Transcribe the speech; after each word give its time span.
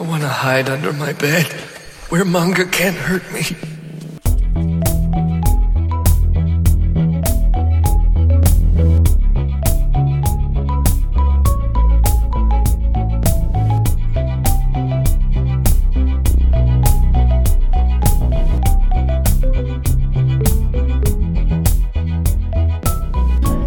I 0.00 0.02
want 0.02 0.22
to 0.22 0.28
hide 0.28 0.70
under 0.70 0.94
my 0.94 1.12
bed 1.12 1.44
where 2.08 2.24
manga 2.24 2.64
can't 2.64 2.96
hurt 2.96 3.22
me. 3.34 3.42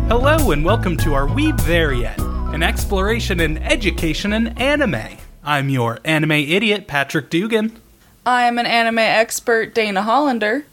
Hello 0.08 0.50
and 0.50 0.66
welcome 0.66 0.98
to 0.98 1.14
our 1.14 1.28
Weeb 1.28 1.62
There 1.66 1.94
Yet, 1.94 2.20
an 2.20 2.64
exploration 2.64 3.40
in 3.40 3.60
education 3.60 4.34
and 4.34 4.60
anime. 4.60 5.20
I'm 5.44 5.70
your 5.70 6.00
anime 6.06 6.32
idiot, 6.32 6.88
Patrick 6.88 7.30
Dugan. 7.30 7.80
I 8.26 8.44
am 8.44 8.58
an 8.58 8.66
anime 8.66 9.00
expert, 9.00 9.74
Dana 9.76 10.02
Hollander. 10.02 10.66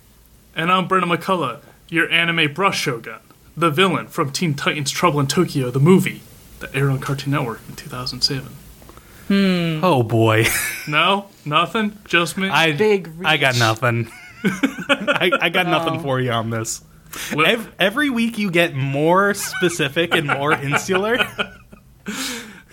And 0.54 0.70
I'm 0.70 0.88
Brenna 0.88 1.04
McCullough, 1.16 1.60
your 1.88 2.08
anime 2.10 2.54
Brushogun, 2.54 3.18
the 3.56 3.70
villain 3.70 4.06
from 4.06 4.30
Teen 4.32 4.54
Titans 4.54 4.90
Trouble 4.90 5.20
in 5.20 5.26
Tokyo, 5.26 5.70
the 5.70 5.80
movie 5.80 6.22
that 6.60 6.74
aired 6.74 6.90
on 6.90 7.00
Cartoon 7.00 7.32
Network 7.32 7.60
in 7.68 7.74
2007. 7.76 8.52
Hmm. 9.28 9.84
Oh 9.84 10.02
boy, 10.02 10.46
No? 10.88 11.26
Nothing? 11.44 11.96
Just 12.04 12.36
me? 12.36 12.48
I 12.48 12.72
Big 12.72 13.10
I 13.24 13.36
got 13.36 13.56
nothing. 13.58 14.10
I, 14.44 15.30
I 15.40 15.48
got 15.50 15.66
nothing 15.66 16.00
for 16.00 16.20
you 16.20 16.30
on 16.30 16.50
this. 16.50 16.82
What- 17.32 17.46
Ev- 17.48 17.72
every 17.78 18.10
week 18.10 18.38
you 18.38 18.50
get 18.50 18.74
more 18.74 19.34
specific 19.34 20.14
and 20.14 20.26
more 20.28 20.52
insular. 20.62 21.18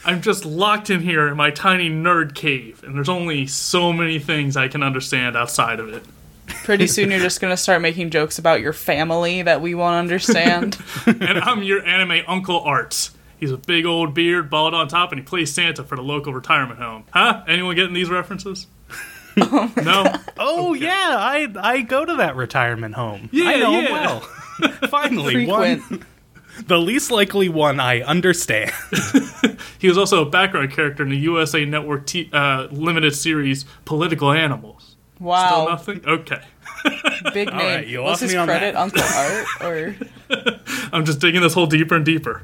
I'm 0.07 0.21
just 0.21 0.45
locked 0.45 0.89
in 0.89 1.01
here 1.01 1.27
in 1.27 1.35
my 1.35 1.51
tiny 1.51 1.89
nerd 1.89 2.33
cave, 2.33 2.81
and 2.81 2.95
there's 2.95 3.09
only 3.09 3.45
so 3.45 3.91
many 3.91 4.19
things 4.19 4.55
I 4.55 4.69
can 4.69 4.81
understand 4.81 5.35
outside 5.35 5.81
of 5.81 5.89
it. 5.89 6.01
Pretty 6.63 6.87
soon 6.87 7.11
you're 7.11 7.19
just 7.19 7.41
gonna 7.41 7.57
start 7.57 7.81
making 7.81 8.09
jokes 8.09 8.39
about 8.39 8.61
your 8.61 8.71
family 8.71 9.41
that 9.41 9.59
we 9.59 9.75
won't 9.75 9.95
understand. 9.95 10.77
and 11.05 11.39
I'm 11.39 11.61
your 11.61 11.85
anime 11.85 12.23
Uncle 12.25 12.61
Arts. 12.61 13.11
He's 13.37 13.51
a 13.51 13.57
big 13.57 13.85
old 13.85 14.13
beard, 14.13 14.49
bald 14.49 14.73
on 14.73 14.87
top, 14.87 15.11
and 15.11 15.19
he 15.19 15.25
plays 15.25 15.53
Santa 15.53 15.83
for 15.83 15.97
the 15.97 16.01
local 16.01 16.33
retirement 16.33 16.79
home. 16.79 17.03
Huh? 17.11 17.43
Anyone 17.45 17.75
getting 17.75 17.93
these 17.93 18.09
references? 18.09 18.67
Oh 19.39 19.71
no? 19.77 20.15
Oh 20.39 20.73
yeah, 20.73 21.15
I 21.15 21.47
I 21.59 21.81
go 21.81 22.03
to 22.03 22.15
that 22.15 22.35
retirement 22.35 22.95
home. 22.95 23.29
Yeah, 23.31 23.49
I 23.49 23.59
know 23.59 23.79
yeah. 23.79 23.91
well. 23.91 24.19
Finally, 24.89 25.33
Frequent. 25.45 25.91
one 25.91 26.05
the 26.65 26.77
least 26.77 27.11
likely 27.11 27.49
one 27.49 27.79
I 27.79 28.01
understand. 28.01 28.71
He 29.79 29.87
was 29.87 29.97
also 29.97 30.25
a 30.25 30.29
background 30.29 30.71
character 30.71 31.03
in 31.03 31.09
the 31.09 31.17
USA 31.17 31.63
Network 31.63 32.07
t- 32.07 32.29
uh, 32.33 32.67
limited 32.71 33.15
series 33.15 33.65
Political 33.85 34.31
Animals. 34.31 34.95
Wow. 35.19 35.47
Still 35.47 35.69
nothing? 35.69 36.05
Okay. 36.07 36.41
big 37.33 37.49
name. 37.49 37.57
right, 37.57 37.87
you 37.87 37.99
Was 37.99 38.09
lost 38.09 38.21
his 38.21 38.31
me 38.33 38.37
on 38.37 38.47
credit 38.47 38.73
that. 38.73 38.79
Uncle 38.79 39.03
Art 39.03 39.45
or 39.61 39.95
I'm 40.91 41.05
just 41.05 41.19
digging 41.19 41.41
this 41.41 41.53
hole 41.53 41.67
deeper 41.67 41.95
and 41.95 42.05
deeper. 42.05 42.43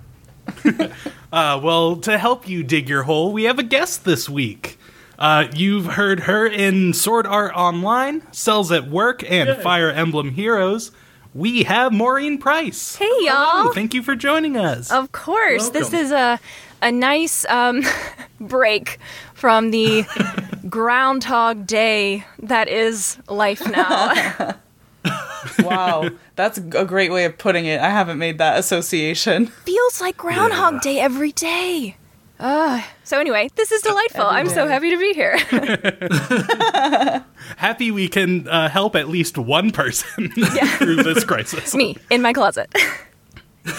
Uh, 1.31 1.59
well, 1.63 1.95
to 1.97 2.17
help 2.17 2.47
you 2.47 2.63
dig 2.63 2.87
your 2.87 3.03
hole, 3.03 3.31
we 3.33 3.43
have 3.43 3.57
a 3.57 3.63
guest 3.63 4.05
this 4.05 4.29
week. 4.29 4.77
Uh, 5.17 5.47
you've 5.55 5.85
heard 5.85 6.21
her 6.21 6.45
in 6.45 6.93
Sword 6.93 7.25
Art 7.25 7.53
Online, 7.55 8.21
Cells 8.31 8.71
at 8.71 8.87
Work, 8.87 9.29
and 9.29 9.61
Fire 9.61 9.89
Emblem 9.89 10.31
Heroes. 10.31 10.91
We 11.33 11.63
have 11.63 11.91
Maureen 11.91 12.37
Price. 12.37 12.95
Hey 12.95 13.05
y'all! 13.21 13.61
Hello, 13.63 13.71
thank 13.73 13.95
you 13.95 14.03
for 14.03 14.15
joining 14.15 14.55
us. 14.55 14.91
Of 14.91 15.11
course, 15.11 15.69
this 15.69 15.91
is 15.91 16.11
a 16.11 16.39
a 16.83 16.91
nice 16.91 17.43
um, 17.45 17.81
break 18.39 18.99
from 19.33 19.71
the 19.71 20.05
Groundhog 20.69 21.65
Day 21.65 22.23
that 22.37 22.67
is 22.67 23.17
life 23.27 23.67
now. 23.67 24.57
wow, 25.59 26.07
that's 26.35 26.59
a 26.59 26.85
great 26.85 27.11
way 27.11 27.25
of 27.25 27.35
putting 27.39 27.65
it. 27.65 27.81
I 27.81 27.89
haven't 27.89 28.19
made 28.19 28.37
that 28.37 28.59
association. 28.59 29.47
Feels 29.47 30.01
like 30.01 30.17
Groundhog 30.17 30.81
Day 30.81 30.99
every 30.99 31.31
day. 31.31 31.97
Uh, 32.43 32.83
so 33.05 33.21
anyway, 33.21 33.49
this 33.55 33.71
is 33.71 33.81
delightful. 33.81 34.25
Every 34.25 34.35
I'm 34.35 34.49
so 34.49 34.67
happy 34.67 34.89
to 34.89 34.97
be 34.97 35.13
here. 35.13 35.37
Happy 37.55 37.89
we 37.89 38.09
can 38.09 38.49
uh, 38.49 38.67
help 38.67 38.97
at 38.97 39.07
least 39.07 39.37
one 39.37 39.71
person 39.71 40.29
through 40.77 41.03
this 41.03 41.23
crisis. 41.23 41.73
Me 41.73 41.95
in 42.11 42.21
my 42.21 42.33
closet. 42.33 42.69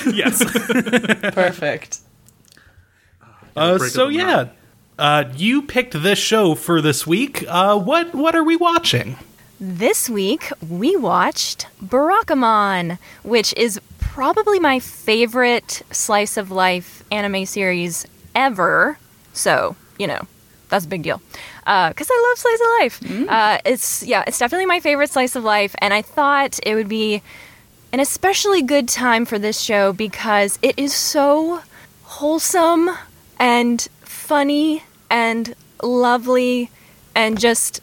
yes. 0.06 0.42
Perfect. 1.34 1.98
Uh, 3.54 3.76
so 3.78 4.08
yeah, 4.08 4.48
uh, 4.98 5.24
you 5.36 5.60
picked 5.60 6.03
this 6.03 6.19
show 6.19 6.54
for 6.54 6.80
this 6.80 7.06
week. 7.06 7.44
Uh, 7.47 7.78
what 7.78 8.14
what 8.14 8.34
are 8.34 8.44
we 8.44 8.56
watching? 8.56 9.19
This 9.60 10.08
week, 10.08 10.50
we 10.66 10.97
watched 10.97 11.66
Barakamon, 11.84 12.98
which 13.22 13.53
is 13.58 13.78
probably 13.98 14.58
my 14.58 14.80
favorite 14.80 15.82
slice 15.91 16.38
of 16.38 16.50
life 16.50 17.04
anime 17.10 17.44
series 17.44 18.06
ever. 18.34 18.99
So, 19.33 19.77
you 19.99 20.06
know, 20.06 20.21
that's 20.69 20.84
a 20.84 20.89
big 20.89 21.03
deal. 21.03 21.21
Because 21.61 22.09
I 22.11 22.28
love 22.28 22.39
slice 22.39 22.61
of 22.61 22.67
life. 22.81 23.28
Uh, 23.28 23.59
it's, 23.65 24.03
yeah, 24.03 24.25
it's 24.27 24.39
definitely 24.39 24.67
my 24.67 24.81
favorite 24.81 25.11
slice 25.11 25.37
of 25.37 25.45
life. 25.45 25.75
And 25.78 25.95
I 25.95 26.03
thought 26.03 26.59
it 26.65 26.75
would 26.75 26.89
be 26.89 27.22
an 27.93 28.00
especially 28.00 28.62
good 28.62 28.89
time 28.89 29.25
for 29.25 29.39
this 29.39 29.61
show 29.61 29.93
because 29.93 30.59
it 30.62 30.78
is 30.78 30.93
so 30.95 31.62
wholesome 32.03 32.91
and 33.39 33.89
funny 34.00 34.83
and 35.11 35.55
lovely 35.83 36.71
and 37.15 37.39
just 37.39 37.81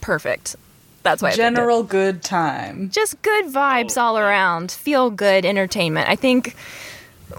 perfect. 0.00 0.56
That's 1.02 1.22
why 1.22 1.28
I 1.28 1.30
picked 1.30 1.38
it. 1.38 1.42
General 1.42 1.82
good 1.82 2.22
time. 2.22 2.90
Just 2.90 3.20
good 3.22 3.46
vibes 3.46 4.00
all 4.00 4.18
around. 4.18 4.70
Feel 4.70 5.10
good 5.10 5.44
entertainment. 5.44 6.08
I 6.08 6.14
think 6.14 6.54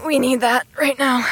we 0.04 0.18
need 0.18 0.40
that 0.40 0.66
right 0.76 0.98
now. 0.98 1.26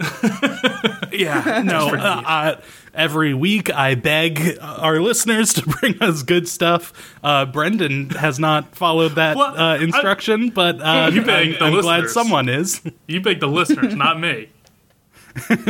Yeah, 1.12 1.62
no. 1.64 1.88
uh, 1.88 2.22
uh, 2.24 2.60
every 2.94 3.34
week, 3.34 3.68
I 3.72 3.96
beg 3.96 4.58
our 4.60 5.00
listeners 5.00 5.52
to 5.54 5.62
bring 5.66 6.00
us 6.00 6.22
good 6.22 6.46
stuff. 6.48 6.92
Uh, 7.22 7.46
Brendan 7.46 8.10
has 8.10 8.38
not 8.38 8.76
followed 8.76 9.16
that 9.16 9.36
Well, 9.36 9.58
uh, 9.58 9.76
instruction, 9.78 10.50
but 10.50 10.80
uh, 10.80 11.10
You 11.12 11.22
beg 11.22 11.54
I'm, 11.54 11.58
the 11.58 11.64
I'm 11.76 11.80
glad 11.82 12.08
someone 12.08 12.48
is 12.48 12.80
You 13.08 13.20
beg 13.20 13.40
the 13.40 13.48
listeners, 13.48 13.94
not 13.96 14.20
me. 14.20 14.50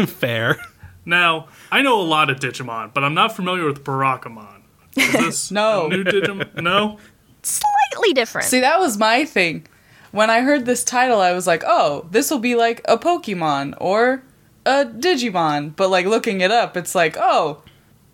fair. 0.07 0.59
Now, 1.07 1.49
I 1.73 1.83
know 1.83 2.01
a 2.01 2.03
lot 2.05 2.29
of 2.31 2.39
Digimon, 2.39 2.93
but 2.93 3.03
I'm 3.03 3.15
not 3.15 3.35
familiar 3.35 3.65
with 3.65 3.83
Barakamon. 3.83 4.61
Is 4.97 5.13
this 5.13 5.51
No. 5.51 5.87
a 5.87 5.89
new 5.89 6.05
Digimon? 6.05 6.63
No? 6.63 6.99
Slightly 7.43 8.13
different. 8.13 8.47
See, 8.47 8.61
that 8.61 8.79
was 8.79 8.99
my 8.99 9.25
thing. 9.25 9.67
When 10.13 10.29
I 10.31 10.41
heard 10.41 10.67
this 10.67 10.83
title, 10.85 11.21
I 11.21 11.33
was 11.33 11.47
like, 11.47 11.63
oh, 11.67 12.07
this 12.11 12.31
will 12.31 12.39
be 12.41 12.55
like 12.57 12.81
a 12.87 12.99
Pokemon 12.99 13.75
or 13.81 14.23
a 14.67 14.85
Digimon. 14.85 15.75
But 15.77 15.89
like 15.91 16.07
looking 16.07 16.41
it 16.41 16.51
up, 16.51 16.77
it's 16.77 16.95
like, 16.95 17.17
oh, 17.19 17.63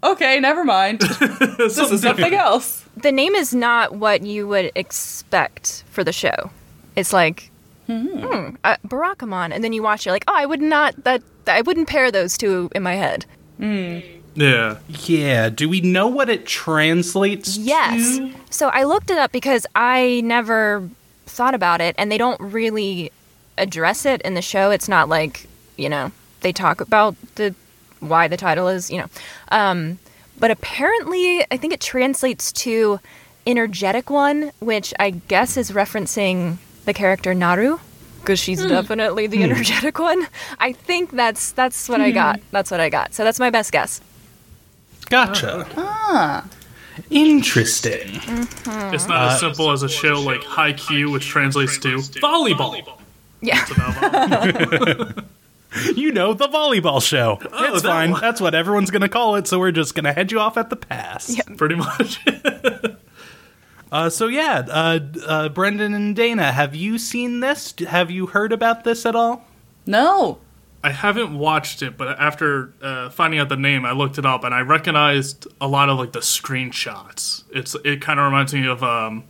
okay, 0.04 0.38
never 0.40 0.64
mind. 0.64 1.00
this 1.58 1.78
is 1.78 2.02
something 2.02 2.34
else. 2.34 2.84
the 2.96 3.12
name 3.12 3.34
is 3.34 3.54
not 3.54 3.94
what 3.94 4.22
you 4.22 4.46
would 4.46 4.70
expect 4.74 5.84
for 5.90 6.04
the 6.04 6.12
show. 6.12 6.50
It's 6.96 7.12
like 7.12 7.50
hmm, 7.86 8.50
uh, 8.64 8.76
Barakamon, 8.86 9.52
and 9.54 9.62
then 9.64 9.72
you 9.72 9.82
watch 9.82 10.06
it 10.06 10.10
like, 10.10 10.24
oh, 10.28 10.34
I 10.34 10.44
would 10.46 10.60
not 10.62 11.04
that 11.04 11.22
I 11.46 11.60
wouldn't 11.62 11.88
pair 11.88 12.10
those 12.10 12.36
two 12.36 12.68
in 12.74 12.82
my 12.82 12.94
head. 12.94 13.24
Yeah. 13.58 14.76
Yeah. 14.88 15.48
Do 15.48 15.68
we 15.68 15.80
know 15.80 16.06
what 16.08 16.28
it 16.28 16.44
translates 16.46 17.56
Yes. 17.56 18.18
to? 18.18 18.26
Yes. 18.26 18.36
So 18.50 18.68
I 18.68 18.82
looked 18.84 19.10
it 19.10 19.16
up 19.18 19.32
because 19.32 19.66
I 19.74 20.20
never 20.24 20.88
thought 21.36 21.54
about 21.54 21.80
it, 21.80 21.94
and 21.98 22.10
they 22.10 22.18
don't 22.18 22.40
really 22.40 23.12
address 23.58 24.04
it 24.04 24.20
in 24.22 24.34
the 24.34 24.42
show. 24.42 24.70
It's 24.70 24.88
not 24.88 25.08
like 25.08 25.46
you 25.76 25.88
know 25.88 26.12
they 26.40 26.52
talk 26.52 26.80
about 26.80 27.14
the 27.36 27.54
why 28.00 28.28
the 28.28 28.36
title 28.36 28.68
is 28.68 28.90
you 28.90 28.98
know, 28.98 29.06
um, 29.50 29.98
but 30.38 30.50
apparently 30.50 31.44
I 31.50 31.56
think 31.56 31.72
it 31.72 31.80
translates 31.80 32.52
to 32.52 33.00
energetic 33.46 34.10
one, 34.10 34.50
which 34.58 34.92
I 34.98 35.10
guess 35.10 35.56
is 35.56 35.70
referencing 35.70 36.56
the 36.84 36.92
character 36.92 37.34
Naru. 37.34 37.78
Because 38.20 38.40
she's 38.40 38.60
definitely 38.60 39.28
the 39.28 39.44
energetic 39.44 40.00
one. 40.00 40.26
I 40.58 40.72
think 40.72 41.12
that's 41.12 41.52
that's 41.52 41.88
what 41.88 42.00
I 42.00 42.10
got. 42.10 42.40
That's 42.50 42.72
what 42.72 42.80
I 42.80 42.88
got. 42.88 43.14
So 43.14 43.22
that's 43.22 43.38
my 43.38 43.50
best 43.50 43.70
guess. 43.70 44.00
Gotcha. 45.08 45.66
Ah. 45.76 46.44
Interesting. 47.10 48.20
It's 48.92 49.06
not 49.08 49.32
as 49.32 49.40
simple 49.40 49.70
as 49.70 49.82
a 49.82 49.88
show 49.88 50.20
like 50.20 50.42
High 50.42 50.72
Haikyuu, 50.72 51.12
which 51.12 51.26
translates 51.26 51.78
to 51.78 51.96
volleyball. 51.96 52.98
Yeah. 53.40 53.62
It's 53.62 53.70
about 53.70 53.94
volleyball. 53.94 55.24
You 55.94 56.10
know, 56.10 56.32
the 56.32 56.48
volleyball 56.48 57.02
show. 57.02 57.38
it's 57.42 57.82
that 57.82 57.82
fine. 57.82 58.12
one. 58.12 58.20
That's 58.22 58.40
what 58.40 58.54
everyone's 58.54 58.90
going 58.90 59.02
to 59.02 59.10
call 59.10 59.34
it, 59.36 59.46
so 59.46 59.58
we're 59.58 59.72
just 59.72 59.94
going 59.94 60.04
to 60.04 60.12
head 60.14 60.32
you 60.32 60.40
off 60.40 60.56
at 60.56 60.70
the 60.70 60.76
pass. 60.76 61.38
Pretty 61.56 61.74
much. 61.74 62.24
Uh, 63.92 64.10
so, 64.10 64.26
yeah, 64.26 64.66
uh, 64.68 64.98
uh, 65.26 65.48
Brendan 65.48 65.94
and 65.94 66.16
Dana, 66.16 66.50
have 66.50 66.74
you 66.74 66.98
seen 66.98 67.38
this? 67.38 67.72
Have 67.86 68.10
you 68.10 68.26
heard 68.26 68.52
about 68.52 68.82
this 68.82 69.06
at 69.06 69.14
all? 69.14 69.46
No. 69.86 70.38
I 70.86 70.90
haven't 70.90 71.36
watched 71.36 71.82
it, 71.82 71.98
but 71.98 72.16
after 72.20 72.72
uh, 72.80 73.10
finding 73.10 73.40
out 73.40 73.48
the 73.48 73.56
name, 73.56 73.84
I 73.84 73.90
looked 73.90 74.18
it 74.18 74.24
up 74.24 74.44
and 74.44 74.54
I 74.54 74.60
recognized 74.60 75.48
a 75.60 75.66
lot 75.66 75.88
of 75.88 75.98
like 75.98 76.12
the 76.12 76.20
screenshots. 76.20 77.42
It's 77.50 77.74
it 77.84 78.00
kind 78.00 78.20
of 78.20 78.26
reminds 78.26 78.54
me 78.54 78.68
of 78.68 78.84
um, 78.84 79.24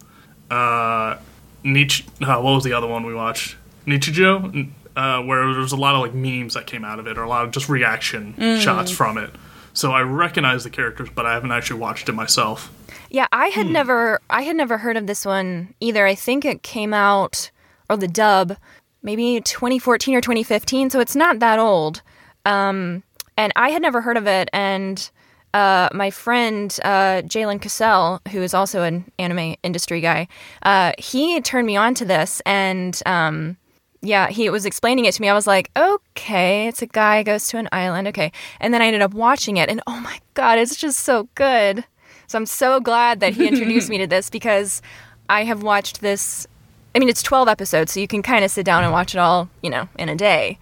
uh, 0.50 1.17
Nietzsche. 1.64 2.05
Uh, 2.20 2.43
what 2.43 2.53
was 2.53 2.64
the 2.64 2.75
other 2.75 2.87
one 2.87 3.06
we 3.06 3.14
watched? 3.14 3.56
Nichijou, 3.87 4.69
uh, 4.97 5.23
where 5.23 5.55
there's 5.55 5.73
a 5.73 5.76
lot 5.76 5.94
of 5.94 6.03
like 6.03 6.12
memes 6.12 6.53
that 6.53 6.67
came 6.67 6.85
out 6.85 6.99
of 6.99 7.06
it, 7.06 7.17
or 7.17 7.23
a 7.23 7.29
lot 7.29 7.47
of 7.47 7.53
just 7.53 7.70
reaction 7.70 8.35
shots 8.61 8.91
from 8.91 9.17
it. 9.17 9.31
So 9.73 9.93
I 9.93 10.03
recognize 10.03 10.62
the 10.62 10.69
characters, 10.69 11.08
but 11.14 11.25
I 11.25 11.32
haven't 11.32 11.53
actually 11.53 11.81
watched 11.81 12.11
it 12.11 12.12
myself. 12.12 12.70
Yeah, 13.08 13.29
I 13.32 13.47
had 13.47 13.67
never 13.69 14.20
I 14.29 14.43
had 14.43 14.56
never 14.56 14.76
heard 14.76 14.99
of 14.99 15.06
this 15.06 15.25
one 15.25 15.73
either. 15.81 16.06
I 16.06 16.17
think 16.17 16.44
it 16.44 16.62
came 16.62 16.93
out 16.93 17.50
or 17.88 17.97
the 17.97 18.08
dub 18.08 18.58
maybe 19.06 19.41
2014 19.41 20.14
or 20.14 20.20
2015, 20.20 20.91
so 20.91 21.00
it's 21.00 21.17
not 21.17 21.38
that 21.38 21.58
old. 21.58 22.03
Um, 22.44 23.03
and 23.38 23.53
I 23.56 23.70
had 23.70 23.81
never 23.81 24.03
heard 24.03 24.19
of 24.19 24.26
it 24.26 24.50
and 24.53 25.11
uh, 25.56 25.88
my 25.94 26.11
friend 26.11 26.79
uh, 26.85 27.23
Jalen 27.23 27.62
Cassell, 27.62 28.20
who 28.31 28.43
is 28.43 28.53
also 28.53 28.82
an 28.82 29.11
anime 29.19 29.56
industry 29.62 30.03
guy, 30.03 30.29
uh, 30.64 30.93
he 30.99 31.41
turned 31.41 31.67
me 31.67 31.76
on 31.76 31.94
to 31.94 32.05
this, 32.05 32.43
and 32.44 33.00
um, 33.06 33.56
yeah, 34.03 34.29
he 34.29 34.50
was 34.50 34.67
explaining 34.67 35.06
it 35.06 35.14
to 35.14 35.23
me. 35.23 35.31
I 35.31 35.35
was 35.35 35.47
like, 35.47 35.70
okay, 35.75 36.69
it's 36.69 36.82
a 36.82 36.87
guy 36.87 37.23
goes 37.23 37.47
to 37.47 37.56
an 37.56 37.70
island, 37.73 38.06
okay, 38.08 38.32
and 38.61 38.75
then 38.75 38.82
I 38.82 38.87
ended 38.87 39.00
up 39.00 39.14
watching 39.14 39.56
it, 39.56 39.70
and 39.70 39.81
oh 39.87 39.99
my 40.00 40.20
god, 40.35 40.58
it's 40.58 40.76
just 40.76 40.99
so 40.99 41.26
good. 41.35 41.85
So 42.26 42.37
I'm 42.37 42.44
so 42.44 42.79
glad 42.79 43.20
that 43.20 43.32
he 43.32 43.49
introduced 43.49 43.88
me 43.88 43.97
to 43.99 44.06
this 44.14 44.29
because 44.29 44.82
I 45.31 45.44
have 45.44 45.62
watched 45.62 46.03
this. 46.03 46.47
I 46.96 46.98
mean, 46.98 47.10
it's 47.10 47.22
12 47.22 47.46
episodes, 47.46 47.93
so 47.93 48.00
you 48.00 48.08
can 48.08 48.22
kind 48.22 48.43
of 48.43 48.50
sit 48.50 48.64
down 48.64 48.82
and 48.82 48.90
watch 48.90 49.14
it 49.14 49.19
all, 49.19 49.50
you 49.62 49.69
know, 49.69 49.87
in 49.98 50.08
a 50.08 50.16
day. 50.16 50.58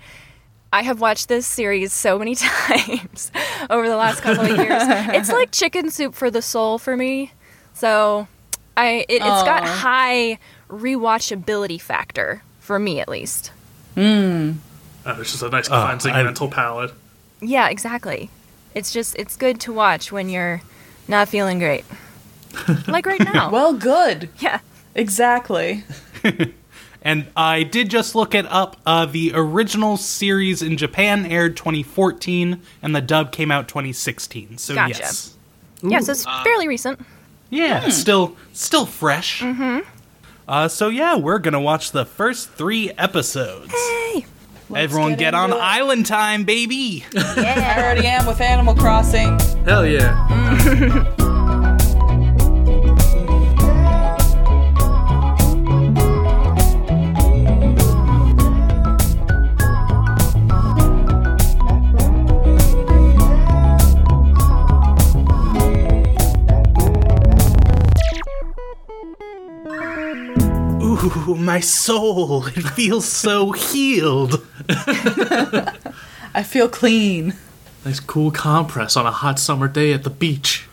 I 0.72 0.82
have 0.82 1.00
watched 1.00 1.28
this 1.28 1.46
series 1.46 1.92
so 1.92 2.18
many 2.18 2.34
times 2.34 3.30
over 3.70 3.88
the 3.88 3.94
last 3.94 4.20
couple 4.20 4.44
of 4.44 4.56
years. 4.56 4.82
it's 5.14 5.30
like 5.30 5.52
chicken 5.52 5.90
soup 5.90 6.12
for 6.12 6.32
the 6.32 6.42
soul 6.42 6.78
for 6.78 6.96
me. 6.96 7.30
So 7.72 8.26
I 8.76 9.06
it, 9.08 9.22
it's 9.22 9.42
got 9.44 9.62
high 9.64 10.40
rewatchability 10.68 11.80
factor 11.80 12.42
for 12.58 12.80
me 12.80 12.98
at 12.98 13.08
least. 13.08 13.52
Uh, 13.96 14.54
it's 15.06 15.30
just 15.30 15.42
a 15.44 15.50
nice 15.50 15.68
cleansing 15.68 16.12
I- 16.12 16.24
mental 16.24 16.48
palate. 16.48 16.92
Yeah, 17.40 17.68
exactly. 17.68 18.28
It's 18.74 18.92
just 18.92 19.14
it's 19.16 19.36
good 19.36 19.60
to 19.60 19.72
watch 19.72 20.10
when 20.10 20.28
you're 20.28 20.62
not 21.06 21.28
feeling 21.28 21.60
great. 21.60 21.84
like 22.88 23.06
right 23.06 23.20
now. 23.20 23.52
Well, 23.52 23.74
good. 23.74 24.30
yeah. 24.40 24.58
Exactly. 24.96 25.84
And 27.06 27.26
I 27.36 27.64
did 27.64 27.90
just 27.90 28.14
look 28.14 28.34
it 28.34 28.46
up. 28.46 28.78
Uh, 28.86 29.04
the 29.04 29.32
original 29.34 29.98
series 29.98 30.62
in 30.62 30.78
Japan 30.78 31.26
aired 31.26 31.54
2014, 31.54 32.62
and 32.80 32.96
the 32.96 33.02
dub 33.02 33.30
came 33.30 33.50
out 33.50 33.68
2016. 33.68 34.56
So 34.56 34.74
Gotcha. 34.74 34.98
yes, 35.00 35.36
Yeah, 35.82 36.00
so 36.00 36.12
it's 36.12 36.24
fairly 36.42 36.66
recent. 36.66 36.98
yeah, 37.50 37.90
still 37.90 38.36
still 38.54 38.86
fresh. 38.86 39.42
Mm-hmm. 39.42 39.80
Uh, 40.48 40.68
so 40.68 40.88
yeah, 40.88 41.14
we're 41.16 41.40
gonna 41.40 41.60
watch 41.60 41.92
the 41.92 42.06
first 42.06 42.48
three 42.52 42.90
episodes. 42.96 43.70
Hey. 43.70 44.24
Everyone, 44.74 45.10
get 45.10 45.18
get, 45.18 45.34
on 45.34 45.52
it. 45.52 45.56
island 45.56 46.06
time, 46.06 46.44
baby! 46.44 47.04
I 47.14 47.74
already 47.76 48.06
am 48.06 48.24
with 48.24 48.40
Animal 48.40 48.74
Crossing. 48.74 49.38
Hell 49.66 49.84
yeah! 49.86 51.14
Ooh, 71.16 71.34
my 71.36 71.60
soul! 71.60 72.46
It 72.46 72.62
feels 72.70 73.06
so 73.06 73.52
healed. 73.52 74.44
I 76.34 76.42
feel 76.42 76.68
clean. 76.68 77.34
nice 77.84 78.00
cool 78.00 78.30
compress 78.30 78.96
on 78.96 79.06
a 79.06 79.12
hot 79.12 79.38
summer 79.38 79.68
day 79.68 79.92
at 79.92 80.02
the 80.02 80.10
beach. 80.10 80.66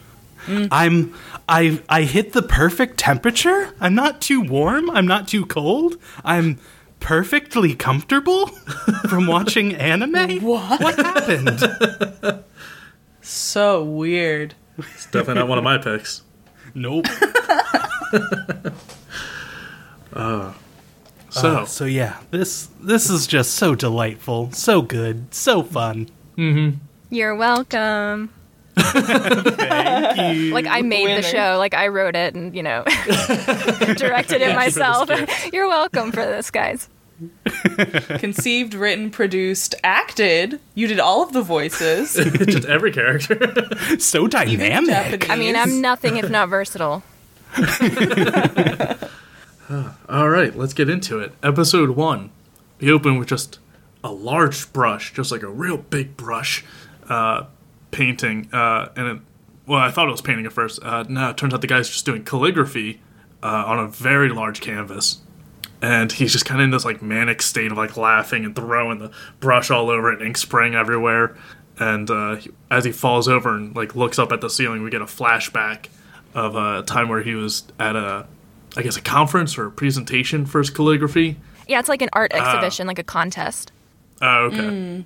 Mm. 0.48 0.68
I'm 0.72 1.14
I 1.48 1.82
I 1.88 2.04
hit 2.04 2.34
the 2.34 2.42
perfect 2.42 2.98
temperature. 2.98 3.74
I'm 3.80 3.94
not 3.94 4.22
too 4.22 4.42
warm. 4.42 4.90
I'm 4.90 5.06
not 5.06 5.28
too 5.28 5.46
cold. 5.46 5.98
I'm 6.26 6.58
perfectly 7.00 7.76
comfortable 7.76 8.48
from 9.10 9.28
watching 9.28 9.76
anime. 9.76 10.40
What? 10.42 10.82
What 10.82 10.96
happened? 10.96 12.44
So 13.22 13.84
weird. 13.84 14.56
It's 14.80 15.06
definitely 15.06 15.36
not 15.36 15.48
one 15.48 15.58
of 15.60 15.64
my 15.64 15.78
picks. 15.78 16.24
nope. 16.74 17.06
So, 20.14 20.54
Uh, 21.36 21.66
so 21.66 21.86
yeah, 21.86 22.18
this 22.32 22.68
this 22.82 23.10
is 23.10 23.26
just 23.28 23.54
so 23.56 23.74
delightful, 23.76 24.52
so 24.52 24.82
good, 24.82 25.34
so 25.34 25.64
fun. 25.64 26.10
Mm-hmm. 26.38 26.78
You're 27.10 27.36
welcome. 27.36 28.30
Thank 28.76 30.18
you. 30.36 30.54
Like 30.54 30.68
I 30.68 30.82
made 30.82 31.04
Winner. 31.06 31.22
the 31.22 31.28
show, 31.28 31.56
like 31.58 31.74
I 31.74 31.88
wrote 31.88 32.16
it 32.16 32.36
and 32.36 32.56
you 32.56 32.64
know 32.64 32.84
directed 33.96 34.42
it 34.42 34.56
myself. 34.56 35.10
You're 35.54 35.68
welcome 35.68 36.12
for 36.12 36.26
this, 36.26 36.52
guys. 36.52 36.90
Conceived, 38.20 38.74
written, 38.74 39.12
produced, 39.12 39.76
acted. 39.84 40.60
You 40.74 40.88
did 40.88 41.00
all 41.00 41.22
of 41.22 41.34
the 41.34 41.42
voices. 41.44 42.16
just 42.16 42.66
every 42.66 42.92
character. 42.92 43.70
so 44.00 44.28
dynamic. 44.28 44.90
Japanese. 44.90 45.30
I 45.30 45.36
mean, 45.36 45.56
I'm 45.56 45.82
nothing 45.82 46.18
if 46.18 46.30
not 46.32 46.50
versatile. 46.50 47.04
All 50.10 50.30
right, 50.30 50.54
let's 50.56 50.74
get 50.74 50.90
into 50.90 51.20
it. 51.20 51.32
Episode 51.42 51.92
one. 51.92 52.32
We 52.80 52.92
open 52.92 53.18
with 53.18 53.30
just 53.30 53.60
a 54.04 54.12
large 54.12 54.74
brush, 54.74 55.14
just 55.14 55.32
like 55.32 55.44
a 55.44 55.48
real 55.50 55.78
big 55.78 56.18
brush, 56.18 56.66
uh, 57.08 57.46
painting. 57.92 58.50
Uh, 58.52 58.90
and 58.98 59.08
it, 59.08 59.22
well, 59.66 59.80
I 59.80 59.90
thought 59.92 60.10
it 60.10 60.12
was 60.12 60.22
painting 60.22 60.46
at 60.46 60.52
first. 60.52 60.80
Uh, 60.84 61.06
it 61.08 61.38
turns 61.38 61.54
out 61.54 61.62
the 61.62 61.68
guy's 61.68 61.88
just 61.90 62.06
doing 62.06 62.24
calligraphy 62.26 63.00
uh, 63.42 63.64
on 63.66 63.80
a 63.80 63.88
very 63.88 64.30
large 64.30 64.60
canvas. 64.60 65.20
And 65.82 66.12
he's 66.12 66.34
just 66.34 66.46
kind 66.46 66.60
of 66.60 66.66
in 66.66 66.72
this 66.72 66.84
like 66.84 67.02
manic 67.02 67.42
state 67.42 67.72
of 67.72 67.78
like 67.78 67.96
laughing 67.96 68.44
and 68.44 68.56
throwing 68.56 69.00
the 69.00 69.12
brush 69.40 69.72
all 69.72 69.90
over 69.90 70.12
it, 70.12 70.22
ink 70.22 70.38
spraying 70.38 70.76
everywhere. 70.76 71.36
And 71.80 72.10
uh, 72.12 72.36
he- 72.36 72.52
as 72.70 72.84
he 72.84 72.92
falls 72.92 73.28
over 73.30 73.56
and 73.56 73.74
like 73.76 73.96
looks 73.96 74.20
up 74.20 74.32
at 74.34 74.42
the 74.42 74.50
ceiling, 74.50 74.84
we 74.84 74.90
get 74.90 75.02
a 75.02 75.06
flashback 75.06 75.86
of 76.34 76.56
a 76.56 76.84
time 76.84 77.08
where 77.10 77.24
he 77.24 77.36
was 77.36 77.64
at 77.80 77.96
a, 77.96 78.28
I 78.78 78.82
guess, 78.82 78.98
a 78.98 79.02
conference 79.02 79.58
or 79.58 79.68
a 79.68 79.72
presentation 79.72 80.46
for 80.46 80.60
his 80.60 80.70
calligraphy. 80.70 81.38
Yeah, 81.68 81.80
it's 81.80 81.90
like 81.90 82.02
an 82.02 82.10
art 82.14 82.34
exhibition, 82.34 82.88
like 82.88 83.00
a 83.00 83.04
contest. 83.04 83.72
Oh, 84.22 84.46
okay. 84.46 85.04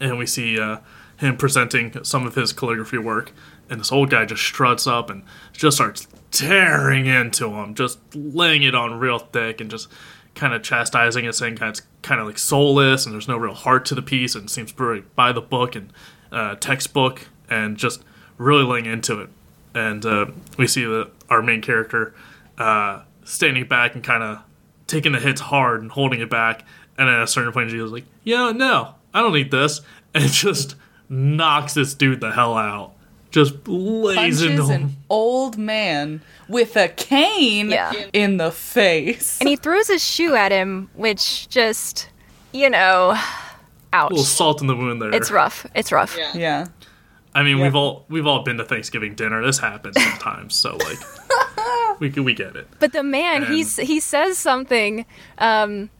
And 0.00 0.18
we 0.18 0.26
see 0.26 0.58
uh, 0.58 0.78
him 1.18 1.36
presenting 1.36 2.02
some 2.04 2.26
of 2.26 2.34
his 2.34 2.52
calligraphy 2.52 2.98
work, 2.98 3.32
and 3.70 3.80
this 3.80 3.92
old 3.92 4.10
guy 4.10 4.24
just 4.24 4.42
struts 4.42 4.86
up 4.86 5.10
and 5.10 5.22
just 5.52 5.76
starts 5.76 6.06
tearing 6.30 7.06
into 7.06 7.48
him, 7.54 7.74
just 7.74 7.98
laying 8.14 8.62
it 8.62 8.74
on 8.74 8.98
real 8.98 9.18
thick, 9.18 9.60
and 9.60 9.70
just 9.70 9.88
kind 10.34 10.54
of 10.54 10.62
chastising 10.62 11.24
it, 11.24 11.34
saying 11.34 11.58
it's 11.60 11.82
kind 12.02 12.20
of 12.20 12.26
like 12.26 12.38
soulless, 12.38 13.06
and 13.06 13.14
there's 13.14 13.28
no 13.28 13.36
real 13.36 13.54
heart 13.54 13.84
to 13.86 13.94
the 13.94 14.02
piece, 14.02 14.34
and 14.34 14.50
seems 14.50 14.72
very 14.72 15.02
by 15.14 15.32
the 15.32 15.40
book 15.40 15.76
and 15.76 15.92
uh, 16.30 16.54
textbook, 16.56 17.28
and 17.48 17.76
just 17.76 18.02
really 18.38 18.64
laying 18.64 18.86
into 18.86 19.20
it. 19.20 19.30
And 19.74 20.04
uh, 20.04 20.26
we 20.58 20.66
see 20.66 20.84
the, 20.84 21.10
our 21.30 21.42
main 21.42 21.62
character 21.62 22.14
uh, 22.58 23.02
standing 23.24 23.66
back 23.66 23.94
and 23.94 24.02
kind 24.04 24.22
of 24.22 24.38
taking 24.86 25.12
the 25.12 25.20
hits 25.20 25.40
hard 25.40 25.82
and 25.82 25.90
holding 25.90 26.20
it 26.20 26.30
back. 26.30 26.64
And 26.98 27.08
at 27.08 27.22
a 27.22 27.26
certain 27.26 27.52
point, 27.52 27.70
she 27.70 27.78
was 27.78 27.90
like, 27.92 28.04
"You 28.24 28.36
know, 28.36 28.52
no, 28.52 28.94
I 29.14 29.20
don't 29.22 29.32
need 29.32 29.50
this," 29.50 29.80
and 30.14 30.30
just 30.30 30.74
knocks 31.08 31.74
this 31.74 31.94
dude 31.94 32.20
the 32.20 32.32
hell 32.32 32.56
out. 32.56 32.92
Just 33.30 33.66
lays 33.66 34.42
into 34.42 34.56
Punches 34.62 34.68
an 34.68 34.96
old 35.08 35.56
man 35.56 36.20
with 36.48 36.76
a 36.76 36.88
cane 36.88 37.70
Yeah. 37.70 37.92
in 38.12 38.36
the 38.36 38.50
face. 38.50 39.40
And 39.40 39.48
he 39.48 39.56
throws 39.56 39.88
his 39.88 40.04
shoe 40.04 40.34
at 40.34 40.52
him, 40.52 40.90
which 40.94 41.48
just, 41.48 42.10
you 42.52 42.68
know, 42.68 43.18
ouch. 43.94 44.10
A 44.10 44.14
little 44.14 44.24
salt 44.26 44.60
in 44.60 44.66
the 44.66 44.76
wound 44.76 45.00
there. 45.00 45.14
It's 45.14 45.30
rough. 45.30 45.66
It's 45.74 45.90
rough. 45.90 46.14
yeah. 46.34 46.66
I 47.34 47.42
mean, 47.42 47.60
we've 47.60 47.74
all 47.74 48.04
we've 48.08 48.26
all 48.26 48.42
been 48.42 48.58
to 48.58 48.64
Thanksgiving 48.64 49.14
dinner. 49.14 49.44
This 49.44 49.58
happens 49.58 50.00
sometimes, 50.02 50.54
so 50.54 50.76
like, 50.76 50.98
we 52.00 52.10
we 52.10 52.34
get 52.34 52.56
it. 52.56 52.68
But 52.78 52.92
the 52.92 53.02
man, 53.02 53.44
And- 53.44 53.54
he's 53.54 53.76
he 53.76 54.00
says 54.00 54.38
something. 54.38 55.06
Um, 55.38 55.90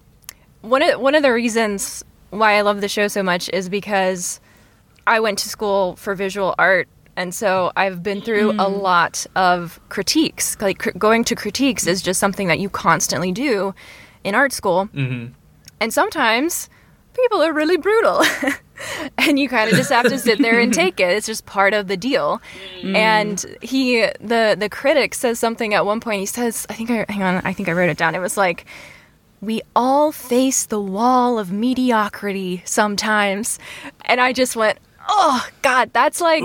one 0.60 0.82
of 0.82 1.00
one 1.00 1.14
of 1.14 1.22
the 1.22 1.32
reasons 1.32 2.04
why 2.30 2.54
I 2.54 2.60
love 2.62 2.80
the 2.80 2.88
show 2.88 3.08
so 3.08 3.22
much 3.22 3.48
is 3.50 3.68
because 3.68 4.40
I 5.06 5.20
went 5.20 5.38
to 5.40 5.48
school 5.48 5.96
for 5.96 6.14
visual 6.14 6.54
art, 6.58 6.88
and 7.16 7.34
so 7.34 7.72
I've 7.76 8.02
been 8.02 8.20
through 8.20 8.52
a 8.52 8.68
lot 8.68 9.26
of 9.34 9.80
critiques. 9.88 10.60
Like 10.60 10.80
cr- 10.80 10.98
going 10.98 11.24
to 11.24 11.34
critiques 11.34 11.86
is 11.86 12.02
just 12.02 12.20
something 12.20 12.48
that 12.48 12.58
you 12.58 12.68
constantly 12.68 13.32
do 13.32 13.74
in 14.22 14.34
art 14.34 14.52
school, 14.52 14.88
mm-hmm. 14.94 15.32
and 15.80 15.92
sometimes 15.94 16.68
people 17.14 17.42
are 17.42 17.52
really 17.52 17.78
brutal. 17.78 18.22
and 19.18 19.38
you 19.38 19.48
kind 19.48 19.70
of 19.70 19.76
just 19.76 19.90
have 19.90 20.08
to 20.08 20.18
sit 20.18 20.38
there 20.40 20.60
and 20.60 20.72
take 20.72 21.00
it. 21.00 21.10
It's 21.10 21.26
just 21.26 21.46
part 21.46 21.74
of 21.74 21.88
the 21.88 21.96
deal. 21.96 22.40
Mm. 22.80 22.96
And 22.96 23.44
he, 23.62 24.00
the 24.20 24.56
the 24.58 24.68
critic 24.68 25.14
says 25.14 25.38
something 25.38 25.74
at 25.74 25.84
one 25.86 26.00
point. 26.00 26.20
He 26.20 26.26
says, 26.26 26.66
I 26.68 26.74
think 26.74 26.90
I 26.90 27.04
hang 27.08 27.22
on, 27.22 27.42
I 27.44 27.52
think 27.52 27.68
I 27.68 27.72
wrote 27.72 27.90
it 27.90 27.96
down. 27.96 28.14
It 28.14 28.20
was 28.20 28.36
like, 28.36 28.66
we 29.40 29.60
all 29.74 30.12
face 30.12 30.66
the 30.66 30.80
wall 30.80 31.38
of 31.38 31.50
mediocrity 31.52 32.62
sometimes, 32.64 33.58
and 34.04 34.20
I 34.20 34.32
just 34.32 34.56
went. 34.56 34.78
Oh 35.08 35.44
God, 35.62 35.90
that's 35.92 36.20
like 36.20 36.44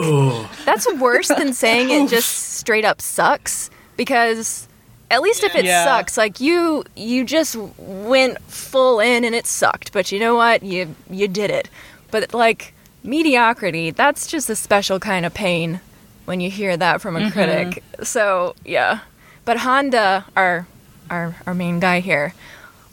that's 0.65 0.91
worse 0.95 1.27
than 1.27 1.53
saying 1.63 1.91
it 1.91 2.09
just 2.09 2.55
straight 2.57 2.85
up 2.85 3.01
sucks 3.01 3.69
because 3.97 4.67
at 5.11 5.21
least 5.21 5.43
if 5.43 5.55
it 5.55 5.63
Yeah. 5.63 5.85
sucks, 5.85 6.17
like 6.17 6.39
you 6.41 6.83
you 6.95 7.23
just 7.23 7.55
went 7.77 8.41
full 8.41 8.99
in 8.99 9.23
and 9.23 9.35
it 9.35 9.45
sucked, 9.45 9.93
but 9.93 10.11
you 10.11 10.19
know 10.19 10.33
what? 10.33 10.63
You 10.63 10.95
you 11.07 11.27
did 11.27 11.51
it. 11.51 11.69
But 12.11 12.33
like 12.33 12.73
mediocrity, 13.03 13.91
that's 13.91 14.27
just 14.27 14.49
a 14.49 14.55
special 14.55 14.99
kind 14.99 15.25
of 15.25 15.33
pain 15.33 15.79
when 16.25 16.39
you 16.41 16.49
hear 16.49 16.75
that 16.77 17.01
from 17.01 17.15
a 17.15 17.31
critic. 17.31 17.83
So, 18.03 18.55
yeah. 18.65 18.99
But 19.45 19.57
Handa, 19.57 20.25
our 20.35 20.67
our 21.09 21.35
our 21.45 21.53
main 21.53 21.79
guy 21.79 21.99
here, 22.01 22.33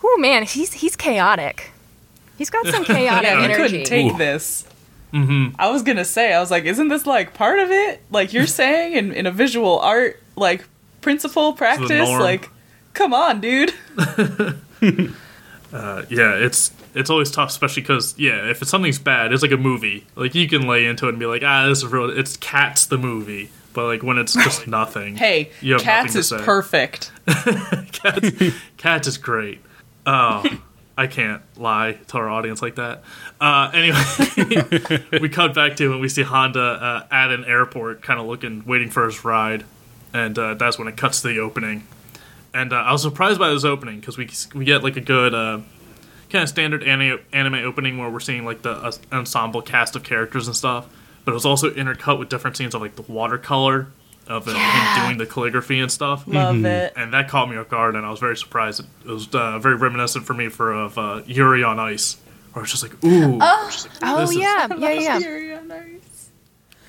oh 0.02 0.16
man, 0.20 0.44
he's 0.44 0.72
he's 0.74 0.94
chaotic. 0.96 1.72
He's 2.38 2.50
got 2.50 2.66
some 2.66 2.84
chaotic 2.84 3.24
Yeah, 3.28 3.38
you 3.38 3.44
energy. 3.44 3.62
couldn't 3.62 3.84
take 3.86 4.12
Ooh. 4.12 4.18
this. 4.18 4.66
I 5.16 5.70
was 5.70 5.82
gonna 5.84 6.04
say, 6.04 6.32
I 6.32 6.40
was 6.40 6.50
like, 6.50 6.64
isn't 6.64 6.88
this 6.88 7.06
like 7.06 7.34
part 7.34 7.60
of 7.60 7.70
it? 7.70 8.02
Like 8.10 8.32
you're 8.32 8.46
saying 8.62 8.94
in, 8.94 9.12
in 9.12 9.26
a 9.26 9.30
visual 9.30 9.78
art 9.78 10.20
like 10.36 10.64
principle 11.02 11.52
practice? 11.52 12.08
Like, 12.08 12.50
come 12.94 13.14
on, 13.14 13.40
dude. 13.40 13.72
Uh, 15.72 16.04
yeah, 16.08 16.34
it's 16.34 16.70
it's 16.94 17.10
always 17.10 17.30
tough, 17.30 17.50
especially 17.50 17.82
because 17.82 18.14
yeah, 18.18 18.48
if 18.50 18.62
it's 18.62 18.70
something's 18.70 18.98
bad, 18.98 19.32
it's 19.32 19.42
like 19.42 19.50
a 19.50 19.56
movie. 19.56 20.06
Like 20.14 20.34
you 20.34 20.48
can 20.48 20.66
lay 20.66 20.86
into 20.86 21.06
it 21.06 21.10
and 21.10 21.18
be 21.18 21.26
like, 21.26 21.42
ah, 21.44 21.68
this 21.68 21.78
is 21.78 21.86
real. 21.86 22.10
It's 22.10 22.36
Cats 22.36 22.86
the 22.86 22.98
movie, 22.98 23.50
but 23.72 23.86
like 23.86 24.02
when 24.02 24.18
it's 24.18 24.34
just 24.34 24.66
nothing. 24.66 25.16
Hey, 25.16 25.50
Cats 25.78 26.14
nothing 26.14 26.20
is 26.20 26.32
perfect. 26.44 27.10
Cats, 27.26 28.30
Cats 28.76 29.08
is 29.08 29.18
great. 29.18 29.60
Oh, 30.06 30.44
I 30.96 31.08
can't 31.08 31.42
lie 31.56 31.98
to 32.08 32.18
our 32.18 32.30
audience 32.30 32.62
like 32.62 32.76
that. 32.76 33.02
Uh, 33.40 33.70
anyway, 33.74 35.02
we 35.20 35.28
cut 35.28 35.52
back 35.52 35.76
to 35.76 35.90
and 35.90 36.00
we 36.00 36.08
see 36.08 36.22
Handa 36.22 36.80
uh, 36.80 37.06
at 37.10 37.32
an 37.32 37.44
airport, 37.44 38.02
kind 38.02 38.20
of 38.20 38.26
looking, 38.26 38.64
waiting 38.64 38.90
for 38.90 39.04
his 39.04 39.24
ride, 39.24 39.64
and 40.12 40.38
uh, 40.38 40.54
that's 40.54 40.78
when 40.78 40.86
it 40.86 40.96
cuts 40.96 41.22
to 41.22 41.28
the 41.28 41.40
opening. 41.40 41.84
And 42.52 42.72
uh, 42.72 42.76
I 42.76 42.92
was 42.92 43.02
surprised 43.02 43.40
by 43.40 43.50
this 43.50 43.64
opening 43.64 43.98
because 43.98 44.16
we 44.16 44.30
we 44.54 44.64
get 44.64 44.84
like 44.84 44.96
a 44.96 45.00
good 45.00 45.34
uh, 45.34 45.58
kind 46.34 46.42
of 46.42 46.48
standard 46.48 46.82
anime, 46.82 47.20
anime 47.32 47.54
opening 47.54 47.96
where 47.96 48.10
we're 48.10 48.20
seeing 48.20 48.44
like 48.44 48.62
the 48.62 48.72
uh, 48.72 48.92
ensemble 49.12 49.62
cast 49.62 49.94
of 49.96 50.02
characters 50.02 50.46
and 50.48 50.54
stuff, 50.56 50.86
but 51.24 51.30
it 51.30 51.34
was 51.34 51.46
also 51.46 51.70
intercut 51.70 52.18
with 52.18 52.28
different 52.28 52.56
scenes 52.56 52.74
of 52.74 52.82
like 52.82 52.96
the 52.96 53.02
watercolor 53.02 53.86
of 54.26 54.48
uh, 54.48 54.52
Yeah. 54.52 54.96
him 54.96 55.04
doing 55.06 55.18
the 55.18 55.26
calligraphy 55.32 55.80
and 55.80 55.92
stuff 55.92 56.24
Love 56.26 56.64
it. 56.64 56.92
and 56.96 57.12
that 57.14 57.28
caught 57.28 57.48
me 57.48 57.56
off 57.56 57.68
guard, 57.68 57.94
and 57.94 58.04
I 58.04 58.10
was 58.10 58.20
very 58.20 58.36
surprised. 58.36 58.80
It, 58.80 58.86
it 59.04 59.08
was 59.10 59.32
uh, 59.34 59.58
very 59.58 59.76
reminiscent 59.76 60.24
for 60.26 60.34
me 60.34 60.48
for 60.48 60.72
of 60.72 60.98
uh, 60.98 61.22
Yuri 61.26 61.62
on 61.62 61.78
Ice, 61.78 62.16
where 62.52 62.62
it's 62.64 62.72
just 62.72 62.82
like, 62.82 62.92
ooh, 63.04 63.38
Oh 63.40 63.66
This 63.66 64.30
is- 64.30 64.36
yeah, 64.36 64.66
yeah, 64.78 64.90
yeah. 64.90 65.18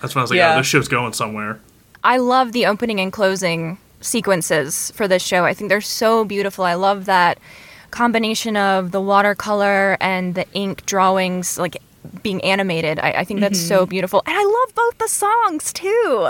that's 0.02 0.16
when 0.16 0.22
I 0.22 0.24
was 0.24 0.30
like, 0.32 0.38
Yeah. 0.38 0.54
oh, 0.56 0.58
this 0.58 0.68
show's 0.68 0.88
going 0.88 1.14
somewhere. 1.14 1.60
I 2.04 2.18
love 2.18 2.52
the 2.52 2.66
opening 2.68 3.00
and 3.00 3.12
closing 3.12 3.78
sequences 4.02 4.92
for 4.96 5.08
this 5.08 5.24
show. 5.24 5.44
I 5.46 5.54
think 5.54 5.70
they're 5.70 5.82
so 5.82 6.24
beautiful. 6.26 6.64
I 6.66 6.76
love 6.76 7.06
that 7.06 7.38
combination 7.92 8.58
of 8.58 8.92
the 8.92 9.02
watercolor 9.02 9.98
and 10.00 10.36
the 10.36 10.46
ink 10.54 10.86
drawings, 10.86 11.58
like 11.58 11.82
being 12.24 12.42
animated. 12.44 13.00
I, 13.00 13.12
I 13.12 13.24
think 13.24 13.40
that's 13.40 13.60
so 13.60 13.82
mm-hmm. 13.82 13.90
beautiful. 13.90 14.24
And 14.26 14.36
I 14.36 14.44
love 14.44 14.76
both 14.76 14.98
the 14.98 15.08
songs 15.08 15.74
too. 15.74 16.30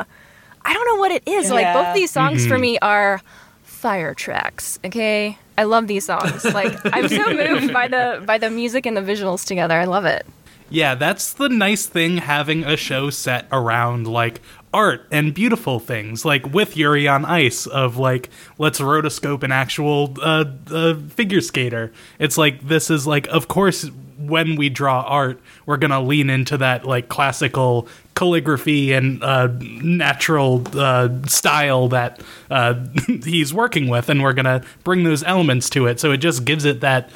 I 0.66 0.74
don't 0.74 0.86
know 0.88 1.00
what 1.00 1.12
it 1.12 1.24
is. 1.28 1.52
Like 1.52 1.74
both 1.74 1.94
these 1.94 2.12
songs 2.12 2.46
for 2.46 2.56
mm-hmm. 2.56 2.62
me 2.62 2.80
are 2.80 3.22
fire 3.64 4.14
tracks. 4.14 4.80
Okay, 4.84 5.38
I 5.58 5.64
love 5.64 5.88
these 5.88 6.06
songs. 6.06 6.44
Like 6.44 6.76
I'm 6.86 7.08
so 7.08 7.34
moved 7.34 7.72
by 7.72 7.88
the 7.88 8.24
by 8.26 8.38
the 8.38 8.50
music 8.50 8.86
and 8.86 8.98
the 8.98 9.02
visuals 9.02 9.46
together. 9.46 9.76
I 9.76 9.86
love 9.86 10.06
it. 10.06 10.26
Yeah, 10.70 10.96
that's 10.96 11.34
the 11.34 11.50
nice 11.50 11.86
thing 11.86 12.18
having 12.18 12.64
a 12.64 12.76
show 12.76 13.12
set 13.12 13.48
around 13.52 14.08
like 14.08 14.42
art 14.75 15.08
and 15.10 15.34
beautiful 15.34 15.79
things, 15.79 16.25
like 16.25 16.53
with 16.53 16.75
Yuri 16.75 17.08
on 17.08 17.24
Ice, 17.24 17.65
of 17.65 17.98
like 17.98 18.29
let's 18.58 18.82
rotoscope 18.82 19.41
an 19.41 19.53
actual 19.53 20.13
uh, 20.22 20.44
uh, 20.70 20.96
figure 21.08 21.39
skater. 21.39 21.94
It's 22.20 22.38
like 22.38 22.67
this 22.67 22.89
is 22.89 23.08
like, 23.08 23.25
of 23.27 23.48
course, 23.48 23.89
when 24.17 24.58
we 24.58 24.67
draw 24.67 25.01
art, 25.03 25.39
we're 25.65 25.77
gonna 25.77 26.01
lean 26.01 26.29
into 26.29 26.58
that 26.58 26.86
like 26.86 27.08
classical 27.08 27.88
calligraphy 28.15 28.91
and 28.91 29.24
uh, 29.24 29.48
natural 29.60 30.63
uh, 30.74 31.10
style 31.25 31.88
that 31.88 32.22
uh, 32.51 32.75
he's 33.24 33.53
working 33.53 33.88
with, 33.88 34.10
and 34.10 34.22
we're 34.22 34.34
gonna 34.34 34.62
bring 34.84 35.05
those 35.05 35.24
elements 35.24 35.70
to 35.70 35.88
it. 35.88 36.01
So 36.01 36.12
it 36.12 36.17
just 36.17 36.44
gives 36.44 36.65
it 36.65 36.82
that 36.82 37.10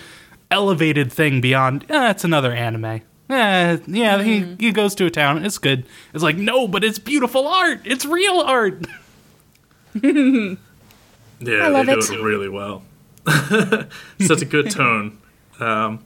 elevated 0.50 1.12
thing 1.12 1.42
beyond. 1.42 1.86
Eh, 1.90 2.10
it's 2.10 2.24
another 2.24 2.54
anime. 2.54 3.02
Eh, 3.30 3.78
yeah, 3.88 4.24
he, 4.24 4.56
he 4.60 4.72
goes 4.72 4.96
to 4.96 5.06
a 5.06 5.12
town. 5.12 5.46
It's 5.46 5.58
good. 5.60 5.86
It's 6.14 6.24
like 6.24 6.36
no, 6.38 6.68
but 6.68 6.84
it's 6.84 6.98
beautiful 6.98 7.48
art. 7.48 7.82
It's 7.86 8.06
real 8.06 8.40
art. 8.42 8.86
Yeah, 11.42 11.54
I 11.54 11.68
love 11.70 11.86
they 11.86 11.94
do 11.94 12.00
it. 12.00 12.10
it 12.12 12.22
really 12.22 12.50
well. 12.50 12.84
Such 14.20 14.42
a 14.42 14.46
good 14.46 14.70
tone. 14.72 15.18
Um, 15.60 16.04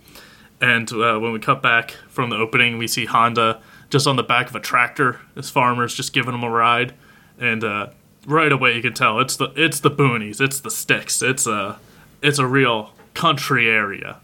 and 0.62 0.92
uh, 0.94 1.18
when 1.20 1.32
we 1.32 1.40
cut 1.40 1.62
back 1.62 1.92
from 2.08 2.30
the 2.30 2.36
opening, 2.36 2.78
we 2.78 2.88
see 2.88 3.08
Handa 3.08 3.60
just 3.90 4.06
on 4.08 4.16
the 4.16 4.24
back 4.24 4.50
of 4.50 4.56
a 4.56 4.60
tractor. 4.60 5.20
His 5.36 5.50
farmer's 5.50 5.96
just 5.96 6.14
giving 6.14 6.34
him 6.34 6.44
a 6.44 6.50
ride, 6.50 6.94
and 7.40 7.64
uh, 7.64 7.88
right 8.26 8.52
away 8.52 8.76
you 8.76 8.82
can 8.82 8.94
tell 8.94 9.20
it's 9.20 9.36
the 9.36 9.52
it's 9.56 9.80
the 9.80 9.92
boonies, 9.92 10.40
it's 10.40 10.60
the 10.60 10.72
sticks, 10.72 11.22
it's 11.22 11.48
a 11.48 11.80
it's 12.22 12.40
a 12.40 12.46
real 12.48 12.94
country 13.16 13.70
area, 13.70 14.20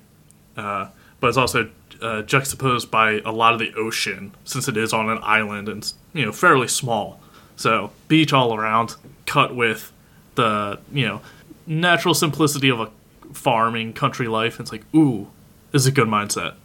uh, 0.58 0.90
but 1.20 1.28
it's 1.28 1.38
also 1.38 1.70
uh, 2.02 2.22
juxtaposed 2.24 2.90
by 2.90 3.22
a 3.26 3.32
lot 3.32 3.54
of 3.54 3.60
the 3.60 3.74
ocean 3.76 4.34
since 4.44 4.68
it 4.68 4.78
is 4.78 4.94
on 4.94 5.10
an 5.10 5.20
island 5.22 5.70
and 5.70 5.94
you 6.14 6.26
know 6.26 6.32
fairly 6.32 6.68
small. 6.68 7.20
So 7.56 7.92
beach 8.08 8.34
all 8.34 8.56
around, 8.56 8.96
cut 9.26 9.56
with 9.56 9.92
the 10.36 10.80
you 10.92 11.08
know 11.08 11.22
natural 11.68 12.14
simplicity 12.14 12.70
of 12.70 12.80
a 12.80 12.92
farming 13.34 13.94
country 13.94 14.28
life. 14.28 14.60
It's 14.60 14.72
like 14.72 14.84
ooh, 14.96 15.28
this 15.72 15.84
is 15.84 15.88
a 15.88 15.92
good 15.92 16.08
mindset. 16.08 16.56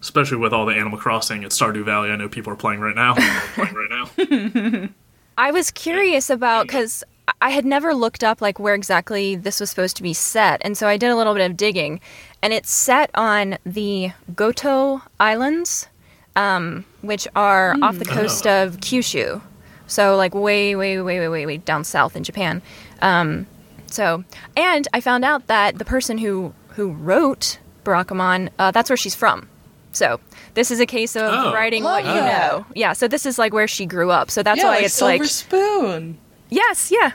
Especially 0.00 0.38
with 0.38 0.54
all 0.54 0.64
the 0.64 0.74
Animal 0.74 0.98
Crossing 0.98 1.44
at 1.44 1.50
Stardew 1.50 1.84
Valley, 1.84 2.10
I 2.10 2.16
know 2.16 2.26
people 2.26 2.50
are 2.52 2.56
playing 2.56 2.80
right 2.80 2.94
now. 2.94 3.14
playing 3.54 3.74
right 3.74 3.90
now. 3.90 4.88
I 5.38 5.50
was 5.50 5.70
curious 5.70 6.30
about 6.30 6.66
because 6.66 7.04
I 7.40 7.50
had 7.50 7.64
never 7.64 7.94
looked 7.94 8.24
up 8.24 8.40
like 8.40 8.58
where 8.58 8.74
exactly 8.74 9.36
this 9.36 9.60
was 9.60 9.70
supposed 9.70 9.96
to 9.96 10.02
be 10.02 10.12
set, 10.12 10.60
and 10.64 10.76
so 10.76 10.86
I 10.86 10.96
did 10.96 11.10
a 11.10 11.16
little 11.16 11.34
bit 11.34 11.50
of 11.50 11.56
digging, 11.56 12.00
and 12.42 12.52
it's 12.52 12.70
set 12.70 13.10
on 13.14 13.58
the 13.64 14.12
Goto 14.34 15.02
Islands, 15.18 15.88
um, 16.36 16.84
which 17.02 17.26
are 17.36 17.76
off 17.82 17.98
the 17.98 18.04
coast 18.04 18.46
of 18.46 18.78
Kyushu, 18.78 19.40
so 19.86 20.16
like 20.16 20.34
way, 20.34 20.74
way, 20.76 21.00
way, 21.00 21.18
way, 21.20 21.28
way, 21.28 21.46
way 21.46 21.56
down 21.58 21.84
south 21.84 22.16
in 22.16 22.22
Japan. 22.24 22.62
Um, 23.02 23.46
so, 23.86 24.24
and 24.56 24.86
I 24.94 25.00
found 25.00 25.24
out 25.24 25.46
that 25.48 25.78
the 25.78 25.84
person 25.84 26.18
who 26.18 26.54
who 26.76 26.92
wrote 26.92 27.58
Barakamon, 27.84 28.48
uh, 28.58 28.70
that's 28.70 28.88
where 28.88 28.96
she's 28.96 29.14
from. 29.16 29.48
So 29.92 30.20
this 30.54 30.70
is 30.70 30.78
a 30.78 30.86
case 30.86 31.16
of 31.16 31.22
Oh. 31.34 31.52
writing 31.52 31.82
what 31.82 32.04
you 32.04 32.10
that. 32.12 32.52
know. 32.52 32.64
Yeah. 32.76 32.92
So 32.92 33.08
this 33.08 33.26
is 33.26 33.38
like 33.40 33.52
where 33.52 33.66
she 33.66 33.86
grew 33.86 34.10
up. 34.12 34.30
So 34.30 34.42
that's 34.44 34.58
yeah, 34.58 34.66
why 34.66 34.74
like 34.76 34.84
it's 34.84 34.94
Silver 34.94 35.18
like 35.18 35.24
Spoon. 35.24 36.18
yes, 36.48 36.92
yeah. 36.92 37.12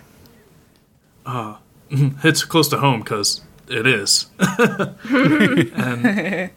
It's 2.24 2.44
close 2.44 2.67
to 2.70 2.77
home 2.77 3.00
because 3.00 3.41
it 3.68 3.88
is. 3.88 4.28
and 4.40 6.52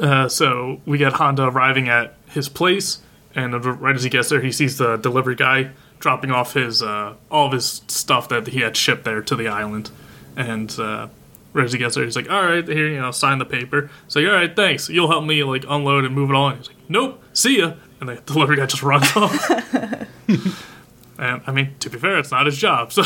uh, 0.00 0.28
so 0.28 0.80
we 0.86 0.98
get 0.98 1.14
Handa 1.14 1.52
arriving 1.52 1.88
at 1.88 2.14
his 2.26 2.48
place, 2.48 3.00
and 3.34 3.64
right 3.64 3.94
as 3.94 4.04
he 4.04 4.10
gets 4.10 4.28
there, 4.28 4.40
he 4.40 4.52
sees 4.52 4.78
the 4.78 4.96
delivery 4.96 5.34
guy 5.34 5.70
dropping 5.98 6.30
off 6.30 6.54
his 6.54 6.82
uh, 6.82 7.14
all 7.30 7.46
of 7.46 7.52
his 7.52 7.82
stuff 7.88 8.28
that 8.28 8.48
he 8.48 8.60
had 8.60 8.76
shipped 8.76 9.04
there 9.04 9.22
to 9.22 9.36
the 9.36 9.48
island. 9.48 9.90
And 10.36 10.74
uh, 10.78 11.08
right 11.52 11.64
as 11.64 11.72
he 11.72 11.78
gets 11.78 11.94
there, 11.94 12.04
he's 12.04 12.16
like, 12.16 12.30
"All 12.30 12.44
right, 12.44 12.66
here, 12.66 12.88
you 12.88 13.00
know, 13.00 13.10
sign 13.10 13.38
the 13.38 13.44
paper." 13.44 13.90
So 14.08 14.20
like, 14.20 14.28
"All 14.28 14.34
right, 14.34 14.54
thanks. 14.54 14.88
You'll 14.88 15.10
help 15.10 15.24
me 15.24 15.42
like 15.44 15.64
unload 15.68 16.04
and 16.04 16.14
move 16.14 16.30
it 16.30 16.36
on." 16.36 16.58
He's 16.58 16.68
like, 16.68 16.76
"Nope, 16.88 17.22
see 17.32 17.58
ya." 17.58 17.74
And 18.00 18.08
the 18.08 18.16
delivery 18.26 18.56
guy 18.56 18.66
just 18.66 18.82
runs 18.82 19.10
off. 19.16 19.50
and 21.18 21.42
I 21.46 21.52
mean, 21.52 21.74
to 21.80 21.90
be 21.90 21.98
fair, 21.98 22.18
it's 22.18 22.30
not 22.30 22.46
his 22.46 22.58
job, 22.58 22.92
so. 22.92 23.02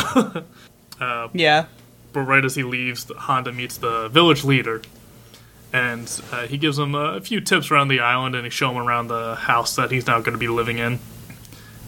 Yeah. 1.35 1.67
But 2.17 2.23
right 2.23 2.47
as 2.47 2.55
he 2.55 2.63
leaves, 2.63 3.05
Handa 3.05 3.55
meets 3.55 3.77
the 3.77 4.09
village 4.09 4.43
leader, 4.43 4.81
and 5.71 6.11
uh, 6.33 6.47
he 6.47 6.57
gives 6.57 6.79
him 6.79 6.95
a 6.95 7.21
few 7.21 7.43
tips 7.43 7.71
around 7.71 7.89
the 7.89 8.01
island, 8.01 8.35
and 8.35 8.43
he 8.43 8.49
shows 8.49 8.71
him 8.75 8.79
around 8.79 9.09
the 9.09 9.35
house 9.35 9.77
that 9.77 9.91
he's 9.91 10.07
now 10.07 10.21
going 10.21 10.33
to 10.33 10.39
be 10.39 10.49
living 10.49 10.79
in. 10.79 10.99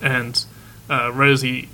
And 0.02 0.44
uh, 0.90 1.12
right 1.14 1.30
as 1.30 1.40
he 1.40 1.70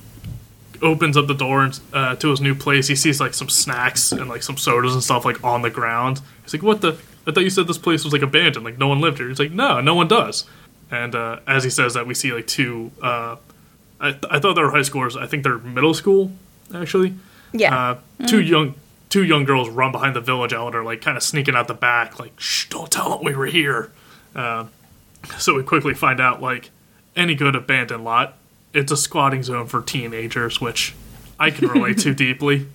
opens 0.80 1.16
up 1.16 1.26
the 1.26 1.34
door 1.34 1.68
uh, 1.92 2.14
to 2.14 2.30
his 2.30 2.40
new 2.40 2.54
place, 2.54 2.86
he 2.86 2.94
sees 2.94 3.20
like 3.20 3.34
some 3.34 3.48
snacks 3.48 4.12
and 4.12 4.28
like 4.28 4.44
some 4.44 4.56
sodas 4.56 4.94
and 4.94 5.02
stuff 5.02 5.24
like 5.24 5.42
on 5.42 5.62
the 5.62 5.70
ground. 5.70 6.20
He's 6.44 6.54
like, 6.54 6.62
"What 6.62 6.80
the? 6.80 6.96
I 7.26 7.32
thought 7.32 7.42
you 7.42 7.50
said 7.50 7.66
this 7.66 7.76
place 7.76 8.04
was 8.04 8.12
like 8.12 8.22
abandoned, 8.22 8.64
like 8.64 8.78
no 8.78 8.86
one 8.86 9.00
lived 9.00 9.18
here." 9.18 9.28
He's 9.28 9.40
like, 9.40 9.50
"No, 9.50 9.80
no 9.80 9.96
one 9.96 10.06
does." 10.06 10.44
And 10.92 11.16
uh, 11.16 11.40
as 11.48 11.64
he 11.64 11.70
says 11.70 11.94
that, 11.94 12.06
we 12.06 12.14
see 12.14 12.32
like 12.32 12.46
two. 12.46 12.92
Uh, 13.02 13.34
I, 13.98 14.12
th- 14.12 14.26
I 14.30 14.38
thought 14.38 14.54
they 14.54 14.62
were 14.62 14.70
high 14.70 14.78
schoolers. 14.78 15.20
I 15.20 15.26
think 15.26 15.42
they're 15.42 15.58
middle 15.58 15.92
school, 15.92 16.30
actually. 16.72 17.14
Yeah. 17.54 17.74
Uh, 18.20 18.26
two 18.26 18.42
young 18.42 18.74
two 19.08 19.24
young 19.24 19.44
girls 19.44 19.68
run 19.68 19.92
behind 19.92 20.14
the 20.16 20.20
village 20.20 20.52
elder, 20.52 20.82
like 20.82 21.00
kind 21.00 21.16
of 21.16 21.22
sneaking 21.22 21.54
out 21.54 21.68
the 21.68 21.74
back, 21.74 22.18
like 22.18 22.38
"Shh, 22.38 22.66
don't 22.68 22.90
tell 22.90 23.10
them 23.10 23.24
we 23.24 23.34
were 23.34 23.46
here." 23.46 23.90
Uh, 24.34 24.66
so 25.38 25.54
we 25.54 25.62
quickly 25.62 25.94
find 25.94 26.20
out, 26.20 26.42
like 26.42 26.70
any 27.16 27.34
good 27.34 27.54
abandoned 27.54 28.04
lot, 28.04 28.34
it's 28.72 28.90
a 28.90 28.96
squatting 28.96 29.42
zone 29.42 29.66
for 29.68 29.80
teenagers, 29.80 30.60
which 30.60 30.94
I 31.38 31.50
can 31.50 31.68
relate 31.68 31.98
to 31.98 32.12
deeply. 32.26 32.66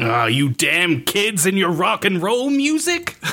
Ah, 0.00 0.26
you 0.26 0.48
damn 0.50 1.02
kids 1.02 1.44
and 1.44 1.58
your 1.58 1.70
rock 1.70 2.04
and 2.04 2.22
roll 2.22 2.50
music. 2.50 3.16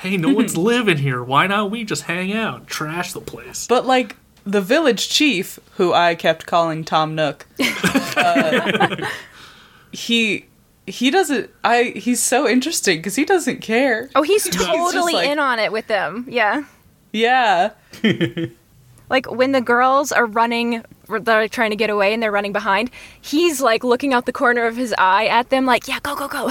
Hey, 0.00 0.16
no 0.16 0.30
one's 0.30 0.56
living 0.70 0.96
here. 0.96 1.22
Why 1.22 1.46
not 1.46 1.70
we 1.70 1.84
just 1.84 2.04
hang 2.04 2.32
out, 2.32 2.66
trash 2.66 3.12
the 3.12 3.20
place? 3.20 3.66
But 3.66 3.84
like 3.84 4.16
the 4.44 4.60
village 4.60 5.08
chief, 5.08 5.58
who 5.76 5.92
I 5.92 6.14
kept 6.14 6.46
calling 6.46 6.84
Tom 6.84 7.14
Nook, 7.14 7.46
uh, 8.16 9.06
he 9.92 10.46
he 10.86 11.10
doesn't. 11.10 11.50
I 11.64 11.92
he's 11.96 12.22
so 12.22 12.48
interesting 12.48 12.98
because 12.98 13.16
he 13.16 13.24
doesn't 13.24 13.60
care. 13.60 14.10
oh, 14.14 14.22
he's 14.22 14.44
just 14.44 14.58
totally 14.58 15.12
like- 15.14 15.28
in 15.28 15.38
on 15.38 15.58
it 15.58 15.72
with 15.72 15.86
them. 15.86 16.26
Yeah. 16.28 16.64
Yeah, 17.12 17.70
Like 19.10 19.28
when 19.28 19.50
the 19.50 19.60
girls 19.60 20.12
are 20.12 20.26
running, 20.26 20.84
they're 21.08 21.48
trying 21.48 21.70
to 21.70 21.76
get 21.76 21.90
away 21.90 22.14
and 22.14 22.22
they're 22.22 22.30
running 22.30 22.52
behind, 22.52 22.92
he's 23.20 23.60
like 23.60 23.82
looking 23.82 24.14
out 24.14 24.26
the 24.26 24.32
corner 24.32 24.64
of 24.66 24.76
his 24.76 24.94
eye 24.96 25.26
at 25.26 25.50
them, 25.50 25.66
like, 25.66 25.88
yeah, 25.88 25.98
go, 26.00 26.14
go, 26.14 26.28
go. 26.28 26.48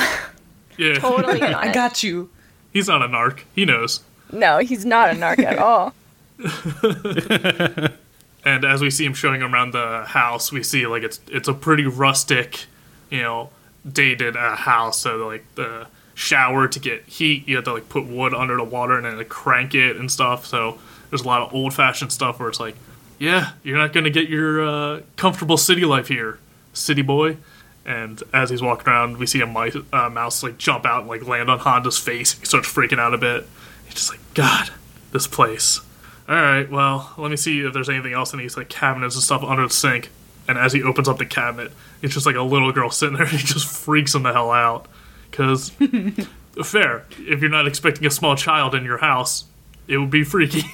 Yeah, 0.77 0.96
totally 1.00 1.38
in 1.38 1.46
on 1.46 1.55
I 1.55 1.67
it. 1.69 1.74
got 1.74 2.03
you. 2.03 2.29
he's 2.74 2.89
not 2.89 3.01
a 3.01 3.08
narc. 3.08 3.43
He 3.55 3.63
knows. 3.63 4.01
No, 4.34 4.58
he's 4.58 4.86
not 4.86 5.12
a 5.12 5.13
narc 5.13 5.39
at 5.39 5.58
all. 5.60 5.93
And 8.43 8.63
as 8.63 8.81
we 8.81 8.89
see 8.89 9.05
him 9.05 9.13
showing 9.13 9.41
around 9.41 9.74
the 9.74 10.05
house, 10.05 10.51
we 10.51 10.63
see 10.63 10.88
like 10.88 11.03
it's 11.03 11.19
it's 11.27 11.48
a 11.48 11.53
pretty 11.53 11.86
rustic, 11.86 12.65
you 13.10 13.22
know, 13.22 13.50
dated 13.89 14.38
uh, 14.38 14.55
house. 14.55 15.00
So 15.00 15.27
like 15.27 15.43
the 15.55 15.88
shower 16.15 16.67
to 16.67 16.79
get 16.79 17.05
heat, 17.05 17.48
you 17.48 17.58
have 17.58 17.65
to 17.65 17.74
like 17.74 17.89
put 17.89 18.05
wood 18.08 18.34
under 18.34 18.55
the 18.58 18.63
water 18.63 18.96
and 18.96 19.05
then 19.05 19.17
like, 19.17 19.29
crank 19.29 19.75
it 19.75 19.98
and 19.98 20.10
stuff. 20.10 20.46
So 20.46 20.79
there's 21.10 21.22
a 21.22 21.27
lot 21.27 21.41
of 21.41 21.53
old 21.53 21.74
fashioned 21.74 22.12
stuff 22.12 22.39
where 22.39 22.50
it's 22.50 22.60
like, 22.60 22.75
yeah, 23.17 23.51
you're 23.63 23.77
not 23.77 23.91
gonna 23.91 24.10
get 24.10 24.29
your 24.29 24.65
uh, 24.65 25.01
comfortable 25.17 25.58
city 25.58 25.84
life 25.84 26.08
here, 26.08 26.39
city 26.74 27.01
boy. 27.01 27.38
And 27.86 28.22
as 28.34 28.51
he's 28.51 28.62
walking 28.62 28.88
around, 28.88 29.17
we 29.17 29.25
see 29.25 29.41
a 29.41 29.48
mice, 29.48 29.75
uh, 29.91 30.10
mouse 30.10 30.43
like 30.43 30.58
jump 30.58 30.86
out 30.86 31.01
and 31.01 31.10
like 31.10 31.27
land 31.27 31.50
on 31.50 31.60
Handa's 31.60 31.98
face. 31.98 32.39
He 32.39 32.46
starts 32.46 32.72
freaking 32.72 33.00
out 33.00 33.13
a 33.13 33.17
bit. 33.17 33.48
He's 33.86 33.96
just 33.96 34.12
like, 34.12 34.19
God, 34.34 34.69
this 35.12 35.27
place. 35.27 35.81
All 36.30 36.36
right, 36.36 36.70
well, 36.70 37.12
let 37.18 37.32
me 37.32 37.38
see 37.38 37.62
if 37.62 37.74
there's 37.74 37.90
anything 37.90 38.14
else 38.14 38.34
in 38.34 38.40
these 38.40 38.56
like 38.56 38.70
cabinets 38.70 39.16
and 39.16 39.24
stuff 39.24 39.44
under 39.44 39.64
the 39.64 39.74
sink. 39.74 40.12
And 40.48 40.60
as 40.60 40.74
he 40.74 40.84
opens 40.84 41.10
up 41.10 41.18
the 41.18 41.26
cabinet, 41.26 41.72
it's 42.04 42.14
just 42.14 42.28
like 42.28 42.36
a 42.36 42.44
little 42.44 42.72
girl 42.72 42.92
sitting 42.92 43.18
there. 43.18 43.26
And 43.30 43.36
he 43.36 43.46
just 43.46 43.68
freaks 43.68 44.14
him 44.14 44.24
the 44.24 44.34
hell 44.34 44.52
out. 44.52 44.88
Because 45.32 45.70
fair, 46.64 47.06
if 47.18 47.42
you're 47.42 47.50
not 47.50 47.68
expecting 47.68 48.06
a 48.06 48.12
small 48.12 48.36
child 48.36 48.76
in 48.76 48.84
your 48.84 49.00
house, 49.00 49.46
it 49.88 49.98
would 49.98 50.12
be 50.12 50.24
freaky. 50.24 50.66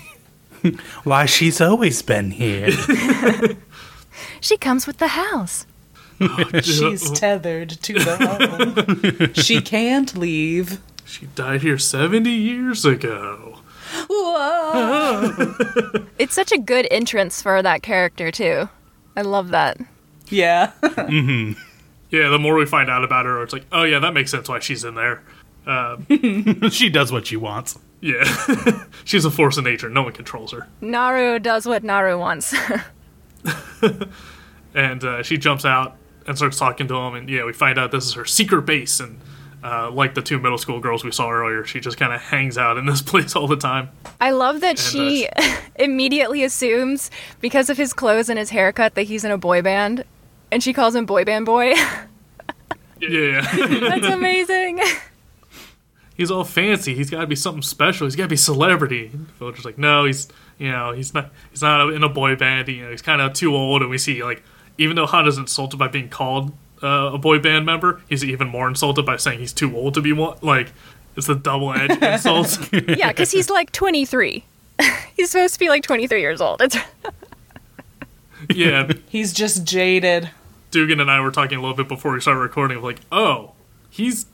Why, 1.05 1.25
she's 1.25 1.61
always 1.61 2.01
been 2.01 2.31
here. 2.31 2.69
She 4.41 4.57
comes 4.57 4.87
with 4.87 4.97
the 4.97 5.09
house. 5.09 5.65
She's 6.63 7.11
tethered 7.11 7.69
to 7.69 7.93
the 7.93 9.17
home. 9.17 9.33
she 9.33 9.61
can't 9.61 10.15
leave. 10.17 10.79
she 11.05 11.27
died 11.27 11.61
here 11.61 11.77
70 11.77 12.29
years 12.29 12.85
ago. 12.85 13.59
It's 16.17 16.33
such 16.33 16.51
a 16.51 16.57
good 16.57 16.87
entrance 16.91 17.41
for 17.41 17.61
that 17.61 17.81
character, 17.83 18.31
too. 18.31 18.69
I 19.15 19.21
love 19.21 19.49
that. 19.49 19.77
Yeah. 20.29 20.71
Yeah, 22.11 22.29
the 22.29 22.39
more 22.39 22.55
we 22.55 22.65
find 22.65 22.89
out 22.89 23.03
about 23.03 23.25
her, 23.25 23.43
it's 23.43 23.51
like, 23.51 23.65
oh 23.73 23.83
yeah, 23.83 23.99
that 23.99 24.13
makes 24.13 24.31
sense 24.31 24.47
why 24.47 24.59
she's 24.59 24.85
in 24.85 24.95
there. 24.95 25.21
she 26.69 26.89
does 26.89 27.11
what 27.11 27.27
she 27.27 27.35
wants. 27.35 27.77
Yeah, 27.99 28.23
she's 29.03 29.25
a 29.25 29.31
force 29.31 29.57
of 29.57 29.63
nature. 29.65 29.89
No 29.89 30.03
one 30.03 30.13
controls 30.13 30.51
her. 30.53 30.67
Naru 30.79 31.39
does 31.39 31.65
what 31.65 31.83
Naru 31.83 32.17
wants. 32.17 32.55
and 34.73 35.03
uh, 35.03 35.23
she 35.23 35.37
jumps 35.37 35.65
out 35.65 35.97
and 36.27 36.37
starts 36.37 36.57
talking 36.57 36.87
to 36.87 36.95
him 36.95 37.15
and 37.15 37.29
yeah 37.29 37.43
we 37.45 37.53
find 37.53 37.77
out 37.77 37.91
this 37.91 38.05
is 38.05 38.13
her 38.13 38.25
secret 38.25 38.63
base 38.63 38.99
and 38.99 39.19
uh, 39.65 39.89
like 39.91 40.13
the 40.13 40.21
two 40.21 40.37
middle 40.37 40.57
school 40.59 40.79
girls 40.79 41.03
we 41.03 41.11
saw 41.11 41.29
earlier 41.31 41.65
she 41.65 41.79
just 41.79 41.97
kind 41.97 42.13
of 42.13 42.21
hangs 42.21 42.57
out 42.57 42.77
in 42.77 42.85
this 42.85 43.01
place 43.11 43.35
all 43.35 43.47
the 43.47 43.55
time 43.57 43.89
I 44.21 44.31
love 44.31 44.61
that 44.61 44.77
uh, 44.77 44.81
she 44.81 45.27
immediately 45.75 46.43
assumes, 46.43 47.11
because 47.41 47.69
of 47.69 47.77
his 47.77 47.91
clothes 47.93 48.29
and 48.29 48.39
his 48.39 48.49
haircut, 48.51 48.95
that 48.95 49.03
he's 49.03 49.25
in 49.25 49.31
a 49.31 49.37
boy 49.37 49.61
band. 49.61 50.05
And 50.51 50.63
she 50.63 50.71
calls 50.73 50.95
him 50.95 51.05
Boy 51.05 51.25
Band 51.25 51.45
Boy. 51.45 51.73
yeah, 51.73 51.99
yeah. 53.01 53.41
That's 53.89 54.07
amazing. 54.07 54.79
he's 56.15 56.31
all 56.31 56.45
fancy 56.45 56.95
he's 56.95 57.09
got 57.09 57.21
to 57.21 57.27
be 57.27 57.35
something 57.35 57.61
special 57.61 58.07
he's 58.07 58.15
got 58.15 58.23
to 58.23 58.29
be 58.29 58.37
celebrity 58.37 59.09
and 59.11 59.27
Villager's 59.37 59.65
like 59.65 59.77
no 59.77 60.05
he's 60.05 60.29
you 60.57 60.71
know 60.71 60.93
he's 60.93 61.13
not 61.13 61.29
he's 61.51 61.61
not 61.61 61.91
in 61.91 62.03
a 62.03 62.09
boy 62.09 62.37
band 62.37 62.69
you 62.69 62.83
know 62.85 62.91
he's 62.91 63.01
kind 63.01 63.21
of 63.21 63.33
too 63.33 63.53
old 63.53 63.81
and 63.81 63.89
we 63.91 63.97
see 63.97 64.23
like 64.23 64.41
even 64.77 64.95
though 64.95 65.07
Handa's 65.07 65.37
insulted 65.37 65.77
by 65.77 65.89
being 65.89 66.07
called 66.07 66.53
uh, 66.85 67.11
a 67.13 67.17
boy 67.17 67.39
band 67.39 67.65
member 67.65 68.01
he's 68.07 68.23
even 68.23 68.47
more 68.47 68.67
insulted 68.69 69.05
by 69.05 69.17
saying 69.17 69.39
he's 69.39 69.53
too 69.53 69.75
old 69.75 69.93
to 69.95 70.01
be 70.01 70.13
one 70.13 70.37
like 70.41 70.71
it's 71.17 71.27
a 71.29 71.35
double 71.35 71.73
edged 71.73 72.01
insult 72.03 72.71
yeah, 72.73 73.09
because 73.09 73.31
he's 73.31 73.49
like 73.49 73.71
23. 73.71 74.43
he's 75.15 75.31
supposed 75.31 75.53
to 75.53 75.59
be 75.59 75.69
like 75.69 75.81
23 75.83 76.19
years 76.19 76.41
old. 76.41 76.61
It's 76.61 76.75
yeah 78.53 78.91
He's 79.09 79.33
just 79.33 79.63
jaded. 79.63 80.29
Dugan 80.71 80.99
and 80.99 81.09
I 81.09 81.21
were 81.21 81.31
talking 81.31 81.57
a 81.57 81.61
little 81.61 81.75
bit 81.77 81.87
before 81.87 82.11
we 82.13 82.19
started 82.21 82.41
recording 82.41 82.77
of 82.77 82.83
like, 82.83 82.99
oh, 83.11 83.53
he's 83.89 84.25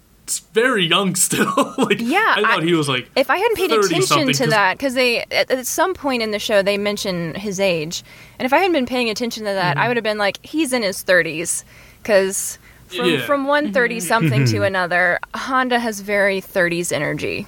very 0.54 0.86
young 0.86 1.14
still. 1.16 1.54
like, 1.78 2.00
Yeah, 2.00 2.34
I 2.38 2.42
thought 2.42 2.60
I- 2.62 2.66
he 2.66 2.74
was 2.74 2.90
like, 2.90 3.10
if 3.16 3.30
I 3.30 3.38
hadn't 3.38 3.58
paid 3.58 3.72
attention 3.72 4.26
to 4.28 4.34
to 4.34 4.44
'cause- 4.46 4.50
that, 4.50 4.78
because 4.78 4.94
they 4.96 5.20
at, 5.32 5.52
at 5.52 5.68
some 5.68 5.94
point 5.94 6.24
in 6.24 6.32
the 6.32 6.40
show 6.40 6.62
they 6.64 6.78
mention 6.78 7.36
his 7.36 7.60
age, 7.60 8.04
and 8.40 8.46
if 8.48 8.54
I 8.54 8.58
hadn't 8.58 8.74
been 8.74 8.86
paying 8.88 9.10
attention 9.10 9.44
to 9.46 9.52
that, 9.54 9.78
I 9.78 9.88
would 9.88 9.98
have 9.98 10.04
been 10.04 10.18
like, 10.18 10.44
he's 10.44 10.74
in 10.74 10.82
his 10.82 11.04
30s, 11.04 11.64
because 12.02 12.58
from 12.88 13.06
Yeah. 13.06 13.26
from 13.26 13.46
one 13.46 13.66
mm-hmm. 13.66 13.74
30 13.74 14.00
something 14.00 14.46
to 14.46 14.56
mm-hmm. 14.56 14.64
another, 14.64 15.20
Handa 15.34 15.80
has 15.80 16.02
very 16.02 16.42
30s 16.42 16.92
energy. 16.92 17.48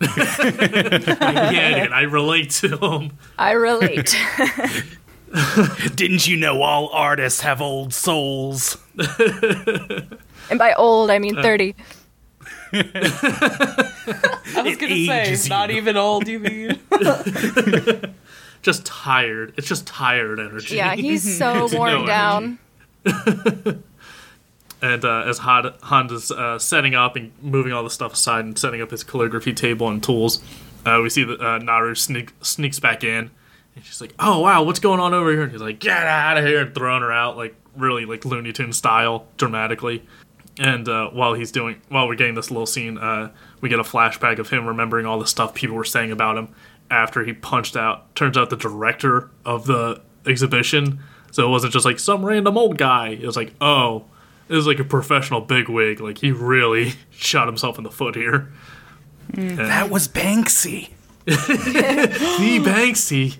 I 0.00 0.06
get 1.52 1.78
it. 1.78 1.92
I 1.92 2.02
relate 2.02 2.50
to 2.50 2.76
him. 2.76 3.12
I 3.38 3.52
relate. 3.52 4.16
Didn't 5.94 6.28
you 6.28 6.36
know 6.36 6.62
all 6.62 6.88
artists 6.92 7.40
have 7.40 7.60
old 7.60 7.92
souls? 7.92 8.78
and 8.98 10.58
by 10.58 10.74
old, 10.74 11.10
I 11.10 11.18
mean 11.18 11.38
uh. 11.38 11.42
30. 11.42 11.74
I 12.72 14.62
was 14.64 14.76
gonna 14.76 15.06
say, 15.06 15.22
ages 15.22 15.48
not 15.48 15.70
even 15.70 15.96
old, 15.96 16.28
you 16.28 16.40
mean? 16.40 16.80
Just 18.62 18.84
tired. 18.84 19.54
It's 19.56 19.68
just 19.68 19.86
tired 19.86 20.40
energy. 20.40 20.76
Yeah, 20.76 20.94
he's 20.94 21.38
so 21.38 21.68
worn 21.72 21.92
no 21.92 22.06
down. 22.06 22.58
And 24.82 25.04
uh, 25.04 25.24
as 25.26 25.38
Hon- 25.38 25.74
Handa's 25.82 26.30
uh, 26.30 26.58
setting 26.58 26.94
up 26.94 27.16
and 27.16 27.32
moving 27.40 27.72
all 27.72 27.82
the 27.82 27.90
stuff 27.90 28.12
aside 28.12 28.44
and 28.44 28.58
setting 28.58 28.82
up 28.82 28.90
his 28.90 29.02
calligraphy 29.02 29.54
table 29.54 29.88
and 29.88 30.02
tools, 30.02 30.42
uh, 30.84 31.00
we 31.02 31.08
see 31.08 31.24
that 31.24 31.40
uh, 31.40 31.58
Naru 31.58 31.94
sneak- 31.94 32.34
sneaks 32.42 32.78
back 32.78 33.02
in. 33.02 33.30
And 33.74 33.84
she's 33.84 34.00
like, 34.00 34.14
"Oh 34.18 34.40
wow, 34.40 34.62
what's 34.62 34.78
going 34.78 35.00
on 35.00 35.12
over 35.14 35.30
here?" 35.30 35.42
And 35.42 35.52
he's 35.52 35.60
like, 35.60 35.78
"Get 35.78 36.06
out 36.06 36.38
of 36.38 36.44
here!" 36.44 36.60
and 36.60 36.74
throwing 36.74 37.02
her 37.02 37.12
out 37.12 37.36
like 37.36 37.54
really 37.76 38.04
like 38.06 38.24
Looney 38.24 38.52
Tune 38.52 38.72
style, 38.72 39.26
dramatically. 39.36 40.02
And 40.58 40.88
uh, 40.88 41.10
while 41.10 41.34
he's 41.34 41.52
doing, 41.52 41.80
while 41.88 42.08
we're 42.08 42.14
getting 42.14 42.34
this 42.34 42.50
little 42.50 42.66
scene, 42.66 42.96
uh, 42.96 43.30
we 43.60 43.68
get 43.68 43.78
a 43.78 43.82
flashback 43.82 44.38
of 44.38 44.48
him 44.50 44.66
remembering 44.66 45.04
all 45.04 45.18
the 45.18 45.26
stuff 45.26 45.52
people 45.54 45.76
were 45.76 45.84
saying 45.84 46.10
about 46.10 46.38
him 46.38 46.48
after 46.90 47.24
he 47.24 47.34
punched 47.34 47.76
out. 47.76 48.14
Turns 48.14 48.38
out 48.38 48.48
the 48.48 48.56
director 48.56 49.30
of 49.44 49.66
the 49.66 50.00
exhibition, 50.26 51.00
so 51.36 51.46
it 51.46 51.50
wasn't 51.50 51.70
just 51.70 51.84
like 51.84 51.98
some 51.98 52.24
random 52.24 52.56
old 52.56 52.78
guy. 52.78 53.08
It 53.08 53.26
was 53.26 53.36
like, 53.36 53.52
oh, 53.60 54.06
it 54.48 54.54
was 54.54 54.66
like 54.66 54.78
a 54.78 54.84
professional 54.84 55.42
bigwig. 55.42 56.00
Like 56.00 56.16
he 56.16 56.32
really 56.32 56.94
shot 57.10 57.46
himself 57.46 57.76
in 57.76 57.84
the 57.84 57.90
foot 57.90 58.14
here. 58.14 58.50
And 59.34 59.58
That 59.58 59.90
was 59.90 60.08
Banksy. 60.08 60.88
the 61.26 62.62
Banksy. 62.64 63.36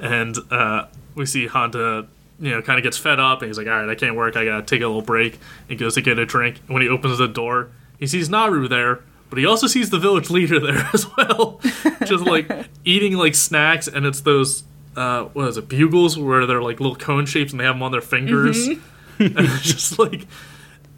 and 0.00 0.38
uh, 0.52 0.86
we 1.16 1.26
see 1.26 1.48
Handa, 1.48 2.06
you 2.38 2.52
know, 2.52 2.62
kind 2.62 2.78
of 2.78 2.84
gets 2.84 2.96
fed 2.96 3.18
up, 3.18 3.42
and 3.42 3.48
he's 3.48 3.58
like, 3.58 3.66
"All 3.66 3.72
right, 3.72 3.88
I 3.88 3.96
can't 3.96 4.14
work. 4.14 4.36
I 4.36 4.44
gotta 4.44 4.62
take 4.62 4.82
a 4.82 4.86
little 4.86 5.02
break." 5.02 5.40
He 5.66 5.74
goes 5.74 5.94
to 5.94 6.00
get 6.00 6.16
a 6.20 6.26
drink, 6.26 6.60
and 6.68 6.74
when 6.74 6.82
he 6.82 6.88
opens 6.88 7.18
the 7.18 7.26
door, 7.26 7.70
he 7.98 8.06
sees 8.06 8.28
Naru 8.28 8.68
there, 8.68 9.00
but 9.30 9.38
he 9.40 9.46
also 9.46 9.66
sees 9.66 9.90
the 9.90 9.98
village 9.98 10.30
leader 10.30 10.60
there 10.64 10.88
as 10.94 11.06
well, 11.16 11.60
just 12.04 12.24
like 12.24 12.48
eating 12.84 13.14
like 13.14 13.34
snacks, 13.34 13.88
and 13.88 14.06
it's 14.06 14.20
those. 14.20 14.62
Uh, 14.98 15.24
what 15.26 15.48
is 15.48 15.56
it? 15.56 15.68
Bugles, 15.68 16.18
where 16.18 16.46
they're 16.46 16.62
like 16.62 16.80
little 16.80 16.96
cone 16.96 17.26
shapes, 17.26 17.52
and 17.52 17.60
they 17.60 17.64
have 17.64 17.76
them 17.76 17.82
on 17.82 17.92
their 17.92 18.00
fingers. 18.00 18.66
and 18.68 18.80
it's 19.18 19.62
just 19.62 19.98
like 19.98 20.26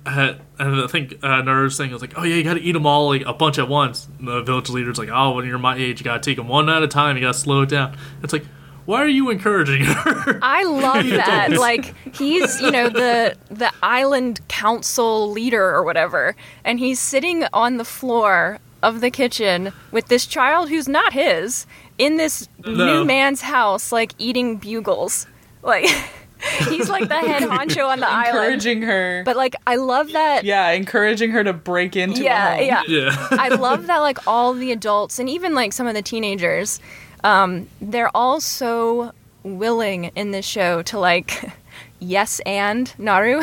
uh, 0.07 0.35
and 0.59 0.81
I 0.81 0.87
think 0.87 1.19
uh, 1.23 1.43
Naruto's 1.43 1.77
thing 1.77 1.93
was 1.93 2.01
like, 2.01 2.15
oh 2.17 2.23
yeah, 2.23 2.37
you 2.37 2.45
got 2.45 2.55
to 2.55 2.61
eat 2.61 2.73
them 2.73 2.87
all 2.87 3.09
like 3.09 3.23
a 3.27 3.35
bunch 3.35 3.59
at 3.59 3.69
once. 3.69 4.09
And 4.19 4.29
the 4.29 4.43
village 4.43 4.71
leader's 4.71 4.99
like, 4.99 5.11
oh, 5.11 5.33
when 5.33 5.47
you're 5.47 5.59
my 5.59 5.77
age, 5.77 6.01
you 6.01 6.05
got 6.05 6.23
to 6.23 6.31
take 6.31 6.37
them 6.37 6.49
one 6.49 6.69
at 6.69 6.83
a 6.83 6.89
time. 6.89 7.17
You 7.17 7.23
got 7.23 7.35
to 7.35 7.39
slow 7.39 7.63
it 7.63 7.69
down. 7.69 7.97
It's 8.23 8.33
like, 8.33 8.45
why 8.87 9.03
are 9.03 9.09
you 9.09 9.31
encouraging 9.31 9.85
her? 9.85 10.39
I 10.43 10.65
love 10.65 11.07
that. 11.11 11.51
like 11.53 11.95
he's, 12.17 12.61
you 12.61 12.71
know, 12.71 12.89
the 12.89 13.37
the 13.51 13.73
island 13.83 14.41
council 14.49 15.31
leader 15.31 15.65
or 15.65 15.85
whatever, 15.85 16.35
and 16.65 16.79
he's 16.79 16.99
sitting 16.99 17.45
on 17.53 17.77
the 17.77 17.85
floor 17.85 18.59
of 18.83 19.03
the 19.03 19.11
kitchen 19.11 19.73
with 19.91 20.07
this 20.07 20.27
child 20.27 20.71
who's 20.71 20.89
not 20.89 21.13
his 21.13 21.67
in 22.01 22.17
this 22.17 22.49
No. 22.65 22.71
new 22.87 23.05
man's 23.05 23.41
house, 23.43 23.93
like 23.93 24.15
eating 24.19 24.57
bugles. 24.57 25.27
Like 25.63 25.87
he's 26.69 26.89
like 26.89 27.09
the 27.09 27.19
head 27.19 27.43
honcho 27.55 27.87
on 27.89 28.01
the 28.01 28.09
island. 28.09 28.29
encouraging 28.37 28.83
her. 28.83 29.23
But 29.25 29.37
like 29.37 29.55
I 29.67 29.77
love 29.77 30.13
that 30.13 30.45
yeah, 30.45 30.71
encouraging 30.71 31.31
her 31.33 31.45
to 31.45 31.53
break 31.53 31.97
into. 31.97 32.23
a 32.23 32.25
yeah, 32.25 32.55
home. 32.57 32.65
yeah. 32.65 32.83
yeah, 32.89 33.27
I 33.33 33.49
love 33.49 33.87
that 33.89 33.99
like 33.99 34.27
all 34.27 34.55
the 34.55 34.73
adults 34.73 35.19
and 35.19 35.29
even 35.29 35.55
like 35.55 35.73
some 35.73 35.87
of 35.87 35.95
the 35.95 36.03
teenagers, 36.03 36.81
um, 37.25 37.69
they're 37.81 38.11
all 38.17 38.41
so 38.41 39.13
willing 39.43 40.05
in 40.17 40.31
this 40.31 40.47
show 40.47 40.83
to 40.83 40.99
like 40.99 41.51
yes 42.01 42.41
and 42.47 42.93
Naru. 42.99 43.43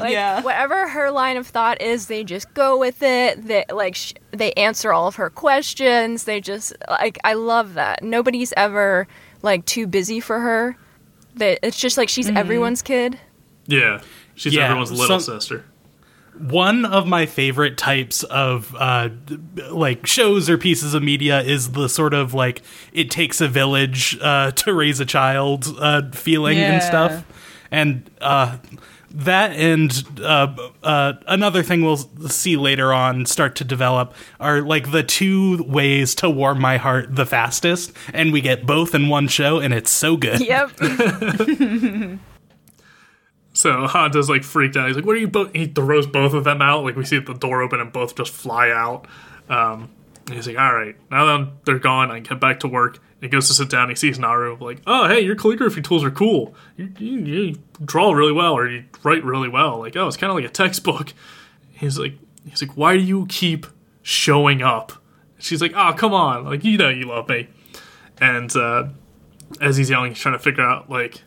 Like 0.00 0.12
Yeah. 0.12 0.40
whatever 0.42 0.88
her 0.88 1.10
line 1.10 1.36
of 1.36 1.46
thought 1.46 1.80
is, 1.80 2.06
they 2.06 2.24
just 2.24 2.52
go 2.54 2.78
with 2.78 3.02
it. 3.02 3.46
They 3.46 3.64
like 3.72 3.94
sh- 3.94 4.12
they 4.32 4.52
answer 4.54 4.92
all 4.92 5.06
of 5.06 5.16
her 5.16 5.30
questions. 5.30 6.24
They 6.24 6.40
just 6.40 6.74
like 6.88 7.18
I 7.24 7.34
love 7.34 7.74
that. 7.74 8.02
Nobody's 8.02 8.52
ever 8.56 9.06
like 9.42 9.64
too 9.66 9.86
busy 9.86 10.20
for 10.20 10.40
her. 10.40 10.76
That 11.36 11.58
it's 11.62 11.78
just 11.78 11.96
like 11.96 12.08
she's 12.08 12.28
everyone's 12.30 12.82
kid. 12.82 13.18
yeah. 13.66 14.00
She's 14.36 14.54
Yeah, 14.54 14.64
everyone's 14.64 14.90
little 14.90 15.20
some- 15.20 15.40
sister. 15.40 15.64
One 16.36 16.84
of 16.84 17.06
my 17.06 17.26
favorite 17.26 17.78
types 17.78 18.24
of 18.24 18.74
uh, 18.76 19.10
like 19.70 20.04
shows 20.04 20.50
or 20.50 20.58
pieces 20.58 20.92
of 20.92 21.00
media 21.00 21.40
is 21.40 21.70
the 21.70 21.88
sort 21.88 22.12
of 22.12 22.34
like 22.34 22.62
it 22.92 23.08
takes 23.08 23.40
a 23.40 23.46
village 23.46 24.18
uh, 24.20 24.50
to 24.50 24.74
raise 24.74 24.98
a 24.98 25.04
child 25.06 25.66
uh, 25.78 26.02
feeling 26.10 26.58
and 26.58 26.82
stuff, 26.82 27.24
and 27.70 28.10
uh, 28.20 28.56
that 29.14 29.52
and 29.52 30.04
uh, 30.20 30.54
uh, 30.82 31.12
another 31.26 31.62
thing 31.62 31.82
we'll 31.82 31.96
see 32.28 32.56
later 32.56 32.92
on 32.92 33.26
start 33.26 33.56
to 33.56 33.64
develop 33.64 34.14
are 34.40 34.60
like 34.60 34.90
the 34.90 35.02
two 35.02 35.62
ways 35.64 36.14
to 36.16 36.28
warm 36.28 36.60
my 36.60 36.76
heart 36.76 37.14
the 37.14 37.24
fastest, 37.24 37.92
and 38.12 38.32
we 38.32 38.40
get 38.40 38.66
both 38.66 38.94
in 38.94 39.08
one 39.08 39.28
show, 39.28 39.60
and 39.60 39.72
it's 39.72 39.90
so 39.90 40.16
good. 40.16 40.40
Yep. 40.40 40.70
So 43.56 43.86
Handa's 43.86 44.28
like 44.28 44.42
freaked 44.42 44.76
out. 44.76 44.88
He's 44.88 44.96
like, 44.96 45.06
"What 45.06 45.14
are 45.14 45.20
you 45.20 45.28
both?" 45.28 45.52
He 45.54 45.66
throws 45.66 46.08
both 46.08 46.34
of 46.34 46.42
them 46.42 46.60
out. 46.60 46.82
Like 46.82 46.96
we 46.96 47.04
see 47.04 47.20
the 47.20 47.34
door 47.34 47.62
open 47.62 47.80
and 47.80 47.92
both 47.92 48.16
just 48.16 48.32
fly 48.32 48.70
out. 48.70 49.06
Um, 49.48 49.90
he's 50.28 50.48
like, 50.48 50.58
"All 50.58 50.74
right, 50.74 50.96
now 51.08 51.24
that 51.24 51.64
they're 51.64 51.78
gone, 51.78 52.10
I 52.10 52.16
can 52.16 52.24
get 52.24 52.40
back 52.40 52.60
to 52.60 52.68
work." 52.68 52.98
He 53.24 53.30
goes 53.30 53.48
to 53.48 53.54
sit 53.54 53.70
down. 53.70 53.88
He 53.88 53.94
sees 53.94 54.18
Naru. 54.18 54.58
Like, 54.60 54.82
"Oh, 54.86 55.08
hey, 55.08 55.20
your 55.20 55.34
calligraphy 55.34 55.80
tools 55.80 56.04
are 56.04 56.10
cool. 56.10 56.54
You, 56.76 56.92
you, 56.98 57.18
you 57.20 57.58
draw 57.82 58.12
really 58.12 58.32
well, 58.32 58.52
or 58.52 58.68
you 58.68 58.84
write 59.02 59.24
really 59.24 59.48
well. 59.48 59.78
Like, 59.78 59.96
oh, 59.96 60.06
it's 60.06 60.18
kind 60.18 60.30
of 60.30 60.36
like 60.36 60.44
a 60.44 60.50
textbook." 60.50 61.14
He's 61.72 61.98
like, 61.98 62.12
"He's 62.46 62.60
like, 62.60 62.76
why 62.76 62.98
do 62.98 63.02
you 63.02 63.24
keep 63.30 63.66
showing 64.02 64.60
up?" 64.60 64.92
She's 65.38 65.62
like, 65.62 65.72
"Oh, 65.74 65.94
come 65.94 66.12
on, 66.12 66.44
like 66.44 66.64
you 66.64 66.76
know 66.76 66.90
you 66.90 67.06
love 67.06 67.30
me." 67.30 67.48
And 68.18 68.54
uh, 68.54 68.88
as 69.58 69.78
he's 69.78 69.88
yelling, 69.88 70.10
he's 70.10 70.20
trying 70.20 70.34
to 70.34 70.38
figure 70.38 70.62
out 70.62 70.90
like 70.90 71.22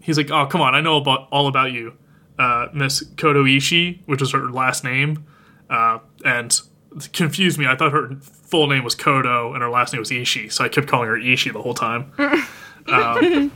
he's 0.00 0.16
like, 0.16 0.30
"Oh, 0.30 0.46
come 0.46 0.62
on, 0.62 0.74
I 0.74 0.80
know 0.80 0.96
about 0.96 1.28
all 1.30 1.46
about 1.46 1.72
you, 1.72 1.92
uh, 2.38 2.68
Miss 2.72 3.04
Kotoishi, 3.04 4.00
which 4.06 4.22
is 4.22 4.32
her 4.32 4.50
last 4.50 4.82
name." 4.82 5.26
Uh, 5.68 5.98
and 6.24 6.58
confused 7.12 7.58
me. 7.58 7.66
I 7.66 7.76
thought 7.76 7.92
her 7.92 8.16
full 8.20 8.66
name 8.66 8.84
was 8.84 8.94
Kodo 8.94 9.52
and 9.52 9.62
her 9.62 9.70
last 9.70 9.92
name 9.92 10.00
was 10.00 10.10
Ishi, 10.10 10.48
so 10.48 10.64
I 10.64 10.68
kept 10.68 10.86
calling 10.86 11.08
her 11.08 11.16
Ishi 11.16 11.50
the 11.50 11.62
whole 11.62 11.74
time. 11.74 12.12
um, 12.88 13.52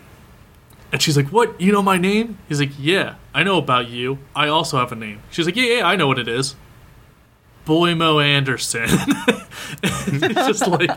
and 0.93 1.03
she's 1.03 1.17
like, 1.17 1.29
"What? 1.29 1.61
You 1.61 1.73
know 1.73 1.83
my 1.83 1.99
name?" 1.99 2.39
He's 2.49 2.61
like, 2.61 2.71
"Yeah, 2.79 3.17
I 3.35 3.43
know 3.43 3.59
about 3.59 3.89
you. 3.89 4.19
I 4.35 4.49
also 4.49 4.79
have 4.79 4.93
a 4.93 4.97
name." 4.97 5.21
She's 5.31 5.47
like, 5.47 5.57
"Yeah, 5.57 5.79
yeah, 5.79 5.87
I 5.87 5.97
know 5.97 6.07
what 6.07 6.19
it 6.19 6.29
is. 6.29 6.55
Boymo 7.67 8.25
Anderson." 8.25 8.89
it's 9.83 10.35
just 10.61 10.67
like, 10.69 10.91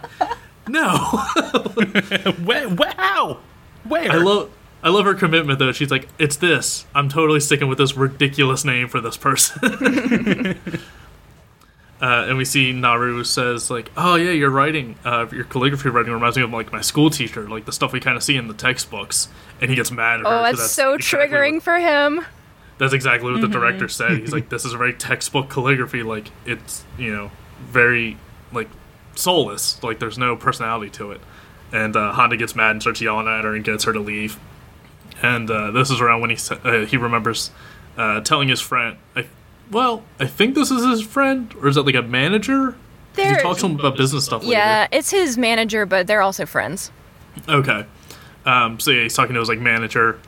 no. 0.68 0.98
Where, 2.44 2.70
where, 2.70 2.94
how? 2.98 3.40
Where? 3.84 4.12
I 4.12 4.18
love 4.18 4.52
I 4.84 4.90
love 4.90 5.06
her 5.06 5.16
commitment 5.16 5.60
though. 5.60 5.72
She's 5.72 5.92
like, 5.92 6.08
"It's 6.20 6.38
this. 6.38 6.86
I'm 6.94 7.10
totally 7.10 7.40
sticking 7.40 7.68
with 7.68 7.80
this 7.80 7.98
ridiculous 7.98 8.64
name 8.64 8.88
for 8.88 9.02
this 9.02 9.18
person." 9.18 10.60
Uh, 12.02 12.26
and 12.30 12.38
we 12.38 12.46
see 12.46 12.72
Naru 12.72 13.24
says 13.26 13.70
like, 13.70 13.92
"Oh 13.98 14.16
yeah, 14.16 14.32
your 14.32 14.50
writing, 14.50 14.96
uh, 15.04 15.26
your 15.34 15.44
calligraphy 15.44 15.90
writing 15.90 16.14
reminds 16.14 16.38
me 16.38 16.44
of 16.44 16.52
like 16.52 16.72
my 16.72 16.80
school 16.82 17.10
teacher, 17.10 17.50
like 17.50 17.66
the 17.66 17.74
stuff 17.74 17.92
we 17.92 18.00
kind 18.00 18.16
of 18.16 18.24
see 18.24 18.38
in 18.38 18.48
the 18.48 18.54
textbooks." 18.54 19.28
And 19.62 19.70
he 19.70 19.76
gets 19.76 19.92
mad 19.92 20.22
at 20.22 20.26
her. 20.26 20.28
Oh, 20.28 20.42
'cause 20.50 20.60
that's, 20.60 20.72
so 20.72 20.94
exactly 20.94 21.28
triggering 21.28 21.54
what- 21.56 21.64
for 21.64 21.78
him. 21.80 22.26
that's 22.78 22.94
exactly 22.94 23.32
what 23.34 23.42
the 23.42 23.50
director 23.50 23.90
said. 23.90 24.18
He's 24.20 24.32
like, 24.32 24.48
"This 24.48 24.64
is 24.64 24.74
a 24.74 24.78
very 24.78 24.94
textbook 24.94 25.50
calligraphy. 25.50 26.02
Like 26.04 26.32
it's 26.46 26.86
you 26.98 27.14
know 27.14 27.32
very 27.70 28.16
like 28.54 28.70
soulless. 29.16 29.84
Like 29.84 30.00
there's 30.00 30.18
no 30.18 30.38
personality 30.38 30.90
to 30.92 31.12
it." 31.12 31.20
And 31.74 31.96
uh, 31.98 32.14
Handa 32.16 32.38
gets 32.40 32.56
mad 32.56 32.72
and 32.72 32.82
starts 32.82 33.02
yelling 33.02 33.28
at 33.28 33.44
her 33.44 33.54
and 33.54 33.64
gets 33.64 33.84
her 33.84 33.92
to 33.94 34.00
leave. 34.00 34.40
And 35.22 35.52
uh, 35.52 35.72
this 35.72 35.92
is 35.92 36.00
around 36.00 36.22
when 36.22 36.30
he 36.30 36.38
uh, 36.64 36.86
he 36.86 36.96
remembers 36.96 37.52
uh, 37.98 38.22
telling 38.22 38.48
his 38.48 38.62
friend. 38.62 38.96
I, 39.18 39.26
well, 39.72 40.04
I 40.20 40.26
think 40.26 40.56
this 40.56 40.72
is 40.72 40.86
his 40.86 41.02
friend, 41.02 41.54
or 41.62 41.68
is 41.68 41.76
that 41.76 41.84
like 41.84 41.96
a 41.96 42.02
manager? 42.02 42.76
He 43.16 43.36
talks 43.42 43.60
to 43.62 43.66
him 43.66 43.80
about 43.80 43.98
business 43.98 44.26
stuff. 44.26 44.44
later. 44.44 44.54
Yeah, 44.54 44.88
it's 44.92 45.12
his 45.12 45.38
manager, 45.38 45.86
but 45.86 46.08
they're 46.08 46.22
also 46.22 46.46
friends. 46.46 46.92
Okay. 47.48 47.86
Um, 48.46 48.80
so 48.80 48.92
yeah, 48.92 49.04
he's 49.04 49.14
talking 49.14 49.34
to 49.34 49.40
his 49.40 49.50
like 49.50 49.60
manager 49.60 50.20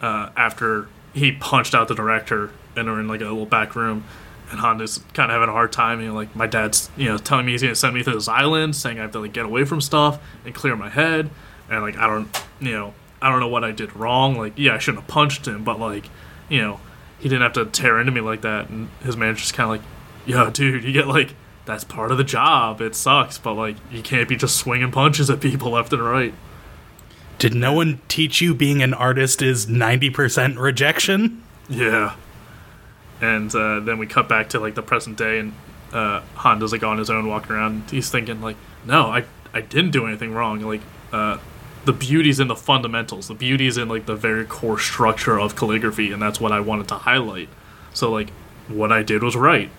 uh, 0.00 0.30
after 0.36 0.88
he 1.14 1.32
punched 1.32 1.74
out 1.74 1.88
the 1.88 1.94
director, 1.94 2.50
and 2.76 2.88
they're 2.88 3.00
in 3.00 3.08
like 3.08 3.20
a 3.20 3.24
little 3.24 3.46
back 3.46 3.76
room, 3.76 4.04
and 4.50 4.60
Handa's 4.60 4.98
kind 5.14 5.30
of 5.30 5.34
having 5.34 5.48
a 5.48 5.52
hard 5.52 5.72
time. 5.72 6.00
You 6.00 6.08
know, 6.08 6.14
like 6.14 6.34
my 6.34 6.46
dad's 6.46 6.90
you 6.96 7.08
know 7.08 7.18
telling 7.18 7.46
me 7.46 7.52
he's 7.52 7.62
gonna 7.62 7.74
send 7.74 7.94
me 7.94 8.02
to 8.02 8.10
this 8.10 8.28
island, 8.28 8.74
saying 8.76 8.98
I 8.98 9.02
have 9.02 9.12
to 9.12 9.20
like 9.20 9.32
get 9.32 9.46
away 9.46 9.64
from 9.64 9.80
stuff 9.80 10.20
and 10.44 10.54
clear 10.54 10.74
my 10.76 10.90
head, 10.90 11.30
and 11.70 11.82
like 11.82 11.96
I 11.96 12.06
don't 12.06 12.44
you 12.60 12.72
know 12.72 12.94
I 13.22 13.30
don't 13.30 13.40
know 13.40 13.48
what 13.48 13.64
I 13.64 13.70
did 13.70 13.94
wrong. 13.94 14.36
Like 14.36 14.54
yeah, 14.56 14.74
I 14.74 14.78
shouldn't 14.78 15.04
have 15.04 15.08
punched 15.08 15.46
him, 15.46 15.64
but 15.64 15.78
like 15.78 16.08
you 16.48 16.60
know 16.62 16.80
he 17.20 17.28
didn't 17.28 17.42
have 17.42 17.52
to 17.52 17.66
tear 17.66 18.00
into 18.00 18.10
me 18.12 18.20
like 18.20 18.40
that. 18.40 18.68
And 18.68 18.88
his 19.02 19.16
manager's 19.16 19.52
kind 19.52 19.64
of 19.72 19.80
like, 19.80 19.88
yo, 20.26 20.50
dude, 20.50 20.84
you 20.84 20.92
get 20.92 21.06
like. 21.06 21.34
That's 21.66 21.84
part 21.84 22.10
of 22.10 22.18
the 22.18 22.24
job. 22.24 22.80
It 22.80 22.96
sucks, 22.96 23.38
but 23.38 23.54
like 23.54 23.76
you 23.92 24.02
can't 24.02 24.28
be 24.28 24.34
just 24.34 24.56
swinging 24.56 24.90
punches 24.90 25.30
at 25.30 25.40
people 25.40 25.70
left 25.72 25.92
and 25.92 26.02
right. 26.02 26.34
Did 27.38 27.54
no 27.54 27.72
one 27.72 28.00
teach 28.08 28.40
you 28.40 28.54
being 28.54 28.82
an 28.82 28.92
artist 28.92 29.40
is 29.40 29.66
90% 29.66 30.58
rejection? 30.58 31.42
Yeah. 31.68 32.16
And 33.20 33.54
uh, 33.54 33.80
then 33.80 33.98
we 33.98 34.06
cut 34.06 34.28
back 34.28 34.48
to 34.50 34.58
like 34.60 34.74
the 34.74 34.82
present 34.82 35.16
day, 35.16 35.38
and 35.38 35.54
uh, 35.92 36.22
Handa's 36.36 36.72
like 36.72 36.82
on 36.82 36.98
his 36.98 37.08
own 37.08 37.28
walking 37.28 37.52
around. 37.52 37.90
He's 37.90 38.10
thinking 38.10 38.40
like, 38.40 38.56
no, 38.84 39.06
I 39.06 39.24
I 39.52 39.60
didn't 39.60 39.90
do 39.90 40.06
anything 40.06 40.32
wrong. 40.34 40.60
Like, 40.60 40.82
uh, 41.12 41.38
the 41.84 41.92
beauty's 41.92 42.40
in 42.40 42.48
the 42.48 42.56
fundamentals. 42.56 43.28
The 43.28 43.34
beauty's 43.34 43.76
in 43.76 43.88
like 43.88 44.06
the 44.06 44.16
very 44.16 44.44
core 44.44 44.78
structure 44.78 45.38
of 45.38 45.56
calligraphy, 45.56 46.12
and 46.12 46.20
that's 46.20 46.40
what 46.40 46.52
I 46.52 46.60
wanted 46.60 46.88
to 46.88 46.94
highlight. 46.94 47.48
So 47.94 48.10
like, 48.10 48.30
what 48.68 48.92
I 48.92 49.02
did 49.02 49.22
was 49.22 49.36
right. 49.36 49.70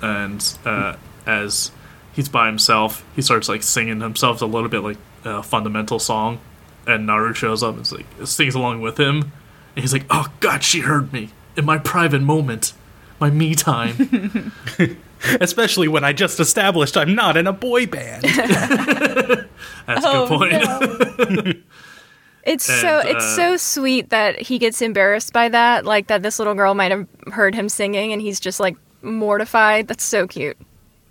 And 0.00 0.58
uh, 0.64 0.96
as 1.26 1.70
he's 2.12 2.28
by 2.28 2.46
himself, 2.46 3.04
he 3.14 3.22
starts 3.22 3.48
like 3.48 3.62
singing 3.62 4.00
himself 4.00 4.40
a 4.42 4.46
little 4.46 4.68
bit 4.68 4.80
like 4.80 4.98
a 5.24 5.42
fundamental 5.42 5.98
song, 5.98 6.40
and 6.86 7.06
Naru 7.06 7.34
shows 7.34 7.62
up 7.62 7.76
and 7.76 7.90
like 7.92 8.06
sings 8.24 8.54
along 8.54 8.80
with 8.80 8.98
him. 8.98 9.32
And 9.74 9.82
he's 9.82 9.92
like, 9.92 10.06
"Oh 10.10 10.32
God, 10.40 10.62
she 10.62 10.80
heard 10.80 11.12
me 11.12 11.30
in 11.56 11.64
my 11.64 11.78
private 11.78 12.22
moment, 12.22 12.72
my 13.18 13.30
me 13.30 13.54
time." 13.54 14.52
Especially 15.40 15.88
when 15.88 16.04
I 16.04 16.12
just 16.12 16.38
established 16.40 16.96
I'm 16.96 17.14
not 17.14 17.36
in 17.36 17.46
a 17.46 17.52
boy 17.52 17.86
band. 17.86 18.22
That's 19.86 20.04
a 20.04 20.08
Oh, 20.08 20.28
good 20.28 20.38
point. 20.38 21.44
no. 21.46 21.52
It's 22.46 22.64
so 22.66 22.98
it's 22.98 23.24
uh, 23.24 23.36
so 23.36 23.56
sweet 23.56 24.10
that 24.10 24.38
he 24.38 24.58
gets 24.58 24.82
embarrassed 24.82 25.32
by 25.32 25.48
that, 25.48 25.86
like 25.86 26.08
that 26.08 26.22
this 26.22 26.38
little 26.38 26.52
girl 26.54 26.74
might 26.74 26.90
have 26.90 27.08
heard 27.32 27.54
him 27.54 27.70
singing 27.70 28.12
and 28.12 28.20
he's 28.20 28.38
just 28.38 28.60
like 28.60 28.76
mortified. 29.00 29.88
That's 29.88 30.04
so 30.04 30.26
cute. 30.26 30.58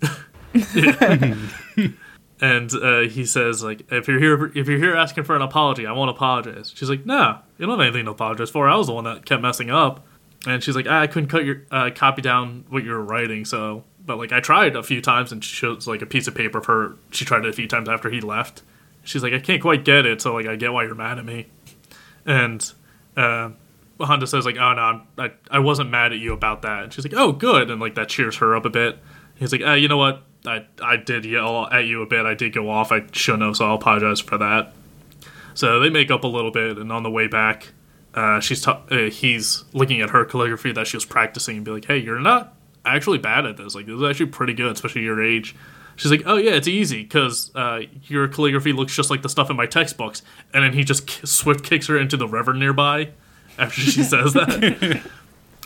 and 2.40 2.72
uh, 2.74 3.00
he 3.08 3.26
says, 3.26 3.62
"Like, 3.62 3.90
if 3.90 4.06
you're 4.08 4.20
here, 4.20 4.46
if 4.54 4.68
you're 4.68 4.78
here 4.78 4.94
asking 4.94 5.24
for 5.24 5.34
an 5.36 5.42
apology, 5.42 5.86
I 5.86 5.92
won't 5.92 6.10
apologize." 6.10 6.72
She's 6.74 6.88
like, 6.90 7.04
"No, 7.06 7.38
you 7.58 7.66
don't 7.66 7.78
have 7.78 7.84
anything 7.86 8.04
to 8.04 8.12
apologize 8.12 8.50
for. 8.50 8.68
I 8.68 8.76
was 8.76 8.86
the 8.86 8.92
one 8.92 9.04
that 9.04 9.24
kept 9.26 9.42
messing 9.42 9.70
up." 9.70 10.06
And 10.46 10.62
she's 10.62 10.76
like, 10.76 10.86
ah, 10.88 11.00
"I 11.00 11.06
couldn't 11.06 11.30
cut 11.30 11.44
your 11.44 11.62
uh, 11.70 11.90
copy 11.94 12.22
down 12.22 12.64
what 12.68 12.84
you 12.84 12.90
were 12.92 13.02
writing, 13.02 13.44
so." 13.44 13.84
But 14.06 14.18
like, 14.18 14.32
I 14.32 14.40
tried 14.40 14.76
a 14.76 14.82
few 14.82 15.00
times, 15.00 15.32
and 15.32 15.42
she 15.42 15.54
shows 15.54 15.86
like 15.86 16.02
a 16.02 16.06
piece 16.06 16.26
of 16.26 16.34
paper 16.34 16.58
of 16.58 16.66
her. 16.66 16.96
She 17.10 17.24
tried 17.24 17.44
it 17.44 17.48
a 17.48 17.52
few 17.52 17.66
times 17.66 17.88
after 17.88 18.10
he 18.10 18.20
left. 18.20 18.62
She's 19.02 19.22
like, 19.22 19.32
"I 19.32 19.38
can't 19.38 19.62
quite 19.62 19.84
get 19.84 20.06
it, 20.06 20.20
so 20.20 20.34
like, 20.34 20.46
I 20.46 20.56
get 20.56 20.72
why 20.72 20.84
you're 20.84 20.94
mad 20.94 21.18
at 21.18 21.24
me." 21.24 21.46
And 22.26 22.70
uh, 23.16 23.50
Handa 24.00 24.26
says 24.26 24.44
like, 24.44 24.56
"Oh 24.56 24.74
no, 24.74 24.82
I'm, 24.82 25.02
I 25.18 25.32
I 25.50 25.58
wasn't 25.60 25.90
mad 25.90 26.12
at 26.12 26.18
you 26.18 26.32
about 26.32 26.62
that." 26.62 26.84
And 26.84 26.92
she's 26.92 27.04
like, 27.04 27.14
"Oh, 27.14 27.32
good," 27.32 27.70
and 27.70 27.80
like 27.80 27.94
that 27.94 28.08
cheers 28.08 28.36
her 28.36 28.54
up 28.56 28.64
a 28.64 28.70
bit. 28.70 28.98
He's 29.36 29.52
like, 29.52 29.62
"Ah, 29.64 29.74
you 29.74 29.88
know 29.88 29.96
what? 29.96 30.22
I 30.46 30.66
I 30.82 30.96
did 30.96 31.24
yell 31.24 31.66
at 31.66 31.86
you 31.86 32.02
a 32.02 32.06
bit. 32.06 32.26
I 32.26 32.34
did 32.34 32.52
go 32.52 32.68
off. 32.70 32.92
I 32.92 33.04
shouldn't 33.12 33.42
have, 33.42 33.56
so 33.56 33.66
I'll 33.66 33.76
apologize 33.76 34.20
for 34.20 34.38
that." 34.38 34.74
So 35.54 35.78
they 35.80 35.88
make 35.88 36.10
up 36.10 36.24
a 36.24 36.28
little 36.28 36.50
bit, 36.50 36.78
and 36.78 36.90
on 36.90 37.04
the 37.04 37.10
way 37.10 37.26
back, 37.26 37.72
uh, 38.14 38.40
she's 38.40 38.60
ta- 38.60 38.82
uh, 38.90 39.10
he's 39.10 39.64
looking 39.72 40.00
at 40.00 40.10
her 40.10 40.24
calligraphy 40.24 40.72
that 40.72 40.86
she 40.86 40.96
was 40.96 41.04
practicing 41.04 41.56
and 41.56 41.64
be 41.64 41.70
like, 41.70 41.84
"Hey, 41.86 41.98
you're 41.98 42.20
not 42.20 42.54
actually 42.84 43.18
bad 43.18 43.46
at 43.46 43.56
this. 43.56 43.74
Like, 43.74 43.86
this 43.86 43.96
is 43.96 44.02
actually 44.02 44.26
pretty 44.26 44.54
good, 44.54 44.72
especially 44.72 45.02
your 45.02 45.22
age." 45.22 45.54
She's 45.96 46.10
like, 46.10 46.22
"Oh 46.26 46.36
yeah, 46.36 46.52
it's 46.52 46.68
easy 46.68 47.02
because 47.02 47.50
uh, 47.54 47.82
your 48.04 48.26
calligraphy 48.28 48.72
looks 48.72 48.94
just 48.94 49.10
like 49.10 49.22
the 49.22 49.28
stuff 49.28 49.50
in 49.50 49.56
my 49.56 49.66
textbooks." 49.66 50.22
And 50.52 50.64
then 50.64 50.72
he 50.72 50.82
just 50.82 51.06
k- 51.06 51.24
swift 51.24 51.64
kicks 51.64 51.86
her 51.86 51.98
into 51.98 52.16
the 52.16 52.26
river 52.26 52.52
nearby 52.52 53.10
after 53.58 53.80
she 53.80 54.02
says 54.02 54.32
that, 54.32 55.02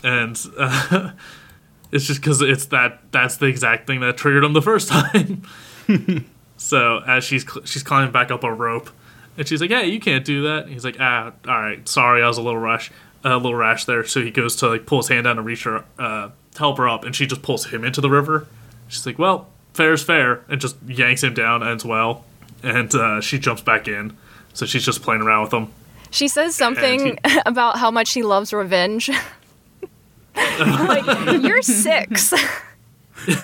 and 0.03 0.39
uh, 0.57 1.11
it's 1.91 2.05
just 2.05 2.21
because 2.21 2.41
it's 2.41 2.67
that 2.67 2.99
that's 3.11 3.37
the 3.37 3.47
exact 3.47 3.87
thing 3.87 4.01
that 4.01 4.17
triggered 4.17 4.43
him 4.43 4.53
the 4.53 4.61
first 4.61 4.89
time. 4.89 5.43
so 6.57 6.99
as 7.07 7.23
she's 7.23 7.43
cl- 7.43 7.65
she's 7.65 7.83
climbing 7.83 8.11
back 8.11 8.29
up 8.29 8.43
a 8.43 8.53
rope, 8.53 8.89
and 9.37 9.47
she's 9.47 9.61
like, 9.61 9.71
"Hey, 9.71 9.87
you 9.87 9.99
can't 9.99 10.25
do 10.25 10.43
that." 10.43 10.65
And 10.65 10.73
he's 10.73 10.85
like, 10.85 10.97
"Ah, 10.99 11.31
all 11.47 11.59
right, 11.59 11.87
sorry, 11.87 12.21
I 12.21 12.27
was 12.27 12.37
a 12.37 12.41
little 12.43 12.59
rush, 12.59 12.91
a 13.23 13.35
little 13.35 13.55
rash 13.55 13.85
there." 13.85 14.05
So 14.05 14.21
he 14.21 14.31
goes 14.31 14.55
to 14.57 14.69
like 14.69 14.85
pull 14.85 14.99
his 14.99 15.07
hand 15.07 15.25
down 15.25 15.37
to 15.37 15.41
reach 15.41 15.63
her, 15.63 15.85
uh, 15.97 16.29
help 16.57 16.77
her 16.77 16.87
up, 16.87 17.03
and 17.03 17.15
she 17.15 17.25
just 17.25 17.41
pulls 17.41 17.67
him 17.67 17.83
into 17.83 18.01
the 18.01 18.09
river. 18.09 18.47
She's 18.87 19.05
like, 19.05 19.19
"Well, 19.19 19.47
fair's 19.73 20.03
fair," 20.03 20.43
and 20.49 20.59
just 20.59 20.75
yanks 20.87 21.23
him 21.23 21.33
down 21.33 21.63
as 21.63 21.85
well. 21.85 22.25
And 22.63 22.93
uh, 22.93 23.21
she 23.21 23.39
jumps 23.39 23.61
back 23.61 23.87
in, 23.87 24.17
so 24.53 24.65
she's 24.65 24.83
just 24.83 25.01
playing 25.01 25.21
around 25.21 25.43
with 25.43 25.53
him. 25.53 25.67
She 26.11 26.27
says 26.27 26.55
something 26.55 27.19
about 27.45 27.77
how 27.77 27.91
much 27.91 28.07
she 28.07 28.23
loves 28.23 28.51
revenge. 28.53 29.09
like, 30.35 31.41
you're 31.41 31.61
six. 31.61 32.31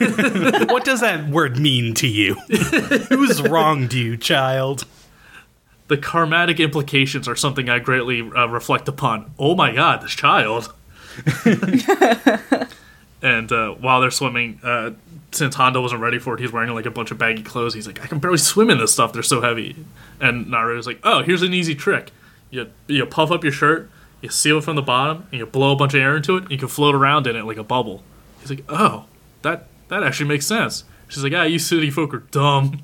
what 0.70 0.86
does 0.86 1.02
that 1.02 1.28
word 1.30 1.60
mean 1.60 1.94
to 1.96 2.08
you? 2.08 2.36
Who's 3.10 3.42
wronged 3.42 3.94
you, 3.94 4.18
child? 4.18 4.86
The 5.88 5.98
karmatic 5.98 6.58
implications 6.60 7.28
are 7.28 7.36
something 7.36 7.70
I 7.70 7.80
greatly 7.80 8.22
uh, 8.22 8.48
reflect 8.48 8.88
upon. 8.88 9.32
Oh 9.38 9.56
my 9.56 9.72
god, 9.72 10.02
this 10.02 10.12
child. 10.12 10.74
and 13.22 13.52
uh, 13.52 13.72
while 13.76 14.02
they're 14.02 14.12
swimming, 14.12 14.60
uh, 14.64 14.92
since 15.32 15.56
Handa 15.56 15.82
wasn't 15.82 16.02
ready 16.02 16.20
for 16.20 16.34
it, 16.36 16.40
he's 16.40 16.52
wearing 16.52 16.74
like 16.74 16.86
a 16.86 16.92
bunch 16.92 17.12
of 17.12 17.18
baggy 17.18 17.44
clothes. 17.44 17.74
He's 17.74 17.88
like, 17.88 18.04
I 18.04 18.08
can 18.08 18.20
barely 18.20 18.38
swim 18.38 18.70
in 18.70 18.78
this 18.78 18.94
stuff. 18.94 19.14
They're 19.14 19.24
so 19.24 19.42
heavy. 19.42 19.76
And 20.20 20.48
Naruto's 20.48 20.88
like, 20.88 21.00
Oh, 21.04 21.24
here's 21.24 21.42
an 21.42 21.54
easy 21.54 21.76
trick. 21.76 22.12
You 22.50 22.72
you 22.88 23.06
puff 23.06 23.32
up 23.32 23.44
your 23.44 23.54
shirt, 23.54 23.90
you 24.22 24.30
seal 24.30 24.58
it 24.60 24.64
from 24.64 24.76
the 24.76 24.82
bottom, 24.82 25.28
and 25.32 25.40
you 25.40 25.46
blow 25.46 25.72
a 25.74 25.76
bunch 25.76 25.94
of 25.94 26.00
air 26.02 26.16
into 26.16 26.38
it, 26.38 26.44
and 26.44 26.52
you 26.52 26.58
can 26.58 26.68
float 26.68 26.96
around 26.96 27.28
in 27.28 27.36
it 27.36 27.46
like 27.46 27.58
a 27.58 27.64
bubble. 27.64 28.04
He's 28.40 28.50
like, 28.50 28.64
Oh, 28.70 29.06
that 29.42 29.68
that 29.90 30.04
actually 30.04 30.28
makes 30.30 30.46
sense. 30.46 30.84
She's 31.08 31.24
like, 31.24 31.34
Ah, 31.34 31.44
you 31.44 31.60
city 31.60 31.90
folk 31.90 32.14
are 32.14 32.20
dumb. 32.32 32.82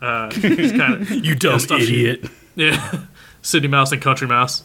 Uh, 0.00 0.30
he's 0.30 0.72
kind 0.72 0.94
of 0.94 1.10
You 1.24 1.34
dumb 1.34 1.58
stuff 1.58 1.80
she- 1.82 2.06
idiot. 2.06 2.30
yeah, 2.54 3.00
City 3.42 3.68
Mouse 3.68 3.92
and 3.92 4.00
Country 4.02 4.26
Mouse. 4.28 4.62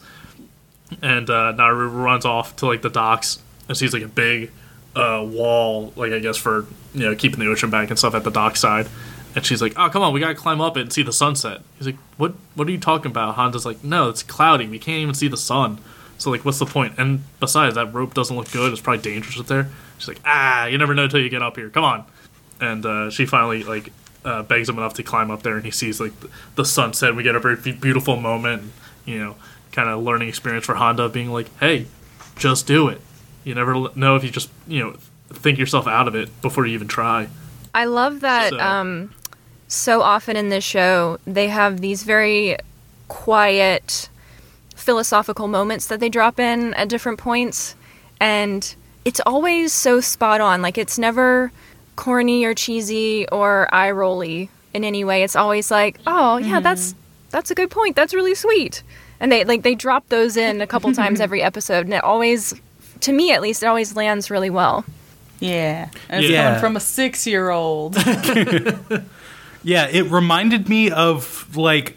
And 1.02 1.28
uh, 1.30 1.52
Naru 1.52 1.88
runs 1.88 2.24
off 2.24 2.56
to 2.56 2.66
like 2.66 2.82
the 2.82 2.90
docks 2.90 3.40
and 3.68 3.76
sees 3.76 3.92
like 3.92 4.02
a 4.02 4.08
big 4.08 4.50
uh, 4.94 5.24
wall, 5.28 5.92
like 5.96 6.12
I 6.12 6.18
guess 6.20 6.36
for 6.36 6.66
you 6.94 7.00
know 7.06 7.14
keeping 7.16 7.40
the 7.40 7.48
ocean 7.48 7.70
back 7.70 7.90
and 7.90 7.98
stuff 7.98 8.14
at 8.14 8.22
the 8.24 8.30
dockside. 8.30 8.86
And 9.34 9.44
she's 9.44 9.60
like, 9.60 9.72
"Oh, 9.76 9.88
come 9.88 10.02
on, 10.02 10.12
we 10.12 10.20
gotta 10.20 10.36
climb 10.36 10.60
up 10.60 10.76
and 10.76 10.92
see 10.92 11.02
the 11.02 11.12
sunset." 11.12 11.62
He's 11.78 11.86
like, 11.86 11.96
"What? 12.16 12.34
What 12.54 12.68
are 12.68 12.70
you 12.70 12.78
talking 12.78 13.10
about?" 13.10 13.34
Handa's 13.34 13.66
like, 13.66 13.82
"No, 13.82 14.08
it's 14.08 14.22
cloudy. 14.22 14.68
We 14.68 14.78
can't 14.78 14.98
even 15.00 15.14
see 15.14 15.26
the 15.26 15.36
sun. 15.36 15.78
So 16.18 16.30
like, 16.30 16.44
what's 16.44 16.60
the 16.60 16.66
point?" 16.66 16.94
And 16.98 17.24
besides, 17.40 17.74
that 17.74 17.92
rope 17.92 18.14
doesn't 18.14 18.36
look 18.36 18.52
good. 18.52 18.70
It's 18.70 18.80
probably 18.80 19.02
dangerous 19.02 19.40
up 19.40 19.46
there. 19.46 19.68
She's 19.98 20.06
like, 20.06 20.20
"Ah, 20.24 20.66
you 20.66 20.78
never 20.78 20.94
know 20.94 21.04
until 21.04 21.18
you 21.20 21.28
get 21.30 21.42
up 21.42 21.56
here. 21.56 21.70
Come 21.70 21.82
on." 21.82 22.04
And 22.60 22.86
uh, 22.86 23.10
she 23.10 23.26
finally 23.26 23.64
like 23.64 23.90
uh, 24.24 24.42
begs 24.42 24.68
him 24.68 24.78
enough 24.78 24.94
to 24.94 25.02
climb 25.02 25.30
up 25.30 25.42
there, 25.42 25.56
and 25.56 25.64
he 25.64 25.70
sees 25.70 26.00
like 26.00 26.18
the, 26.20 26.28
the 26.56 26.64
sunset. 26.64 27.14
We 27.14 27.22
get 27.22 27.34
a 27.34 27.40
very 27.40 27.56
beautiful 27.56 28.16
moment, 28.16 28.72
you 29.04 29.18
know, 29.18 29.36
kind 29.72 29.88
of 29.88 30.02
learning 30.02 30.28
experience 30.28 30.64
for 30.66 30.74
Handa, 30.74 31.12
being 31.12 31.30
like, 31.30 31.48
"Hey, 31.58 31.86
just 32.36 32.66
do 32.66 32.88
it. 32.88 33.00
You 33.44 33.54
never 33.54 33.88
know 33.94 34.16
if 34.16 34.24
you 34.24 34.30
just 34.30 34.50
you 34.66 34.82
know 34.82 34.96
think 35.30 35.58
yourself 35.58 35.86
out 35.86 36.08
of 36.08 36.14
it 36.14 36.30
before 36.42 36.66
you 36.66 36.74
even 36.74 36.88
try." 36.88 37.28
I 37.74 37.84
love 37.86 38.20
that 38.20 38.50
So- 38.50 38.58
um, 38.60 39.10
so 39.68 40.02
often 40.02 40.36
in 40.36 40.48
this 40.48 40.62
show, 40.64 41.18
they 41.26 41.48
have 41.48 41.80
these 41.80 42.02
very 42.04 42.56
quiet 43.08 44.08
philosophical 44.76 45.48
moments 45.48 45.86
that 45.86 46.00
they 46.00 46.08
drop 46.08 46.38
in 46.38 46.74
at 46.74 46.88
different 46.88 47.18
points. 47.18 47.74
And 48.20 48.74
it's 49.04 49.20
always 49.26 49.72
so 49.72 50.00
spot 50.00 50.40
on. 50.40 50.62
Like, 50.62 50.78
it's 50.78 50.98
never 50.98 51.50
corny 51.96 52.44
or 52.44 52.54
cheesy 52.54 53.26
or 53.30 53.68
eye 53.74 53.90
rolly 53.90 54.50
in 54.72 54.84
any 54.84 55.04
way. 55.04 55.22
It's 55.22 55.36
always 55.36 55.70
like, 55.70 55.98
oh, 56.06 56.36
yeah, 56.38 56.60
that's 56.60 56.94
that's 57.30 57.50
a 57.50 57.54
good 57.54 57.70
point. 57.70 57.96
That's 57.96 58.14
really 58.14 58.34
sweet. 58.34 58.82
And 59.20 59.30
they 59.32 59.44
like 59.44 59.62
they 59.62 59.74
drop 59.74 60.08
those 60.08 60.36
in 60.36 60.60
a 60.60 60.66
couple 60.66 60.92
times 60.92 61.20
every 61.26 61.42
episode, 61.42 61.86
and 61.86 61.94
it 61.94 62.02
always, 62.04 62.54
to 63.00 63.12
me 63.12 63.32
at 63.32 63.40
least, 63.42 63.62
it 63.62 63.66
always 63.66 63.94
lands 63.96 64.30
really 64.30 64.50
well. 64.50 64.84
Yeah. 65.40 65.88
And 66.08 66.24
it's 66.24 66.30
Yeah. 66.32 66.44
coming 66.44 66.60
from 66.60 66.76
a 66.76 66.80
six 66.80 67.26
year 67.26 67.50
old. 67.50 67.96
Yeah, 69.66 69.86
it 69.90 70.10
reminded 70.10 70.68
me 70.68 70.90
of 70.90 71.56
like 71.56 71.96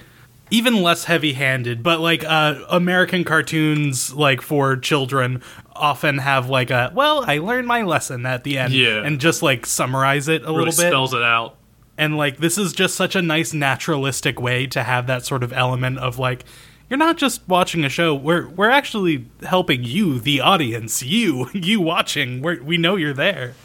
even 0.49 0.81
less 0.81 1.03
heavy-handed, 1.03 1.83
but 1.83 1.99
like 1.99 2.23
uh, 2.23 2.61
American 2.69 3.25
cartoons, 3.25 4.13
like 4.13 4.39
for 4.41 4.77
children, 4.77 5.41
often 5.79 6.17
have 6.19 6.49
like 6.49 6.69
a 6.71 6.91
well, 6.93 7.23
I 7.27 7.37
learned 7.39 7.67
my 7.67 7.81
lesson 7.83 8.25
at 8.25 8.43
the 8.43 8.57
end, 8.57 8.73
Yeah. 8.73 9.03
and 9.05 9.19
just 9.19 9.41
like 9.41 9.65
summarize 9.65 10.27
it 10.27 10.41
a 10.43 10.45
Really 10.45 10.57
little 10.65 10.65
bit. 10.83 10.87
spells 10.91 11.13
it 11.13 11.23
out. 11.23 11.55
And 11.97 12.15
like 12.17 12.37
this 12.37 12.57
is 12.57 12.73
just 12.73 12.95
such 12.95 13.15
a 13.15 13.21
nice 13.21 13.53
naturalistic 13.53 14.39
way 14.39 14.67
to 14.67 14.83
have 14.83 15.07
that 15.07 15.25
sort 15.25 15.43
of 15.43 15.51
element 15.53 15.97
of 15.99 16.19
like 16.19 16.43
you're 16.89 16.97
not 16.97 17.17
just 17.17 17.41
watching 17.47 17.83
a 17.83 17.89
show. 17.89 18.13
We're 18.15 18.47
we're 18.47 18.69
actually 18.69 19.25
helping 19.43 19.83
you, 19.83 20.19
the 20.19 20.39
audience, 20.41 21.01
you 21.03 21.49
you 21.53 21.81
watching. 21.81 22.41
We 22.41 22.59
we 22.59 22.77
know 22.77 22.95
you're 22.95 23.13
there. 23.13 23.55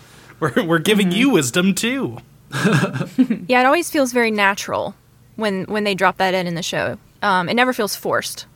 We're 0.40 0.64
we're 0.64 0.79
giving 0.79 1.12
you 1.12 1.31
wisdom 1.31 1.75
too. 1.75 2.18
Yeah, 3.48 3.61
it 3.61 3.66
always 3.66 3.90
feels 3.90 4.12
very 4.12 4.31
natural 4.31 4.94
when 5.37 5.64
when 5.64 5.85
they 5.85 5.94
drop 5.94 6.16
that 6.18 6.35
in 6.35 6.46
in 6.46 6.55
the 6.55 6.62
show. 6.62 6.98
Um, 7.22 7.48
it 7.48 7.55
never 7.55 7.72
feels 7.72 7.94
forced, 7.94 8.46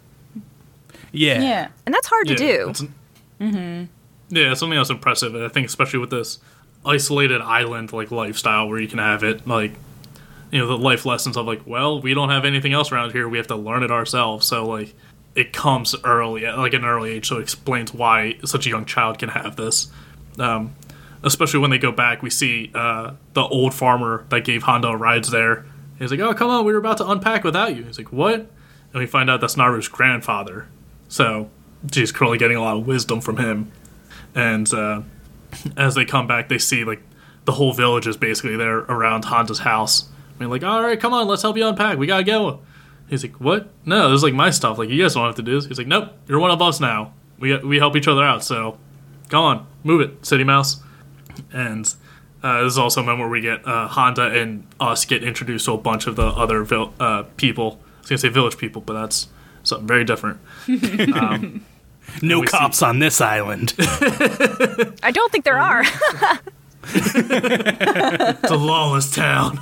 Yeah. 1.13 1.41
yeah. 1.41 1.69
and 1.87 1.95
that's 1.95 2.09
hard 2.09 2.27
to 2.29 2.35
do. 2.35 2.73
It's- 3.41 3.89
Yeah, 4.29 4.55
something 4.55 4.77
else 4.79 4.91
impressive. 4.91 5.35
and 5.35 5.45
I 5.45 5.49
think 5.49 5.67
especially 5.67 6.01
with 6.01 6.11
this 6.11 6.39
isolated 6.85 7.41
island 7.41 7.93
like 7.93 8.11
lifestyle 8.11 8.69
where 8.69 8.79
you 8.81 8.87
can 8.87 8.99
have 9.01 9.25
it 9.25 9.45
like 9.47 9.73
you 10.53 10.59
know 10.61 10.69
the 10.69 10.79
life 10.79 11.05
lessons 11.05 11.37
of 11.37 11.45
like 11.45 11.61
well 11.67 12.01
we 12.01 12.15
don't 12.15 12.29
have 12.29 12.45
anything 12.45 12.73
else 12.73 12.93
around 12.93 13.11
here 13.11 13.29
we 13.29 13.39
have 13.39 13.49
to 13.49 13.57
learn 13.57 13.83
it 13.83 13.91
ourselves. 13.91 14.47
So 14.47 14.67
like 14.67 14.95
it 15.35 15.53
comes 15.53 15.95
early 16.05 16.47
at 16.47 16.57
like 16.59 16.73
an 16.75 16.85
early 16.85 17.13
age 17.13 17.29
so 17.29 17.39
it 17.39 17.43
explains 17.43 17.93
why 17.93 18.39
such 18.45 18.67
a 18.67 18.71
young 18.71 18.85
child 18.85 19.19
can 19.19 19.29
have 19.31 19.57
this. 19.57 19.91
Um, 20.39 20.75
especially 21.23 21.61
when 21.61 21.71
they 21.71 21.79
go 21.79 21.91
back 21.93 22.23
we 22.23 22.31
see 22.31 22.71
uh, 22.75 23.13
the 23.35 23.43
old 23.43 23.75
farmer 23.75 24.25
that 24.29 24.45
gave 24.45 24.63
Handa 24.65 24.99
rides 24.99 25.31
there. 25.31 25.67
He's 25.99 26.11
like 26.11 26.21
oh 26.21 26.35
come 26.35 26.51
on 26.51 26.65
we 26.65 26.73
were 26.73 26.79
about 26.79 26.99
to 26.99 27.09
unpack 27.09 27.43
without 27.45 27.75
you. 27.77 27.85
He's 27.85 27.99
like 27.99 28.13
what? 28.13 28.35
And 28.93 29.01
we 29.01 29.07
find 29.07 29.29
out 29.29 29.41
that's 29.41 29.57
Naru's 29.57 29.89
grandfather. 29.89 30.69
So 31.09 31.51
she's 31.93 32.13
clearly 32.13 32.39
getting 32.39 32.57
a 32.57 32.61
lot 32.63 32.77
of 32.77 32.87
wisdom 32.87 33.21
from 33.21 33.37
him 33.39 33.71
and 34.37 34.73
uh, 34.75 35.01
as 35.77 35.95
they 35.95 36.05
come 36.05 36.27
back, 36.27 36.49
they 36.49 36.59
see 36.59 36.85
like 36.85 37.03
the 37.47 37.53
whole 37.53 37.73
village 37.73 38.07
is 38.07 38.17
basically 38.17 38.57
there 38.57 38.79
around 38.81 39.25
Handa's 39.25 39.61
house. 39.61 40.09
I 40.37 40.41
mean, 40.41 40.51
like, 40.51 40.63
all 40.63 40.83
right, 40.83 41.01
come 41.01 41.15
on, 41.15 41.27
let's 41.27 41.43
help 41.43 41.57
you 41.57 41.67
unpack. 41.67 41.97
We 41.99 42.07
gotta 42.07 42.23
go. 42.23 42.61
He's 43.09 43.25
like, 43.25 43.41
what? 43.41 43.71
No, 43.87 44.11
this 44.11 44.19
is 44.19 44.23
like 44.23 44.35
my 44.35 44.51
stuff. 44.51 44.79
Like, 44.79 44.91
you 44.91 45.01
guys 45.03 45.15
don't 45.15 45.25
have 45.25 45.37
to 45.37 45.43
do 45.43 45.55
this. 45.55 45.67
He's 45.67 45.79
like, 45.79 45.87
nope, 45.87 46.13
you're 46.29 46.39
one 46.39 46.51
of 46.51 46.61
us 46.61 46.81
now. 46.81 47.15
We 47.39 47.57
we 47.59 47.79
help 47.79 47.97
each 47.97 48.09
other 48.09 48.23
out. 48.23 48.45
So, 48.45 48.79
come 49.31 49.43
on, 49.43 49.67
move 49.85 50.03
it, 50.03 50.27
City 50.27 50.45
Mouse. 50.45 50.83
And 51.53 51.93
uh, 52.43 52.63
this 52.63 52.73
is 52.73 52.79
also 52.79 53.01
a 53.01 53.05
moment 53.05 53.21
where 53.21 53.29
we 53.31 53.41
get 53.41 53.67
uh, 53.67 53.89
Handa 53.89 54.37
and 54.37 54.67
us 54.79 55.05
get 55.07 55.25
introduced 55.25 55.65
to 55.67 55.73
a 55.73 55.79
bunch 55.79 56.07
of 56.07 56.17
the 56.17 56.27
other 56.27 56.63
vil- 56.63 56.93
uh, 57.01 57.23
people. 57.39 57.81
I 57.97 58.01
was 58.01 58.09
gonna 58.11 58.19
say 58.19 58.29
village 58.29 58.59
people, 58.59 58.83
but 58.83 58.93
that's 58.95 59.29
something 59.63 59.87
very 59.87 60.05
different. 60.05 60.41
No 62.23 62.41
we 62.41 62.47
see- 62.47 62.51
cops 62.51 62.83
on 62.83 62.99
this 62.99 63.21
island. 63.21 63.75
I 63.79 65.11
don't 65.13 65.31
think 65.33 65.45
there 65.45 65.59
are. 65.59 65.83
It's 66.85 68.51
a 68.51 68.57
lawless 68.57 69.15
town. 69.15 69.59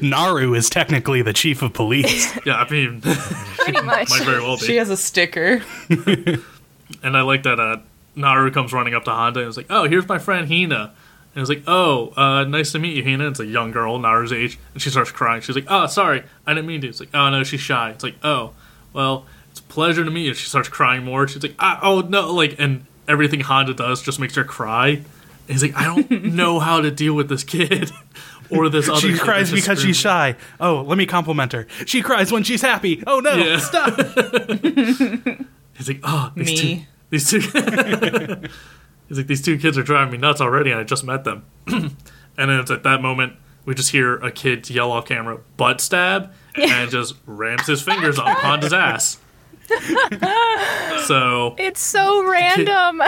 Naru 0.00 0.54
is 0.54 0.70
technically 0.70 1.22
the 1.22 1.32
chief 1.32 1.62
of 1.62 1.72
police. 1.72 2.32
Yeah, 2.46 2.54
I 2.56 2.70
mean, 2.70 3.00
Pretty 3.58 3.80
much. 3.82 4.10
might 4.10 4.22
very 4.22 4.40
well 4.40 4.56
be. 4.56 4.64
She 4.66 4.76
has 4.76 4.88
a 4.90 4.96
sticker. 4.96 5.62
And 7.02 7.16
I 7.16 7.22
like 7.22 7.42
that 7.42 7.58
uh, 7.58 7.78
Naru 8.14 8.50
comes 8.52 8.72
running 8.72 8.94
up 8.94 9.04
to 9.04 9.10
Handa 9.10 9.38
and 9.40 9.48
is 9.48 9.56
like, 9.56 9.66
"Oh, 9.68 9.88
here's 9.88 10.06
my 10.08 10.18
friend 10.20 10.46
Hina." 10.48 10.92
And 11.34 11.40
it's 11.42 11.48
like, 11.48 11.64
"Oh, 11.66 12.12
uh, 12.16 12.44
nice 12.44 12.70
to 12.72 12.78
meet 12.78 12.96
you, 12.96 13.02
Hina." 13.02 13.28
It's 13.28 13.40
a 13.40 13.46
young 13.46 13.72
girl, 13.72 13.98
Naru's 13.98 14.32
age, 14.32 14.58
and 14.72 14.80
she 14.80 14.88
starts 14.90 15.10
crying. 15.10 15.40
She's 15.42 15.56
like, 15.56 15.66
"Oh, 15.68 15.86
sorry, 15.88 16.22
I 16.46 16.54
didn't 16.54 16.68
mean 16.68 16.80
to." 16.82 16.88
It's 16.88 17.00
like, 17.00 17.08
"Oh 17.12 17.28
no, 17.30 17.42
she's 17.42 17.60
shy." 17.60 17.90
It's 17.90 18.04
like, 18.04 18.14
"Oh, 18.22 18.52
well, 18.92 19.26
it's 19.26 19.26
a 19.26 19.35
pleasure 19.68 20.04
to 20.04 20.10
meet 20.10 20.26
you. 20.26 20.34
She 20.34 20.48
starts 20.48 20.68
crying 20.68 21.04
more. 21.04 21.26
She's 21.28 21.42
like, 21.42 21.54
ah, 21.58 21.78
oh 21.82 22.00
no, 22.00 22.32
like, 22.32 22.56
and 22.58 22.86
everything 23.08 23.40
Handa 23.40 23.74
does 23.76 24.02
just 24.02 24.18
makes 24.20 24.34
her 24.36 24.44
cry. 24.44 24.88
And 24.88 25.04
he's 25.48 25.62
like, 25.62 25.76
I 25.76 25.84
don't 25.84 26.10
know 26.34 26.58
how 26.60 26.80
to 26.80 26.90
deal 26.90 27.14
with 27.14 27.28
this 27.28 27.44
kid 27.44 27.90
or 28.50 28.68
this 28.68 28.88
other. 28.88 29.00
She 29.00 29.12
kid 29.12 29.20
cries 29.20 29.50
that's 29.50 29.62
just 29.62 29.68
because 29.68 29.82
she's 29.82 29.96
shy. 29.96 30.36
Oh, 30.60 30.82
let 30.82 30.98
me 30.98 31.06
compliment 31.06 31.52
her. 31.52 31.66
She 31.86 32.02
cries 32.02 32.32
when 32.32 32.42
she's 32.42 32.62
happy. 32.62 33.02
Oh 33.06 33.20
no, 33.20 33.34
Yeah. 33.34 33.58
stop. 33.58 33.94
He's 35.76 35.88
like, 35.88 36.00
oh, 36.04 36.32
these 36.34 36.46
Me. 36.46 36.56
two, 36.56 36.82
these 37.10 37.30
two. 37.30 37.40
He's 39.08 39.18
like, 39.18 39.26
these 39.26 39.42
two 39.42 39.58
kids 39.58 39.76
are 39.76 39.82
driving 39.82 40.12
me 40.12 40.18
nuts 40.18 40.40
already, 40.40 40.70
and 40.70 40.80
I 40.80 40.84
just 40.84 41.04
met 41.04 41.24
them. 41.24 41.44
and 41.66 41.90
then 42.36 42.50
it's 42.50 42.70
at 42.70 42.82
that 42.84 43.02
moment 43.02 43.34
we 43.66 43.74
just 43.74 43.90
hear 43.90 44.16
a 44.16 44.30
kid 44.32 44.68
yell 44.70 44.90
off 44.90 45.06
camera, 45.06 45.38
"Butt 45.56 45.80
stab," 45.80 46.32
and 46.54 46.90
just 46.90 47.14
rams 47.26 47.66
his 47.66 47.82
fingers 47.82 48.18
up 48.18 48.26
Handa's 48.38 48.72
ass. 48.72 49.18
so 51.06 51.54
It's 51.58 51.80
so 51.80 52.28
random. 52.28 53.02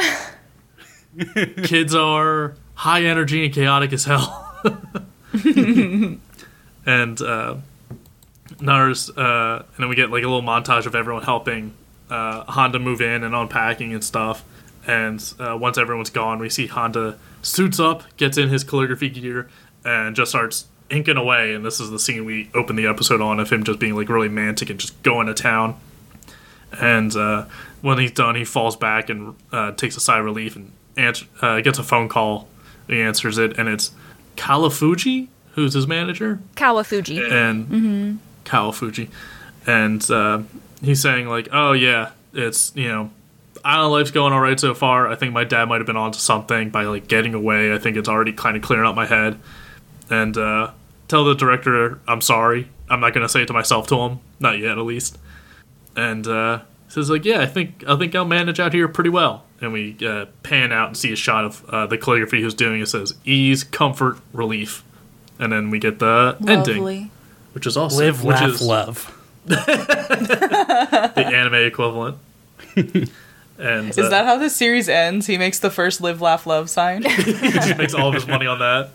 kids 1.64 1.94
are 1.94 2.54
high 2.74 3.02
energy 3.02 3.44
and 3.44 3.54
chaotic 3.54 3.92
as 3.92 4.04
hell. 4.04 4.44
and 6.86 7.20
uh, 7.20 7.56
Nars, 8.60 9.10
uh, 9.10 9.62
and 9.66 9.76
then 9.78 9.88
we 9.88 9.96
get 9.96 10.10
like 10.10 10.22
a 10.24 10.26
little 10.28 10.42
montage 10.42 10.86
of 10.86 10.94
everyone 10.94 11.22
helping 11.22 11.74
uh, 12.10 12.44
Handa 12.44 12.80
move 12.80 13.00
in 13.00 13.24
and 13.24 13.34
unpacking 13.34 13.92
and 13.94 14.02
stuff. 14.02 14.44
And 14.86 15.22
uh, 15.38 15.56
once 15.60 15.76
everyone's 15.76 16.10
gone, 16.10 16.38
we 16.38 16.48
see 16.48 16.66
Handa 16.66 17.18
suits 17.42 17.78
up, 17.78 18.04
gets 18.16 18.38
in 18.38 18.48
his 18.48 18.64
calligraphy 18.64 19.10
gear, 19.10 19.48
and 19.84 20.16
just 20.16 20.30
starts 20.30 20.66
inking 20.90 21.16
away. 21.18 21.52
And 21.54 21.64
this 21.64 21.78
is 21.80 21.90
the 21.90 21.98
scene 21.98 22.24
we 22.24 22.50
open 22.54 22.76
the 22.76 22.86
episode 22.86 23.20
on 23.20 23.38
of 23.38 23.50
him 23.50 23.64
just 23.64 23.78
being 23.78 23.94
like 23.94 24.08
really 24.08 24.28
mantic 24.30 24.70
and 24.70 24.80
just 24.80 25.00
going 25.02 25.26
to 25.26 25.34
town. 25.34 25.78
And 26.78 27.14
uh, 27.16 27.46
when 27.80 27.98
he's 27.98 28.10
done, 28.12 28.34
he 28.34 28.44
falls 28.44 28.76
back 28.76 29.08
and 29.08 29.34
uh, 29.52 29.72
takes 29.72 29.96
a 29.96 30.00
sigh 30.00 30.18
of 30.18 30.24
relief 30.24 30.56
and 30.56 30.72
answer, 30.96 31.26
uh, 31.40 31.60
gets 31.60 31.78
a 31.78 31.82
phone 31.82 32.08
call. 32.08 32.48
He 32.86 33.00
answers 33.00 33.38
it, 33.38 33.58
and 33.58 33.68
it's 33.68 33.92
Kawafuji, 34.36 35.28
who's 35.52 35.74
his 35.74 35.86
manager, 35.86 36.40
Kawafuji. 36.56 37.30
and 37.30 38.18
Kawafuji, 38.44 39.08
and 39.66 40.10
uh, 40.10 40.42
he's 40.82 41.02
saying 41.02 41.28
like, 41.28 41.48
"Oh 41.52 41.72
yeah, 41.72 42.10
it's 42.32 42.72
you 42.74 42.88
know, 42.88 43.10
island 43.64 43.92
life's 43.92 44.10
going 44.10 44.32
all 44.32 44.40
right 44.40 44.58
so 44.58 44.74
far. 44.74 45.08
I 45.08 45.16
think 45.16 45.34
my 45.34 45.44
dad 45.44 45.68
might 45.68 45.78
have 45.78 45.86
been 45.86 45.96
onto 45.96 46.18
something 46.18 46.70
by 46.70 46.84
like 46.84 47.08
getting 47.08 47.34
away. 47.34 47.74
I 47.74 47.78
think 47.78 47.96
it's 47.96 48.08
already 48.08 48.32
kind 48.32 48.56
of 48.56 48.62
clearing 48.62 48.86
up 48.86 48.94
my 48.96 49.06
head." 49.06 49.38
And 50.10 50.36
uh, 50.38 50.70
tell 51.08 51.24
the 51.24 51.34
director 51.34 52.00
I'm 52.08 52.22
sorry. 52.22 52.70
I'm 52.88 53.00
not 53.00 53.12
gonna 53.12 53.28
say 53.28 53.42
it 53.42 53.46
to 53.48 53.52
myself 53.52 53.86
to 53.88 53.96
him, 53.96 54.20
not 54.40 54.58
yet 54.58 54.78
at 54.78 54.84
least. 54.84 55.18
And 55.98 56.26
uh, 56.26 56.60
says 56.88 57.10
like, 57.10 57.24
"Yeah, 57.24 57.40
I 57.40 57.46
think 57.46 57.84
I 57.86 57.96
think 57.96 58.14
I'll 58.14 58.24
manage 58.24 58.60
out 58.60 58.72
here 58.72 58.88
pretty 58.88 59.10
well." 59.10 59.44
And 59.60 59.72
we 59.72 59.96
uh, 60.06 60.26
pan 60.42 60.70
out 60.70 60.88
and 60.88 60.96
see 60.96 61.12
a 61.12 61.16
shot 61.16 61.44
of 61.44 61.64
uh, 61.68 61.86
the 61.86 61.98
calligraphy 61.98 62.42
he's 62.42 62.54
doing. 62.54 62.80
It 62.80 62.86
says 62.86 63.14
ease, 63.24 63.64
comfort, 63.64 64.18
relief, 64.32 64.84
and 65.38 65.52
then 65.52 65.70
we 65.70 65.78
get 65.78 65.98
the 65.98 66.36
ending 66.46 67.10
which 67.58 67.66
is 67.66 67.76
awesome. 67.76 67.98
Live, 67.98 68.22
which 68.22 68.36
laugh, 68.36 68.50
is 68.50 68.62
love. 68.62 69.14
the 69.46 71.14
anime 71.16 71.54
equivalent. 71.54 72.18
and 72.76 73.90
Is 73.90 73.98
uh, 73.98 74.08
that 74.10 74.26
how 74.26 74.38
the 74.38 74.48
series 74.48 74.88
ends? 74.88 75.26
He 75.26 75.38
makes 75.38 75.58
the 75.58 75.70
first 75.70 76.00
live, 76.00 76.20
laugh, 76.20 76.46
love 76.46 76.70
sign. 76.70 77.02
he 77.08 77.74
makes 77.74 77.94
all 77.94 78.10
of 78.10 78.14
his 78.14 78.28
money 78.28 78.46
on 78.46 78.60
that. 78.60 78.90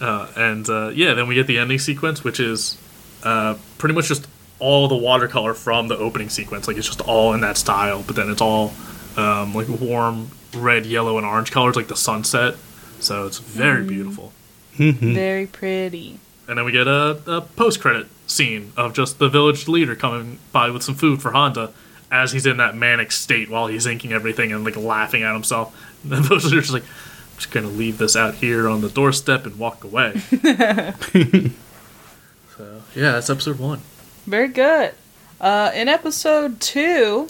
Uh, 0.00 0.28
and 0.36 0.68
uh, 0.68 0.90
yeah, 0.90 1.14
then 1.14 1.26
we 1.26 1.34
get 1.34 1.48
the 1.48 1.58
ending 1.58 1.80
sequence, 1.80 2.22
which 2.22 2.38
is 2.38 2.76
uh, 3.24 3.56
pretty 3.78 3.96
much 3.96 4.06
just 4.06 4.28
all 4.60 4.88
the 4.88 4.96
watercolor 4.96 5.54
from 5.54 5.88
the 5.88 5.96
opening 5.96 6.28
sequence. 6.28 6.66
Like 6.68 6.76
it's 6.76 6.86
just 6.86 7.00
all 7.02 7.32
in 7.34 7.40
that 7.42 7.56
style, 7.56 8.02
but 8.06 8.16
then 8.16 8.30
it's 8.30 8.40
all 8.40 8.72
um, 9.16 9.54
like 9.54 9.68
warm 9.68 10.30
red, 10.54 10.86
yellow, 10.86 11.18
and 11.18 11.26
orange 11.26 11.50
colors, 11.50 11.76
like 11.76 11.88
the 11.88 11.96
sunset. 11.96 12.54
So 13.00 13.26
it's 13.26 13.38
very 13.38 13.84
beautiful. 13.84 14.32
Very 14.76 15.46
pretty. 15.46 16.18
And 16.46 16.56
then 16.56 16.64
we 16.64 16.72
get 16.72 16.86
a, 16.86 17.20
a 17.26 17.40
post 17.42 17.80
credit 17.80 18.06
scene 18.26 18.72
of 18.76 18.94
just 18.94 19.18
the 19.18 19.28
village 19.28 19.68
leader 19.68 19.94
coming 19.94 20.38
by 20.52 20.70
with 20.70 20.82
some 20.82 20.94
food 20.94 21.20
for 21.20 21.32
Handa 21.32 21.72
as 22.10 22.32
he's 22.32 22.46
in 22.46 22.56
that 22.56 22.74
manic 22.74 23.12
state 23.12 23.50
while 23.50 23.66
he's 23.66 23.86
inking 23.86 24.12
everything 24.12 24.52
and 24.52 24.64
like 24.64 24.76
laughing 24.76 25.22
at 25.22 25.32
himself. 25.34 25.74
And 26.04 26.12
the 26.12 26.20
village 26.20 26.44
leader's 26.44 26.70
just 26.70 26.74
like, 26.74 26.84
I'm 26.84 27.36
just 27.36 27.50
gonna 27.50 27.66
leave 27.66 27.98
this 27.98 28.14
out 28.14 28.36
here 28.36 28.68
on 28.68 28.82
the 28.82 28.88
doorstep 28.88 29.46
and 29.46 29.58
walk 29.58 29.82
away. 29.82 30.16
so 32.56 32.82
yeah, 32.94 33.12
that's 33.12 33.28
episode 33.28 33.58
one. 33.58 33.80
Very 34.28 34.48
good. 34.48 34.92
Uh, 35.40 35.70
in 35.74 35.88
episode 35.88 36.60
two, 36.60 37.28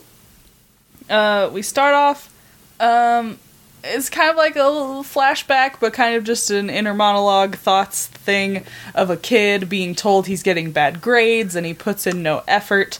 uh, 1.08 1.48
we 1.52 1.62
start 1.62 1.94
off. 1.94 2.34
Um, 2.80 3.38
it's 3.84 4.10
kind 4.10 4.28
of 4.30 4.36
like 4.36 4.56
a 4.56 4.64
little 4.64 5.04
flashback, 5.04 5.78
but 5.78 5.92
kind 5.92 6.16
of 6.16 6.24
just 6.24 6.50
an 6.50 6.68
inner 6.68 6.94
monologue 6.94 7.54
thoughts 7.54 8.08
thing 8.08 8.64
of 8.96 9.10
a 9.10 9.16
kid 9.16 9.68
being 9.68 9.94
told 9.94 10.26
he's 10.26 10.42
getting 10.42 10.72
bad 10.72 11.00
grades 11.00 11.54
and 11.54 11.64
he 11.64 11.72
puts 11.72 12.04
in 12.04 12.20
no 12.20 12.42
effort. 12.48 12.98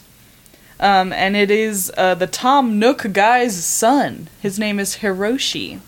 Um, 0.79 1.11
and 1.11 1.35
it 1.35 1.51
is 1.51 1.91
uh, 1.97 2.15
the 2.15 2.25
Tom 2.25 2.79
Nook 2.79 3.11
guy's 3.11 3.65
son. 3.65 4.29
His 4.41 4.57
name 4.57 4.79
is 4.79 4.99
Hiroshi. 4.99 5.81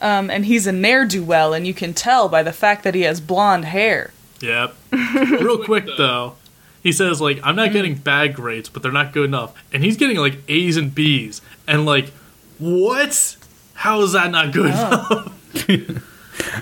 Um, 0.00 0.30
and 0.30 0.44
he's 0.44 0.68
a 0.68 0.72
ne'er 0.72 1.06
do 1.06 1.24
well, 1.24 1.54
and 1.54 1.66
you 1.66 1.74
can 1.74 1.92
tell 1.92 2.28
by 2.28 2.44
the 2.44 2.52
fact 2.52 2.84
that 2.84 2.94
he 2.94 3.00
has 3.00 3.20
blonde 3.20 3.64
hair. 3.64 4.12
Yep. 4.40 4.76
Real 4.92 5.64
quick 5.64 5.86
though, 5.98 6.36
he 6.82 6.92
says 6.92 7.20
like 7.20 7.40
I'm 7.42 7.56
not 7.56 7.72
getting 7.72 7.94
bad 7.94 8.34
grades, 8.34 8.68
but 8.68 8.82
they're 8.82 8.92
not 8.92 9.12
good 9.12 9.24
enough, 9.24 9.54
and 9.72 9.84
he's 9.84 9.96
getting 9.96 10.16
like 10.16 10.38
A's 10.48 10.76
and 10.76 10.94
B's, 10.94 11.40
and 11.66 11.84
like 11.86 12.10
what? 12.58 13.36
How 13.74 14.02
is 14.02 14.12
that 14.12 14.30
not 14.30 14.52
good 14.52 14.66
enough? 14.66 15.32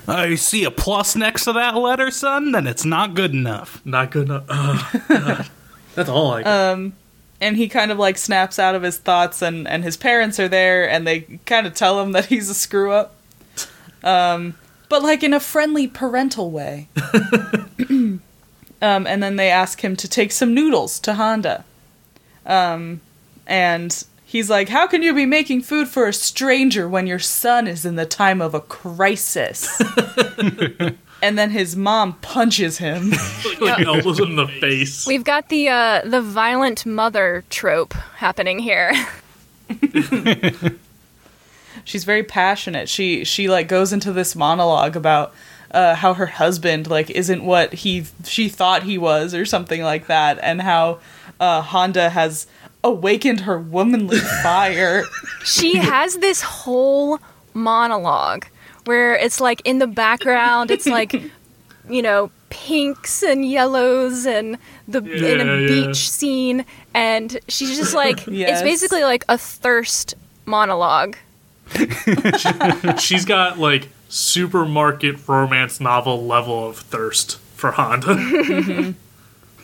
I 0.09 0.35
see 0.35 0.65
a 0.65 0.71
plus 0.71 1.17
next 1.17 1.45
to 1.45 1.53
that 1.55 1.77
letter, 1.77 2.11
son. 2.11 2.53
Then 2.53 2.67
it's 2.67 2.85
not 2.85 3.15
good 3.15 3.33
enough. 3.33 3.81
Not 3.85 4.11
good 4.11 4.27
enough. 4.29 4.45
Ugh, 4.49 5.47
That's 5.95 6.09
all 6.09 6.33
I. 6.33 6.43
Um, 6.43 6.95
and 7.41 7.57
he 7.57 7.69
kind 7.69 7.91
of 7.91 7.99
like 7.99 8.19
snaps 8.19 8.59
out 8.59 8.75
of 8.75 8.83
his 8.83 8.99
thoughts 8.99 9.43
and 9.43 9.67
and 9.69 9.85
his 9.85 9.97
parents 9.97 10.39
are 10.41 10.49
there 10.49 10.89
and 10.89 11.07
they 11.07 11.21
kind 11.47 11.67
of 11.67 11.75
tell 11.75 12.01
him 12.01 12.13
that 12.13 12.27
he's 12.27 12.49
a 12.51 12.55
screw 12.55 12.93
up 12.93 13.15
um 14.05 14.55
but 14.89 15.03
like 15.03 15.23
in 15.23 15.33
a 15.33 15.41
friendly 15.41 15.87
parental 15.87 16.51
way 16.51 16.89
um 18.83 19.07
and 19.07 19.23
then 19.23 19.37
they 19.37 19.51
ask 19.51 19.83
him 19.83 19.97
to 19.97 20.09
take 20.09 20.33
some 20.33 20.55
noodles 20.55 20.99
to 21.01 21.15
handa 21.15 21.65
um 22.47 23.01
and 23.47 24.05
he's 24.25 24.49
like 24.51 24.69
how 24.69 24.87
can 24.87 25.03
you 25.03 25.15
be 25.15 25.27
making 25.27 25.61
food 25.61 25.89
for 25.89 26.07
a 26.07 26.13
stranger 26.13 26.89
when 26.89 27.07
your 27.07 27.19
son 27.19 27.67
is 27.67 27.85
in 27.85 27.97
the 27.97 28.07
time 28.07 28.41
of 28.41 28.55
a 28.55 28.61
crisis 28.61 29.81
and 31.23 31.39
then 31.39 31.51
his 31.51 31.77
mom 31.77 32.15
punches 32.15 32.79
him 32.79 33.11
like 33.61 33.81
elbows 33.81 34.21
in 34.21 34.37
the 34.37 34.47
face. 34.47 35.07
We've 35.07 35.25
got 35.25 35.49
the 35.49 35.69
uh, 35.69 36.03
the 36.05 36.23
violent 36.23 36.87
mother 36.87 37.45
trope 37.51 37.95
happening 37.95 38.59
here. 38.59 38.93
she's 41.85 42.05
very 42.05 42.23
passionate. 42.23 42.89
She 42.89 43.25
she 43.25 43.49
like 43.49 43.69
goes 43.69 43.93
into 43.93 44.13
this 44.13 44.37
monologue 44.37 44.97
about 44.97 45.35
uh, 45.71 45.95
how 45.95 46.15
her 46.15 46.27
husband 46.27 46.87
like 46.89 47.11
isn't 47.11 47.45
what 47.45 47.73
he 47.75 48.05
she 48.25 48.49
thought 48.49 48.83
he 48.85 48.99
was 48.99 49.35
or 49.35 49.45
something 49.45 49.83
like 49.83 50.07
that, 50.07 50.39
and 50.43 50.63
how 50.63 51.01
uh, 51.41 51.63
Handa 51.63 52.11
has 52.11 52.47
awakened 52.85 53.41
her 53.41 53.59
womanly 53.59 54.19
fire. 54.43 55.05
she 55.45 55.77
has 55.79 56.17
this 56.19 56.41
whole 56.43 57.19
monologue 57.55 58.47
where 58.85 59.15
it's 59.17 59.41
like 59.41 59.61
in 59.65 59.79
the 59.79 59.87
background 59.87 60.71
it's 60.71 60.87
like 60.87 61.13
you 61.91 62.01
know 62.03 62.31
pinks 62.51 63.23
and 63.23 63.45
yellows 63.45 64.25
and 64.27 64.57
the 64.87 64.99
in 64.99 65.41
a 65.41 65.45
Yeah, 65.45 65.59
yeah. 65.59 65.67
beach 65.87 66.09
scene 66.09 66.65
and 66.95 67.39
she's 67.49 67.77
just 67.77 67.95
like 67.95 68.27
Yes. 68.27 68.51
it's 68.53 68.63
basically 68.63 69.03
like 69.03 69.25
a 69.29 69.37
thirst 69.37 70.15
monologue 70.47 71.17
She's 72.99 73.25
got 73.25 73.59
like 73.59 73.89
supermarket 74.09 75.29
romance 75.29 75.81
novel 75.81 76.25
level 76.27 76.69
of 76.69 76.79
thirst 76.79 77.39
for 77.55 77.73
Handa. 77.73 78.95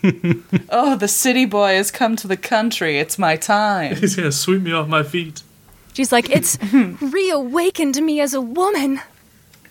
oh, 0.70 0.96
the 0.96 1.08
city 1.08 1.44
boy 1.46 1.74
has 1.74 1.90
come 1.90 2.14
to 2.16 2.28
the 2.28 2.36
country. 2.36 2.98
It's 2.98 3.18
my 3.18 3.36
time. 3.36 3.96
He's 3.96 4.16
gonna 4.16 4.32
sweep 4.32 4.60
me 4.62 4.72
off 4.72 4.86
my 4.88 5.02
feet. 5.02 5.42
she's 5.94 6.12
like 6.12 6.28
it's 6.30 6.58
reawakened 7.00 7.96
me 8.02 8.20
as 8.20 8.34
a 8.34 8.40
woman 8.40 9.00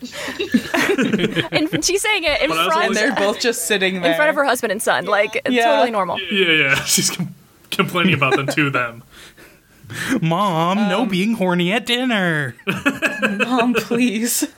and 1.52 1.84
she's 1.84 2.02
saying 2.02 2.24
it 2.24 2.42
in 2.42 2.48
But 2.50 2.58
I 2.58 2.64
was 2.66 2.72
front 2.72 2.84
And 2.86 2.96
they're 2.96 3.14
both 3.14 3.40
just 3.40 3.66
sitting 3.66 4.00
there 4.02 4.10
in 4.10 4.16
front 4.16 4.28
of 4.30 4.36
her 4.36 4.44
husband 4.44 4.72
and 4.72 4.82
son 4.82 5.04
like 5.06 5.36
it's 5.36 5.50
Yeah. 5.54 5.64
totally 5.66 5.90
normal 5.90 6.18
Yeah, 6.20 6.50
yeah. 6.52 6.74
She's 6.84 7.10
com- 7.10 7.34
complaining 7.70 8.14
about 8.14 8.36
them 8.36 8.46
to 8.48 8.70
them. 8.70 9.02
Mom, 10.20 10.76
no 10.88 11.02
um, 11.02 11.08
being 11.08 11.34
horny 11.34 11.70
at 11.72 11.86
dinner. 11.86 12.54
Mom, 13.22 13.74
please. 13.74 14.48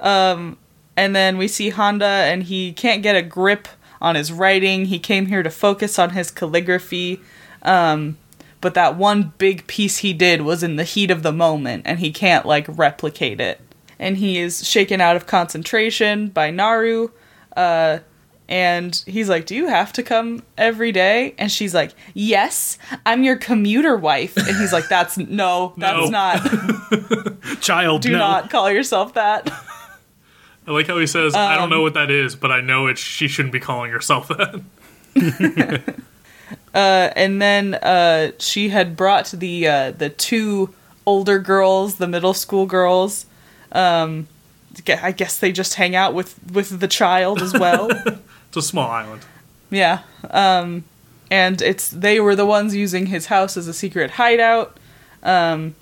Um, 0.00 0.58
and 0.96 1.14
then 1.14 1.38
we 1.38 1.48
see 1.48 1.70
Handa, 1.70 2.02
and 2.02 2.42
he 2.42 2.72
can't 2.72 3.02
get 3.02 3.16
a 3.16 3.22
grip 3.22 3.68
on 4.00 4.14
his 4.14 4.32
writing. 4.32 4.86
He 4.86 4.98
came 4.98 5.26
here 5.26 5.42
to 5.42 5.50
focus 5.50 5.98
on 5.98 6.10
his 6.10 6.30
calligraphy. 6.30 7.20
Um, 7.62 8.16
but 8.60 8.74
that 8.74 8.96
one 8.96 9.32
big 9.38 9.66
piece 9.66 9.98
he 9.98 10.12
did 10.12 10.42
was 10.42 10.62
in 10.62 10.76
the 10.76 10.84
heat 10.84 11.10
of 11.10 11.22
the 11.22 11.32
moment, 11.32 11.82
and 11.86 11.98
he 11.98 12.12
can't 12.12 12.44
like 12.44 12.66
replicate 12.68 13.40
it. 13.40 13.60
And 13.98 14.16
he 14.16 14.38
is 14.38 14.66
shaken 14.66 15.00
out 15.00 15.16
of 15.16 15.26
concentration 15.26 16.28
by 16.28 16.50
Naru. 16.50 17.10
Uh, 17.56 18.00
and 18.48 19.02
he's 19.06 19.28
like, 19.28 19.46
Do 19.46 19.54
you 19.54 19.68
have 19.68 19.92
to 19.94 20.02
come 20.02 20.42
every 20.58 20.90
day? 20.90 21.34
And 21.38 21.52
she's 21.52 21.72
like, 21.72 21.92
Yes, 22.14 22.78
I'm 23.06 23.22
your 23.22 23.36
commuter 23.36 23.96
wife. 23.96 24.36
And 24.36 24.56
he's 24.56 24.72
like, 24.72 24.88
That's 24.88 25.16
no, 25.16 25.72
that's 25.76 26.10
No. 26.10 27.36
Child. 27.60 28.02
Do 28.02 28.12
no. 28.12 28.18
not 28.18 28.50
call 28.50 28.70
yourself 28.70 29.14
that. 29.14 29.50
I 30.66 30.72
like 30.72 30.86
how 30.86 30.98
he 30.98 31.06
says, 31.06 31.34
"I 31.34 31.54
don't 31.54 31.64
Um, 31.64 31.70
know 31.70 31.82
what 31.82 31.94
that 31.94 32.10
is, 32.10 32.36
but 32.36 32.50
I 32.52 32.60
know 32.60 32.86
it's 32.86 33.00
she 33.00 33.26
shouldn't 33.28 33.52
be 33.52 33.60
calling 33.60 33.90
herself 33.90 34.28
that." 34.28 34.60
Uh, 36.74 37.10
and 37.16 37.40
then 37.40 37.74
uh, 37.74 38.30
she 38.38 38.68
had 38.70 38.96
brought 38.96 39.26
the 39.30 39.66
uh, 39.68 39.90
the 39.92 40.08
two 40.08 40.72
older 41.06 41.38
girls, 41.38 41.96
the 41.96 42.06
middle 42.08 42.34
school 42.34 42.66
girls. 42.66 43.26
Um, 43.72 44.26
I 44.88 45.12
guess 45.12 45.38
they 45.38 45.52
just 45.52 45.74
hang 45.74 45.94
out 45.96 46.12
with 46.14 46.38
with 46.52 46.78
the 46.80 46.88
child 46.88 47.40
as 47.42 47.52
well. 47.52 47.88
It's 48.48 48.56
a 48.56 48.62
small 48.62 48.90
island. 48.90 49.22
yeah, 49.70 50.00
um, 50.30 50.82
and 51.30 51.62
it's 51.62 51.88
they 51.88 52.18
were 52.18 52.34
the 52.34 52.46
ones 52.46 52.74
using 52.74 53.06
his 53.06 53.26
house 53.26 53.56
as 53.56 53.68
a 53.68 53.72
secret 53.74 54.12
hideout. 54.12 54.76
Um, 55.22 55.76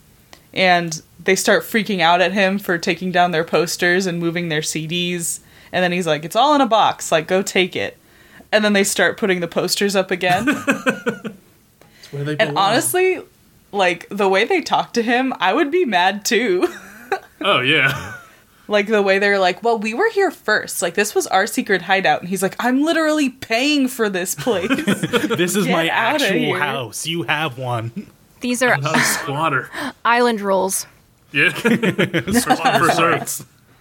and 0.53 1.03
they 1.22 1.36
start 1.36 1.62
freaking 1.62 2.01
out 2.01 2.20
at 2.20 2.32
him 2.32 2.59
for 2.59 2.78
taking 2.78 3.12
down 3.12 3.32
their 3.32 3.44
posters 3.44 4.07
and 4.07 4.18
moving 4.18 4.49
their 4.49 4.61
CDs. 4.61 5.40
And 5.72 5.82
then 5.82 5.92
he's 5.92 6.07
like, 6.07 6.24
"It's 6.24 6.36
all 6.36 6.55
in 6.55 6.61
a 6.61 6.66
box. 6.66 7.12
Like, 7.12 7.26
go 7.26 7.42
take 7.42 7.76
it." 7.76 7.99
And 8.51 8.64
then 8.64 8.72
they 8.72 8.84
start 8.84 9.18
putting 9.18 9.40
the 9.40 9.49
posters 9.49 9.94
up 9.94 10.11
again. 10.11 10.46
It's 12.01 12.12
where 12.12 12.24
they 12.24 12.36
And 12.38 12.57
honestly, 12.57 13.20
like 13.72 14.09
the 14.11 14.28
way 14.28 14.44
they 14.44 14.61
talk 14.61 14.92
to 14.94 15.03
him, 15.03 15.34
I 15.38 15.53
would 15.53 15.70
be 15.70 15.84
mad 15.84 16.24
too. 16.24 16.66
oh 17.42 17.61
yeah, 17.61 18.14
like 18.66 18.86
the 18.86 19.03
way 19.03 19.18
they're 19.18 19.38
like, 19.38 19.62
"Well, 19.62 19.78
we 19.78 19.94
were 19.94 20.09
here 20.11 20.30
first. 20.30 20.82
Like 20.82 20.94
this 20.94 21.14
was 21.14 21.26
our 21.26 21.46
secret 21.46 21.82
hideout." 21.82 22.20
And 22.20 22.28
he's 22.28 22.42
like, 22.42 22.57
"I'm 22.59 22.82
literally 22.82 23.30
paying 23.30 23.88
for 23.88 24.09
this 24.09 24.34
place." 24.34 24.68
This 25.38 25.57
is 25.57 25.66
Get 25.66 25.72
my 25.72 25.88
actual 25.88 26.55
house. 26.55 27.07
You 27.07 27.24
have 27.24 27.59
one. 27.59 28.09
These 28.41 28.62
are 28.62 28.76
not 28.76 28.97
a 28.97 29.01
squatter. 29.01 29.70
island 30.05 30.41
rules. 30.41 30.86
Yeah, 31.32 31.51
for 31.53 32.91
sure. 32.91 33.20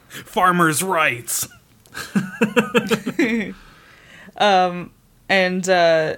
Farmers' 0.09 0.83
rights. 0.83 1.47
and 5.29 5.69
uh 5.69 6.15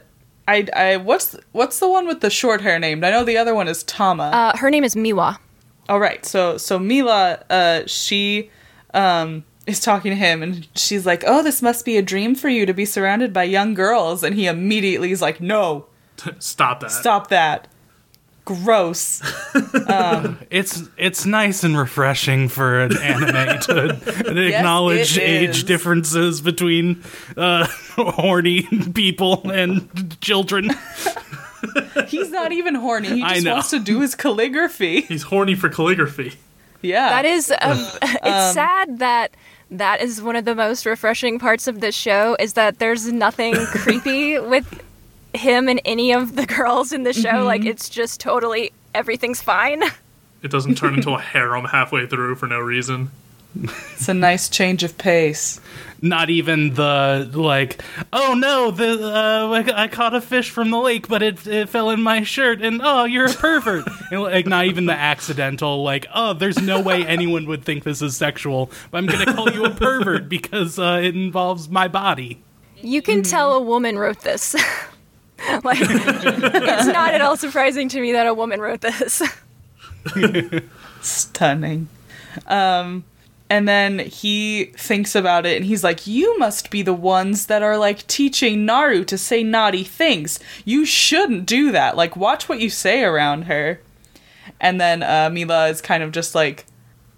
I 0.48 0.68
I 0.76 0.98
what's 0.98 1.36
what's 1.52 1.80
the 1.80 1.88
one 1.88 2.08
with 2.08 2.22
the 2.22 2.30
short 2.30 2.62
hair 2.62 2.80
named? 2.80 3.04
I 3.04 3.12
know 3.12 3.24
the 3.24 3.38
other 3.38 3.54
one 3.54 3.68
is 3.68 3.84
Tama. 3.84 4.24
Uh, 4.24 4.58
her 4.58 4.70
name 4.72 4.84
is 4.84 4.96
Miwa. 4.96 5.38
All 5.88 6.00
right. 6.00 6.26
So 6.26 6.58
so 6.58 6.80
Mila, 6.80 7.44
uh, 7.50 7.82
she 7.86 8.50
um 8.94 9.44
is 9.68 9.80
talking 9.80 10.10
to 10.12 10.16
him, 10.16 10.42
and 10.42 10.68
she's 10.76 11.06
like, 11.06 11.24
"Oh, 11.28 11.44
this 11.44 11.62
must 11.62 11.86
be 11.86 11.98
a 11.98 12.02
dream 12.02 12.34
for 12.34 12.50
you 12.50 12.66
to 12.66 12.74
be 12.74 12.86
surrounded 12.86 13.32
by 13.32 13.44
young 13.44 13.76
girls." 13.76 14.24
And 14.24 14.36
he 14.36 14.48
immediately 14.48 15.12
is 15.12 15.22
like, 15.22 15.40
"No, 15.40 15.86
Stop 16.40 16.80
that. 16.82 16.92
stop 16.92 17.28
that. 17.30 17.68
Gross." 18.50 19.22
It's 20.50 20.84
it's 20.98 21.26
nice 21.26 21.64
and 21.64 21.78
refreshing 21.78 22.50
for 22.50 22.82
an 22.82 22.98
anime 22.98 23.60
to 23.62 24.48
acknowledge 24.48 25.18
it 25.18 25.22
age 25.22 25.50
is. 25.50 25.64
differences 25.64 26.10
differences 26.10 26.42
between 26.42 27.04
uh, 27.38 27.68
horny 27.96 28.64
people 28.94 29.50
and 29.50 30.20
children. 30.22 30.72
He's 32.08 32.32
not 32.32 32.52
even 32.52 32.76
horny. 32.76 33.10
He 33.10 33.22
just 33.22 33.48
wants 33.48 33.70
to 33.72 33.80
do 33.80 34.02
his 34.02 34.16
calligraphy. 34.16 35.02
He's 35.02 35.24
horny 35.24 35.56
for 35.56 35.70
calligraphy. 35.70 36.34
Yeah. 36.82 37.10
That 37.10 37.26
is, 37.26 37.52
um, 37.52 37.78
it's 38.02 38.54
sad 38.54 39.00
that 39.00 39.36
that 39.72 40.02
is 40.02 40.22
one 40.22 40.36
of 40.36 40.46
the 40.46 40.56
most 40.56 40.86
refreshing 40.86 41.38
parts 41.40 41.68
of 41.68 41.82
this 41.82 41.96
show 41.96 42.38
is 42.40 42.54
that 42.54 42.80
there's 42.80 43.12
nothing 43.12 43.56
creepy 43.56 44.40
with 44.40 44.82
him 45.34 45.68
and 45.68 45.82
any 45.86 46.12
of 46.12 46.36
the 46.36 46.46
girls 46.46 46.92
in 46.92 47.04
the 47.04 47.14
show. 47.14 47.44
Like 47.44 47.66
it's 47.66 47.90
just 47.90 48.20
totally 48.20 48.72
everything's 48.94 49.42
fine. 49.42 49.84
It 50.42 50.52
doesn't 50.52 50.76
turn 50.76 50.94
into 50.94 51.10
a 51.10 51.20
harem 51.20 51.66
halfway 51.66 52.08
through 52.08 52.36
for 52.36 52.48
no 52.48 52.62
reason. 52.62 53.12
It's 53.56 54.08
a 54.08 54.14
nice 54.14 54.48
change 54.48 54.84
of 54.84 54.98
pace. 54.98 55.60
Not 56.02 56.30
even 56.30 56.76
the 56.76 57.30
like, 57.34 57.84
oh 58.14 58.36
no, 58.36 58.72
the 58.72 59.04
uh, 59.04 59.64
I 59.76 59.88
caught 59.90 60.14
a 60.14 60.22
fish 60.22 60.50
from 60.50 60.72
the 60.72 60.78
lake, 60.78 61.10
but 61.10 61.22
it 61.22 61.46
it 61.46 61.68
fell 61.68 61.90
in 61.90 62.02
my 62.02 62.24
shirt, 62.24 62.62
and 62.62 62.80
oh, 62.82 63.04
you're 63.04 63.26
a 63.26 63.34
pervert. 63.34 63.86
and, 64.12 64.22
like, 64.22 64.48
not 64.48 64.66
even 64.66 64.86
the 64.86 64.94
accidental, 64.94 65.84
like, 65.84 66.06
oh, 66.16 66.32
there's 66.32 66.62
no 66.62 66.80
way 66.80 67.06
anyone 67.06 67.48
would 67.48 67.66
think 67.66 67.84
this 67.84 68.02
is 68.02 68.16
sexual, 68.16 68.72
but 68.92 69.00
I'm 69.00 69.08
gonna 69.08 69.34
call 69.34 69.52
you 69.52 69.66
a 69.66 69.72
pervert 69.72 70.30
because 70.30 70.80
uh, 70.80 71.02
it 71.04 71.16
involves 71.16 71.68
my 71.68 71.90
body. 71.90 72.42
You 72.78 73.02
can 73.02 73.24
tell 73.24 73.54
a 73.54 73.62
woman 73.62 74.00
wrote 74.00 74.22
this. 74.22 74.56
like 75.64 75.80
it's 75.82 76.88
not 76.88 77.14
at 77.14 77.22
all 77.22 77.38
surprising 77.38 77.90
to 77.90 78.02
me 78.02 78.12
that 78.14 78.28
a 78.28 78.34
woman 78.34 78.60
wrote 78.62 78.82
this. 78.82 79.22
Stunning. 81.02 81.88
Um, 82.48 83.04
and 83.50 83.68
then 83.68 84.00
he 84.00 84.66
thinks 84.78 85.16
about 85.16 85.46
it 85.46 85.58
and 85.58 85.66
he's 85.66 85.84
like, 85.84 86.06
You 86.06 86.38
must 86.38 86.70
be 86.70 86.82
the 86.82 86.94
ones 86.94 87.48
that 87.48 87.64
are 87.64 87.78
like 87.78 88.06
teaching 88.08 88.66
Naru 88.66 89.04
to 89.06 89.18
say 89.18 89.44
naughty 89.44 89.84
things. 89.84 90.40
You 90.66 90.86
shouldn't 90.86 91.46
do 91.46 91.72
that. 91.72 91.98
Like, 91.98 92.16
watch 92.16 92.48
what 92.48 92.60
you 92.60 92.70
say 92.70 93.04
around 93.04 93.44
her. 93.44 93.82
And 94.62 94.80
then 94.80 95.04
uh, 95.04 95.30
Mila 95.32 95.70
is 95.70 95.82
kind 95.82 96.04
of 96.04 96.12
just 96.12 96.36
like, 96.36 96.66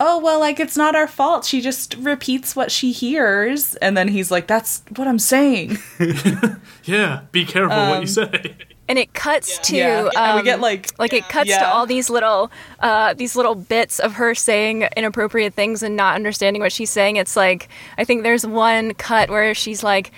Oh, 0.04 0.18
well, 0.20 0.40
like, 0.40 0.60
it's 0.60 0.76
not 0.76 0.96
our 0.96 1.08
fault. 1.08 1.46
She 1.46 1.62
just 1.62 1.96
repeats 2.00 2.56
what 2.56 2.72
she 2.72 2.92
hears. 2.92 3.76
And 3.76 3.96
then 3.96 4.08
he's 4.08 4.32
like, 4.32 4.48
That's 4.48 4.82
what 4.96 5.08
I'm 5.08 5.20
saying. 5.20 5.78
Yeah, 6.84 7.22
be 7.32 7.46
careful 7.46 7.78
what 7.78 7.96
Um, 7.98 8.02
you 8.02 8.08
say. 8.08 8.56
And 8.88 8.98
it 8.98 9.14
cuts 9.14 9.60
to 9.70 9.78
Yeah. 9.78 10.00
and 10.16 10.34
we 10.36 10.40
um, 10.40 10.44
get 10.44 10.60
like, 10.60 10.90
like 11.00 11.14
it 11.14 11.30
cuts 11.30 11.50
to 11.56 11.68
all 11.68 11.86
these 11.86 12.10
little 12.10 12.52
uh, 12.80 13.14
these 13.14 13.36
little 13.36 13.54
bits 13.56 14.00
of 14.00 14.14
her 14.14 14.34
saying 14.34 14.88
inappropriate 14.98 15.54
things 15.54 15.84
and 15.84 15.96
not 15.96 16.16
understanding 16.16 16.62
what 16.62 16.72
she's 16.72 16.90
saying 16.90 17.16
it's 17.18 17.36
like 17.38 17.70
i 18.00 18.04
think 18.04 18.24
there's 18.24 18.46
one 18.46 18.94
cut 18.96 19.30
where 19.30 19.54
she's 19.54 19.84
like 19.84 20.12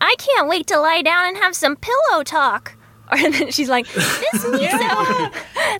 i 0.00 0.14
can't 0.18 0.48
wait 0.48 0.66
to 0.68 0.78
lie 0.80 1.02
down 1.02 1.26
and 1.26 1.36
have 1.36 1.54
some 1.54 1.76
pillow 1.76 2.24
talk 2.24 2.74
and 3.12 3.34
then 3.34 3.50
she's 3.52 3.68
like 3.68 3.86
this 3.92 4.44
miso 4.46 5.32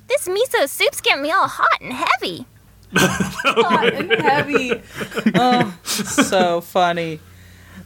this 0.09 0.29
miso 0.29 0.69
soup's 0.69 1.01
getting 1.01 1.23
me 1.23 1.31
all 1.33 1.49
hot 1.49 1.81
and 1.81 1.93
heavy 1.95 2.47
hot 2.97 3.95
and 3.95 4.13
heavy. 4.13 4.83
oh, 5.35 5.77
so 5.83 6.61
funny. 6.61 7.21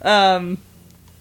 Um, 0.02 0.58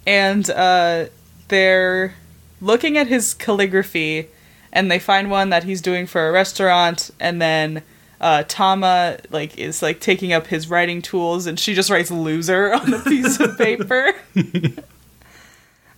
and 0.08 0.50
uh, 0.50 1.06
they're 1.50 2.16
looking 2.62 2.98
at 2.98 3.08
his 3.08 3.34
calligraphy, 3.34 4.30
and 4.74 4.90
they 4.90 5.00
find 5.00 5.30
one 5.30 5.50
that 5.50 5.64
he's 5.64 5.82
doing 5.82 6.08
for 6.08 6.28
a 6.28 6.32
restaurant, 6.32 7.12
and 7.20 7.42
then. 7.42 7.84
Uh, 8.22 8.44
Tama 8.48 9.18
like 9.30 9.58
is 9.58 9.82
like 9.82 10.00
taking 10.00 10.32
up 10.32 10.48
his 10.48 10.70
writing 10.70 11.02
tools, 11.02 11.46
and 11.48 11.60
she 11.60 11.74
just 11.76 11.90
writes 11.90 12.10
"loser" 12.10 12.74
on 12.74 12.94
a 12.94 13.00
piece 13.00 13.42
of 13.42 13.58
paper. 13.58 14.14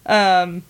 um, 0.07 0.63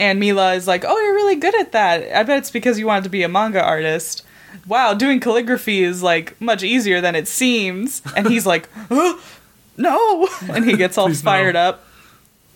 and 0.00 0.18
Mila 0.18 0.54
is 0.54 0.66
like, 0.66 0.84
"Oh, 0.88 0.98
you're 0.98 1.14
really 1.14 1.36
good 1.36 1.54
at 1.54 1.72
that. 1.72 2.16
I 2.16 2.22
bet 2.22 2.38
it's 2.38 2.50
because 2.50 2.78
you 2.78 2.86
wanted 2.86 3.04
to 3.04 3.10
be 3.10 3.22
a 3.22 3.28
manga 3.28 3.62
artist." 3.62 4.24
Wow, 4.66 4.94
doing 4.94 5.20
calligraphy 5.20 5.82
is 5.82 6.02
like 6.02 6.40
much 6.40 6.62
easier 6.62 7.00
than 7.00 7.14
it 7.14 7.28
seems. 7.28 8.02
And 8.16 8.28
he's 8.28 8.46
like, 8.46 8.68
"Huh? 8.88 9.16
"No!" 9.76 10.28
And 10.48 10.64
he 10.64 10.76
gets 10.76 10.96
all 10.98 11.06
Please 11.06 11.22
no. 11.24 11.30
fired 11.30 11.56
up. 11.56 11.84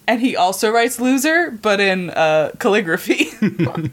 And 0.07 0.21
he 0.21 0.37
also 0.37 0.71
writes 0.71 0.99
"loser," 1.01 1.51
but 1.51 1.81
in 1.81 2.11
uh, 2.11 2.53
calligraphy. 2.59 3.29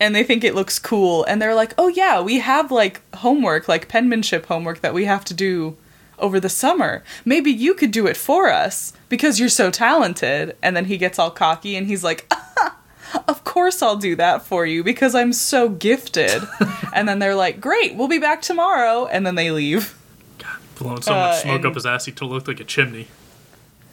and 0.00 0.14
they 0.14 0.24
think 0.24 0.44
it 0.44 0.54
looks 0.54 0.78
cool, 0.78 1.24
and 1.24 1.40
they're 1.40 1.54
like, 1.54 1.74
"Oh 1.76 1.88
yeah, 1.88 2.20
we 2.20 2.38
have 2.40 2.70
like 2.70 3.00
homework, 3.16 3.68
like 3.68 3.88
penmanship 3.88 4.46
homework 4.46 4.80
that 4.80 4.94
we 4.94 5.04
have 5.04 5.24
to 5.26 5.34
do." 5.34 5.76
Over 6.18 6.38
the 6.38 6.48
summer, 6.48 7.02
maybe 7.24 7.50
you 7.50 7.74
could 7.74 7.90
do 7.90 8.06
it 8.06 8.16
for 8.16 8.48
us 8.48 8.92
because 9.08 9.40
you're 9.40 9.48
so 9.48 9.72
talented. 9.72 10.54
And 10.62 10.76
then 10.76 10.84
he 10.84 10.96
gets 10.96 11.18
all 11.18 11.32
cocky 11.32 11.74
and 11.74 11.88
he's 11.88 12.04
like, 12.04 12.32
of 13.28 13.44
course 13.44 13.82
I'll 13.82 13.96
do 13.96 14.16
that 14.16 14.42
for 14.42 14.66
you 14.66 14.82
because 14.84 15.14
I'm 15.14 15.32
so 15.32 15.68
gifted. 15.68 16.42
and 16.94 17.08
then 17.08 17.18
they're 17.18 17.34
like, 17.34 17.60
great, 17.60 17.94
we'll 17.94 18.08
be 18.08 18.18
back 18.18 18.42
tomorrow. 18.42 19.06
And 19.06 19.26
then 19.26 19.34
they 19.34 19.50
leave. 19.50 19.98
God, 20.38 20.56
blowing 20.78 21.02
so 21.02 21.12
uh, 21.12 21.16
much 21.16 21.42
smoke 21.42 21.56
and- 21.56 21.66
up 21.66 21.74
his 21.74 21.86
ass 21.86 22.04
he 22.06 22.12
looked 22.12 22.48
like 22.48 22.60
a 22.60 22.64
chimney. 22.64 23.08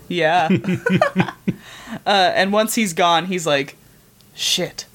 Yeah. 0.08 0.50
uh, 2.06 2.10
and 2.36 2.52
once 2.52 2.76
he's 2.76 2.94
gone, 2.94 3.26
he's 3.26 3.46
like, 3.46 3.76
shit, 4.34 4.86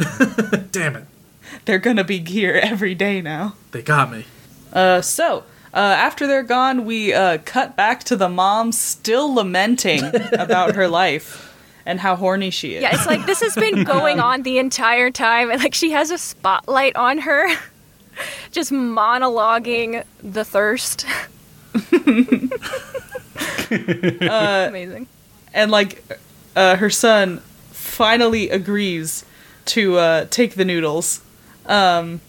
Damn 0.72 0.96
it, 0.96 1.04
they're 1.64 1.78
gonna 1.78 2.04
be 2.04 2.18
here 2.18 2.54
every 2.54 2.94
day 2.94 3.20
now. 3.20 3.54
they 3.72 3.82
got 3.82 4.10
me. 4.10 4.26
Uh, 4.72 5.00
so. 5.00 5.44
Uh, 5.72 5.78
after 5.78 6.28
they're 6.28 6.44
gone, 6.44 6.84
we 6.84 7.12
uh, 7.12 7.36
cut 7.44 7.74
back 7.74 8.04
to 8.04 8.14
the 8.14 8.28
mom 8.28 8.70
still 8.70 9.34
lamenting 9.34 10.04
about 10.38 10.76
her 10.76 10.86
life. 10.86 11.52
And 11.86 12.00
how 12.00 12.16
horny 12.16 12.50
she 12.50 12.76
is. 12.76 12.82
Yeah, 12.82 12.94
it's 12.94 13.06
like 13.06 13.26
this 13.26 13.42
has 13.42 13.54
been 13.54 13.84
going 13.94 14.18
on 14.18 14.42
the 14.42 14.58
entire 14.58 15.10
time, 15.10 15.50
and 15.50 15.62
like 15.62 15.74
she 15.74 15.90
has 15.90 16.10
a 16.10 16.16
spotlight 16.18 16.96
on 16.96 17.18
her, 17.18 17.46
just 18.52 18.72
monologuing 18.72 20.02
the 20.22 20.44
thirst. 20.44 21.04
Amazing. 23.70 25.06
and 25.52 25.70
like 25.70 26.04
uh, 26.56 26.76
her 26.76 26.90
son 26.90 27.38
finally 27.72 28.48
agrees 28.50 29.24
to 29.66 29.96
uh, 29.98 30.26
take 30.30 30.54
the 30.54 30.64
noodles 30.64 31.20
um, 31.66 32.20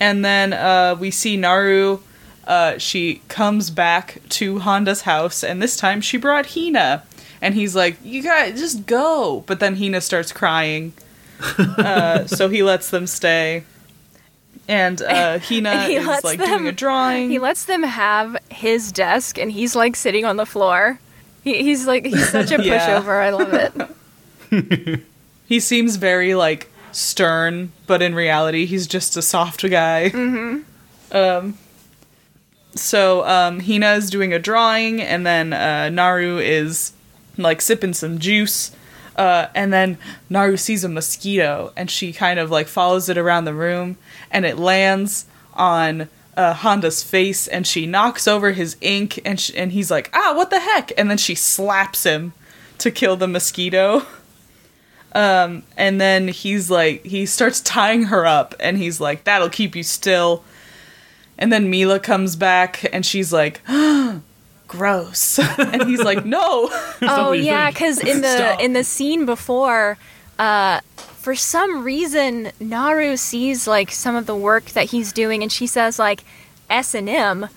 and 0.00 0.24
then 0.24 0.52
uh, 0.52 0.96
we 0.98 1.10
see 1.10 1.36
naru 1.36 1.98
uh, 2.46 2.78
she 2.78 3.20
comes 3.28 3.70
back 3.70 4.18
to 4.30 4.60
handa's 4.60 5.02
house 5.02 5.42
and 5.44 5.60
this 5.62 5.76
time 5.76 6.00
she 6.00 6.16
brought 6.16 6.54
hina 6.54 7.02
and 7.42 7.54
he's 7.54 7.74
like 7.76 7.96
you 8.04 8.22
guys 8.22 8.58
just 8.58 8.86
go 8.86 9.42
but 9.46 9.60
then 9.60 9.76
hina 9.76 10.00
starts 10.00 10.32
crying 10.32 10.92
uh, 11.58 12.26
so 12.26 12.48
he 12.48 12.62
lets 12.62 12.90
them 12.90 13.06
stay 13.06 13.62
and 14.68 15.00
uh, 15.02 15.38
hina 15.48 15.68
And 15.70 15.90
he 15.90 15.96
is 15.98 16.06
lets 16.06 16.24
like 16.24 16.38
them- 16.38 16.48
doing 16.48 16.66
a 16.68 16.72
drawing 16.72 17.30
He 17.30 17.38
lets 17.38 17.64
them 17.66 17.82
have 17.84 18.36
his 18.50 18.90
desk, 18.90 19.38
and 19.38 19.52
he's 19.52 19.76
like 19.76 19.94
sitting 19.94 20.24
on 20.24 20.36
the 20.38 20.46
floor. 20.46 20.98
He, 21.44 21.62
he's 21.62 21.86
like 21.86 22.04
he's 22.06 22.28
such 22.30 22.50
a 22.50 22.60
Yeah. 22.64 23.00
pushover. 23.00 23.20
I 23.22 23.30
love 23.30 23.54
it. 23.54 25.00
He 25.46 25.60
seems 25.60 25.94
very 25.96 26.34
like 26.34 26.68
stern, 26.90 27.70
but 27.86 28.02
in 28.02 28.14
reality, 28.16 28.66
he's 28.66 28.88
just 28.88 29.16
a 29.16 29.22
soft 29.22 29.62
guy. 29.70 30.10
Mm-hmm. 30.12 31.16
Um. 31.16 31.58
So 32.74 33.24
um, 33.26 33.60
Hina 33.60 33.92
is 33.94 34.10
doing 34.10 34.32
a 34.32 34.38
drawing, 34.40 35.00
and 35.00 35.24
then 35.24 35.52
uh, 35.52 35.88
Naru 35.90 36.38
is 36.38 36.92
like 37.36 37.60
sipping 37.60 37.94
some 37.94 38.18
juice. 38.18 38.72
Uh, 39.16 39.48
and 39.54 39.72
then 39.72 39.96
Naru 40.28 40.56
sees 40.58 40.84
a 40.84 40.88
mosquito, 40.88 41.72
and 41.76 41.90
she 41.90 42.12
kind 42.12 42.38
of 42.38 42.50
like 42.50 42.68
follows 42.68 43.08
it 43.08 43.16
around 43.16 43.46
the 43.46 43.54
room, 43.54 43.96
and 44.30 44.44
it 44.44 44.58
lands 44.58 45.24
on 45.54 46.08
uh, 46.36 46.52
Handa's 46.52 47.02
face, 47.02 47.46
and 47.46 47.66
she 47.66 47.86
knocks 47.86 48.28
over 48.28 48.52
his 48.52 48.76
ink, 48.82 49.18
and 49.24 49.40
sh- 49.40 49.52
and 49.56 49.72
he's 49.72 49.90
like, 49.90 50.10
"Ah, 50.12 50.34
what 50.36 50.50
the 50.50 50.60
heck?" 50.60 50.92
And 50.98 51.08
then 51.10 51.16
she 51.16 51.34
slaps 51.34 52.04
him 52.04 52.34
to 52.78 52.90
kill 52.90 53.16
the 53.16 53.28
mosquito. 53.28 54.02
Um, 55.14 55.62
and 55.78 55.98
then 55.98 56.28
he's 56.28 56.70
like, 56.70 57.02
he 57.06 57.24
starts 57.24 57.62
tying 57.62 58.02
her 58.04 58.26
up, 58.26 58.54
and 58.60 58.76
he's 58.76 59.00
like, 59.00 59.24
"That'll 59.24 59.48
keep 59.48 59.74
you 59.74 59.82
still." 59.82 60.44
And 61.38 61.50
then 61.50 61.70
Mila 61.70 62.00
comes 62.00 62.36
back, 62.36 62.84
and 62.92 63.06
she's 63.06 63.32
like, 63.32 63.62
"Gross," 64.68 65.38
and 65.58 65.84
he's 65.84 66.02
like, 66.02 66.24
"No." 66.24 66.70
Oh 67.02 67.32
yeah, 67.32 67.70
because 67.70 67.98
in 67.98 68.20
the 68.20 68.36
Stop. 68.36 68.60
in 68.60 68.72
the 68.72 68.84
scene 68.84 69.26
before, 69.26 69.98
uh, 70.38 70.80
for 70.96 71.34
some 71.34 71.84
reason 71.84 72.52
Naru 72.60 73.16
sees 73.16 73.66
like 73.66 73.90
some 73.90 74.16
of 74.16 74.26
the 74.26 74.36
work 74.36 74.66
that 74.70 74.86
he's 74.86 75.12
doing, 75.12 75.42
and 75.42 75.50
she 75.52 75.66
says 75.66 75.98
like 75.98 76.24
S 76.70 76.94
and 76.94 77.08
M, 77.08 77.48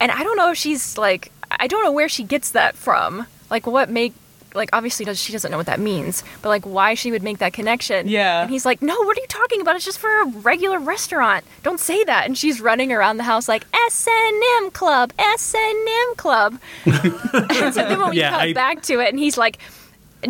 and 0.00 0.10
I 0.10 0.22
don't 0.22 0.36
know 0.36 0.50
if 0.50 0.58
she's 0.58 0.96
like 0.98 1.32
I 1.50 1.66
don't 1.66 1.84
know 1.84 1.92
where 1.92 2.08
she 2.08 2.24
gets 2.24 2.50
that 2.50 2.76
from. 2.76 3.26
Like 3.50 3.66
what 3.66 3.90
make 3.90 4.14
like 4.56 4.70
obviously 4.72 5.04
does 5.04 5.20
she 5.20 5.32
doesn't 5.32 5.50
know 5.50 5.56
what 5.56 5.66
that 5.66 5.78
means, 5.78 6.24
but 6.42 6.48
like 6.48 6.64
why 6.64 6.94
she 6.94 7.10
would 7.12 7.22
make 7.22 7.38
that 7.38 7.52
connection. 7.52 8.08
Yeah. 8.08 8.42
And 8.42 8.50
he's 8.50 8.64
like, 8.66 8.82
no, 8.82 8.94
what 9.02 9.16
are 9.16 9.20
you 9.20 9.26
talking 9.28 9.60
about? 9.60 9.76
It's 9.76 9.84
just 9.84 9.98
for 9.98 10.22
a 10.22 10.26
regular 10.26 10.78
restaurant. 10.78 11.44
Don't 11.62 11.78
say 11.80 12.02
that. 12.04 12.26
And 12.26 12.36
she's 12.36 12.60
running 12.60 12.90
around 12.92 13.18
the 13.18 13.22
house 13.24 13.46
like 13.48 13.64
S 13.72 14.08
and 14.10 14.42
M 14.64 14.70
Club, 14.72 15.12
S 15.18 15.54
and 15.54 15.88
M 15.88 16.14
Club. 16.16 16.58
and 16.86 17.72
so 17.74 17.82
then 17.86 18.00
when 18.00 18.10
we 18.10 18.18
Yeah, 18.18 18.30
cut 18.30 18.40
I- 18.40 18.52
back 18.52 18.82
to 18.82 19.00
it, 19.00 19.10
and 19.10 19.18
he's 19.18 19.36
like 19.38 19.58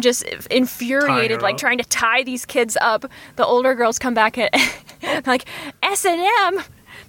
just 0.01 0.24
infuriated, 0.51 1.41
like 1.43 1.55
up. 1.55 1.61
trying 1.61 1.79
to 1.79 1.85
tie 1.85 2.22
these 2.22 2.45
kids 2.45 2.77
up. 2.81 3.07
The 3.37 3.47
older 3.47 3.74
girls 3.74 3.99
come 3.99 4.12
back 4.14 4.37
and 4.37 4.51
like 5.27 5.45
S 5.83 6.05
and 6.05 6.20
M. 6.57 6.64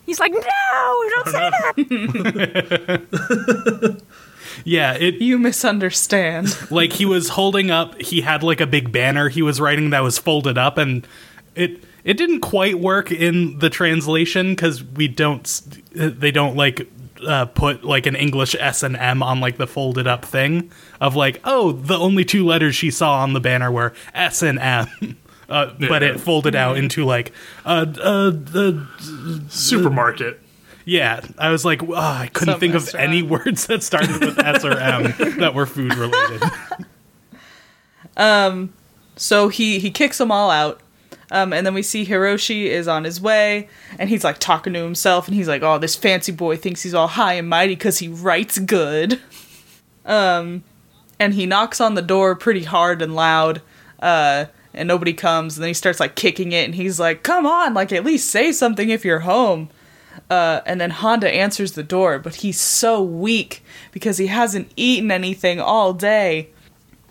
He's 0.05 0.19
like, 0.21 0.31
no, 0.31 0.39
don't 1.15 1.27
say 1.27 1.49
that. 2.77 4.01
Yeah, 4.65 4.93
it 4.93 5.15
You 5.15 5.37
misunderstand. 5.39 6.55
like 6.71 6.93
he 6.93 7.05
was 7.05 7.29
holding 7.29 7.71
up 7.71 7.99
he 8.01 8.21
had 8.21 8.43
like 8.43 8.61
a 8.61 8.67
big 8.67 8.91
banner 8.91 9.29
he 9.29 9.41
was 9.41 9.59
writing 9.61 9.89
that 9.91 10.01
was 10.03 10.17
folded 10.17 10.57
up 10.57 10.77
and 10.77 11.07
it 11.55 11.83
it 12.03 12.15
didn't 12.17 12.39
quite 12.41 12.79
work 12.79 13.11
in 13.11 13.59
the 13.59 13.69
translation 13.69 14.51
because 14.51 14.83
we 14.83 15.07
don't 15.07 15.43
they 15.93 16.31
don't 16.31 16.55
like 16.55 16.87
uh, 17.27 17.45
put 17.45 17.83
like 17.83 18.05
an 18.05 18.15
english 18.15 18.55
s 18.59 18.83
and 18.83 18.95
m 18.95 19.23
on 19.23 19.39
like 19.39 19.57
the 19.57 19.65
folded 19.67 20.05
up 20.05 20.23
thing 20.23 20.69
of 21.01 21.15
like 21.15 21.41
oh 21.45 21.71
the 21.71 21.97
only 21.97 22.23
two 22.23 22.45
letters 22.45 22.75
she 22.75 22.91
saw 22.91 23.19
on 23.23 23.33
the 23.33 23.39
banner 23.39 23.71
were 23.71 23.91
s 24.13 24.43
and 24.43 24.59
m 24.59 24.87
uh, 25.49 25.71
but 25.79 26.01
Yeah. 26.03 26.09
it 26.09 26.19
folded 26.19 26.55
out 26.55 26.77
into 26.77 27.05
like 27.05 27.31
uh, 27.65 27.85
uh, 28.01 28.29
the 28.29 28.85
Supermarket. 29.49 30.39
Yeah, 30.87 31.19
I 31.37 31.49
was 31.51 31.63
like, 31.65 31.83
oh, 31.83 31.93
I 31.93 32.29
couldn't 32.33 32.53
Some 32.53 32.59
think 32.61 32.73
of 32.73 32.83
restaurant. 32.83 33.07
any 33.09 33.21
words 33.21 33.67
that 33.67 33.83
started 33.83 34.19
with 34.21 34.39
S 34.43 34.63
or 34.65 34.71
M 34.79 35.13
that 35.39 35.53
were 35.53 35.65
food 35.67 35.93
related. 35.95 36.41
Um, 38.15 38.73
So 39.15 39.47
he 39.49 39.79
he 39.79 39.91
kicks 39.91 40.17
them 40.17 40.31
all 40.31 40.49
out. 40.49 40.81
Um, 41.29 41.51
and 41.51 41.65
then 41.65 41.73
we 41.73 41.81
see 41.83 42.05
Hiroshi 42.05 42.67
is 42.67 42.87
on 42.87 43.03
his 43.03 43.19
way, 43.19 43.67
and 43.99 44.09
he's 44.09 44.23
like 44.23 44.37
talking 44.39 44.71
to 44.73 44.79
himself, 44.81 45.27
and 45.27 45.35
he's 45.35 45.47
like, 45.47 45.61
"Oh, 45.61 45.77
this 45.77 45.95
fancy 45.95 46.31
boy 46.31 46.55
thinks 46.55 46.83
he's 46.83 46.93
all 46.93 47.07
high 47.09 47.33
and 47.33 47.49
mighty 47.49 47.75
because 47.75 47.99
he 47.99 48.07
writes 48.07 48.57
good." 48.59 49.19
Um, 50.05 50.63
and 51.19 51.33
he 51.33 51.45
knocks 51.45 51.81
on 51.81 51.95
the 51.95 52.01
door 52.01 52.33
pretty 52.33 52.63
hard 52.63 53.01
and 53.01 53.13
loud, 53.13 53.61
uh, 54.01 54.45
and 54.73 54.87
nobody 54.87 55.11
comes. 55.11 55.57
And 55.57 55.63
then 55.63 55.67
he 55.69 55.73
starts 55.73 55.99
like 55.99 56.15
kicking 56.15 56.53
it, 56.53 56.63
and 56.63 56.73
he's 56.75 56.97
like, 56.97 57.23
"Come 57.23 57.45
on, 57.45 57.73
like 57.73 57.91
at 57.91 58.05
least 58.05 58.29
say 58.29 58.53
something 58.53 58.89
if 58.89 59.03
you're 59.03 59.19
home." 59.19 59.69
Uh, 60.29 60.61
and 60.65 60.79
then 60.81 60.91
Handa 60.91 61.31
answers 61.31 61.73
the 61.73 61.83
door, 61.83 62.19
but 62.19 62.35
he's 62.35 62.59
so 62.59 63.01
weak 63.03 63.63
because 63.91 64.17
he 64.17 64.27
hasn't 64.27 64.71
eaten 64.75 65.11
anything 65.11 65.59
all 65.59 65.93
day. 65.93 66.49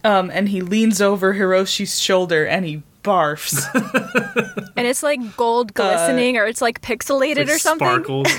Um, 0.05 0.31
and 0.33 0.49
he 0.49 0.61
leans 0.61 1.01
over 1.01 1.35
Hiroshi's 1.35 1.99
shoulder 2.01 2.45
and 2.47 2.65
he 2.65 2.83
barfs. 3.03 3.65
and 4.77 4.87
it's 4.87 5.03
like 5.03 5.37
gold 5.37 5.75
glistening, 5.75 6.37
or 6.37 6.47
it's 6.47 6.61
like 6.61 6.81
pixelated 6.81 7.47
Like 7.47 7.57
or 7.57 7.59
something. 7.59 7.87
Sparkles. 7.89 8.29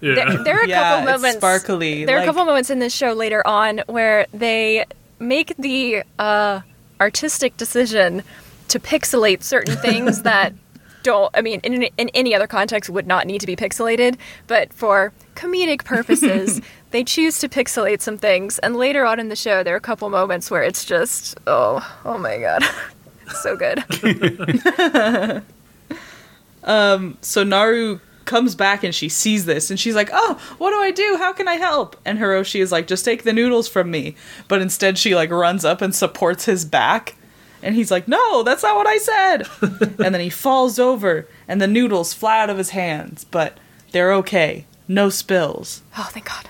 Yeah. 0.00 0.14
There, 0.16 0.44
there 0.44 0.56
are 0.58 0.64
a 0.64 0.68
Yeah, 0.68 0.96
couple 0.98 1.12
moments. 1.14 1.36
sparkly, 1.38 2.04
There 2.04 2.16
are 2.16 2.18
like- 2.20 2.28
a 2.28 2.30
couple 2.30 2.44
moments 2.44 2.68
in 2.68 2.78
this 2.78 2.94
show 2.94 3.14
later 3.14 3.46
on 3.46 3.80
where 3.86 4.26
they 4.34 4.84
make 5.18 5.56
the 5.56 6.02
uh, 6.18 6.60
artistic 7.00 7.56
decision 7.56 8.22
to 8.68 8.78
pixelate 8.78 9.42
certain 9.42 9.76
things 9.76 10.20
that 10.28 10.52
don't. 11.04 11.30
I 11.34 11.40
mean, 11.40 11.60
in, 11.60 11.84
in 11.96 12.08
any 12.08 12.34
other 12.34 12.48
context, 12.48 12.90
would 12.90 13.06
not 13.06 13.28
need 13.28 13.40
to 13.40 13.46
be 13.46 13.54
pixelated, 13.54 14.16
but 14.48 14.72
for 14.72 15.12
comedic 15.36 15.84
purposes, 15.84 16.60
they 16.90 17.04
choose 17.04 17.38
to 17.38 17.48
pixelate 17.48 18.00
some 18.00 18.18
things. 18.18 18.58
And 18.58 18.74
later 18.74 19.04
on 19.04 19.20
in 19.20 19.28
the 19.28 19.36
show, 19.36 19.62
there 19.62 19.74
are 19.74 19.78
a 19.78 19.80
couple 19.80 20.10
moments 20.10 20.50
where 20.50 20.64
it's 20.64 20.84
just, 20.84 21.38
oh, 21.46 21.80
oh 22.04 22.18
my 22.18 22.38
god, 22.38 22.64
so 23.34 23.56
good. 23.56 23.84
Um, 26.64 27.18
so 27.20 27.44
Naru 27.44 28.00
comes 28.24 28.54
back 28.54 28.82
and 28.82 28.94
she 28.94 29.08
sees 29.08 29.44
this 29.44 29.70
and 29.70 29.78
she's 29.78 29.94
like, 29.94 30.10
"Oh, 30.12 30.40
what 30.58 30.70
do 30.70 30.76
I 30.78 30.90
do? 30.90 31.16
How 31.18 31.32
can 31.32 31.46
I 31.46 31.54
help?" 31.54 31.96
And 32.04 32.18
Hiroshi 32.18 32.60
is 32.60 32.72
like, 32.72 32.86
"Just 32.86 33.04
take 33.04 33.22
the 33.22 33.32
noodles 33.32 33.68
from 33.68 33.90
me." 33.90 34.16
But 34.48 34.62
instead 34.62 34.98
she 34.98 35.14
like 35.14 35.30
runs 35.30 35.64
up 35.64 35.80
and 35.82 35.94
supports 35.94 36.46
his 36.46 36.64
back. 36.64 37.16
And 37.64 37.74
he's 37.74 37.90
like, 37.90 38.06
"No, 38.06 38.42
that's 38.42 38.62
not 38.62 38.76
what 38.76 38.86
I 38.86 38.98
said." 38.98 39.48
and 40.04 40.14
then 40.14 40.20
he 40.20 40.30
falls 40.30 40.78
over 40.78 41.26
and 41.48 41.60
the 41.60 41.66
noodles 41.66 42.14
fly 42.14 42.40
out 42.40 42.50
of 42.50 42.58
his 42.58 42.70
hands, 42.70 43.24
but 43.24 43.58
they're 43.90 44.12
okay. 44.14 44.66
No 44.86 45.08
spills. 45.08 45.82
Oh, 45.96 46.08
thank 46.12 46.28
God. 46.28 46.48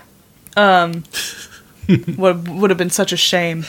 Um, 0.57 1.03
would 2.17 2.47
would 2.47 2.69
have 2.69 2.77
been 2.77 2.89
such 2.89 3.13
a 3.13 3.17
shame. 3.17 3.65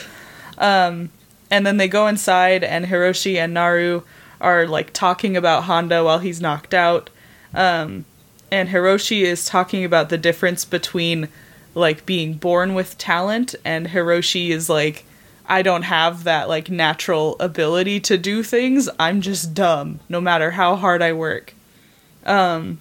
Um, 0.59 1.11
and 1.51 1.66
then 1.66 1.76
they 1.76 1.88
go 1.88 2.07
inside, 2.07 2.64
and 2.64 2.86
Hiroshi 2.86 3.36
and 3.36 3.55
Naru 3.55 4.03
are 4.40 4.66
like 4.66 4.92
talking 4.92 5.36
about 5.36 5.64
Handa 5.64 6.05
while 6.05 6.18
he's 6.18 6.40
knocked 6.40 6.74
out. 6.74 7.11
Um, 7.55 8.05
and 8.51 8.68
Hiroshi 8.68 9.22
is 9.22 9.47
talking 9.47 9.84
about 9.84 10.09
the 10.09 10.18
difference 10.18 10.64
between 10.64 11.28
like 11.74 12.07
being 12.07 12.34
born 12.34 12.74
with 12.74 12.99
talent, 12.99 13.55
and 13.64 13.88
Hiroshi 13.88 14.51
is 14.51 14.68
like, 14.68 15.05
I 15.49 15.62
don't 15.62 15.82
have 15.82 16.24
that 16.24 16.49
like 16.49 16.70
natural 16.70 17.36
ability 17.40 18.01
to 18.01 18.18
do 18.18 18.42
things. 18.42 18.88
I'm 18.99 19.20
just 19.20 19.55
dumb, 19.55 20.01
no 20.09 20.20
matter 20.20 20.53
how 20.53 20.76
hard 20.76 21.03
I 21.03 21.12
work. 21.12 21.55
Um 22.24 22.78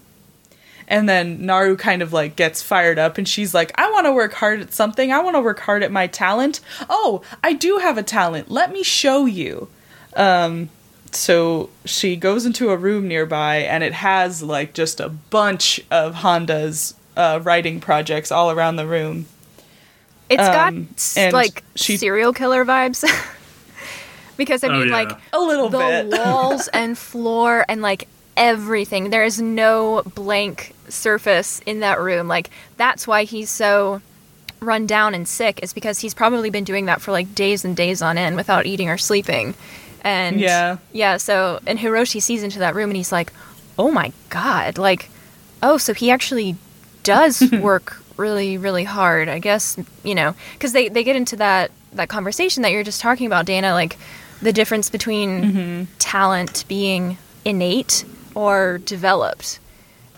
And 0.88 1.10
then 1.10 1.46
Naru 1.46 1.76
kind 1.78 2.02
of 2.02 2.14
like 2.14 2.36
gets 2.36 2.62
fired 2.62 3.00
up 3.00 3.18
and 3.18 3.28
she's 3.28 3.54
like, 3.54 3.72
I 3.76 3.90
want 3.92 4.06
to 4.06 4.14
work 4.14 4.34
hard 4.34 4.62
at 4.62 4.74
something. 4.74 5.12
I 5.12 5.20
want 5.20 5.36
to 5.36 5.42
work 5.42 5.60
hard 5.60 5.82
at 5.84 5.92
my 5.92 6.08
talent. 6.08 6.60
Oh, 6.90 7.22
I 7.44 7.54
do 7.54 7.80
have 7.80 7.98
a 7.98 8.04
talent. 8.04 8.52
Let 8.52 8.72
me 8.72 8.84
show 8.84 9.26
you. 9.26 9.68
Um, 10.16 10.70
so 11.12 11.70
she 11.86 12.16
goes 12.16 12.46
into 12.46 12.70
a 12.70 12.78
room 12.78 13.08
nearby 13.08 13.58
and 13.58 13.84
it 13.84 13.94
has 13.94 14.44
like 14.44 14.74
just 14.74 15.00
a 15.00 15.10
bunch 15.10 15.82
of 15.90 16.16
Handa's 16.16 16.94
uh, 17.18 17.40
writing 17.42 17.80
projects 17.80 18.32
all 18.32 18.52
around 18.52 18.76
the 18.76 18.86
room. 18.86 19.26
It's 20.30 20.42
Um, 20.44 20.54
got 20.54 21.18
and 21.24 21.34
like 21.34 21.64
she- 21.76 21.98
serial 21.98 22.34
killer 22.34 22.66
vibes. 22.66 23.04
because 24.38 24.64
I 24.64 24.68
Oh, 24.68 24.72
mean, 24.80 24.88
yeah. 24.90 24.94
like 24.94 25.12
A 25.34 25.40
little 25.40 25.70
the 25.70 25.78
bit. 25.78 26.08
walls 26.20 26.68
and 26.70 26.98
floor 26.98 27.66
and 27.70 27.82
like 27.82 28.08
everything. 28.36 29.10
There 29.12 29.24
is 29.24 29.40
no 29.42 30.02
blank 30.16 30.74
surface 30.90 31.62
in 31.66 31.80
that 31.82 32.00
room. 32.00 32.28
Like 32.28 32.50
that's 32.78 33.08
why 33.08 33.24
he's 33.24 33.50
so 33.50 34.02
run 34.60 34.88
down 34.88 35.14
and 35.14 35.28
sick 35.28 35.60
is 35.62 35.74
because 35.74 36.00
he's 36.00 36.14
probably 36.14 36.50
been 36.50 36.64
doing 36.64 36.86
that 36.86 37.02
for 37.02 37.12
like 37.12 37.36
days 37.36 37.64
and 37.64 37.76
days 37.78 38.02
on 38.02 38.18
end 38.18 38.36
without 38.36 38.66
eating 38.66 38.90
or 38.90 38.98
sleeping. 38.98 39.54
And 40.02 40.40
Yeah. 40.40 40.78
yeah, 40.92 41.18
so 41.18 41.60
and 41.66 41.80
Hiroshi 41.80 42.22
sees 42.22 42.44
into 42.44 42.60
that 42.60 42.76
room 42.76 42.90
and 42.90 42.98
he's 42.98 43.12
like, 43.12 43.32
"Oh 43.78 43.92
my 43.92 44.12
god, 44.30 44.78
like 44.78 45.10
oh, 45.64 45.78
so 45.78 45.94
he 45.94 46.12
actually 46.12 46.56
does 47.04 47.42
work 47.62 48.02
really 48.18 48.58
really 48.58 48.84
hard." 48.84 49.30
I 49.30 49.40
guess, 49.40 49.78
you 50.04 50.16
know, 50.16 50.36
cuz 50.60 50.72
they 50.72 50.90
they 50.90 51.04
get 51.04 51.16
into 51.16 51.36
that 51.38 51.72
that 51.94 52.10
conversation 52.10 52.64
that 52.64 52.72
you're 52.72 52.84
just 52.84 53.02
talking 53.02 53.28
about, 53.28 53.46
Dana, 53.46 53.74
like 53.74 53.98
the 54.42 54.54
difference 54.54 54.90
between 54.90 55.42
mm-hmm. 55.42 55.84
talent 55.98 56.66
being 56.68 57.18
innate 57.44 58.06
or 58.34 58.80
developed. 58.80 59.60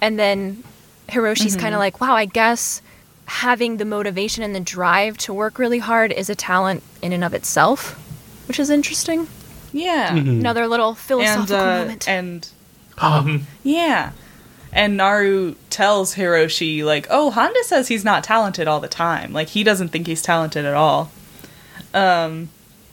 And 0.02 0.18
then 0.18 0.64
Hiroshi's 1.10 1.54
mm-hmm. 1.54 1.62
kind 1.62 1.76
of 1.76 1.80
like, 1.80 2.02
wow, 2.02 2.14
I 2.14 2.26
guess 2.26 2.82
having 3.26 3.78
the 3.78 3.86
motivation 3.86 4.44
and 4.44 4.56
the 4.56 4.60
drive 4.60 5.18
to 5.18 5.34
work 5.34 5.60
really 5.60 5.80
hard 5.80 6.12
is 6.12 6.30
a 6.30 6.36
talent 6.36 6.82
in 7.02 7.14
and 7.14 7.24
of 7.24 7.34
itself, 7.34 7.94
which 8.48 8.60
is 8.60 8.70
interesting. 8.70 9.28
Yeah. 9.74 10.12
Mm-hmm. 10.12 10.40
Another 10.40 10.68
little 10.68 10.90
And 10.90 10.98
philosophical 10.98 11.56
uh, 11.58 11.78
moment. 11.80 12.08
and 12.08 12.50
um. 12.98 13.48
yeah. 13.64 14.12
And 14.74 14.98
Naru 14.98 15.56
tells 15.70 16.16
Hiroshi 16.16 16.84
like, 16.84 17.08
"Oh, 17.10 17.32
Handa 17.36 17.64
says 17.64 17.88
he's 17.88 18.06
not 18.06 18.24
talented 18.24 18.68
all 18.68 18.80
the 18.80 18.88
time. 18.88 19.34
Like 19.34 19.50
he 19.50 19.64
doesn't 19.64 19.90
think 19.90 20.08
he's 20.08 20.22
talented 20.22 20.66
at 20.66 20.74
all." 20.74 21.12
Um 21.94 22.50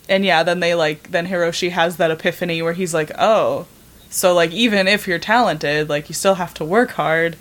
and 0.07 0.23
yeah, 0.23 0.43
then 0.43 0.59
they 0.59 0.75
like 0.75 1.11
then 1.11 1.27
Hiroshi 1.27 1.71
has 1.71 1.97
that 1.97 2.11
epiphany 2.11 2.61
where 2.61 2.73
he's 2.73 2.93
like, 2.93 3.11
"Oh, 3.17 3.65
so 4.09 4.33
like 4.33 4.51
even 4.51 4.87
if 4.87 5.07
you're 5.07 5.19
talented, 5.19 5.89
like 5.89 6.09
you 6.09 6.15
still 6.15 6.35
have 6.35 6.53
to 6.55 6.65
work 6.65 6.91
hard." 6.91 7.35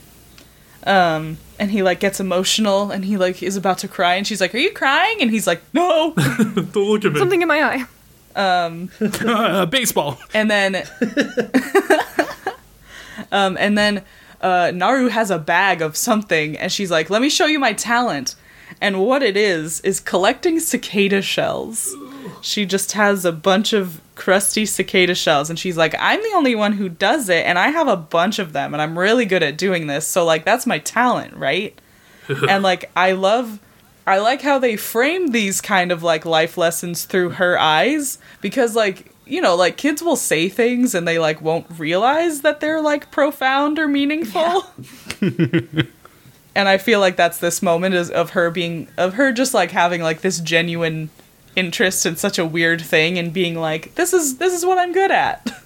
Um 0.85 1.39
and 1.59 1.71
he 1.71 1.83
like 1.83 2.01
gets 2.01 2.19
emotional 2.21 2.91
and 2.91 3.05
he 3.05 3.17
like 3.17 3.43
is 3.43 3.57
about 3.57 3.79
to 3.79 3.89
cry 3.89 4.15
and 4.17 4.27
she's 4.27 4.41
like, 4.41 4.55
"Are 4.55 4.59
you 4.59 4.73
crying?" 4.73 5.19
And 5.21 5.31
he's 5.31 5.47
like, 5.47 5.63
"No." 5.73 6.13
Don't 6.17 6.75
look 6.77 7.05
at 7.05 7.13
me. 7.13 7.19
Something 7.19 7.43
in 7.43 7.49
my 7.49 7.63
eye. 7.63 7.85
Uh, 8.37 9.65
baseball. 9.67 10.19
and 10.35 10.51
then 10.51 10.75
um 13.33 13.57
and 13.61 13.79
then 13.79 14.03
uh 14.45 14.71
naru 14.73 15.09
has 15.09 15.31
a 15.31 15.39
bag 15.39 15.83
of 15.83 15.97
something 15.97 16.57
and 16.57 16.71
she's 16.71 16.91
like 16.91 17.11
let 17.11 17.21
me 17.21 17.29
show 17.29 17.47
you 17.47 17.59
my 17.59 17.73
talent. 17.73 18.37
And 18.81 19.01
what 19.01 19.23
it 19.23 19.37
is 19.37 19.81
is 19.81 20.01
collecting 20.01 20.59
cicada 20.59 21.23
shells. 21.23 21.95
She 22.41 22.67
just 22.67 22.93
has 22.93 23.25
a 23.25 23.33
bunch 23.33 23.73
of 23.73 24.01
crusty 24.15 24.67
cicada 24.67 25.15
shells 25.15 25.51
and 25.51 25.59
she's 25.59 25.77
like 25.77 25.95
i'm 25.99 26.23
the 26.23 26.33
only 26.37 26.55
one 26.55 26.75
who 26.75 26.89
does 26.89 27.29
it 27.29 27.45
and 27.47 27.59
i 27.59 27.69
have 27.71 27.89
a 27.89 27.97
bunch 27.97 28.39
of 28.39 28.53
them 28.53 28.73
and 28.73 28.81
i'm 28.81 28.97
really 28.97 29.25
good 29.25 29.43
at 29.43 29.59
doing 29.59 29.89
this 29.89 30.07
so 30.07 30.25
like 30.25 30.45
that's 30.45 30.67
my 30.67 30.79
talent 30.79 31.35
right? 31.35 31.81
And 32.49 32.63
like 32.63 32.91
i 32.95 33.13
love 33.13 33.59
I 34.07 34.19
like 34.19 34.43
how 34.43 34.59
they 34.59 34.77
frame 34.77 35.29
these 35.29 35.61
kind 35.61 35.91
of 35.91 36.03
like 36.03 36.27
life 36.27 36.59
lessons 36.59 37.05
through 37.05 37.31
her 37.31 37.59
eyes 37.59 38.19
because 38.41 38.77
like 38.77 39.11
you 39.27 39.41
know 39.41 39.55
like 39.57 39.77
kids 39.77 40.03
will 40.03 40.17
say 40.17 40.49
things 40.49 40.95
and 40.95 41.07
they 41.09 41.19
like 41.19 41.41
won't 41.41 41.67
realize 41.79 42.43
that 42.43 42.61
they're 42.61 42.81
like 42.81 43.11
profound 43.11 43.79
or 43.79 43.89
meaningful. 43.89 44.65
and 46.55 46.69
I 46.69 46.79
feel 46.79 47.01
like 47.01 47.17
that's 47.17 47.39
this 47.39 47.63
moment 47.63 47.95
is 47.95 48.11
of 48.11 48.31
her 48.31 48.51
being 48.51 48.89
of 48.97 49.15
her 49.15 49.33
just 49.33 49.55
like 49.55 49.71
having 49.71 50.03
like 50.03 50.21
this 50.21 50.41
genuine 50.41 51.11
interest 51.57 52.05
in 52.07 52.17
such 52.17 52.39
a 52.39 52.45
weird 52.45 52.81
thing 52.81 53.19
and 53.19 53.33
being 53.33 53.55
like 53.55 53.95
this 53.95 54.13
is 54.13 54.39
this 54.39 54.53
is 54.53 54.65
what 54.67 54.79
I'm 54.79 54.93
good 54.93 55.11
at. 55.11 55.51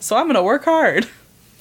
So 0.00 0.16
I'm 0.16 0.24
going 0.24 0.34
to 0.34 0.42
work 0.42 0.64
hard. 0.64 1.06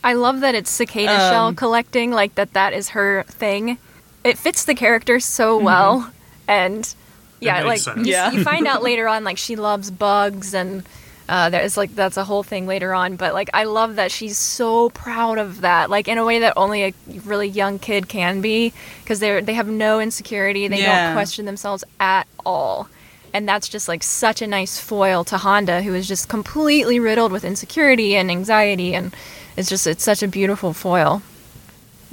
I 0.04 0.14
love 0.14 0.40
that 0.40 0.56
it's 0.56 0.72
cicada 0.72 1.12
Um, 1.14 1.20
shell 1.32 1.54
collecting, 1.54 2.10
like 2.10 2.34
that 2.34 2.54
that 2.54 2.74
is 2.74 2.90
her 2.90 3.22
thing. 3.28 3.78
It 4.24 4.40
fits 4.40 4.66
the 4.66 4.74
character 4.74 5.20
so 5.20 5.60
well. 5.60 6.12
And 6.48 6.92
yeah, 7.40 7.62
like 7.62 7.86
you, 7.86 7.94
Yeah. 8.06 8.32
you 8.32 8.44
find 8.44 8.66
out 8.66 8.82
later 8.90 9.08
on 9.08 9.24
like 9.24 9.38
she 9.38 9.56
loves 9.56 9.92
bugs 9.92 10.56
and 10.56 10.82
uh, 11.30 11.50
there's 11.50 11.78
like 11.78 11.96
that's 11.96 12.18
a 12.18 12.24
whole 12.26 12.44
thing 12.44 12.68
later 12.68 12.94
on, 12.94 13.16
but 13.16 13.34
like 13.34 13.50
I 13.54 13.64
love 13.64 13.96
that 13.96 14.12
she's 14.12 14.38
so 14.38 14.90
proud 14.90 15.38
of 15.38 15.62
that, 15.62 15.90
like 15.90 16.08
in 16.08 16.18
a 16.18 16.26
way 16.26 16.40
that 16.40 16.54
only 16.58 16.84
a 16.84 16.94
really 17.26 17.48
young 17.48 17.80
kid 17.80 18.08
can 18.10 18.42
be, 18.42 18.74
because 19.04 19.20
they 19.20 19.40
they 19.42 19.54
have 19.54 19.68
no 19.68 20.00
insecurity, 20.00 20.68
they 20.68 20.82
Yeah. 20.82 21.06
don't 21.06 21.14
question 21.14 21.46
themselves 21.46 21.84
at 22.00 22.28
all, 22.46 22.90
and 23.34 23.48
that's 23.48 23.70
just 23.70 23.88
like 23.88 24.04
such 24.04 24.42
a 24.42 24.48
nice 24.48 24.80
foil 24.80 25.24
to 25.26 25.38
Handa, 25.38 25.84
who 25.84 25.94
is 25.94 26.08
just 26.08 26.28
completely 26.28 27.00
riddled 27.00 27.32
with 27.32 27.46
insecurity 27.46 28.16
and 28.16 28.30
anxiety, 28.30 28.94
and 28.94 29.16
it's 29.56 29.70
just 29.70 29.88
it's 29.88 30.04
such 30.04 30.22
a 30.24 30.28
beautiful 30.28 30.74
foil. 30.74 31.22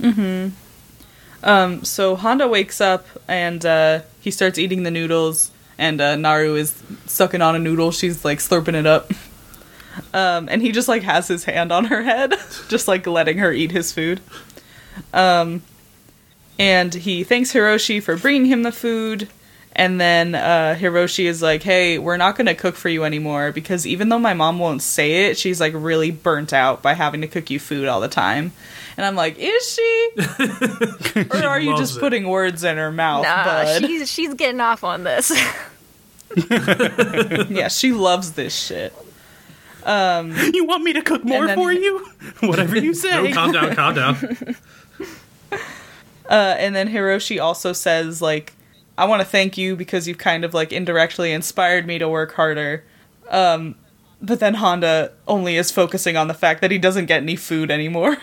Mhm. 0.01 0.53
Um, 1.43 1.85
so 1.85 2.17
Handa 2.17 2.49
wakes 2.51 2.81
up 2.81 3.07
and 3.29 3.65
uh, 3.65 4.01
he 4.21 4.31
starts 4.31 4.59
eating 4.59 4.83
the 4.83 4.91
noodles, 4.91 5.51
and 5.79 6.01
uh, 6.01 6.17
Naru 6.17 6.57
is 6.57 6.83
sucking 7.07 7.41
on 7.41 7.55
a 7.55 7.59
noodle. 7.59 7.93
She's 7.93 8.25
like 8.25 8.41
slurping 8.41 8.75
it 8.75 8.87
up. 8.87 9.11
Um, 10.13 10.49
and 10.49 10.61
he 10.61 10.73
just 10.73 10.89
like 10.89 11.03
has 11.03 11.29
his 11.29 11.45
hand 11.45 11.73
on 11.73 11.87
her 11.87 12.03
head, 12.03 12.35
just 12.69 12.89
like 12.89 13.07
letting 13.07 13.39
her 13.39 13.53
eat 13.53 13.71
his 13.71 13.93
food. 13.93 14.21
Um, 15.13 15.63
and 16.59 16.93
he 16.93 17.25
thanks 17.25 17.53
Hiroshi 17.53 18.03
for 18.03 18.17
bringing 18.17 18.47
him 18.47 18.63
the 18.63 18.73
food. 18.73 19.29
And 19.77 20.01
then 20.01 20.35
uh, 20.35 20.77
Hiroshi 20.77 21.27
is 21.27 21.41
like, 21.41 21.63
"Hey, 21.63 21.99
we're 21.99 22.17
not 22.17 22.37
gonna 22.37 22.55
cook 22.55 22.75
for 22.75 22.89
you 22.89 23.05
anymore 23.05 23.53
because 23.53 23.87
even 23.87 24.09
though 24.09 24.19
my 24.19 24.35
mom 24.35 24.59
won't 24.59 24.83
say 24.83 25.27
it, 25.27 25.39
she's 25.39 25.61
like 25.61 25.73
really 25.77 26.11
burnt 26.11 26.53
out 26.53 26.83
by 26.83 26.95
having 26.95 27.21
to 27.21 27.29
cook 27.29 27.49
you 27.51 27.61
food 27.61 27.87
all 27.87 28.01
the 28.01 28.09
time." 28.09 28.53
And 28.99 29.07
I'm 29.07 29.15
like, 29.15 29.37
"Is 29.39 29.75
she? 29.75 30.11
or 31.31 31.47
are 31.47 31.61
you 31.61 31.77
just 31.79 31.97
it. 31.97 32.01
puting 32.01 32.27
words 32.29 32.65
in 32.65 32.77
her 32.79 32.91
mouth, 32.91 33.23
Nah, 33.23 33.45
bud?" 33.45 33.81
she's 33.87 34.11
she's 34.11 34.35
getting 34.35 34.61
off 34.61 34.83
on 34.83 35.05
this. 35.05 35.31
yeah, 37.49 37.69
she 37.69 37.93
loves 37.93 38.33
this 38.33 38.55
shit. 38.55 38.93
Um, 39.85 40.35
You 40.53 40.65
want 40.67 40.83
me 40.83 40.93
to 40.95 41.01
cook 41.03 41.25
more 41.25 41.47
then- 41.47 41.57
for 41.57 41.73
you? 41.73 42.07
Whatever 42.41 42.77
you 42.77 42.89
No, 42.89 42.93
say. 42.93 43.33
calm 43.33 43.53
down, 43.53 43.75
calm 43.75 43.95
down. 43.95 44.57
Uh, 46.29 46.57
and 46.59 46.75
then 46.77 46.89
Hiroshi 46.91 47.41
also 47.43 47.73
says, 47.73 48.21
like, 48.21 48.53
I 48.99 49.07
want 49.07 49.23
to 49.23 49.27
thank 49.27 49.57
you 49.57 49.77
because 49.77 50.07
you've 50.07 50.19
kind 50.19 50.45
of 50.45 50.53
like 50.53 50.73
indirectly 50.73 51.33
inspired 51.33 51.87
me 51.87 51.99
to 51.99 52.09
work 52.09 52.35
harder. 52.35 52.85
Um, 53.31 53.77
but 54.21 54.41
then 54.41 54.57
Handa 54.57 55.13
only 55.27 55.57
is 55.57 55.71
focusing 55.71 56.17
on 56.17 56.27
the 56.29 56.35
fact 56.35 56.61
that 56.61 56.71
he 56.71 56.79
doesn't 56.79 57.07
get 57.07 57.23
any 57.23 57.37
food 57.37 57.71
anymore. 57.71 58.17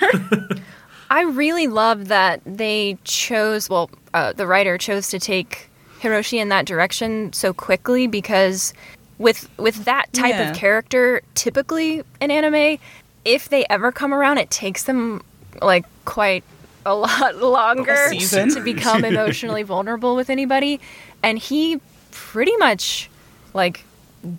I 1.16 1.22
really 1.22 1.68
love 1.68 2.09
that 2.09 2.41
they 2.45 2.97
chose, 3.05 3.70
well, 3.70 3.89
uh, 4.13 4.34
the 4.34 4.45
writer 4.45 4.78
chose 4.78 5.07
to 5.11 5.18
take 5.18 5.70
Hiroshi 6.01 6.39
in 6.41 6.49
that 6.49 6.66
direction 6.66 7.32
so 7.32 7.53
quickly 7.53 8.05
because 8.05 8.74
with 9.18 9.47
with 9.57 9.86
that 9.86 10.11
type 10.11 10.36
Yeah. 10.36 10.49
of 10.49 10.57
character, 10.57 11.22
typically 11.34 12.03
in 12.20 12.32
anime, 12.32 12.80
if 13.24 13.47
they 13.47 13.66
ever 13.70 13.93
come 13.93 14.13
around, 14.13 14.39
it 14.39 14.49
takes 14.49 14.84
them 14.84 15.22
like 15.61 15.86
quite 16.03 16.43
a 16.86 16.93
lot 16.93 17.38
longer 17.41 17.95
season. 18.09 18.49
to 18.49 18.59
become 18.59 19.05
emotionally 19.13 19.63
vulnerable 19.63 20.18
with 20.18 20.30
anybody, 20.30 20.82
and 21.24 21.39
he 21.39 21.80
pretty 22.11 22.57
much 22.57 23.09
like 23.53 23.86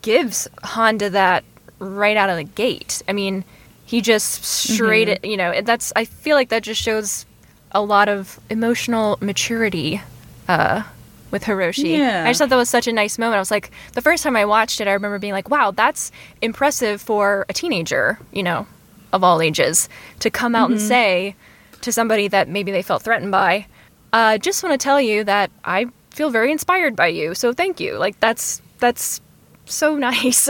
gives 0.02 0.46
Handa 0.62 1.10
that 1.12 1.42
right 1.78 2.18
out 2.18 2.28
of 2.28 2.36
the 2.36 2.44
gate. 2.44 3.00
I 3.08 3.14
mean, 3.14 3.44
he 3.86 4.00
just 4.02 4.44
straight 4.44 5.08
Mm-hmm. 5.08 5.24
it, 5.24 5.30
you 5.30 5.36
know, 5.38 5.50
and 5.50 5.66
that's 5.66 5.92
I 5.96 6.04
feel 6.04 6.36
like 6.36 6.50
that 6.50 6.62
just 6.62 6.82
shows 6.82 7.24
a 7.72 7.80
lot 7.80 8.08
of 8.08 8.38
emotional 8.50 9.16
maturity 9.22 10.02
uh 10.48 10.82
with 11.30 11.42
Hiroshi. 11.44 11.96
Yeah. 11.98 12.22
I 12.24 12.30
just 12.30 12.38
thought 12.38 12.50
that 12.50 12.56
was 12.56 12.70
such 12.70 12.86
a 12.86 12.92
nice 12.92 13.18
moment. 13.18 13.36
I 13.36 13.40
was 13.40 13.50
like, 13.50 13.70
the 13.94 14.00
first 14.02 14.22
time 14.22 14.36
I 14.36 14.44
watched 14.44 14.80
it, 14.80 14.86
I 14.86 14.92
remember 14.92 15.18
being 15.18 15.32
like, 15.32 15.50
wow, 15.50 15.72
that's 15.72 16.12
impressive 16.40 17.00
for 17.02 17.44
a 17.48 17.52
teenager, 17.52 18.18
you 18.32 18.44
know, 18.44 18.66
of 19.12 19.24
all 19.24 19.40
ages, 19.42 19.88
to 20.20 20.30
come 20.30 20.54
out 20.54 20.70
and 20.70 20.80
say 20.80 21.34
to 21.80 21.90
somebody 21.90 22.28
that 22.28 22.48
maybe 22.48 22.70
they 22.70 22.80
felt 22.82 23.02
threatened 23.02 23.32
by, 23.32 23.66
uh, 24.12 24.38
just 24.38 24.62
want 24.62 24.72
to 24.72 24.82
tell 24.82 25.00
you 25.00 25.24
that 25.24 25.50
I 25.64 25.86
feel 26.10 26.30
very 26.30 26.52
inspired 26.52 26.94
by 26.94 27.08
you. 27.08 27.34
So 27.34 27.52
thank 27.52 27.80
you. 27.80 27.98
Like 27.98 28.18
that's 28.20 28.62
that's 28.78 29.20
so 29.64 29.96
nice. 30.08 30.48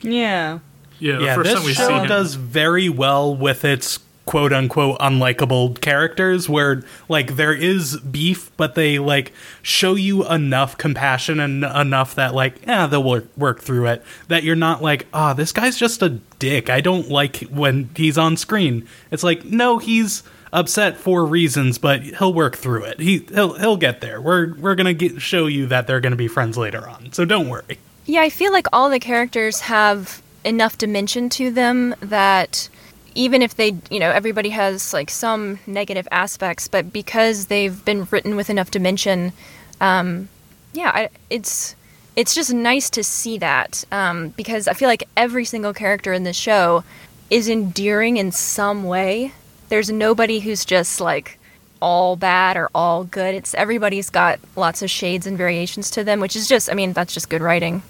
yeah. 0.00 0.60
Yeah, 1.02 1.18
the 1.18 1.24
yeah, 1.24 1.34
first 1.34 1.50
this 1.50 1.54
time 1.54 1.64
we 1.64 1.74
see 1.74 1.82
show 1.82 1.98
him. 1.98 2.08
does 2.08 2.34
very 2.34 2.88
well 2.88 3.34
with 3.34 3.64
its 3.64 3.98
quote 4.24 4.52
unquote 4.52 4.96
unlikable 5.00 5.80
characters 5.80 6.48
where 6.48 6.84
like 7.08 7.34
there 7.34 7.52
is 7.52 7.98
beef 7.98 8.56
but 8.56 8.76
they 8.76 9.00
like 9.00 9.32
show 9.62 9.96
you 9.96 10.24
enough 10.28 10.78
compassion 10.78 11.40
and 11.40 11.64
enough 11.64 12.14
that 12.14 12.32
like 12.32 12.64
yeah 12.64 12.86
they'll 12.86 13.02
work, 13.02 13.26
work 13.36 13.60
through 13.60 13.86
it 13.86 14.00
that 14.28 14.44
you're 14.44 14.54
not 14.54 14.80
like 14.80 15.08
ah 15.12 15.32
this 15.32 15.50
guy's 15.50 15.76
just 15.76 16.02
a 16.02 16.08
dick. 16.38 16.70
I 16.70 16.80
don't 16.80 17.08
like 17.08 17.38
when 17.50 17.90
he's 17.96 18.16
on 18.16 18.36
screen. 18.36 18.86
It's 19.10 19.24
like 19.24 19.44
no 19.44 19.78
he's 19.78 20.22
upset 20.52 20.96
for 20.98 21.26
reasons 21.26 21.78
but 21.78 22.02
he'll 22.02 22.32
work 22.32 22.56
through 22.56 22.84
it. 22.84 23.00
He 23.00 23.26
he'll 23.34 23.54
he'll 23.54 23.76
get 23.76 24.00
there. 24.00 24.20
We're 24.20 24.54
we're 24.54 24.76
gonna 24.76 24.94
get, 24.94 25.20
show 25.20 25.46
you 25.48 25.66
that 25.66 25.88
they're 25.88 26.00
gonna 26.00 26.14
be 26.14 26.28
friends 26.28 26.56
later 26.56 26.88
on 26.88 27.12
so 27.12 27.24
don't 27.24 27.48
worry. 27.48 27.80
Yeah, 28.06 28.22
I 28.22 28.30
feel 28.30 28.52
like 28.52 28.68
all 28.72 28.88
the 28.88 29.00
characters 29.00 29.60
have 29.62 30.22
enough 30.44 30.78
dimension 30.78 31.28
to 31.30 31.50
them 31.50 31.94
that 32.00 32.68
even 33.14 33.42
if 33.42 33.56
they, 33.56 33.76
you 33.90 34.00
know, 34.00 34.10
everybody 34.10 34.50
has 34.50 34.92
like 34.92 35.10
some 35.10 35.58
negative 35.66 36.08
aspects, 36.10 36.68
but 36.68 36.92
because 36.92 37.46
they've 37.46 37.84
been 37.84 38.06
written 38.10 38.36
with 38.36 38.50
enough 38.50 38.70
dimension, 38.70 39.32
um, 39.80 40.28
yeah, 40.72 40.90
I, 40.94 41.08
it's 41.28 41.76
it's 42.16 42.34
just 42.34 42.52
nice 42.52 42.90
to 42.90 43.02
see 43.02 43.38
that 43.38 43.84
um, 43.90 44.30
because 44.30 44.68
I 44.68 44.74
feel 44.74 44.88
like 44.88 45.08
every 45.16 45.44
single 45.44 45.72
character 45.72 46.12
in 46.12 46.24
the 46.24 46.32
show 46.32 46.84
is 47.30 47.48
endearing 47.48 48.18
in 48.18 48.32
some 48.32 48.84
way. 48.84 49.32
There's 49.68 49.90
nobody 49.90 50.40
who's 50.40 50.64
just 50.64 51.00
like 51.00 51.38
all 51.80 52.16
bad 52.16 52.56
or 52.56 52.70
all 52.74 53.04
good. 53.04 53.34
It's 53.34 53.54
everybody's 53.54 54.10
got 54.10 54.38
lots 54.56 54.82
of 54.82 54.90
shades 54.90 55.26
and 55.26 55.38
variations 55.38 55.90
to 55.92 56.04
them, 56.04 56.20
which 56.20 56.36
is 56.36 56.48
just, 56.48 56.70
I 56.70 56.74
mean, 56.74 56.92
that's 56.92 57.14
just 57.14 57.30
good 57.30 57.40
writing. 57.42 57.82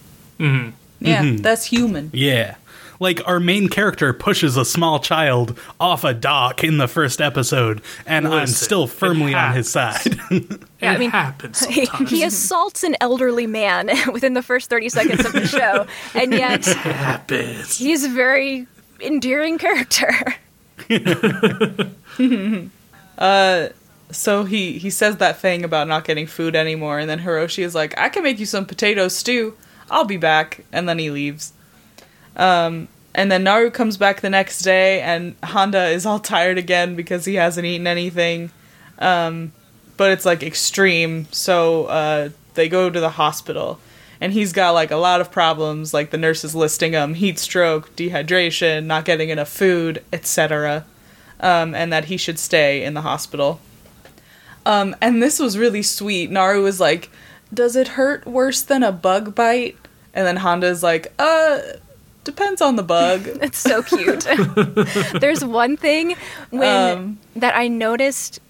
Yeah, 1.05 1.23
mm-hmm. 1.23 1.37
that's 1.43 1.65
human. 1.67 2.11
Yeah. 2.13 2.57
Like 3.01 3.21
our 3.27 3.41
main 3.41 3.69
character 3.69 4.13
pushes 4.13 4.57
a 4.57 4.65
small 4.65 5.01
child 5.01 5.59
off 5.81 6.05
a 6.05 6.15
dock 6.15 6.63
in 6.63 6.79
the 6.79 6.87
first 6.87 7.21
episode, 7.21 7.83
and 8.07 8.29
I'm 8.29 8.47
still 8.47 8.87
firmly 8.87 9.35
on 9.35 9.55
his 9.55 9.69
side. 9.69 10.19
Yeah, 10.83 10.93
it 10.93 10.95
I 10.97 10.99
mean- 10.99 11.11
happens 11.11 11.65
He, 11.67 11.87
sometimes. 11.87 12.11
he 12.11 12.25
assaults 12.25 12.83
an 12.83 12.97
elderly 13.01 13.47
man 13.47 13.89
within 14.13 14.35
the 14.35 14.43
first 14.43 14.69
30 14.69 14.89
seconds 14.89 15.25
of 15.25 15.33
the 15.33 15.47
show, 15.47 15.87
and 16.15 16.33
yet 16.33 16.65
happens. 16.65 17.79
he's 17.79 18.03
a 18.05 18.09
very 18.09 18.67
endearing 19.01 19.59
character. 19.59 20.11
Uh, 23.19 23.69
so 24.11 24.45
he 24.45 24.79
he 24.79 24.91
says 24.91 25.17
that 25.19 25.39
thing 25.39 25.65
about 25.65 25.89
not 25.89 26.05
getting 26.05 26.27
food 26.27 26.55
anymore, 26.57 26.99
and 26.99 27.09
then 27.09 27.21
Hiroshi 27.21 27.63
is 27.65 27.75
like, 27.75 27.97
"I 27.99 28.09
can 28.09 28.23
make 28.23 28.39
you 28.39 28.47
some 28.47 28.67
potato 28.67 29.09
stew. 29.09 29.55
I'll 29.93 30.05
be 30.05 30.17
back," 30.17 30.65
and 30.73 30.89
then 30.89 30.99
he 30.99 31.11
leaves. 31.11 31.53
Um, 32.37 32.89
and 33.15 33.31
then 33.31 33.45
Naru 33.45 33.71
comes 33.71 33.97
back 33.97 34.21
the 34.21 34.31
next 34.31 34.63
day, 34.63 35.01
and 35.01 35.39
Handa 35.43 35.93
is 35.93 36.07
all 36.07 36.19
tired 36.19 36.59
again 36.59 36.97
because 36.97 37.25
he 37.27 37.35
hasn't 37.35 37.67
eaten 37.67 37.87
anything. 37.87 38.51
Um, 38.99 39.53
but 39.97 40.11
it's 40.11 40.25
like 40.25 40.43
extreme, 40.43 41.27
so 41.31 41.85
uh, 41.87 42.31
they 42.55 42.69
go 42.69 42.89
to 42.89 43.01
the 43.01 43.11
hospital, 43.11 43.79
and 44.21 44.33
he's 44.33 44.53
got 44.53 44.71
like 44.71 44.91
a 44.91 44.97
lot 44.97 45.21
of 45.21 45.31
problems. 45.31 45.93
Like 45.93 46.11
the 46.11 46.19
nurse 46.19 46.43
is 46.43 46.55
listing 46.55 46.93
them: 46.93 47.15
heat 47.15 47.39
stroke, 47.39 47.95
dehydration, 47.97 48.87
not 48.87 49.05
getting 49.05 49.29
enough 49.29 49.51
food, 49.51 50.03
etc. 50.13 50.87
Um, 51.41 51.75
and 51.75 51.93
that 51.93 52.07
he 52.07 52.17
should 52.17 52.39
stay 52.39 52.83
in 52.83 52.95
the 52.95 53.03
hospital. 53.03 53.61
Um, 54.65 54.95
and 55.01 55.23
this 55.23 55.39
was 55.39 55.59
really 55.59 55.83
sweet. 55.83 56.31
Naru 56.31 56.63
was 56.63 56.81
like, 56.81 57.11
"Does 57.53 57.77
it 57.77 57.89
hurt 57.89 58.27
worse 58.27 58.63
than 58.63 58.83
a 58.83 58.93
bug 58.93 59.35
bite?" 59.35 59.77
And 60.15 60.27
then 60.27 60.37
Handa's 60.37 60.83
like, 60.83 61.13
"Uh, 61.19 61.61
depends 62.25 62.61
on 62.61 62.77
the 62.77 62.83
bug." 62.83 63.29
It's 63.43 63.59
so 63.59 63.83
cute. 63.83 64.27
There's 65.21 65.45
one 65.45 65.77
thing 65.77 66.17
when 66.51 66.99
Um, 66.99 67.19
that 67.37 67.57
I 67.57 67.69
noticed 67.69 68.41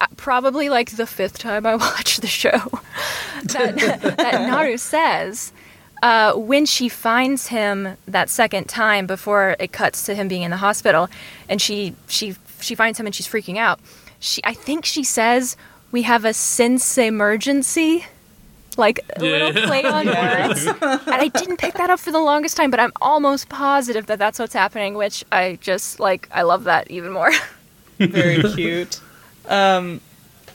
uh, 0.00 0.06
probably 0.16 0.68
like 0.68 0.96
the 0.96 1.06
fifth 1.06 1.38
time 1.38 1.66
I 1.66 1.74
watched 1.86 2.20
the 2.20 2.26
show 2.26 2.80
that, 3.44 3.76
that 4.16 4.48
Naru 4.48 4.76
says 4.78 5.52
uh, 6.02 6.32
when 6.34 6.66
she 6.66 6.88
finds 6.88 7.48
him 7.48 7.96
that 8.06 8.28
second 8.30 8.68
time 8.68 9.06
before 9.06 9.56
it 9.58 9.72
cuts 9.72 10.04
to 10.06 10.14
him 10.14 10.28
being 10.28 10.42
in 10.42 10.50
the 10.50 10.56
hospital 10.58 11.08
and 11.48 11.60
she 11.60 11.94
she 12.08 12.34
she 12.60 12.74
finds 12.74 12.98
him 12.98 13.06
and 13.06 13.14
she's 13.14 13.28
freaking 13.28 13.58
out 13.58 13.78
she 14.20 14.40
I 14.44 14.54
think 14.54 14.84
she 14.86 15.04
says 15.04 15.56
we 15.92 16.02
have 16.02 16.24
a 16.24 16.32
sense 16.34 16.96
emergency 16.98 18.06
like 18.78 19.00
a 19.16 19.20
little 19.20 19.52
play 19.52 19.84
on 19.84 20.06
words 20.22 20.66
and 20.66 20.78
I 21.06 21.28
didn't 21.28 21.58
pick 21.58 21.74
that 21.74 21.90
up 21.90 22.00
for 22.00 22.12
the 22.12 22.20
longest 22.20 22.56
time 22.56 22.70
but 22.70 22.80
I'm 22.80 22.92
almost 23.00 23.48
positive 23.48 24.06
that 24.06 24.18
that's 24.18 24.38
what's 24.38 24.54
happening 24.54 24.94
which 24.94 25.24
I 25.32 25.58
just 25.60 26.00
like 26.00 26.28
I 26.32 26.42
love 26.42 26.64
that 26.64 26.90
even 26.90 27.12
more 27.12 27.30
Very 27.98 28.42
cute. 28.54 29.00
Um, 29.48 30.00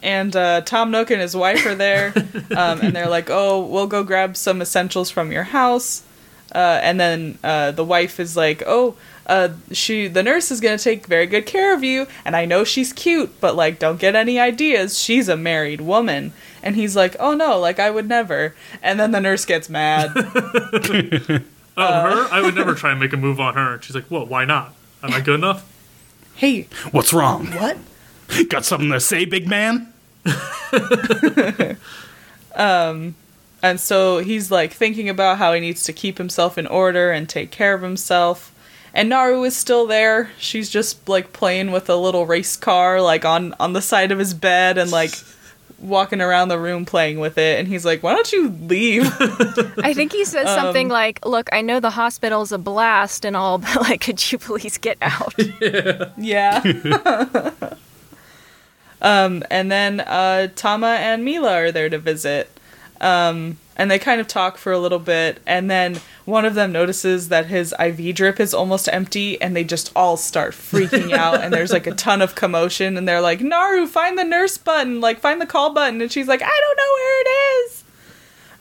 and 0.01 0.35
uh, 0.35 0.61
Tom 0.61 0.91
Nook 0.91 1.11
and 1.11 1.21
his 1.21 1.35
wife 1.35 1.65
are 1.65 1.75
there, 1.75 2.13
um, 2.55 2.81
and 2.81 2.95
they're 2.95 3.09
like, 3.09 3.29
"Oh, 3.29 3.65
we'll 3.65 3.87
go 3.87 4.03
grab 4.03 4.37
some 4.37 4.61
essentials 4.61 5.09
from 5.09 5.31
your 5.31 5.43
house." 5.43 6.03
Uh, 6.53 6.79
and 6.81 6.99
then 6.99 7.37
uh, 7.43 7.71
the 7.71 7.83
wife 7.83 8.19
is 8.19 8.35
like, 8.35 8.63
"Oh, 8.65 8.95
uh, 9.27 9.49
she, 9.71 10.07
the 10.07 10.23
nurse 10.23 10.51
is 10.51 10.59
gonna 10.59 10.77
take 10.77 11.05
very 11.05 11.27
good 11.27 11.45
care 11.45 11.73
of 11.73 11.83
you, 11.83 12.07
and 12.25 12.35
I 12.35 12.45
know 12.45 12.63
she's 12.63 12.93
cute, 12.93 13.39
but 13.39 13.55
like, 13.55 13.79
don't 13.79 13.99
get 13.99 14.15
any 14.15 14.39
ideas. 14.39 14.99
She's 14.99 15.29
a 15.29 15.37
married 15.37 15.81
woman." 15.81 16.33
And 16.61 16.75
he's 16.75 16.95
like, 16.95 17.15
"Oh 17.19 17.33
no, 17.33 17.59
like 17.59 17.79
I 17.79 17.89
would 17.89 18.07
never." 18.07 18.55
And 18.81 18.99
then 18.99 19.11
the 19.11 19.19
nurse 19.21 19.45
gets 19.45 19.69
mad. 19.69 20.11
Oh, 21.81 22.01
her? 22.25 22.27
I 22.33 22.41
would 22.41 22.55
never 22.55 22.73
try 22.75 22.91
and 22.91 22.99
make 22.99 23.13
a 23.13 23.17
move 23.17 23.39
on 23.39 23.53
her. 23.53 23.81
She's 23.81 23.95
like, 23.95 24.07
"What? 24.11 24.27
Why 24.27 24.43
not? 24.43 24.73
Am 25.01 25.13
I 25.13 25.21
good 25.21 25.35
enough?" 25.35 25.65
hey, 26.35 26.67
What's 26.91 27.13
wrong? 27.13 27.47
what? 27.51 27.77
Got 28.49 28.65
something 28.65 28.91
to 28.91 28.99
say, 28.99 29.23
big 29.23 29.47
man? 29.47 29.93
um, 32.55 33.15
And 33.61 33.79
so 33.79 34.19
he's 34.19 34.49
like 34.51 34.73
thinking 34.73 35.09
about 35.09 35.37
how 35.37 35.53
he 35.53 35.59
needs 35.59 35.83
to 35.83 35.93
keep 35.93 36.17
himself 36.17 36.57
in 36.57 36.65
order 36.67 37.11
and 37.11 37.27
take 37.27 37.51
care 37.51 37.73
of 37.73 37.81
himself. 37.81 38.53
And 38.93 39.09
Naru 39.09 39.43
is 39.43 39.55
still 39.55 39.85
there. 39.85 40.31
She's 40.37 40.69
just 40.69 41.07
like 41.07 41.33
playing 41.33 41.71
with 41.71 41.89
a 41.89 41.95
little 41.95 42.25
race 42.25 42.55
car 42.55 43.01
like 43.01 43.23
on 43.25 43.53
on 43.59 43.73
the 43.73 43.81
side 43.81 44.11
of 44.11 44.19
his 44.19 44.33
bed 44.33 44.77
and 44.77 44.91
like 44.91 45.11
walking 45.81 46.21
around 46.21 46.49
the 46.49 46.59
room 46.59 46.85
playing 46.85 47.19
with 47.19 47.37
it 47.37 47.59
and 47.59 47.67
he's 47.67 47.85
like, 47.85 48.03
"Why 48.03 48.13
don't 48.13 48.31
you 48.31 48.49
leave?" 48.49 49.05
I 49.83 49.93
think 49.93 50.11
he 50.11 50.25
says 50.25 50.47
something 50.47 50.87
Um, 50.87 50.91
like, 50.91 51.25
"Look, 51.25 51.49
I 51.51 51.61
know 51.61 51.79
the 51.79 51.91
hospital's 51.91 52.51
a 52.51 52.57
blast 52.57 53.25
and 53.25 53.35
all, 53.35 53.57
but 53.59 53.75
like, 53.81 54.01
could 54.01 54.31
you 54.31 54.37
please 54.37 54.77
get 54.77 54.97
out?" 55.01 55.33
yeah. 56.17 56.61
um 59.01 59.43
and 59.49 59.71
then 59.71 60.01
uh 60.01 60.47
Tama 60.55 60.87
and 60.87 61.23
Mila 61.23 61.53
are 61.53 61.71
there 61.71 61.89
to 61.89 61.97
visit. 61.97 62.49
Um 62.99 63.57
and 63.79 63.89
they 63.89 63.97
kind 63.97 64.19
of 64.19 64.27
talk 64.27 64.57
for 64.57 64.71
a 64.71 64.77
little 64.77 64.99
bit 64.99 65.39
and 65.47 65.71
then 65.71 65.99
one 66.25 66.43
of 66.43 66.53
them 66.53 66.71
notices 66.71 67.29
that 67.29 67.45
his 67.45 67.73
IV 67.79 68.13
drip 68.13 68.39
is 68.39 68.53
almost 68.53 68.89
empty 68.91 69.41
and 69.41 69.55
they 69.55 69.63
just 69.63 69.91
all 69.95 70.17
start 70.17 70.53
freaking 70.53 71.13
out 71.13 71.41
and 71.41 71.53
there's 71.53 71.71
like 71.71 71.87
a 71.87 71.95
ton 72.05 72.21
of 72.21 72.35
commotion 72.35 72.97
and 72.97 73.07
they're 73.07 73.21
like, 73.21 73.41
"Naru, 73.41 73.87
find 73.87 74.17
the 74.17 74.23
nurse 74.23 74.57
button, 74.57 74.99
like 74.99 75.19
find 75.19 75.41
the 75.41 75.47
call 75.47 75.73
button." 75.73 76.01
And 76.01 76.11
she's 76.11 76.27
like, 76.27 76.41
"I 76.43 76.61
don't 76.61 76.77
know 76.77 76.93
where 76.93 77.21
it 77.21 77.29
is." 77.65 77.83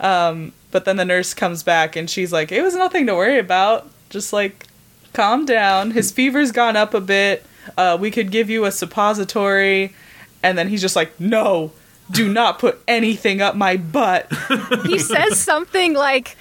Um 0.00 0.52
but 0.70 0.84
then 0.84 0.96
the 0.96 1.04
nurse 1.04 1.34
comes 1.34 1.62
back 1.62 1.96
and 1.96 2.08
she's 2.08 2.32
like, 2.32 2.52
"It 2.52 2.62
was 2.62 2.76
nothing 2.76 3.06
to 3.06 3.14
worry 3.14 3.38
about. 3.38 3.90
Just 4.10 4.32
like 4.32 4.68
calm 5.12 5.44
down. 5.44 5.90
His 5.90 6.12
fever's 6.12 6.52
gone 6.52 6.76
up 6.76 6.94
a 6.94 7.00
bit. 7.00 7.44
Uh, 7.76 7.96
we 8.00 8.10
could 8.10 8.30
give 8.30 8.48
you 8.48 8.64
a 8.64 8.72
suppository. 8.72 9.92
And 10.42 10.56
then 10.56 10.68
he's 10.68 10.80
just 10.80 10.96
like, 10.96 11.18
no, 11.18 11.72
do 12.10 12.32
not 12.32 12.58
put 12.58 12.80
anything 12.88 13.40
up 13.40 13.54
my 13.56 13.76
butt. 13.76 14.30
he 14.86 14.98
says 14.98 15.38
something 15.40 15.94
like, 15.94 16.36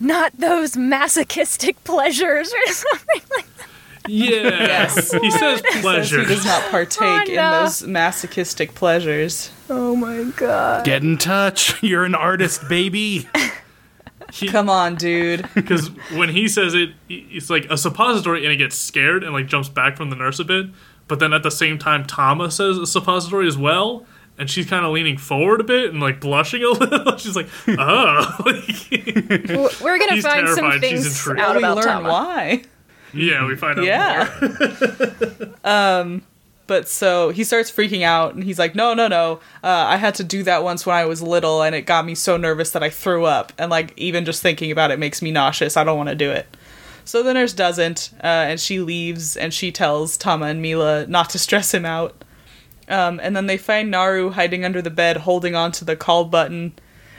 "Not 0.00 0.32
those 0.38 0.76
masochistic 0.76 1.82
pleasures" 1.84 2.52
or 2.52 2.66
something 2.72 3.22
like. 3.36 3.46
that. 3.56 3.68
Yeah. 4.06 4.42
Yes. 4.42 5.12
He 5.12 5.30
says 5.30 5.62
Says 5.72 5.80
pleasure. 5.80 6.20
he 6.20 6.26
does 6.26 6.44
not 6.44 6.62
partake 6.70 7.00
Oh, 7.26 7.30
in 7.30 7.36
those 7.36 7.82
masochistic 7.86 8.74
pleasures. 8.74 9.50
Oh 9.70 9.96
my 9.96 10.24
god! 10.36 10.84
Get 10.84 11.02
in 11.02 11.16
touch. 11.16 11.82
You're 11.82 12.04
an 12.04 12.14
artist, 12.14 12.68
baby. 12.68 13.26
Come 14.48 14.68
on, 14.68 14.96
dude. 14.96 15.48
Because 15.54 15.88
when 16.12 16.28
he 16.28 16.48
says 16.48 16.74
it, 16.74 16.90
it's 17.08 17.48
like 17.48 17.66
a 17.70 17.78
suppository, 17.78 18.42
and 18.44 18.50
he 18.50 18.56
gets 18.58 18.76
scared 18.76 19.22
and 19.24 19.32
like 19.32 19.46
jumps 19.46 19.68
back 19.68 19.96
from 19.96 20.10
the 20.10 20.16
nurse 20.16 20.38
a 20.38 20.44
bit. 20.44 20.66
But 21.08 21.18
then 21.20 21.32
at 21.32 21.42
the 21.42 21.50
same 21.50 21.78
time, 21.78 22.04
Tama 22.04 22.50
says 22.50 22.76
a 22.78 22.86
suppository 22.86 23.46
as 23.46 23.56
well, 23.56 24.04
and 24.38 24.50
she's 24.50 24.66
kind 24.66 24.84
of 24.84 24.92
leaning 24.92 25.16
forward 25.16 25.60
a 25.60 25.64
bit 25.64 25.90
and 25.90 26.00
like 26.00 26.20
blushing 26.20 26.62
a 26.64 26.68
little. 26.70 27.16
she's 27.16 27.36
like, 27.36 27.48
"Oh, 27.68 28.42
We're 29.82 29.98
gonna 29.98 30.14
He's 30.14 30.24
find 30.24 30.48
some 30.48 30.56
terrified. 30.56 30.72
She's 30.72 30.80
things 30.80 31.06
intrigued. 31.06 31.40
out 31.40 31.56
we 31.56 31.58
about 31.62 31.76
learn 31.76 31.84
Tama. 31.84 32.08
why. 32.08 32.62
yeah." 33.12 33.46
We 33.46 33.56
find 33.56 33.78
out. 33.78 33.84
Yeah. 33.84 34.30
more. 35.64 36.20
But 36.66 36.88
so 36.88 37.28
he 37.28 37.44
starts 37.44 37.70
freaking 37.70 38.04
out 38.04 38.34
and 38.34 38.42
he's 38.42 38.58
like, 38.58 38.74
no, 38.74 38.94
no, 38.94 39.06
no. 39.06 39.40
Uh, 39.62 39.68
I 39.68 39.96
had 39.96 40.14
to 40.14 40.24
do 40.24 40.42
that 40.44 40.64
once 40.64 40.86
when 40.86 40.96
I 40.96 41.04
was 41.04 41.20
little 41.20 41.62
and 41.62 41.74
it 41.74 41.82
got 41.82 42.06
me 42.06 42.14
so 42.14 42.38
nervous 42.38 42.70
that 42.70 42.82
I 42.82 42.88
threw 42.88 43.26
up. 43.26 43.52
And 43.58 43.70
like, 43.70 43.92
even 43.98 44.24
just 44.24 44.40
thinking 44.40 44.70
about 44.70 44.90
it 44.90 44.98
makes 44.98 45.20
me 45.20 45.30
nauseous. 45.30 45.76
I 45.76 45.84
don't 45.84 45.98
want 45.98 46.08
to 46.08 46.14
do 46.14 46.30
it. 46.30 46.46
So 47.04 47.22
the 47.22 47.34
nurse 47.34 47.52
doesn't, 47.52 48.08
uh, 48.14 48.26
and 48.48 48.58
she 48.58 48.80
leaves, 48.80 49.36
and 49.36 49.52
she 49.52 49.70
tells 49.70 50.16
Tama 50.16 50.46
and 50.46 50.62
Mila 50.62 51.06
not 51.06 51.28
to 51.30 51.38
stress 51.38 51.74
him 51.74 51.84
out. 51.84 52.24
Um, 52.88 53.20
and 53.22 53.34
then 53.34 53.46
they 53.46 53.56
find 53.56 53.90
Naru 53.90 54.30
hiding 54.30 54.64
under 54.64 54.82
the 54.82 54.90
bed, 54.90 55.18
holding 55.18 55.54
on 55.54 55.72
to 55.72 55.84
the 55.84 55.96
call 55.96 56.24
button, 56.24 56.72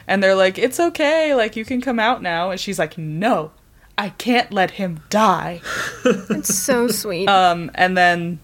and 0.07 0.21
they're 0.21 0.35
like, 0.35 0.57
"It's 0.57 0.79
okay, 0.79 1.33
like 1.33 1.55
you 1.55 1.65
can 1.65 1.81
come 1.81 1.99
out 1.99 2.21
now." 2.21 2.51
And 2.51 2.59
she's 2.59 2.79
like, 2.79 2.97
"No, 2.97 3.51
I 3.97 4.09
can't 4.09 4.51
let 4.51 4.71
him 4.71 5.01
die." 5.09 5.61
It's 6.05 6.53
so 6.53 6.87
sweet. 6.87 7.27
Um, 7.27 7.71
and 7.73 7.97
then, 7.97 8.39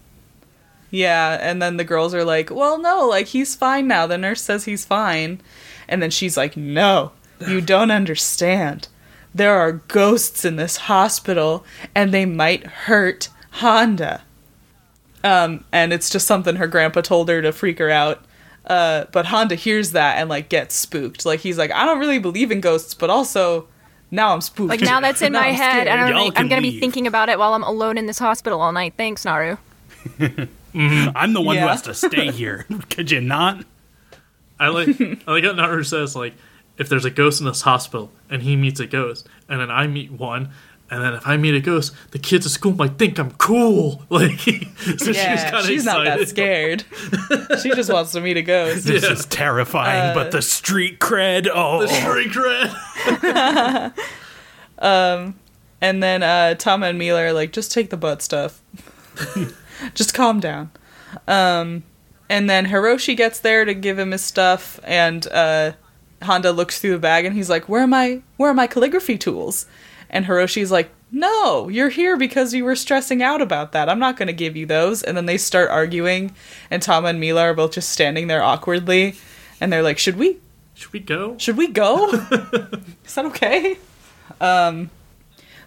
yeah, 0.90 1.38
and 1.40 1.62
then 1.62 1.78
the 1.78 1.84
girls 1.84 2.14
are 2.16 2.26
like, 2.26 2.50
"Well, 2.50 2.80
no, 2.80 3.08
like 3.08 3.28
he's 3.28 3.56
fine 3.56 3.88
now." 3.88 4.08
The 4.08 4.18
nurse 4.18 4.42
says 4.42 4.66
he's 4.66 4.86
fine, 4.86 5.42
and 5.88 6.02
then 6.02 6.10
she's 6.10 6.38
like, 6.38 6.58
"No, 6.58 7.12
you 7.48 7.62
don't 7.62 7.92
understand. 7.92 8.88
There 9.34 9.58
are 9.58 9.74
ghosts 9.74 10.44
in 10.44 10.56
this 10.56 10.78
hospital, 10.78 11.64
and 11.94 12.12
they 12.12 12.26
might 12.26 12.66
hurt 12.66 13.30
Handa." 13.60 14.22
Um, 15.24 15.64
and 15.72 15.94
it's 15.94 16.10
just 16.10 16.26
something 16.28 16.56
her 16.56 16.68
grandpa 16.68 17.02
told 17.02 17.30
her 17.30 17.42
to 17.42 17.52
freak 17.52 17.80
her 17.80 17.90
out. 17.90 18.24
Uh, 18.66 19.06
but 19.12 19.26
Handa 19.26 19.56
hears 19.56 19.92
that 19.92 20.18
and 20.18 20.30
like 20.30 20.50
gets 20.50 20.76
spooked. 20.76 21.26
Like 21.26 21.40
he's 21.42 21.58
like, 21.58 21.72
"I 21.72 21.86
don't 21.86 22.00
really 22.00 22.20
believe 22.20 22.52
in 22.52 22.62
ghosts, 22.62 22.94
but 22.94 23.10
also 23.10 23.68
now 24.12 24.34
I'm 24.34 24.42
spooked." 24.42 24.70
like 24.70 24.82
now 24.82 25.00
that's 25.00 25.22
in 25.24 25.34
Now 25.34 25.42
my 25.42 25.48
I'm 25.48 25.56
head. 25.56 25.72
scared. 25.84 25.88
I 25.88 26.10
don't 26.10 26.22
think 26.22 26.40
I'm 26.40 26.48
gonna 26.48 26.62
be 26.62 26.80
thinking 26.80 27.08
about 27.08 27.30
it 27.30 27.40
while 27.40 27.54
I'm 27.54 27.64
alone 27.64 27.98
in 27.98 28.06
this 28.06 28.20
hospital 28.20 28.62
all 28.62 28.72
night. 28.72 28.94
Thanks, 28.98 29.26
Naru. 29.26 29.58
I'm 30.74 31.34
the 31.34 31.42
one 31.42 31.58
who 31.58 31.68
has 31.68 31.82
to 31.84 31.94
stay 31.94 32.32
here. 32.32 32.66
Could 32.90 33.12
you 33.12 33.22
not? 33.22 33.66
I 34.60 34.68
like 34.70 34.90
I 35.28 35.32
like 35.32 35.44
how 35.44 35.52
Naru 35.54 35.84
says 35.84 36.16
like 36.16 36.34
if 36.78 36.88
there's 36.88 37.06
a 37.06 37.10
ghost 37.10 37.42
in 37.42 37.48
this 37.48 37.62
hospital 37.62 38.12
and 38.30 38.44
he 38.44 38.56
meets 38.56 38.80
a 38.80 38.88
ghost 38.88 39.28
and 39.50 39.60
then 39.60 39.70
I 39.72 39.88
meet 39.88 40.12
one 40.12 40.52
and 40.92 41.02
then 41.04 41.14
if 41.16 41.26
I 41.26 41.38
meet 41.38 41.56
a 41.56 41.60
ghost, 41.60 41.94
the 42.12 42.20
kids 42.20 42.46
at 42.46 42.52
school 42.52 42.74
might 42.74 43.00
think 43.00 43.18
I'm 43.18 43.32
cool. 43.32 44.04
Like 44.10 44.40
so 44.40 44.52
she's 44.98 45.16
Yeah, 45.16 45.50
kind 45.50 45.56
of 45.64 45.66
she's 45.66 45.86
not 45.86 46.04
that 46.06 46.28
scared. 46.28 46.84
she 47.62 47.70
just 47.72 47.92
wants 47.92 48.12
to 48.12 48.22
meet 48.22 48.38
a 48.38 48.42
ghost. 48.44 48.86
This 48.86 49.04
Yeah. 49.04 49.12
is 49.14 49.26
terrifying, 49.26 50.14
but 50.14 50.32
the 50.32 50.42
street 50.42 51.00
cred. 51.00 51.48
Oh, 51.52 51.82
The 51.82 51.88
shrink 51.88 52.36
red. 52.36 53.94
And 55.84 56.04
then 56.04 56.22
uh, 56.22 56.54
Tama 56.56 56.88
and 56.88 57.00
Mila 57.00 57.24
are 57.24 57.34
like, 57.34 57.52
just 57.54 57.72
take 57.72 57.90
the 57.90 57.98
butt 57.98 58.22
stuff. 58.22 58.62
just 59.96 60.14
calm 60.14 60.40
down. 60.40 60.70
Um, 61.28 61.84
and 62.30 62.48
then 62.50 62.68
Hiroshi 62.68 63.18
gets 63.18 63.40
there 63.40 63.66
to 63.66 63.74
give 63.74 63.98
him 63.98 64.12
his 64.12 64.22
stuff, 64.24 64.80
and 64.84 65.26
uh, 65.32 65.72
Handa 66.22 66.56
looks 66.56 66.80
through 66.80 66.92
the 66.92 67.00
bag 67.00 67.26
and 67.26 67.36
he's 67.36 67.50
like, 67.50 67.68
"Where 67.68 67.82
are 67.84 67.88
my 67.88 68.22
Where 68.38 68.52
are 68.52 68.54
my 68.54 68.68
calligraphy 68.68 69.18
tools?" 69.18 69.66
And 70.12 70.26
Hiroshi's 70.26 70.72
like, 70.72 70.92
"No, 71.12 71.70
you're 71.70 71.90
here 71.90 72.18
because 72.18 72.54
you 72.54 72.64
were 72.66 72.76
stressing 72.76 73.24
out 73.24 73.42
about 73.42 73.72
that. 73.72 73.90
I'm 73.90 74.00
not 74.00 74.18
going 74.18 74.28
to 74.28 74.34
give 74.34 74.56
you 74.56 74.66
those." 74.68 75.02
And 75.02 75.18
then 75.18 75.26
they 75.26 75.38
start 75.38 75.70
arguing, 75.72 76.36
and 76.70 76.82
Tama 76.84 77.08
and 77.08 77.20
Mila 77.20 77.42
are 77.42 77.54
both 77.54 77.72
just 77.74 77.90
standing 77.90 78.28
there 78.28 78.44
awkwardly, 78.44 79.16
and 79.60 79.72
they're 79.72 79.82
like, 79.82 79.98
"Should 79.98 80.18
we 80.18 80.38
Should 80.76 80.94
we 80.94 81.00
go? 81.00 81.38
should 81.38 81.58
we 81.58 81.68
go? 81.68 82.10
Is 83.06 83.16
that 83.16 83.26
okay? 83.26 83.78
Um, 84.40 84.90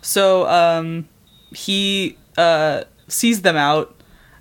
so 0.03 0.47
um, 0.49 1.09
he 1.53 2.19
uh, 2.37 2.85
sees 3.09 3.43
them 3.43 3.57
out, 3.57 3.95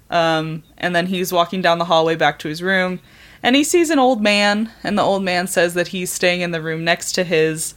um, 0.10 0.64
and 0.78 0.95
then 0.95 1.08
he's 1.08 1.32
walking 1.32 1.62
down 1.62 1.80
the 1.80 1.86
hallway 1.86 2.16
back 2.16 2.39
to 2.39 2.49
his 2.49 2.62
room, 2.62 2.99
and 3.41 3.56
he 3.56 3.64
sees 3.64 3.89
an 3.89 3.99
old 3.99 4.22
man, 4.22 4.72
and 4.84 4.97
the 4.97 5.01
old 5.01 5.24
man 5.24 5.47
says 5.47 5.74
that 5.76 5.89
he's 5.89 6.12
staying 6.12 6.41
in 6.41 6.51
the 6.51 6.62
room 6.62 6.84
next 6.84 7.14
to 7.14 7.24
his, 7.24 7.76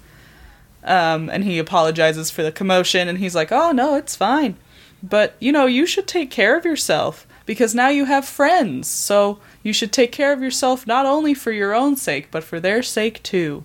um, 0.87 1.29
and 1.29 1.45
he 1.45 1.59
apologizes 1.59 2.31
for 2.31 2.43
the 2.43 2.53
commotion, 2.53 3.09
and 3.09 3.19
he's 3.19 3.35
like, 3.35 3.53
"Oh 3.53 3.73
no, 3.73 3.97
it's 3.97 4.17
fine, 4.17 4.57
but 5.03 5.35
you 5.41 5.53
know, 5.53 5.67
you 5.67 5.87
should 5.87 6.07
take 6.07 6.31
care 6.31 6.57
of 6.57 6.65
yourself." 6.65 7.27
Because 7.45 7.77
now 7.77 7.89
you 7.89 8.07
have 8.07 8.27
friends, 8.27 8.89
so 8.89 9.39
you 9.63 9.73
should 9.73 9.93
take 9.93 10.11
care 10.11 10.33
of 10.33 10.43
yourself 10.43 10.85
not 10.85 11.07
only 11.07 11.33
for 11.33 11.53
your 11.53 11.75
own 11.75 11.95
sake, 11.95 12.29
but 12.33 12.43
for 12.43 12.59
their 12.59 12.83
sake 12.83 13.23
too. 13.23 13.65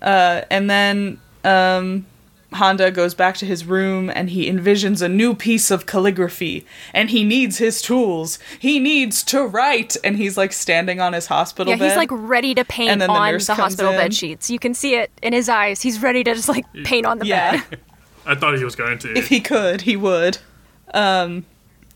Uh, 0.00 0.42
and 0.50 0.70
then 0.70 1.20
um, 1.44 2.06
Handa 2.54 2.92
goes 2.92 3.14
back 3.14 3.36
to 3.38 3.46
his 3.46 3.64
room 3.64 4.10
and 4.14 4.30
he 4.30 4.48
envisions 4.50 5.02
a 5.02 5.08
new 5.08 5.34
piece 5.34 5.70
of 5.70 5.86
calligraphy. 5.86 6.66
And 6.92 7.10
he 7.10 7.24
needs 7.24 7.58
his 7.58 7.82
tools. 7.82 8.38
He 8.58 8.78
needs 8.78 9.22
to 9.24 9.42
write. 9.44 9.96
And 10.04 10.16
he's 10.16 10.36
like 10.36 10.52
standing 10.52 11.00
on 11.00 11.12
his 11.12 11.26
hospital 11.26 11.70
Yeah, 11.72 11.78
bed. 11.78 11.88
he's 11.88 11.96
like 11.96 12.10
ready 12.12 12.54
to 12.54 12.64
paint 12.64 12.90
And 12.90 13.00
then 13.00 13.08
the 13.08 13.14
on 13.14 13.32
nurse 13.32 13.46
the 13.46 13.54
hospital 13.54 13.92
in. 13.92 13.98
bed 13.98 14.14
sheets. 14.14 14.50
You 14.50 14.58
can 14.58 14.74
see 14.74 14.94
it 14.96 15.10
in 15.22 15.32
his 15.32 15.48
eyes. 15.48 15.82
He's 15.82 16.00
ready 16.02 16.22
to 16.24 16.34
just 16.34 16.48
like 16.48 16.64
paint 16.84 17.06
on 17.06 17.18
the 17.18 17.26
yeah. 17.26 17.62
bed. 17.68 17.80
I 18.26 18.34
thought 18.36 18.56
he 18.56 18.64
was 18.64 18.76
going 18.76 18.98
to. 19.00 19.16
if 19.18 19.28
he 19.28 19.40
could, 19.40 19.80
he 19.82 19.96
would. 19.96 20.38
Um, 20.94 21.44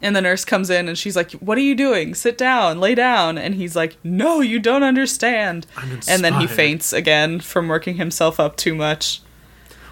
and 0.03 0.15
the 0.15 0.21
nurse 0.21 0.45
comes 0.45 0.71
in 0.71 0.89
and 0.89 0.99
she's 0.99 1.17
like, 1.17 1.31
"What 1.33 1.57
are 1.57 1.63
you 1.63 1.75
doing? 1.75 2.15
Sit 2.15 2.37
down, 2.37 2.81
lay 2.81 2.95
down." 2.95 3.39
And 3.39 3.55
he's 3.55 3.75
like, 3.75 3.97
"No, 4.05 4.41
you 4.41 4.59
don't 4.59 4.83
understand." 4.83 5.67
I'm 5.77 6.01
And 6.09 6.23
then 6.23 6.35
he 6.35 6.47
faints 6.47 6.93
again 6.93 7.41
from 7.41 7.69
working 7.69 7.97
himself 7.97 8.39
up 8.39 8.57
too 8.57 8.75
much. 8.75 9.21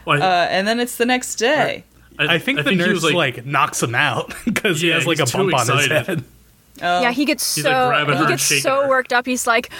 Well, 0.04 0.22
I, 0.22 0.26
Uh, 0.26 0.46
and 0.50 0.66
then 0.66 0.80
it's 0.80 0.96
the 0.96 1.06
next 1.06 1.36
day. 1.36 1.84
I 2.18 2.38
think 2.38 2.62
the 2.62 2.70
he 2.70 2.76
nurse 2.76 3.02
was, 3.02 3.12
like, 3.12 3.44
knocks 3.44 3.82
him 3.82 3.94
out 3.94 4.32
because 4.44 4.80
he 4.80 4.88
has 4.88 5.06
like 5.06 5.18
a 5.18 5.26
bump 5.26 5.52
on 5.54 5.66
his 5.78 5.86
head. 5.86 6.24
Oh. 6.82 7.02
Yeah, 7.02 7.12
he 7.12 7.24
gets 7.24 7.54
He's, 7.54 7.64
like, 7.64 7.72
so 7.72 7.88
grabbing 7.88 8.16
he 8.18 8.26
gets 8.26 8.62
so 8.62 8.82
her. 8.82 8.88
worked 8.88 9.12
up. 9.12 9.26
He's 9.26 9.46
like, 9.46 9.70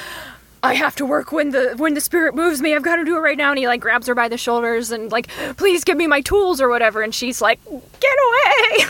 I 0.63 0.75
have 0.75 0.95
to 0.97 1.05
work 1.05 1.33
when 1.33 1.51
the 1.51 1.75
when 1.77 1.95
the 1.95 2.01
spirit 2.01 2.37
moves 2.37 2.63
me. 2.63 2.73
I've 2.73 2.85
got 2.85 2.97
to 2.97 3.05
do 3.05 3.17
it 3.17 3.21
right 3.21 3.37
now. 3.37 3.51
And 3.51 3.59
he 3.59 3.67
like 3.67 3.81
grabs 3.81 4.07
her 4.07 4.15
by 4.15 4.29
the 4.29 4.39
shoulders 4.39 4.93
and 4.93 5.11
like, 5.11 5.27
please 5.57 5.83
give 5.83 5.97
me 5.97 6.07
my 6.07 6.21
tools 6.21 6.61
or 6.61 6.69
whatever. 6.69 7.03
And 7.03 7.13
she's 7.13 7.43
like, 7.43 7.59
get 7.65 8.17
away. 8.29 8.87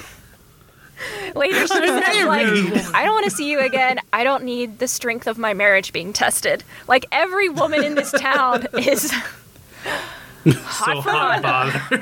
Later, 1.34 1.60
she 1.62 1.66
says 1.66 2.26
like, 2.26 2.46
I 2.94 3.04
don't 3.04 3.14
want 3.14 3.24
to 3.24 3.30
see 3.30 3.50
you 3.50 3.60
again. 3.60 3.98
I 4.12 4.22
don't 4.22 4.44
need 4.44 4.80
the 4.80 4.86
strength 4.86 5.26
of 5.26 5.38
my 5.38 5.54
marriage 5.54 5.90
being 5.90 6.12
tested. 6.12 6.62
Like 6.86 7.06
every 7.10 7.48
woman 7.48 7.82
in 7.82 7.94
this 7.94 8.12
town 8.12 8.66
is 8.78 9.10
so 10.52 10.52
hot 10.60 11.02
for 11.02 11.10
hot 11.10 11.42
Handa. 11.42 12.00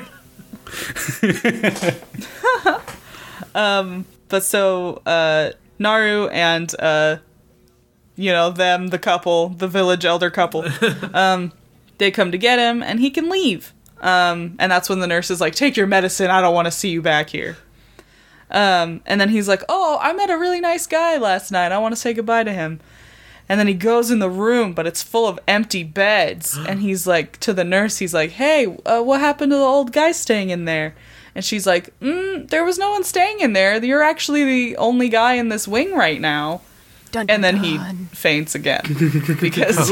bothered. 3.53 4.03
But 4.33 4.43
so 4.43 4.99
uh, 5.05 5.51
Naru 5.77 6.27
and 6.29 6.73
uh, 6.79 7.17
you 8.15 8.31
know 8.31 8.49
them, 8.49 8.87
the 8.87 8.97
couple, 8.97 9.49
the 9.49 9.67
village 9.67 10.05
elder 10.05 10.31
couple, 10.31 10.65
um, 11.13 11.51
they 11.99 12.09
come 12.09 12.31
to 12.31 12.37
get 12.39 12.57
him, 12.57 12.81
and 12.81 12.99
he 12.99 13.11
can 13.11 13.29
leave. 13.29 13.75
Um, 14.01 14.55
and 14.57 14.71
that's 14.71 14.89
when 14.89 15.01
the 15.01 15.05
nurse 15.05 15.29
is 15.29 15.39
like, 15.39 15.53
"Take 15.53 15.77
your 15.77 15.85
medicine. 15.85 16.31
I 16.31 16.41
don't 16.41 16.55
want 16.55 16.65
to 16.65 16.71
see 16.71 16.89
you 16.89 17.03
back 17.03 17.29
here." 17.29 17.57
Um, 18.49 19.01
and 19.05 19.21
then 19.21 19.29
he's 19.29 19.47
like, 19.47 19.61
"Oh, 19.69 19.99
I 20.01 20.13
met 20.13 20.31
a 20.31 20.37
really 20.39 20.59
nice 20.59 20.87
guy 20.87 21.17
last 21.17 21.51
night. 21.51 21.71
I 21.71 21.77
want 21.77 21.91
to 21.93 22.01
say 22.01 22.11
goodbye 22.11 22.43
to 22.45 22.53
him." 22.53 22.79
And 23.49 23.59
then 23.59 23.67
he 23.67 23.73
goes 23.73 24.09
in 24.09 24.19
the 24.19 24.29
room, 24.29 24.73
but 24.73 24.87
it's 24.87 25.03
full 25.03 25.27
of 25.27 25.39
empty 25.47 25.83
beds. 25.83 26.57
and 26.67 26.81
he's 26.81 27.05
like 27.05 27.39
to 27.41 27.53
the 27.53 27.63
nurse, 27.63 27.97
he's 27.97 28.13
like, 28.13 28.31
"Hey, 28.31 28.65
uh, 28.85 29.01
what 29.01 29.19
happened 29.19 29.51
to 29.51 29.57
the 29.57 29.63
old 29.63 29.91
guy 29.91 30.11
staying 30.11 30.49
in 30.49 30.65
there?" 30.65 30.95
And 31.35 31.43
she's 31.43 31.65
like, 31.67 31.97
mm, 31.99 32.49
"There 32.49 32.63
was 32.63 32.77
no 32.77 32.91
one 32.91 33.03
staying 33.03 33.39
in 33.39 33.53
there. 33.53 33.83
You're 33.83 34.03
actually 34.03 34.43
the 34.45 34.77
only 34.77 35.09
guy 35.09 35.33
in 35.33 35.49
this 35.49 35.67
wing 35.67 35.93
right 35.93 36.21
now." 36.21 36.61
Dun, 37.11 37.27
And 37.29 37.43
then 37.43 37.61
dun, 37.61 37.63
he 37.63 37.77
faints 38.15 38.55
again 38.55 38.81
because 39.39 39.91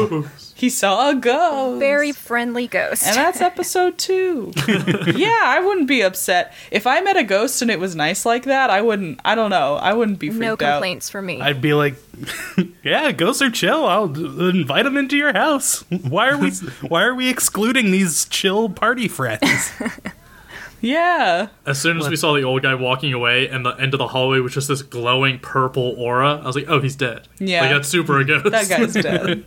he 0.62 0.70
saw 0.70 1.09
a 1.09 1.16
ghost. 1.16 1.80
very 1.80 2.12
friendly 2.12 2.68
ghost. 2.68 3.07
And 3.07 3.16
that's 3.16 3.41
episode 3.41 3.97
two. 3.97 4.53
yeah, 4.68 5.39
I 5.43 5.59
wouldn't 5.59 5.88
be 5.88 6.01
upset 6.01 6.53
if 6.70 6.86
I 6.86 7.01
met 7.01 7.18
a 7.18 7.24
ghost 7.24 7.64
and 7.64 7.72
it 7.72 7.80
was 7.80 7.95
nice 7.95 8.28
like 8.28 8.43
that. 8.43 8.70
I 8.70 8.80
wouldn't. 8.80 9.20
I 9.26 9.34
don't 9.34 9.49
know. 9.49 9.78
I 9.78 9.93
wouldn't 9.93 10.20
be 10.20 10.30
freaked 10.30 10.39
no 10.39 10.51
out. 10.53 10.59
complaints 10.59 11.09
for 11.09 11.20
me. 11.20 11.41
I'd 11.41 11.64
be 11.64 11.74
like, 11.74 11.95
"Yeah, 12.84 13.12
ghosts 13.12 13.41
are 13.41 13.49
chill. 13.49 13.88
I'll 13.88 14.05
invite 14.49 14.84
them 14.84 14.97
into 14.97 15.18
your 15.18 15.34
house. 15.34 15.84
Why 15.89 16.30
are 16.30 16.38
we? 16.38 16.51
why 16.88 17.05
are 17.05 17.16
we 17.16 17.28
excluding 17.28 17.89
these 17.89 18.26
chill 18.26 18.70
party 18.70 19.07
friends?" 19.07 19.72
Yeah. 20.84 21.49
As 21.64 21.80
soon 21.80 21.99
as 21.99 22.09
we 22.09 22.16
saw 22.16 22.34
the 22.34 22.41
old 22.41 22.64
guy 22.64 22.74
walking 22.74 23.14
away 23.14 23.47
and 23.47 23.64
the 23.64 23.70
end 23.76 23.93
of 23.93 23.99
the 23.99 24.07
hallway 24.07 24.39
was 24.39 24.51
just 24.51 24.68
this 24.68 24.82
glowing 24.82 25.38
purple 25.38 25.93
aura, 25.95 26.41
I 26.41 26.47
was 26.47 26.55
like, 26.55 26.66
oh, 26.68 26.82
he's 26.82 26.95
dead. 26.95 27.28
Yeah. 27.38 27.62
Like, 27.62 27.70
that's 27.70 27.88
super 27.88 28.20
a 28.20 28.26
ghost. 28.26 28.49
That 28.49 28.68
guy's 28.68 28.93
dead. 28.93 29.45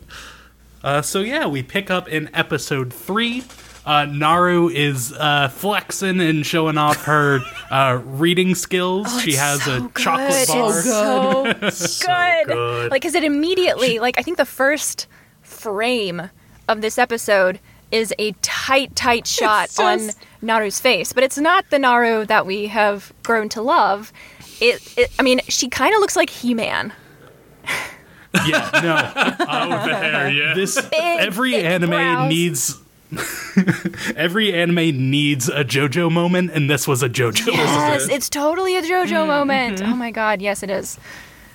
Uh, 0.85 1.01
so 1.03 1.21
yeah, 1.21 1.47
we 1.47 1.63
pick 1.63 1.91
up 1.91 2.09
in 2.09 2.31
episode 2.35 2.93
three. 2.93 3.43
Uh, 3.87 4.05
Naru 4.07 4.69
is 4.69 5.13
uh, 5.13 5.49
flexing 5.49 6.21
and 6.21 6.45
showing 6.47 6.79
off 6.79 7.05
her 7.05 7.41
uh, 7.71 8.01
reading 8.05 8.55
skills. 8.55 9.21
she 9.23 9.33
has 9.35 9.63
so 9.63 9.87
a 9.87 9.99
chocolate 9.99 10.47
bar. 10.49 10.69
It's 10.71 10.85
so 10.85 11.55
So 11.71 12.07
good. 12.47 12.47
good. 12.47 12.91
Like, 12.91 13.03
because 13.03 13.15
it 13.15 13.25
immediately, 13.25 13.99
like, 13.99 14.19
I 14.19 14.23
think 14.23 14.37
the 14.37 14.45
first 14.47 15.07
frame 15.43 16.31
of 16.69 16.81
this 16.81 16.99
episode 16.99 17.59
is 17.91 18.13
a 18.19 18.33
tight, 18.43 18.95
tight 18.97 19.27
shot 19.27 19.69
just- 19.71 19.81
on 19.81 20.11
Naru's 20.43 20.81
face, 20.81 21.13
but 21.13 21.23
it's 21.25 21.39
not 21.39 21.69
the 21.71 21.79
Naru 21.79 22.25
that 22.27 22.45
we 22.47 22.67
have 22.67 23.13
grown 23.23 23.49
to 23.51 23.63
love. 23.63 24.13
It, 24.61 24.81
it 24.99 25.11
I 25.19 25.23
mean, 25.23 25.41
she 25.49 25.69
kind 25.69 25.95
of 25.95 26.01
looks 26.01 26.17
like 26.17 26.31
He-Man. 26.31 26.93
Yeah, 28.47 28.71
no. 28.83 29.37
oh, 29.49 29.69
the 29.87 29.95
hair, 29.95 30.31
yeah. 30.31 30.55
This 30.55 30.79
every 30.93 31.53
thick 31.53 31.65
anime 31.65 31.91
brows. 31.91 32.29
needs 32.29 32.81
Every 34.17 34.53
anime 34.53 35.11
needs 35.11 35.49
a 35.49 35.65
JoJo 35.65 36.11
moment, 36.11 36.51
and 36.53 36.69
this 36.69 36.89
was 36.89 37.03
a 37.03 37.09
JoJo. 37.09 37.47
Yes, 37.47 38.07
it. 38.07 38.13
it's 38.13 38.29
totally 38.29 38.77
a 38.77 38.83
JoJo 38.83 39.07
mm-hmm. 39.07 39.27
moment. 39.29 39.79
Mm-hmm. 39.81 39.93
Oh 39.93 39.97
my 39.97 40.11
god, 40.11 40.43
yes, 40.43 40.63
it 40.63 40.71
is. 40.71 40.99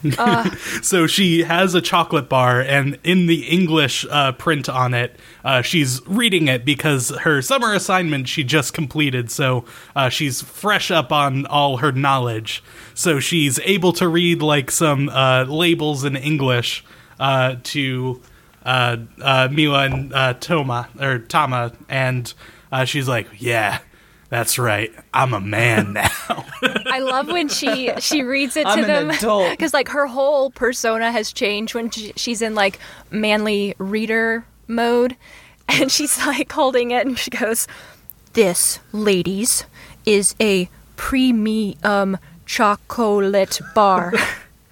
So 0.81 1.07
she 1.07 1.43
has 1.43 1.75
a 1.75 1.81
chocolate 1.81 2.29
bar, 2.29 2.61
and 2.61 2.97
in 3.03 3.27
the 3.27 3.47
English 3.47 4.05
uh, 4.09 4.31
print 4.31 4.69
on 4.69 4.93
it, 4.93 5.19
uh, 5.43 5.61
she's 5.61 6.01
reading 6.07 6.47
it 6.47 6.63
because 6.65 7.09
her 7.21 7.41
summer 7.41 7.73
assignment 7.73 8.27
she 8.27 8.43
just 8.43 8.73
completed. 8.73 9.29
So 9.29 9.65
uh, 9.95 10.09
she's 10.09 10.41
fresh 10.41 10.89
up 10.91 11.11
on 11.11 11.45
all 11.45 11.77
her 11.77 11.91
knowledge. 11.91 12.63
So 12.93 13.19
she's 13.19 13.59
able 13.59 13.93
to 13.93 14.07
read 14.07 14.41
like 14.41 14.71
some 14.71 15.09
uh, 15.09 15.43
labels 15.45 16.03
in 16.03 16.15
English 16.15 16.83
uh, 17.19 17.55
to 17.63 18.21
uh, 18.63 18.97
uh, 19.21 19.49
Mila 19.51 19.85
and 19.85 20.13
uh, 20.13 20.33
Toma 20.35 20.89
or 20.99 21.19
Tama, 21.19 21.73
and 21.87 22.33
uh, 22.71 22.85
she's 22.85 23.07
like, 23.07 23.27
"Yeah, 23.37 23.79
that's 24.29 24.59
right. 24.59 24.91
I'm 25.13 25.33
a 25.33 25.39
man 25.39 25.93
now." 25.93 26.45
I 26.61 26.99
love 26.99 27.27
when 27.27 27.49
she 27.49 27.91
she 27.99 28.23
reads 28.23 28.55
it 28.57 28.65
I'm 28.65 28.79
to 28.79 28.85
them 28.85 29.07
because 29.07 29.73
like 29.73 29.89
her 29.89 30.07
whole 30.07 30.51
persona 30.51 31.11
has 31.11 31.31
changed 31.33 31.75
when 31.75 31.89
she, 31.89 32.13
she's 32.15 32.41
in 32.41 32.55
like 32.55 32.79
manly 33.11 33.75
reader 33.77 34.45
mode, 34.67 35.15
and 35.67 35.91
she's 35.95 36.17
like 36.25 36.51
holding 36.51 36.91
it 36.91 37.05
and 37.05 37.17
she 37.17 37.31
goes, 37.31 37.67
"This, 38.33 38.79
ladies, 38.91 39.65
is 40.05 40.35
a 40.39 40.69
premium 40.95 42.17
chocolate 42.45 43.59
bar." 43.73 44.13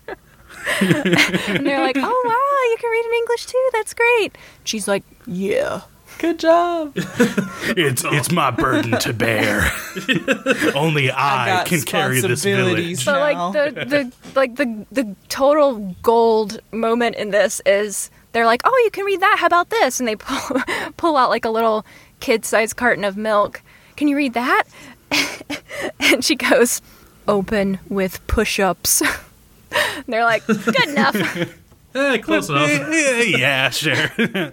and 0.82 1.66
they're 1.66 1.82
like, 1.82 1.98
"Oh 1.98 2.24
wow, 2.26 2.70
you 2.72 2.78
can 2.80 2.92
read 2.92 3.06
in 3.06 3.14
English 3.14 3.46
too. 3.48 3.70
That's 3.74 3.94
great." 3.94 4.38
She's 4.64 4.88
like, 4.88 5.04
"Yeah." 5.26 5.82
Good 6.18 6.40
job. 6.40 6.98
It's 7.70 8.04
it's 8.06 8.32
my 8.32 8.50
burden 8.50 8.98
to 9.00 9.12
bear. 9.14 9.70
Only 10.76 11.12
I, 11.12 11.48
got 11.48 11.66
can 11.66 11.82
carry 11.82 12.22
this 12.22 12.44
village. 12.44 13.04
But 13.06 13.14
now. 13.14 13.20
like 13.20 13.54
the, 13.54 13.86
the 13.86 14.12
like 14.36 14.56
the 14.56 14.86
the 14.90 15.16
total 15.28 15.96
gold 16.02 16.62
moment 16.72 17.18
in 17.18 17.32
this 17.32 17.62
is 17.66 18.10
they're 18.32 18.46
like, 18.46 18.62
oh, 18.64 18.82
you 18.86 18.92
can 18.92 19.04
read 19.04 19.20
that. 19.20 19.38
How 19.40 19.48
about 19.48 19.70
this? 19.70 20.00
And 20.00 20.08
they 20.08 20.16
pull 20.16 20.62
pull 20.98 21.18
out 21.18 21.30
like 21.30 21.44
a 21.44 21.50
little 21.50 21.86
kid-sized 22.22 22.78
carton 22.78 23.04
of 23.04 23.18
milk. 23.18 23.62
Can 23.98 24.08
you 24.08 24.16
read 24.16 24.34
that? 24.34 24.64
and 26.00 26.24
she 26.24 26.36
goes, 26.36 26.82
open 27.28 27.80
with 27.90 28.26
push-ups. 28.28 29.02
And 29.72 30.06
they're 30.08 30.24
like, 30.24 30.46
good 30.48 30.88
enough. 30.88 31.16
Eh, 31.96 32.18
close 32.20 32.48
enough. 32.50 32.70
yeah, 32.70 33.22
yeah, 33.22 33.70
sure. 33.70 34.52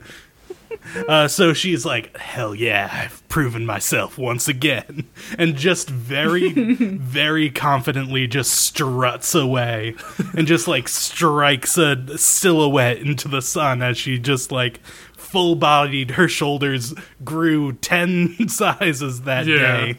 Uh, 1.09 1.27
so 1.29 1.53
she's 1.53 1.85
like, 1.85 2.17
hell 2.17 2.55
yeah, 2.55 2.89
I've 2.93 3.27
proven 3.29 3.65
myself 3.67 4.19
once 4.19 4.49
again. 4.49 5.09
And 5.39 5.57
just 5.57 5.89
very, 5.89 6.53
very 6.53 7.51
confidently 7.51 8.27
just 8.27 8.53
struts 8.53 9.35
away 9.35 9.97
and 10.37 10.47
just 10.47 10.69
like 10.69 10.87
strikes 10.89 11.77
a 11.79 12.17
silhouette 12.19 12.99
into 12.99 13.27
the 13.29 13.41
sun 13.43 13.83
as 13.83 13.97
she 13.99 14.19
just 14.19 14.53
like 14.53 14.81
full 15.17 15.55
bodied, 15.57 16.13
her 16.13 16.29
shoulders 16.29 16.95
grew 17.25 17.73
10 17.73 18.49
sizes 18.49 19.23
that 19.23 19.47
Yeah. 19.47 19.57
day. 19.59 19.99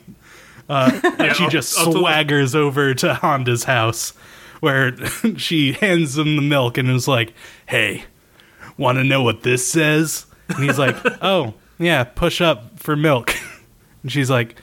Uh, 0.70 1.00
and 1.20 1.36
she 1.36 1.48
just 1.50 1.78
to 1.78 1.86
the- 1.86 1.92
swaggers 2.00 2.56
over 2.56 2.94
to 2.94 3.16
Handa's 3.16 3.66
house 3.66 4.12
where 4.62 4.96
she 5.38 5.74
hands 5.74 6.18
him 6.18 6.36
the 6.38 6.42
milk 6.42 6.78
and 6.78 6.90
is 6.90 7.08
like, 7.08 7.34
hey, 7.68 8.06
want 8.78 8.98
to 9.00 9.04
know 9.04 9.22
what 9.22 9.44
this 9.44 9.68
says? 9.70 10.25
And 10.50 10.64
he's 10.64 10.80
like, 10.80 10.96
oh, 11.22 11.54
yeah, 11.80 12.04
push 12.04 12.42
up 12.42 12.80
for 12.80 12.96
milk. 12.96 13.36
And 14.04 14.12
she's 14.12 14.30
like, 14.30 14.56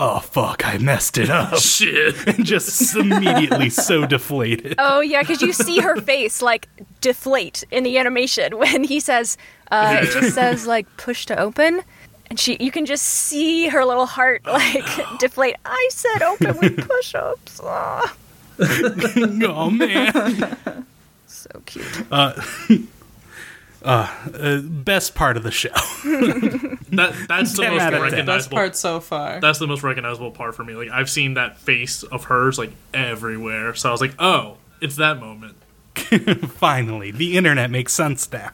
oh, 0.00 0.18
fuck, 0.18 0.66
I 0.66 0.78
messed 0.78 1.16
it 1.16 1.30
up. 1.30 1.56
Shit. 1.58 2.16
And 2.26 2.44
just 2.44 2.96
immediately 2.96 3.70
so 3.70 4.04
deflated. 4.04 4.74
Oh 4.78 5.00
yeah, 5.00 5.20
because 5.20 5.42
you 5.42 5.52
see 5.52 5.78
her 5.78 6.00
face 6.00 6.42
like 6.42 6.68
deflate 7.00 7.62
in 7.70 7.84
the 7.84 7.98
animation 7.98 8.58
when 8.58 8.82
he 8.82 8.98
says, 8.98 9.38
uh, 9.70 10.00
it 10.02 10.06
just 10.06 10.34
says 10.34 10.66
like 10.66 10.88
push 10.96 11.24
to 11.26 11.38
open. 11.38 11.82
And 12.30 12.40
she, 12.40 12.56
you 12.58 12.72
can 12.72 12.84
just 12.84 13.04
see 13.04 13.68
her 13.68 13.84
little 13.84 14.06
heart 14.06 14.44
like 14.44 14.86
deflate. 15.20 15.54
I 15.64 15.88
said 15.92 16.22
open 16.22 16.58
with 16.58 16.88
push-ups. 16.88 17.60
Aw. 17.60 18.16
oh, 18.60 19.70
man. 19.70 20.86
So 21.26 21.62
cute. 21.64 21.86
Uh, 22.10 22.40
best 23.82 25.14
part 25.14 25.36
of 25.36 25.42
the 25.42 25.50
show. 25.50 25.70
That 26.92 27.14
that's 27.28 27.52
the 27.56 27.62
10 27.62 27.72
most 27.72 27.82
out 27.82 27.94
of 27.94 28.00
10. 28.00 28.02
Best 28.02 28.12
recognizable. 28.12 28.56
part 28.56 28.76
so 28.76 28.98
far. 28.98 29.40
That's 29.40 29.60
the 29.60 29.68
most 29.68 29.84
recognizable 29.84 30.32
part 30.32 30.56
for 30.56 30.64
me. 30.64 30.74
Like 30.74 30.90
I've 30.90 31.08
seen 31.08 31.34
that 31.34 31.56
face 31.56 32.02
of 32.02 32.24
hers 32.24 32.58
like 32.58 32.72
everywhere, 32.92 33.74
so 33.74 33.88
I 33.88 33.92
was 33.92 34.00
like, 34.00 34.14
oh, 34.18 34.56
it's 34.80 34.96
that 34.96 35.20
moment. 35.20 35.56
Finally, 35.94 37.12
the 37.12 37.36
internet 37.36 37.70
makes 37.70 37.92
sense 37.92 38.30
now. 38.32 38.50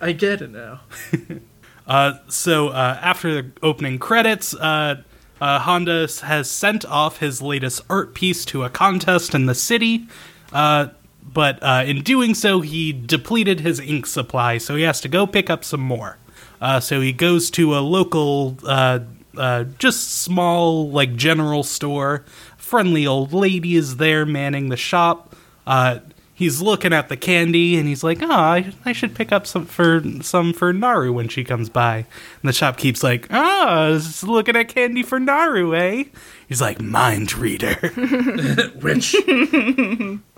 I 0.00 0.12
get 0.12 0.42
it 0.42 0.50
now. 0.50 0.82
Uh, 1.86 2.14
so 2.28 2.68
uh, 2.68 2.98
after 3.02 3.42
the 3.42 3.50
opening 3.62 3.98
credits, 3.98 4.54
uh, 4.54 5.02
uh, 5.38 5.60
Handa 5.60 6.20
has 6.22 6.50
sent 6.50 6.86
off 6.86 7.18
his 7.18 7.42
latest 7.42 7.82
art 7.90 8.14
piece 8.14 8.46
to 8.46 8.64
a 8.64 8.70
contest 8.70 9.34
in 9.34 9.44
the 9.44 9.54
city. 9.54 10.06
Uh, 10.50 10.88
but 11.32 11.62
uh, 11.62 11.84
in 11.86 12.02
doing 12.02 12.34
so, 12.34 12.60
he 12.60 12.92
depleted 12.92 13.60
his 13.60 13.80
ink 13.80 14.06
supply, 14.06 14.58
so 14.58 14.76
he 14.76 14.82
has 14.82 15.00
to 15.02 15.08
go 15.08 15.26
pick 15.26 15.50
up 15.50 15.64
some 15.64 15.80
more. 15.80 16.18
Uh, 16.60 16.80
so 16.80 17.00
he 17.00 17.12
goes 17.12 17.50
to 17.50 17.76
a 17.76 17.80
local, 17.80 18.56
uh, 18.66 19.00
uh, 19.36 19.64
just 19.78 20.22
small, 20.22 20.90
like 20.90 21.16
general 21.16 21.62
store. 21.62 22.24
Friendly 22.56 23.06
old 23.06 23.32
lady 23.32 23.76
is 23.76 23.96
there 23.96 24.24
manning 24.24 24.68
the 24.68 24.76
shop. 24.76 25.34
Uh, 25.66 25.98
he's 26.34 26.60
looking 26.60 26.92
at 26.92 27.08
the 27.08 27.16
candy 27.16 27.76
and 27.76 27.86
he's 27.86 28.02
like, 28.04 28.22
"Oh, 28.22 28.30
I, 28.30 28.72
I 28.84 28.92
should 28.92 29.14
pick 29.14 29.32
up 29.32 29.46
some 29.46 29.66
for 29.66 30.02
some 30.20 30.52
for 30.52 30.72
Naru 30.72 31.12
when 31.12 31.28
she 31.28 31.44
comes 31.44 31.68
by." 31.68 31.96
And 31.96 32.48
the 32.48 32.52
shopkeep's 32.52 33.02
like, 33.02 33.26
"Ah, 33.30 33.90
just 33.92 34.24
looking 34.24 34.56
at 34.56 34.68
candy 34.68 35.02
for 35.02 35.20
Naru, 35.20 35.74
eh?" 35.74 36.04
He's 36.48 36.60
like, 36.60 36.80
"Mind 36.80 37.34
reader." 37.34 37.74
Which 38.80 39.14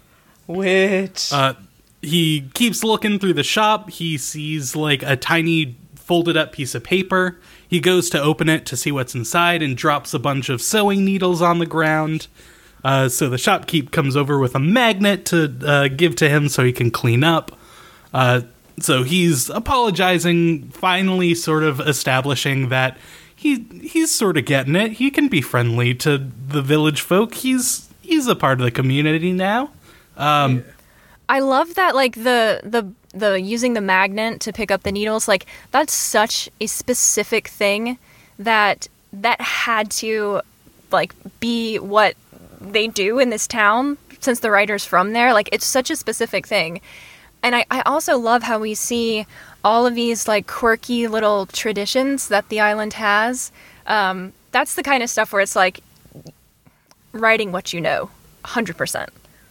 Which 0.47 1.33
Uh, 1.33 1.55
he 2.03 2.49
keeps 2.55 2.85
looking 2.85 3.19
through 3.19 3.35
the 3.35 3.43
shop. 3.43 3.91
He 3.91 4.17
sees 4.19 4.77
like 4.77 5.03
a 5.03 5.17
tiny 5.17 5.77
folded 5.95 6.37
up 6.37 6.53
piece 6.53 6.75
of 6.75 6.85
paper. 6.85 7.39
He 7.67 7.81
goes 7.81 8.09
to 8.11 8.23
open 8.23 8.49
it 8.49 8.65
to 8.67 8.77
see 8.77 8.93
what's 8.93 9.15
inside 9.15 9.61
and 9.61 9.77
drops 9.77 10.15
a 10.15 10.19
bunch 10.21 10.49
of 10.49 10.63
sewing 10.63 11.05
needles 11.05 11.43
on 11.43 11.59
the 11.59 11.67
ground. 11.67 12.29
Uh, 12.85 13.09
so 13.09 13.29
the 13.29 13.37
shopkeep 13.37 13.91
comes 13.91 14.17
over 14.17 14.39
with 14.39 14.55
a 14.55 14.61
magnet 14.61 15.25
to 15.27 15.53
uh, 15.67 15.89
give 15.89 16.15
to 16.17 16.29
him 16.29 16.49
so 16.49 16.63
he 16.63 16.73
can 16.73 16.93
clean 16.93 17.25
up. 17.25 17.59
Uh, 18.15 18.43
so 18.79 19.03
he's 19.03 19.51
apologizing, 19.51 20.69
finally, 20.69 21.35
sort 21.35 21.65
of 21.65 21.81
establishing 21.81 22.69
that 22.69 22.97
he 23.35 23.67
he's 23.83 24.13
sort 24.13 24.37
of 24.37 24.45
getting 24.45 24.77
it. 24.77 24.93
He 24.93 25.11
can 25.11 25.27
be 25.29 25.41
friendly 25.41 25.95
to 25.97 26.19
the 26.49 26.63
village 26.63 27.01
folk. 27.01 27.35
He's 27.35 27.89
he's 28.03 28.29
a 28.29 28.37
part 28.37 28.61
of 28.61 28.65
the 28.65 28.71
community 28.71 29.33
now. 29.33 29.71
I 31.29 31.41
love 31.41 31.75
that 31.75 31.95
like 31.95 32.15
the 32.15 32.61
the 32.63 32.93
the 33.17 33.41
using 33.41 33.75
the 33.75 33.81
magnet 33.81 34.41
to 34.41 34.53
pick 34.53 34.71
up 34.71 34.83
the 34.83 34.93
needles 34.93 35.27
like 35.27 35.47
that's 35.71 35.93
such 35.93 36.49
a 36.61 36.67
specific 36.67 37.49
thing 37.49 37.99
that 38.39 38.89
that 39.13 39.41
had 39.41 39.91
to 39.91 40.41
like 40.93 41.15
be 41.41 41.79
what 41.79 42.15
they 42.61 42.87
do 42.87 43.19
in 43.19 43.31
this 43.31 43.47
town 43.47 43.99
since 44.21 44.41
the 44.41 44.51
writer's 44.51 44.85
from 44.85 45.13
there. 45.13 45.33
Like 45.33 45.49
it's 45.53 45.67
such 45.67 45.91
a 45.91 45.97
specific 45.97 46.47
thing. 46.47 46.81
And 47.43 47.55
I, 47.55 47.65
I 47.71 47.81
also 47.83 48.19
love 48.19 48.43
how 48.43 48.59
we 48.59 48.75
see 48.75 49.27
all 49.65 49.87
of 49.87 49.95
these 49.95 50.27
like 50.27 50.47
quirky 50.47 51.07
little 51.07 51.47
traditions 51.47 52.29
that 52.29 52.49
the 52.49 52.61
island 52.61 52.95
has. 52.95 53.53
Um, 53.87 54.33
that's 54.53 54.75
the 54.75 54.83
kind 54.83 55.03
of 55.03 55.11
stuff 55.11 55.33
where 55.33 55.43
it's 55.43 55.57
like 55.57 55.81
writing 57.13 57.53
what 57.53 57.73
you 57.73 57.81
know 57.81 58.11
100% 58.45 59.09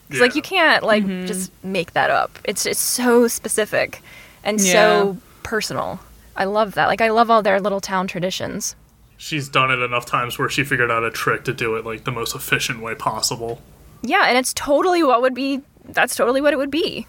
it's 0.09 0.19
like 0.19 0.35
you 0.35 0.41
can't 0.41 0.83
like 0.83 1.03
mm-hmm. 1.03 1.25
just 1.25 1.51
make 1.63 1.93
that 1.93 2.09
up. 2.11 2.37
It's 2.43 2.65
it's 2.65 2.79
so 2.79 3.27
specific 3.27 4.01
and 4.43 4.59
Yeah. 4.61 4.71
so 4.73 5.17
personal. 5.43 5.99
I 6.35 6.45
love 6.45 6.73
that. 6.75 6.87
Like 6.87 7.01
I 7.01 7.09
love 7.09 7.29
all 7.31 7.41
their 7.41 7.59
little 7.59 7.81
town 7.81 8.07
traditions. 8.07 8.75
she's 9.17 9.47
done 9.47 9.71
it 9.71 9.79
enough 9.79 10.05
times 10.05 10.37
where 10.37 10.49
she 10.49 10.63
figured 10.63 10.91
out 10.91 11.03
a 11.03 11.09
trick 11.09 11.43
to 11.45 11.53
do 11.53 11.75
it 11.75 11.85
like 11.85 12.03
the 12.03 12.11
most 12.11 12.35
efficient 12.35 12.81
way 12.81 12.93
possible. 12.95 13.61
Yeah, 14.01 14.25
and 14.27 14.37
it's 14.37 14.53
totally 14.53 15.01
what 15.03 15.21
would 15.21 15.33
be 15.33 15.61
that's 15.85 16.15
totally 16.15 16.41
what 16.41 16.51
it 16.53 16.57
would 16.57 16.71
be. 16.71 17.07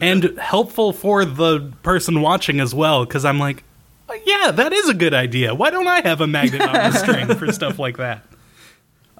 and 0.00 0.38
helpful 0.38 0.92
for 0.92 1.24
the 1.24 1.72
person 1.82 2.22
watching 2.22 2.60
as 2.60 2.74
well 2.74 3.04
because 3.04 3.24
i'm 3.24 3.38
like 3.38 3.62
"Oh, 4.08 4.16
yeah 4.24 4.50
that 4.50 4.72
is 4.72 4.88
a 4.88 4.94
good 4.94 5.12
idea 5.12 5.54
why 5.54 5.70
don't 5.70 5.86
i 5.86 6.00
have 6.00 6.20
a 6.22 6.26
magnet 6.26 6.62
on 6.62 6.72
the 6.72 6.92
string 7.02 7.26
for 7.34 7.52
stuff 7.52 7.78
like 7.78 7.98
that 7.98 8.24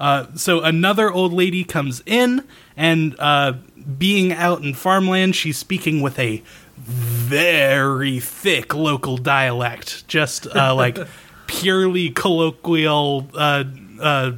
uh, 0.03 0.25
so 0.35 0.61
another 0.61 1.11
old 1.11 1.31
lady 1.33 1.63
comes 1.63 2.01
in 2.05 2.43
and 2.75 3.15
uh, 3.19 3.53
being 3.97 4.31
out 4.33 4.61
in 4.63 4.73
farmland 4.73 5.35
she's 5.35 5.57
speaking 5.57 6.01
with 6.01 6.19
a 6.19 6.41
very 6.77 8.19
thick 8.19 8.73
local 8.75 9.17
dialect, 9.17 10.07
just 10.07 10.47
uh, 10.55 10.75
like 10.83 10.97
purely 11.47 12.09
colloquial 12.09 13.27
uh, 13.33 13.63
uh, 14.01 14.31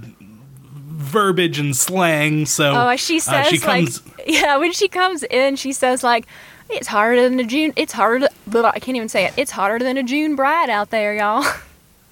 verbiage 0.86 1.60
and 1.60 1.76
slang. 1.76 2.46
So 2.46 2.74
Oh, 2.76 2.96
she 2.96 3.18
uh, 3.18 3.22
says 3.22 3.48
she 3.48 3.58
comes. 3.58 4.06
like 4.06 4.24
yeah, 4.28 4.58
when 4.58 4.72
she 4.72 4.88
comes 4.88 5.24
in, 5.24 5.56
she 5.56 5.74
says 5.74 6.04
like 6.04 6.26
it's 6.70 6.88
harder 6.88 7.30
than 7.30 7.40
a 7.40 7.44
June. 7.44 7.74
It's 7.76 7.94
harder. 7.94 8.28
Blah, 8.48 8.72
I 8.74 8.80
can't 8.80 8.96
even 8.96 9.10
say 9.10 9.26
it. 9.26 9.34
It's 9.38 9.52
hotter 9.52 9.80
than 9.80 9.98
a 9.98 10.04
June 10.04 10.36
bride 10.36 10.70
out 10.70 10.90
there, 10.90 11.16
y'all. 11.16 11.46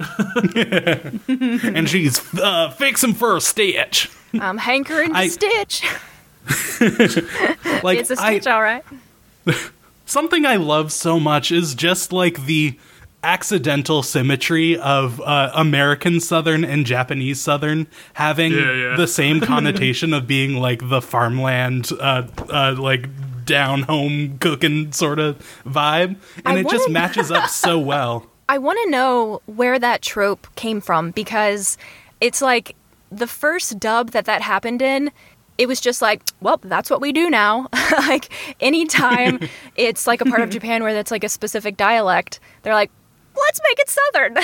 and 1.27 1.89
she's 1.89 2.21
uh, 2.35 2.69
fixing 2.71 3.13
for 3.13 3.35
a 3.37 3.41
stitch. 3.41 4.09
I'm 4.39 4.57
hankering 4.57 5.09
to 5.11 5.17
I- 5.17 5.27
stitch. 5.27 5.83
Like 7.83 7.99
it's 7.99 8.09
a 8.09 8.15
stitch, 8.15 8.47
all 8.47 8.61
right. 8.61 8.83
something 10.05 10.45
I 10.45 10.55
love 10.57 10.91
so 10.91 11.19
much 11.19 11.51
is 11.51 11.73
just 11.75 12.11
like 12.13 12.45
the 12.45 12.77
accidental 13.23 14.03
symmetry 14.03 14.77
of 14.77 15.21
uh, 15.21 15.51
American 15.53 16.19
Southern 16.19 16.65
and 16.65 16.85
Japanese 16.85 17.39
Southern 17.39 17.87
having 18.13 18.51
Yeah, 18.53 18.73
yeah. 18.73 18.95
the 18.97 19.07
same 19.07 19.39
connotation 19.41 20.13
of 20.13 20.27
being 20.27 20.57
like 20.57 20.87
the 20.89 21.01
farmland, 21.01 21.89
uh, 21.99 22.27
uh, 22.49 22.75
like 22.77 23.07
down 23.45 23.83
home 23.83 24.37
cooking 24.39 24.91
sort 24.91 25.19
of 25.19 25.37
vibe, 25.65 26.17
and 26.45 26.57
I 26.57 26.59
it 26.59 26.69
just 26.69 26.83
wanna- 26.87 26.93
matches 26.93 27.31
up 27.31 27.49
so 27.49 27.79
well. 27.79 28.27
I 28.49 28.57
want 28.57 28.79
to 28.83 28.89
know 28.89 29.41
where 29.45 29.79
that 29.79 30.01
trope 30.01 30.47
came 30.55 30.81
from 30.81 31.11
because 31.11 31.77
it's 32.19 32.41
like 32.41 32.75
the 33.11 33.27
first 33.27 33.79
dub 33.79 34.11
that 34.11 34.25
that 34.25 34.41
happened 34.41 34.81
in. 34.81 35.11
It 35.57 35.67
was 35.67 35.79
just 35.79 36.01
like, 36.01 36.23
well, 36.41 36.59
that's 36.63 36.89
what 36.89 36.99
we 36.99 37.11
do 37.11 37.29
now. 37.29 37.67
like 37.91 38.31
anytime 38.59 39.39
it's 39.75 40.07
like 40.07 40.21
a 40.21 40.25
part 40.25 40.41
of 40.41 40.49
Japan 40.51 40.83
where 40.83 40.93
that's 40.93 41.11
like 41.11 41.23
a 41.23 41.29
specific 41.29 41.77
dialect, 41.77 42.39
they're 42.63 42.73
like, 42.73 42.91
let's 43.35 43.61
make 43.67 43.79
it 43.79 43.89
southern. 43.89 44.37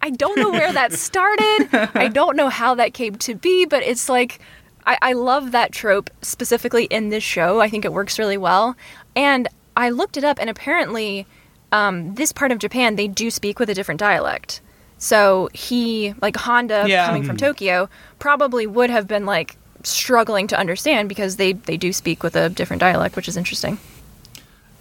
I 0.00 0.10
don't 0.10 0.38
know 0.38 0.50
where 0.50 0.72
that 0.72 0.94
started. 0.94 1.68
I 1.94 2.08
don't 2.08 2.36
know 2.36 2.48
how 2.48 2.74
that 2.76 2.94
came 2.94 3.16
to 3.16 3.34
be, 3.34 3.66
but 3.66 3.82
it's 3.82 4.08
like 4.08 4.40
I, 4.88 4.98
I 5.02 5.12
love 5.12 5.52
that 5.52 5.70
trope 5.70 6.08
specifically 6.22 6.84
in 6.84 7.10
this 7.10 7.22
show. 7.22 7.60
I 7.60 7.68
think 7.68 7.84
it 7.84 7.92
works 7.92 8.18
really 8.18 8.38
well. 8.38 8.74
And 9.14 9.46
I 9.76 9.90
looked 9.90 10.16
it 10.16 10.24
up, 10.24 10.38
and 10.40 10.48
apparently, 10.48 11.26
um, 11.72 12.14
this 12.14 12.32
part 12.32 12.52
of 12.52 12.58
Japan 12.58 12.96
they 12.96 13.08
do 13.08 13.30
speak 13.30 13.58
with 13.58 13.68
a 13.70 13.74
different 13.74 14.00
dialect. 14.00 14.60
So 14.98 15.48
he, 15.52 16.14
like 16.20 16.34
Handa, 16.34 16.88
Yeah. 16.88 17.06
coming 17.06 17.22
from 17.22 17.36
Tokyo, 17.36 17.88
probably 18.18 18.66
would 18.66 18.90
have 18.90 19.06
been 19.06 19.26
like 19.26 19.56
struggling 19.84 20.46
to 20.48 20.58
understand 20.58 21.08
because 21.08 21.36
they 21.36 21.52
they 21.52 21.76
do 21.76 21.92
speak 21.92 22.22
with 22.22 22.34
a 22.34 22.48
different 22.48 22.80
dialect, 22.80 23.14
which 23.16 23.28
is 23.28 23.36
interesting. 23.36 23.78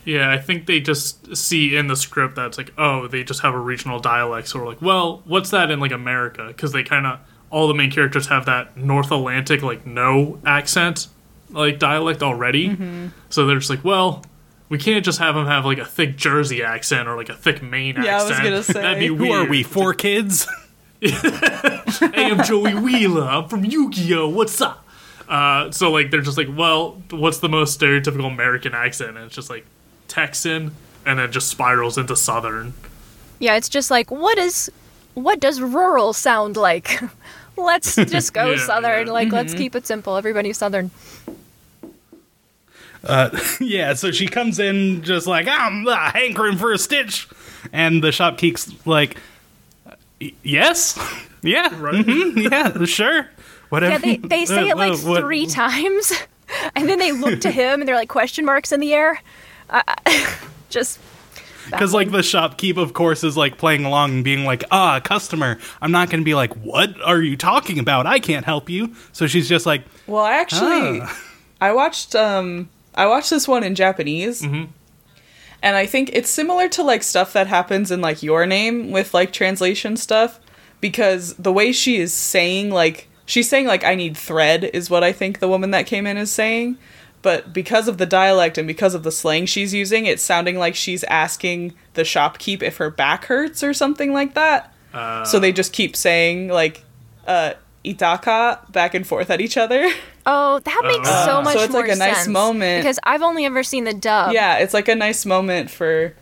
Yeah, 0.06 0.32
I 0.32 0.38
think 0.38 0.68
they 0.68 0.80
just 0.80 1.36
see 1.36 1.76
in 1.76 1.88
the 1.88 1.96
script 1.98 2.36
that 2.38 2.48
it's 2.48 2.58
like, 2.58 2.72
oh, 2.78 3.08
they 3.08 3.24
just 3.26 3.42
have 3.42 3.54
a 3.54 3.60
regional 3.60 4.00
dialect. 4.00 4.48
So 4.48 4.60
we're 4.60 4.66
like, 4.68 4.82
well, 4.82 5.22
what's 5.26 5.50
that 5.50 5.70
in 5.70 5.82
like 5.82 5.92
America? 5.92 6.46
Because 6.48 6.72
they 6.72 6.82
kind 6.84 7.06
of 7.06 7.20
all 7.50 7.68
the 7.68 7.74
main 7.74 7.92
characters 7.92 8.28
have 8.28 8.46
that 8.46 8.76
North 8.78 9.12
Atlantic 9.12 9.62
like 9.62 9.86
no 9.86 10.40
accent 10.46 11.08
like 11.50 11.78
dialect 11.78 12.24
already. 12.24 12.70
Mm-hmm. 12.70 13.08
So 13.30 13.46
they're 13.46 13.58
just 13.58 13.70
like, 13.70 13.84
well, 13.84 14.24
we 14.70 14.78
can't 14.78 15.04
just 15.06 15.20
have 15.20 15.36
them 15.36 15.46
have 15.48 15.66
like 15.66 15.78
a 15.78 15.86
thick 15.86 16.18
Jersey 16.18 16.64
accent 16.64 17.08
or 17.08 17.16
like 17.16 17.30
a 17.30 17.36
thick 17.36 17.62
Maine 17.62 17.96
Yeah, 18.02 18.20
I 18.20 18.24
was 18.24 18.32
accent. 18.32 18.44
gonna 18.50 18.64
say. 18.64 18.74
That'd 18.82 19.00
be 19.00 19.08
Who 19.08 19.32
are 19.32 19.46
we? 19.48 19.64
4Kids? 19.64 20.48
hey, 21.02 22.32
I'm 22.32 22.44
Joey 22.44 22.74
Wheeler. 22.74 23.24
I'm 23.24 23.48
from 23.48 23.64
Yu-Gi-Oh. 23.64 24.30
What's 24.30 24.60
up? 24.62 24.84
Uh, 25.30 25.70
so 25.72 25.92
like 25.92 26.10
they're 26.10 26.22
just 26.22 26.38
like, 26.38 26.48
well, 26.52 27.02
what's 27.12 27.38
the 27.40 27.50
most 27.50 27.80
stereotypical 27.80 28.26
American 28.32 28.74
accent? 28.74 29.16
And 29.16 29.26
it's 29.26 29.36
just 29.36 29.50
like 29.50 29.66
Texan, 30.08 30.74
and 31.06 31.20
then 31.20 31.32
just 31.32 31.50
spirals 31.50 31.98
into 31.98 32.16
Southern. 32.16 32.74
Yeah, 33.40 33.56
it's 33.58 33.70
just 33.70 33.92
like 33.92 34.10
what 34.10 34.38
is 34.38 34.72
what 35.14 35.40
does 35.40 35.62
rural 35.62 36.14
sound 36.14 36.58
like? 36.58 37.00
let's 37.58 37.96
just 37.96 38.34
go 38.34 38.52
Yeah, 38.52 38.66
southern. 38.66 39.08
yeah. 39.08 39.14
Like 39.14 39.32
let's 39.32 39.54
keep 39.54 39.76
it 39.76 39.86
simple. 39.86 40.16
Everybody's 40.16 40.58
southern. 40.58 40.90
Yeah, 43.62 43.94
so 43.94 44.12
she 44.12 44.28
comes 44.28 44.60
in 44.60 45.02
just 45.04 45.28
like 45.28 45.48
I'm 45.48 45.88
uh, 45.88 46.12
hankering 46.12 46.58
for 46.58 46.72
a 46.72 46.78
stitch, 46.78 47.28
and 47.72 48.04
the 48.04 48.12
shopkeep's 48.12 48.72
like, 48.86 49.18
"Yes, 50.44 50.98
yeah, 51.44 51.70
mhm, 51.70 52.50
yeah, 52.52 52.86
sure, 52.86 53.28
whatever." 53.70 53.94
Yeah, 53.94 53.98
they 54.00 54.18
they 54.18 54.46
say 54.46 54.70
Uh, 54.70 54.74
it 54.74 54.78
like 54.78 54.94
uh, 54.94 54.98
what- 54.98 55.22
three 55.22 55.46
times, 55.46 56.14
and 56.76 56.88
then 56.90 57.00
they 57.00 57.12
look 57.12 57.42
to 57.42 57.52
him 57.52 57.82
and 57.82 57.88
they're 57.88 57.96
like 57.96 58.10
question 58.10 58.46
marks 58.46 58.72
in 58.72 58.80
the 58.80 58.94
air. 58.94 59.22
Uh, 59.70 59.82
just 60.70 61.00
Because 61.66 61.94
like 61.94 62.12
the 62.12 62.20
shopkeep, 62.20 62.78
of 62.78 62.94
course, 62.94 63.24
is 63.24 63.36
like 63.36 63.58
playing 63.58 63.84
along 63.86 64.12
and 64.12 64.24
being 64.24 64.46
like, 64.46 64.64
"Ah, 64.72 65.00
customer." 65.02 65.58
I'm 65.82 65.92
not 65.92 66.10
going 66.10 66.22
to 66.22 66.26
be 66.26 66.36
like, 66.36 66.54
"What 66.56 67.00
are 67.02 67.22
you 67.22 67.36
talking 67.38 67.80
about? 67.80 68.06
I 68.08 68.20
can't 68.20 68.46
help 68.46 68.70
you." 68.70 68.94
So 69.12 69.28
she's 69.28 69.50
just 69.50 69.66
like, 69.66 69.84
Well, 70.08 70.24
I 70.24 70.36
actually 70.36 71.02
Ah. 71.02 71.22
I 71.60 71.74
watched 71.74 72.16
um 72.16 72.70
I 72.98 73.06
watched 73.08 73.30
this 73.30 73.48
one 73.48 73.64
in 73.64 73.76
Japanese. 73.76 74.42
Mm-hmm. 74.42 74.72
And 75.62 75.76
I 75.76 75.86
think 75.86 76.10
it's 76.14 76.30
similar 76.30 76.68
to 76.70 76.84
like 76.84 77.04
stuff 77.04 77.34
that 77.34 77.48
happens 77.48 77.92
in 77.92 78.02
like 78.02 78.22
your 78.22 78.46
name 78.46 78.92
with 78.92 79.14
like 79.14 79.32
translation 79.32 79.96
stuff 79.96 80.40
because 80.82 81.34
the 81.36 81.54
way 81.54 81.72
she 81.72 81.98
is 81.98 82.14
saying 82.14 82.70
like 82.70 83.08
she's 83.26 83.50
saying 83.50 83.66
like 83.66 83.84
I 83.84 83.96
need 83.96 84.18
thread 84.18 84.66
is 84.66 84.90
what 84.90 85.04
I 85.04 85.12
think 85.12 85.40
the 85.40 85.48
woman 85.48 85.72
that 85.72 85.88
came 85.88 86.06
in 86.06 86.18
is 86.18 86.32
saying. 86.32 86.78
But 87.24 87.54
because 87.54 87.88
of 87.88 87.98
the 87.98 88.06
dialect 88.06 88.58
and 88.58 88.68
because 88.68 88.94
of 88.94 89.04
the 89.04 89.12
slang 89.12 89.48
she's 89.48 89.74
using, 89.74 90.06
it's 90.06 90.22
sounding 90.22 90.58
like 90.58 90.76
she's 90.76 91.04
asking 91.06 91.74
the 91.96 92.04
shopkeep 92.04 92.62
if 92.62 92.78
her 92.78 92.92
back 92.92 93.26
hurts 93.26 93.64
or 93.64 93.74
something 93.74 94.14
like 94.14 94.34
that. 94.36 94.74
so 95.26 95.40
they 95.40 95.52
just 95.52 95.74
keep 95.74 95.96
saying 95.96 96.48
like 96.50 96.84
uh 97.26 97.54
itaka 97.84 98.72
back 98.72 98.94
and 98.94 99.06
forth 99.08 99.30
at 99.30 99.42
each 99.42 99.58
other. 99.58 99.90
oh, 100.28 100.60
that 100.60 100.82
makes 100.84 101.10
so 101.26 101.42
much 101.42 101.56
So 101.56 101.64
it's, 101.64 101.74
more 101.74 101.82
like, 101.82 101.92
a 101.92 101.96
nice 101.96 102.16
sense 102.18 102.28
moment. 102.28 102.84
because 102.84 103.00
I've 103.04 103.24
only 103.24 103.46
ever 103.46 103.64
seen 103.64 103.86
the 103.86 103.94
dub. 103.94 104.34
yeah 104.34 104.58
it's 104.58 104.74
like 104.74 104.88
a 104.88 104.96
nice 104.96 105.26
moment 105.26 105.72
for 105.72 106.14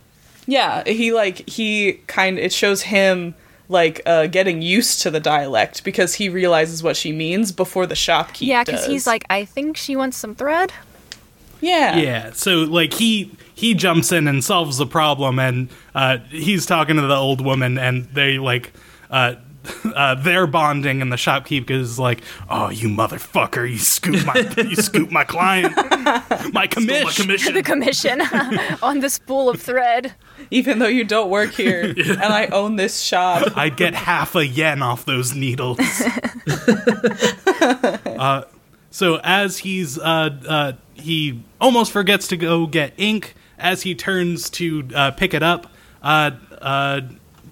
yeah 0.48 0.84
he 0.88 1.12
like 1.12 1.50
he 1.50 1.94
kind 2.08 2.38
it 2.40 2.54
shows 2.54 2.84
him 2.84 3.34
like 3.68 4.00
uh 4.06 4.28
getting 4.28 4.62
used 4.62 5.02
to 5.02 5.10
the 5.10 5.20
dialect 5.20 5.84
because 5.84 6.14
he 6.14 6.30
realizes 6.30 6.84
what 6.84 6.96
she 6.96 7.12
means 7.12 7.52
before 7.52 7.88
the 7.88 7.96
shopkeep 7.96 8.46
yeah, 8.48 8.64
because 8.64 8.86
he's 8.86 9.08
like, 9.08 9.26
I 9.30 9.44
think 9.46 9.76
she 9.76 9.96
wants 9.96 10.18
some 10.18 10.36
thread. 10.36 10.72
yeah 11.62 11.98
Yeah, 11.98 12.32
so 12.34 12.58
like 12.60 12.94
he 12.94 13.32
he 13.56 13.74
jumps 13.74 14.12
in 14.12 14.28
and 14.28 14.44
solves 14.44 14.78
the 14.78 14.86
problem, 14.86 15.40
and 15.40 15.70
uh, 15.96 16.18
he's 16.30 16.66
talking 16.66 16.98
to 16.98 17.02
the 17.04 17.16
old 17.16 17.40
woman, 17.44 17.78
and 17.80 18.04
they 18.14 18.38
like 18.38 18.72
uh, 19.10 19.36
uh, 19.96 20.16
they're 20.16 20.48
bonding, 20.48 21.02
and 21.02 21.12
the 21.12 21.16
shopkeep 21.16 21.70
is 21.70 21.98
like, 22.00 22.22
"Oh, 22.50 22.70
you 22.70 22.88
motherfucker! 22.88 23.70
You 23.70 23.78
scoop 23.78 24.26
my 24.26 24.36
you 24.58 24.76
scoop 24.76 25.12
my 25.12 25.24
client, 25.24 25.76
my 25.76 26.50
My 26.54 26.68
commission." 26.68 27.24
commission. 27.24 27.54
The 27.54 27.64
commission 27.64 28.22
on 28.84 29.00
this 29.00 29.14
spool 29.16 29.50
of 29.50 29.62
thread. 29.62 30.14
even 30.52 30.80
though 30.80 30.88
you 30.88 31.04
don't 31.04 31.30
work 31.30 31.52
here 31.52 31.82
and 31.98 32.22
i 32.22 32.46
own 32.48 32.76
this 32.76 33.00
shop 33.02 33.56
I'd 33.56 33.78
get 33.78 33.96
half 33.96 34.36
a 34.36 34.46
yen 34.46 34.82
off 34.84 35.06
those 35.06 35.34
needles. 35.34 35.80
uh, 37.40 38.44
so 38.92 39.20
as 39.24 39.60
he's 39.60 39.98
uh, 39.98 40.30
uh, 40.48 40.74
he 40.94 41.44
almost 41.60 41.92
forgets 41.92 42.28
to 42.30 42.38
go 42.38 42.68
get 42.68 42.94
ink. 42.98 43.36
As 43.58 43.84
he 43.84 43.96
turns 43.96 44.50
to 44.52 44.86
uh, 44.94 45.12
pick 45.12 45.34
it 45.34 45.42
up, 45.42 45.68
uh, 46.04 46.32
uh, 46.62 47.00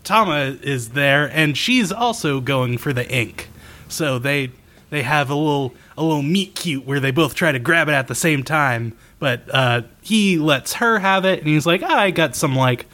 Tama 0.03 0.57
is 0.61 0.89
there, 0.89 1.29
and 1.31 1.57
she's 1.57 1.91
also 1.91 2.39
going 2.39 2.77
for 2.77 2.93
the 2.93 3.09
ink. 3.09 3.49
So 3.87 4.19
they 4.19 4.51
they 4.89 5.03
have 5.03 5.29
a 5.29 5.35
little 5.35 5.73
a 5.97 6.03
little 6.03 6.21
meet 6.21 6.55
cute 6.55 6.85
where 6.85 6.99
they 6.99 7.11
both 7.11 7.35
try 7.35 7.51
to 7.51 7.59
grab 7.59 7.87
it 7.89 7.93
at 7.93 8.07
the 8.07 8.15
same 8.15 8.43
time. 8.43 8.95
But 9.19 9.43
uh, 9.51 9.83
he 10.01 10.37
lets 10.37 10.73
her 10.73 10.99
have 10.99 11.25
it, 11.25 11.39
and 11.39 11.47
he's 11.47 11.65
like, 11.65 11.83
"I 11.83 12.11
got 12.11 12.35
some 12.35 12.55
like 12.55 12.85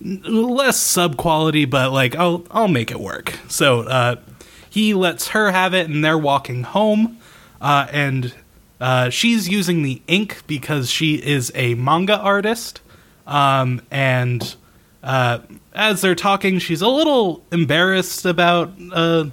less 0.00 0.78
sub 0.78 1.16
quality, 1.16 1.64
but 1.64 1.92
like 1.92 2.14
I'll 2.16 2.44
I'll 2.50 2.68
make 2.68 2.90
it 2.90 3.00
work. 3.00 3.38
So 3.48 3.80
uh, 3.80 4.16
he 4.68 4.94
lets 4.94 5.28
her 5.28 5.50
have 5.50 5.74
it, 5.74 5.88
and 5.88 6.04
they're 6.04 6.18
walking 6.18 6.62
home, 6.62 7.18
uh, 7.60 7.86
and 7.90 8.34
uh, 8.80 9.10
she's 9.10 9.48
using 9.48 9.82
the 9.82 10.00
ink 10.06 10.42
because 10.46 10.90
she 10.90 11.14
is 11.16 11.52
a 11.54 11.74
manga 11.74 12.18
artist, 12.18 12.80
um, 13.26 13.82
and 13.90 14.54
uh, 15.02 15.38
as 15.74 16.00
they're 16.00 16.14
talking, 16.14 16.58
she's 16.58 16.82
a 16.82 16.88
little 16.88 17.44
embarrassed 17.52 18.26
about 18.26 18.72
uh, 18.92 19.26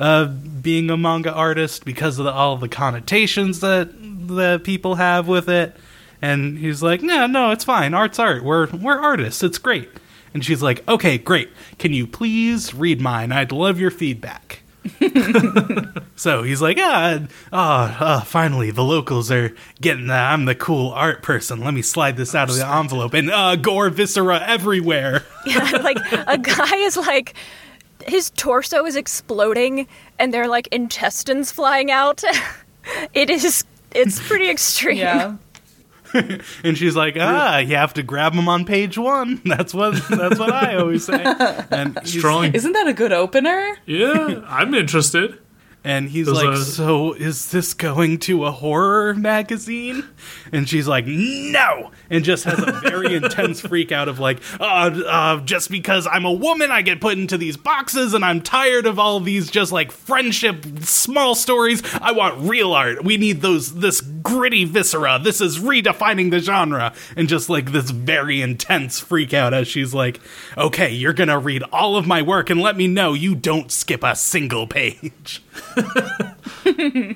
uh, 0.00 0.24
being 0.26 0.90
a 0.90 0.96
manga 0.96 1.32
artist 1.32 1.84
because 1.84 2.18
of 2.18 2.24
the, 2.24 2.32
all 2.32 2.56
the 2.56 2.68
connotations 2.68 3.60
that 3.60 3.90
the 4.26 4.60
people 4.64 4.96
have 4.96 5.28
with 5.28 5.48
it. 5.48 5.76
And 6.20 6.58
he's 6.58 6.82
like, 6.82 7.02
"No, 7.02 7.26
no, 7.26 7.50
it's 7.50 7.64
fine. 7.64 7.92
Art's 7.92 8.18
art. 8.18 8.42
We're 8.42 8.68
we're 8.70 8.98
artists. 8.98 9.42
It's 9.42 9.58
great." 9.58 9.90
And 10.32 10.44
she's 10.44 10.62
like, 10.62 10.86
"Okay, 10.88 11.18
great. 11.18 11.50
Can 11.78 11.92
you 11.92 12.06
please 12.06 12.72
read 12.72 13.00
mine? 13.00 13.30
I'd 13.30 13.52
love 13.52 13.78
your 13.78 13.90
feedback." 13.90 14.63
so 16.16 16.42
he's 16.42 16.60
like, 16.60 16.76
ah, 16.80 17.20
ah, 17.52 17.96
ah, 18.00 18.24
finally, 18.26 18.70
the 18.70 18.84
locals 18.84 19.30
are 19.30 19.54
getting 19.80 20.08
that. 20.08 20.32
I'm 20.32 20.44
the 20.44 20.54
cool 20.54 20.90
art 20.90 21.22
person. 21.22 21.60
Let 21.60 21.74
me 21.74 21.82
slide 21.82 22.16
this 22.16 22.34
out 22.34 22.50
of 22.50 22.56
the 22.56 22.66
envelope. 22.66 23.14
And 23.14 23.30
uh, 23.30 23.56
gore 23.56 23.90
viscera 23.90 24.42
everywhere. 24.46 25.24
Yeah, 25.46 25.72
like 25.82 25.98
a 26.26 26.38
guy 26.38 26.74
is 26.76 26.96
like 26.96 27.34
his 28.06 28.30
torso 28.30 28.86
is 28.86 28.96
exploding 28.96 29.86
and 30.18 30.32
they're 30.32 30.48
like 30.48 30.68
intestines 30.68 31.52
flying 31.52 31.90
out. 31.90 32.22
it 33.12 33.28
is 33.28 33.62
it's 33.94 34.26
pretty 34.26 34.48
extreme. 34.48 34.96
Yeah. 34.96 35.36
And 36.64 36.78
she's 36.78 36.96
like, 36.96 37.16
ah, 37.18 37.58
you 37.58 37.76
have 37.76 37.94
to 37.94 38.02
grab 38.02 38.34
them 38.34 38.48
on 38.48 38.64
page 38.64 38.96
one. 38.96 39.40
That's 39.44 39.74
what 39.74 39.94
that's 40.08 40.38
what 40.38 40.52
I 40.52 40.76
always 40.76 41.04
say. 41.04 41.22
And 41.70 41.98
Strong. 42.06 42.54
Isn't 42.54 42.72
that 42.72 42.86
a 42.86 42.92
good 42.92 43.12
opener? 43.12 43.76
Yeah, 43.86 44.42
I'm 44.46 44.74
interested. 44.74 45.38
And 45.84 46.08
he's 46.08 46.26
There's 46.26 46.38
like, 46.42 46.54
a- 46.54 46.56
so 46.64 47.12
is 47.12 47.50
this 47.50 47.74
going 47.74 48.18
to 48.20 48.46
a 48.46 48.50
horror 48.50 49.14
magazine? 49.14 50.04
And 50.50 50.68
she's 50.68 50.88
like, 50.88 51.06
no, 51.06 51.90
and 52.10 52.24
just 52.24 52.44
has 52.44 52.58
a 52.58 52.72
very 52.80 53.14
intense 53.16 53.60
freak 53.60 53.92
out 53.92 54.08
of 54.08 54.18
like, 54.18 54.40
uh, 54.60 54.64
uh, 55.06 55.40
just 55.40 55.70
because 55.70 56.06
I'm 56.06 56.24
a 56.24 56.32
woman, 56.32 56.70
I 56.70 56.82
get 56.82 57.00
put 57.00 57.18
into 57.18 57.36
these 57.36 57.56
boxes, 57.56 58.14
and 58.14 58.24
I'm 58.24 58.40
tired 58.40 58.86
of 58.86 58.98
all 58.98 59.20
these 59.20 59.50
just 59.50 59.72
like 59.72 59.92
friendship 59.92 60.64
small 60.80 61.34
stories. 61.34 61.82
I 62.00 62.12
want 62.12 62.48
real 62.48 62.72
art. 62.72 63.04
We 63.04 63.16
need 63.16 63.42
those 63.42 63.74
this 63.74 64.00
gritty 64.00 64.64
viscera. 64.64 65.18
This 65.22 65.40
is 65.40 65.58
redefining 65.58 66.30
the 66.30 66.38
genre, 66.38 66.94
and 67.16 67.28
just 67.28 67.50
like 67.50 67.72
this 67.72 67.90
very 67.90 68.40
intense 68.40 69.00
freak 69.00 69.34
out 69.34 69.52
as 69.52 69.68
she's 69.68 69.92
like, 69.92 70.20
okay, 70.56 70.90
you're 70.90 71.12
gonna 71.12 71.38
read 71.38 71.62
all 71.72 71.96
of 71.96 72.06
my 72.06 72.22
work 72.22 72.48
and 72.48 72.60
let 72.60 72.76
me 72.76 72.86
know 72.86 73.12
you 73.12 73.34
don't 73.34 73.70
skip 73.70 74.02
a 74.02 74.16
single 74.16 74.66
page. 74.66 75.42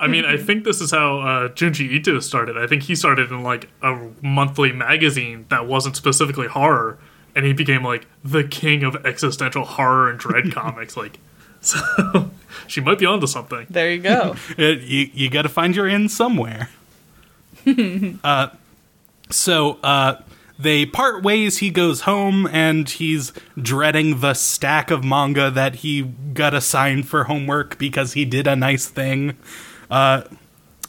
I 0.00 0.06
mean, 0.08 0.24
I 0.24 0.36
think 0.36 0.64
this 0.64 0.80
is 0.80 0.90
how 0.90 1.20
uh, 1.20 1.48
Junji 1.48 1.90
Ito 1.92 2.20
started. 2.20 2.56
I 2.58 2.66
think 2.66 2.84
he 2.84 2.94
started 2.94 3.30
in 3.30 3.42
like 3.42 3.68
a 3.82 4.08
monthly 4.22 4.72
magazine 4.72 5.46
that 5.48 5.66
wasn't 5.66 5.96
specifically 5.96 6.46
horror, 6.46 6.98
and 7.34 7.44
he 7.44 7.52
became 7.52 7.82
like 7.82 8.06
the 8.24 8.44
king 8.44 8.84
of 8.84 8.94
existential 9.06 9.64
horror 9.64 10.10
and 10.10 10.18
dread 10.18 10.52
comics. 10.52 10.96
Like, 10.96 11.18
so 11.60 12.30
she 12.66 12.80
might 12.80 12.98
be 12.98 13.06
onto 13.06 13.26
something. 13.26 13.66
There 13.70 13.90
you 13.90 14.00
go. 14.00 14.36
It, 14.56 14.80
you 14.82 15.10
you 15.12 15.30
got 15.30 15.42
to 15.42 15.48
find 15.48 15.74
your 15.74 15.86
end 15.88 16.10
somewhere. 16.10 16.68
uh, 18.24 18.48
so 19.30 19.78
uh, 19.82 20.20
they 20.58 20.84
part 20.84 21.22
ways. 21.22 21.58
He 21.58 21.70
goes 21.70 22.02
home 22.02 22.46
and 22.48 22.88
he's 22.88 23.32
dreading 23.60 24.20
the 24.20 24.34
stack 24.34 24.90
of 24.90 25.04
manga 25.04 25.50
that 25.50 25.76
he 25.76 26.02
got 26.02 26.54
assigned 26.54 27.08
for 27.08 27.24
homework 27.24 27.78
because 27.78 28.14
he 28.14 28.24
did 28.24 28.46
a 28.46 28.56
nice 28.56 28.88
thing. 28.88 29.36
Uh, 29.90 30.22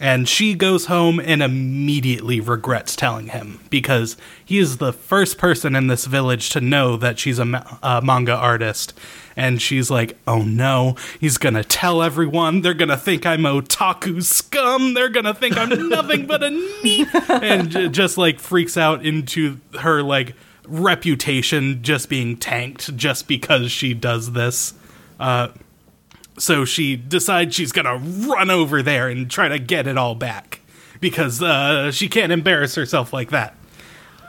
and 0.01 0.29
she 0.29 0.53
goes 0.53 0.85
home 0.85 1.19
and 1.19 1.43
immediately 1.43 2.39
regrets 2.39 2.95
telling 2.95 3.27
him 3.27 3.59
because 3.69 4.15
he 4.43 4.57
is 4.57 4.77
the 4.77 4.93
first 4.93 5.37
person 5.37 5.75
in 5.75 5.87
this 5.87 6.05
village 6.05 6.49
to 6.51 6.61
know 6.61 6.95
that 6.97 7.19
she's 7.19 7.37
a, 7.37 7.45
ma- 7.45 7.77
a 7.83 8.01
manga 8.01 8.33
artist. 8.33 8.97
And 9.39 9.61
she's 9.61 9.89
like, 9.89 10.17
oh 10.27 10.41
no, 10.41 10.97
he's 11.17 11.37
gonna 11.37 11.63
tell 11.63 12.03
everyone. 12.03 12.59
They're 12.59 12.73
gonna 12.73 12.97
think 12.97 13.25
I'm 13.25 13.43
otaku 13.43 14.21
scum. 14.21 14.95
They're 14.95 15.07
gonna 15.07 15.33
think 15.33 15.55
I'm 15.55 15.87
nothing 15.89 16.27
but 16.27 16.43
a 16.43 16.49
neat. 16.49 17.07
And 17.29 17.69
j- 17.69 17.87
just 17.87 18.17
like 18.17 18.41
freaks 18.41 18.75
out 18.75 19.05
into 19.05 19.61
her 19.79 20.03
like 20.03 20.35
reputation 20.67 21.81
just 21.81 22.09
being 22.09 22.35
tanked 22.35 22.95
just 22.97 23.29
because 23.29 23.71
she 23.71 23.93
does 23.93 24.33
this. 24.33 24.73
Uh, 25.21 25.47
so 26.37 26.65
she 26.65 26.97
decides 26.97 27.55
she's 27.55 27.71
gonna 27.71 27.97
run 27.97 28.49
over 28.49 28.83
there 28.83 29.07
and 29.07 29.31
try 29.31 29.47
to 29.47 29.57
get 29.57 29.87
it 29.87 29.97
all 29.97 30.15
back 30.15 30.59
because 30.99 31.41
uh, 31.41 31.91
she 31.91 32.09
can't 32.09 32.33
embarrass 32.33 32.75
herself 32.75 33.13
like 33.13 33.29
that. 33.29 33.55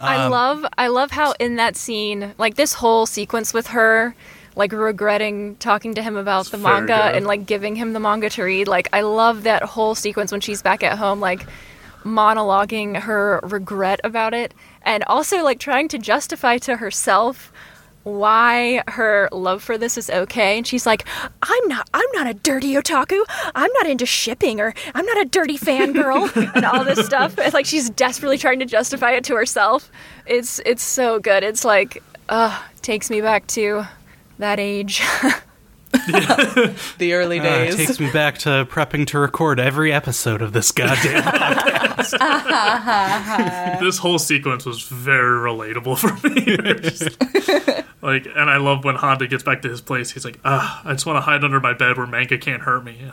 I 0.01 0.29
love 0.29 0.65
I 0.79 0.87
love 0.87 1.11
how 1.11 1.33
in 1.41 1.57
that 1.57 1.75
scene, 1.75 2.33
like 2.39 2.55
this 2.55 2.75
whole 2.75 3.07
sequence 3.07 3.53
with 3.53 3.67
her 3.67 4.15
like 4.57 4.73
regretting 4.73 5.57
talking 5.57 5.95
to 5.95 6.03
him 6.03 6.17
about 6.17 6.47
the 6.47 6.59
manga 6.59 6.95
and 6.95 7.27
like 7.27 7.47
giving 7.47 7.77
him 7.77 7.93
the 7.93 8.01
manga 8.01 8.29
to 8.31 8.43
read. 8.43 8.69
Like 8.69 8.89
I 8.93 9.03
love 9.03 9.45
that 9.45 9.63
whole 9.63 9.95
sequence 9.95 10.33
when 10.33 10.41
she's 10.41 10.63
back 10.63 10.83
at 10.83 10.99
home 10.99 11.21
like 11.21 11.47
monologuing 12.05 12.99
her 12.99 13.41
regret 13.43 14.01
about 14.05 14.33
it 14.35 14.55
and 14.83 15.05
also 15.05 15.43
like 15.43 15.59
trying 15.59 15.87
to 15.89 15.99
justify 15.99 16.57
to 16.59 16.77
herself 16.77 17.53
why 18.03 18.83
her 18.89 19.29
love 19.31 19.63
for 19.63 19.77
this 19.77 19.99
is 19.99 20.09
okay. 20.09 20.57
And 20.57 20.67
she's 20.67 20.87
like 20.87 21.07
i'm 21.43 21.69
not 21.69 21.89
i'm 21.93 22.09
not 22.15 22.27
a 22.27 22.35
dirty 22.35 22.75
otaku. 22.75 23.23
I'm 23.55 23.71
not 23.75 23.87
into 23.87 24.07
shipping 24.07 24.61
or 24.61 24.75
i'm 24.95 25.07
not 25.07 25.21
a 25.21 25.27
dirty 25.27 25.59
fangirl 25.59 26.35
and 26.55 26.65
all 26.65 26.83
this 26.85 27.05
stuff. 27.05 27.39
It's 27.39 27.55
like 27.55 27.67
she's 27.67 27.91
desperately 27.91 28.39
trying 28.39 28.59
to 28.61 28.67
justify 28.67 29.13
it 29.13 29.25
to 29.25 29.37
herself. 29.37 29.91
It's 30.27 30.61
it's 30.65 30.83
so 30.83 31.21
good. 31.21 31.45
It's 31.45 31.65
like 31.65 32.03
uh 32.29 32.63
takes 32.81 33.11
me 33.11 33.21
back 33.21 33.47
to 33.49 33.87
that 34.41 34.59
age 34.61 35.03
The 35.93 37.13
early 37.15 37.41
Uh, 37.41 37.43
days. 37.43 37.75
it 37.75 37.79
takes 37.87 37.99
me 38.01 38.11
back 38.13 38.39
to 38.39 38.65
prepping 38.71 39.07
to 39.09 39.19
record 39.19 39.59
every 39.59 39.93
episode 39.93 40.41
of 40.41 40.53
this 40.53 40.71
goddamn 40.71 41.23
podcast. 41.23 42.11
this 43.81 43.99
whole 43.99 44.19
sequence 44.21 44.65
was 44.65 44.83
very 44.83 45.39
relatable 45.41 45.99
for 45.99 46.13
me. 46.29 46.57
Just, 46.81 47.19
like, 48.03 48.25
and 48.27 48.49
I 48.49 48.59
love 48.59 48.85
when 48.85 48.97
Handa 48.97 49.29
gets 49.29 49.43
back 49.43 49.63
to 49.63 49.69
his 49.69 49.81
place. 49.81 50.13
He's 50.13 50.25
like, 50.25 50.39
"Ah, 50.45 50.81
I 50.85 50.93
just 50.93 51.07
want 51.07 51.17
to 51.17 51.21
hide 51.23 51.43
under 51.45 51.59
my 51.61 51.73
bed 51.75 51.97
where 51.99 52.07
manga 52.07 52.39
can't 52.39 52.63
hurt 52.63 52.85
me." 52.85 53.11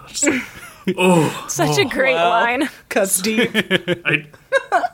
And 0.87 0.97
I 0.99 1.07
was 1.07 1.25
just 1.25 1.29
like, 1.29 1.37
oh, 1.37 1.45
such 1.49 1.77
a 1.77 1.85
oh. 1.85 1.89
great 1.89 2.15
wow. 2.15 2.29
line 2.29 2.69
Cuts 2.89 3.21
deep. 3.21 3.51
I, 3.55 4.27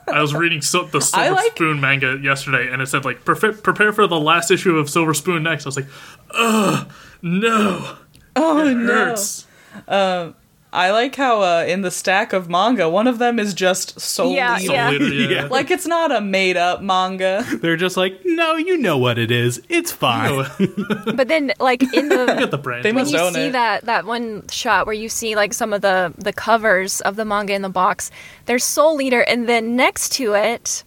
I 0.08 0.20
was 0.20 0.34
reading 0.34 0.60
so, 0.60 0.84
the 0.84 1.00
Silver 1.00 1.32
like- 1.32 1.52
Spoon 1.52 1.80
manga 1.80 2.18
yesterday, 2.22 2.68
and 2.70 2.82
it 2.82 2.86
said 2.86 3.04
like, 3.04 3.24
prepare, 3.24 3.52
"Prepare 3.52 3.92
for 3.92 4.06
the 4.06 4.18
last 4.18 4.50
issue 4.50 4.76
of 4.76 4.90
Silver 4.90 5.14
Spoon 5.14 5.42
next." 5.42 5.66
I 5.66 5.68
was 5.68 5.76
like, 5.76 5.86
"Ugh, 6.32 6.90
no, 7.22 7.96
Oh 8.36 8.66
it 8.66 8.74
no. 8.74 8.86
hurts." 8.86 9.46
Uh, 9.88 10.32
I 10.74 10.90
like 10.90 11.14
how 11.14 11.40
uh, 11.40 11.64
in 11.68 11.82
the 11.82 11.90
stack 11.92 12.32
of 12.32 12.50
manga, 12.50 12.88
one 12.90 13.06
of 13.06 13.18
them 13.18 13.38
is 13.38 13.54
just 13.54 14.00
solely 14.00 14.34
Yeah, 14.36 14.58
So 14.58 14.72
yeah. 14.72 14.90
Yeah. 14.90 15.44
like 15.50 15.70
it's 15.70 15.86
not 15.86 16.10
a 16.10 16.20
made 16.20 16.56
up 16.56 16.82
manga. 16.82 17.44
They're 17.62 17.76
just 17.76 17.96
like, 17.96 18.20
no, 18.24 18.56
you 18.56 18.76
know 18.76 18.98
what 18.98 19.16
it 19.16 19.30
is. 19.30 19.62
It's 19.68 19.92
fine. 19.92 20.44
but 21.14 21.28
then 21.28 21.52
like 21.60 21.82
in 21.94 22.08
the 22.08 22.26
Get 22.26 22.50
the 22.50 22.58
brain. 22.58 22.82
They 22.82 22.90
when 22.90 23.04
must 23.04 23.12
you 23.12 23.20
own 23.20 23.32
see 23.34 23.46
it. 23.46 23.52
that 23.52 23.84
that 23.84 24.04
one 24.04 24.48
shot 24.48 24.86
where 24.86 24.94
you 24.94 25.08
see 25.08 25.36
like 25.36 25.54
some 25.54 25.72
of 25.72 25.80
the 25.80 26.12
the 26.18 26.32
covers 26.32 27.00
of 27.02 27.14
the 27.14 27.24
manga 27.24 27.54
in 27.54 27.62
the 27.62 27.68
box 27.68 28.10
there's 28.46 28.64
soul 28.64 28.96
leader 28.96 29.20
and 29.22 29.48
then 29.48 29.76
next 29.76 30.10
to 30.14 30.34
it 30.34 30.82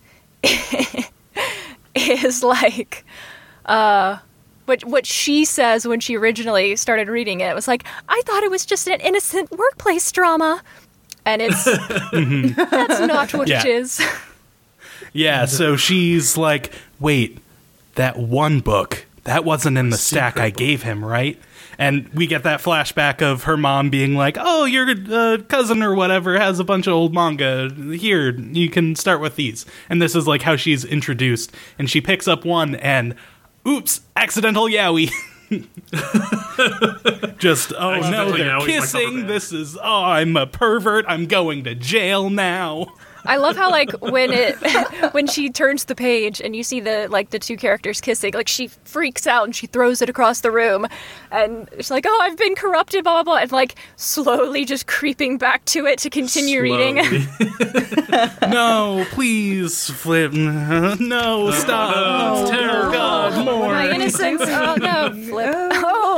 is 1.96 2.44
like 2.44 3.06
uh 3.66 4.18
what 4.68 4.84
what 4.86 5.06
she 5.06 5.44
says 5.46 5.88
when 5.88 6.00
she 6.00 6.16
originally 6.16 6.76
started 6.76 7.08
reading 7.08 7.40
it 7.42 7.54
was 7.56 7.68
like 7.68 7.84
i 8.10 8.22
thought 8.26 8.44
it 8.44 8.52
was 8.52 8.66
just 8.66 8.88
an 8.88 9.00
innocent 9.02 9.50
workplace 9.52 10.12
drama 10.12 10.62
and 11.26 11.42
it's 11.42 11.64
that's 12.72 13.00
not 13.02 13.34
what 13.34 13.48
Yeah. 13.48 13.60
it 13.62 13.66
is 13.68 14.02
Yeah, 15.14 15.46
so 15.46 15.76
she's 15.78 16.38
like, 16.38 16.72
wait, 17.00 17.40
that 17.96 18.18
one 18.18 18.60
book, 18.60 19.06
that 19.24 19.44
wasn't 19.44 19.78
in 19.78 19.90
the 19.90 19.98
stack 19.98 20.34
secret 20.34 20.44
I 20.46 20.50
gave 20.52 20.84
him, 20.84 21.04
right? 21.04 21.40
And 21.80 22.08
we 22.10 22.28
get 22.28 22.44
that 22.44 22.60
flashback 22.62 23.22
of 23.22 23.44
her 23.44 23.58
mom 23.58 23.90
being 23.90 24.16
like, 24.16 24.38
oh, 24.40 24.66
your 24.66 24.88
uh, 24.90 25.38
cousin 25.48 25.82
or 25.82 25.96
whatever 25.96 26.38
has 26.40 26.60
a 26.60 26.64
bunch 26.64 26.88
of 26.88 26.94
old 26.94 27.14
manga. 27.16 27.70
Here, 27.74 28.32
you 28.32 28.70
can 28.70 28.96
start 28.96 29.22
with 29.22 29.36
these. 29.38 29.66
And 29.90 30.02
this 30.02 30.16
is 30.16 30.28
like 30.28 30.42
how 30.44 30.56
she's 30.56 30.84
introduced. 30.86 31.52
And 31.80 31.90
she 31.90 32.02
picks 32.02 32.28
up 32.28 32.46
one 32.46 32.76
and, 32.76 33.16
oops, 33.68 34.02
accidental 34.16 34.66
yaoi. 34.68 35.12
Just, 37.38 37.74
oh 37.78 38.00
no, 38.00 38.32
they're 38.32 38.46
yaoi's 38.46 38.46
my 38.46 38.60
cover 38.60 38.66
kissing. 38.66 39.16
band. 39.18 39.30
This 39.30 39.52
is, 39.54 39.78
oh, 39.78 40.04
I'm 40.04 40.36
a 40.36 40.46
pervert. 40.48 41.06
I'm 41.08 41.26
going 41.28 41.64
to 41.66 41.76
jail 41.76 42.30
now. 42.30 42.88
I 43.28 43.36
love 43.38 43.56
how 43.58 43.70
like 43.70 43.92
when 44.02 44.32
it 44.32 44.56
when 45.14 45.28
she 45.28 45.50
turns 45.50 45.86
the 45.86 45.96
page 45.96 46.42
and 46.42 46.56
you 46.56 46.64
see 46.64 46.80
the 46.80 47.08
like 47.10 47.30
the 47.30 47.40
two 47.40 47.58
characters 47.58 48.02
kissing, 48.02 48.34
like 48.34 48.48
she 48.48 48.68
freaks 48.86 49.28
out 49.28 49.44
and 49.44 49.56
she 49.56 49.68
throws 49.68 50.02
it 50.02 50.10
across 50.10 50.42
the 50.42 50.50
room, 50.52 50.88
and 51.32 51.70
it's 51.74 51.92
like, 51.92 52.06
oh, 52.08 52.20
I've 52.24 52.38
been 52.38 52.56
corrupted, 52.56 53.04
blah 53.04 53.22
blah 53.22 53.24
blah, 53.34 53.42
and 53.42 53.52
like 53.52 53.76
slowly 53.98 54.66
just 54.66 54.88
creeping 54.88 55.38
back 55.38 55.64
to 55.66 55.86
it 55.86 56.00
to 56.00 56.10
continue 56.10 56.62
reading. 56.62 56.98
No, 58.48 59.06
please, 59.12 59.90
flip. 59.90 60.32
No, 60.32 61.52
stop. 61.52 61.96
no, 61.96 62.42
it's 62.42 62.52
Oh. 62.52 62.92
God, 62.92 63.46
more. 63.46 63.68
My 63.74 63.90
innocence. 63.94 64.42
Oh 64.46 64.76
no, 64.80 65.12
flip. 65.30 65.54
Oh, 65.56 66.17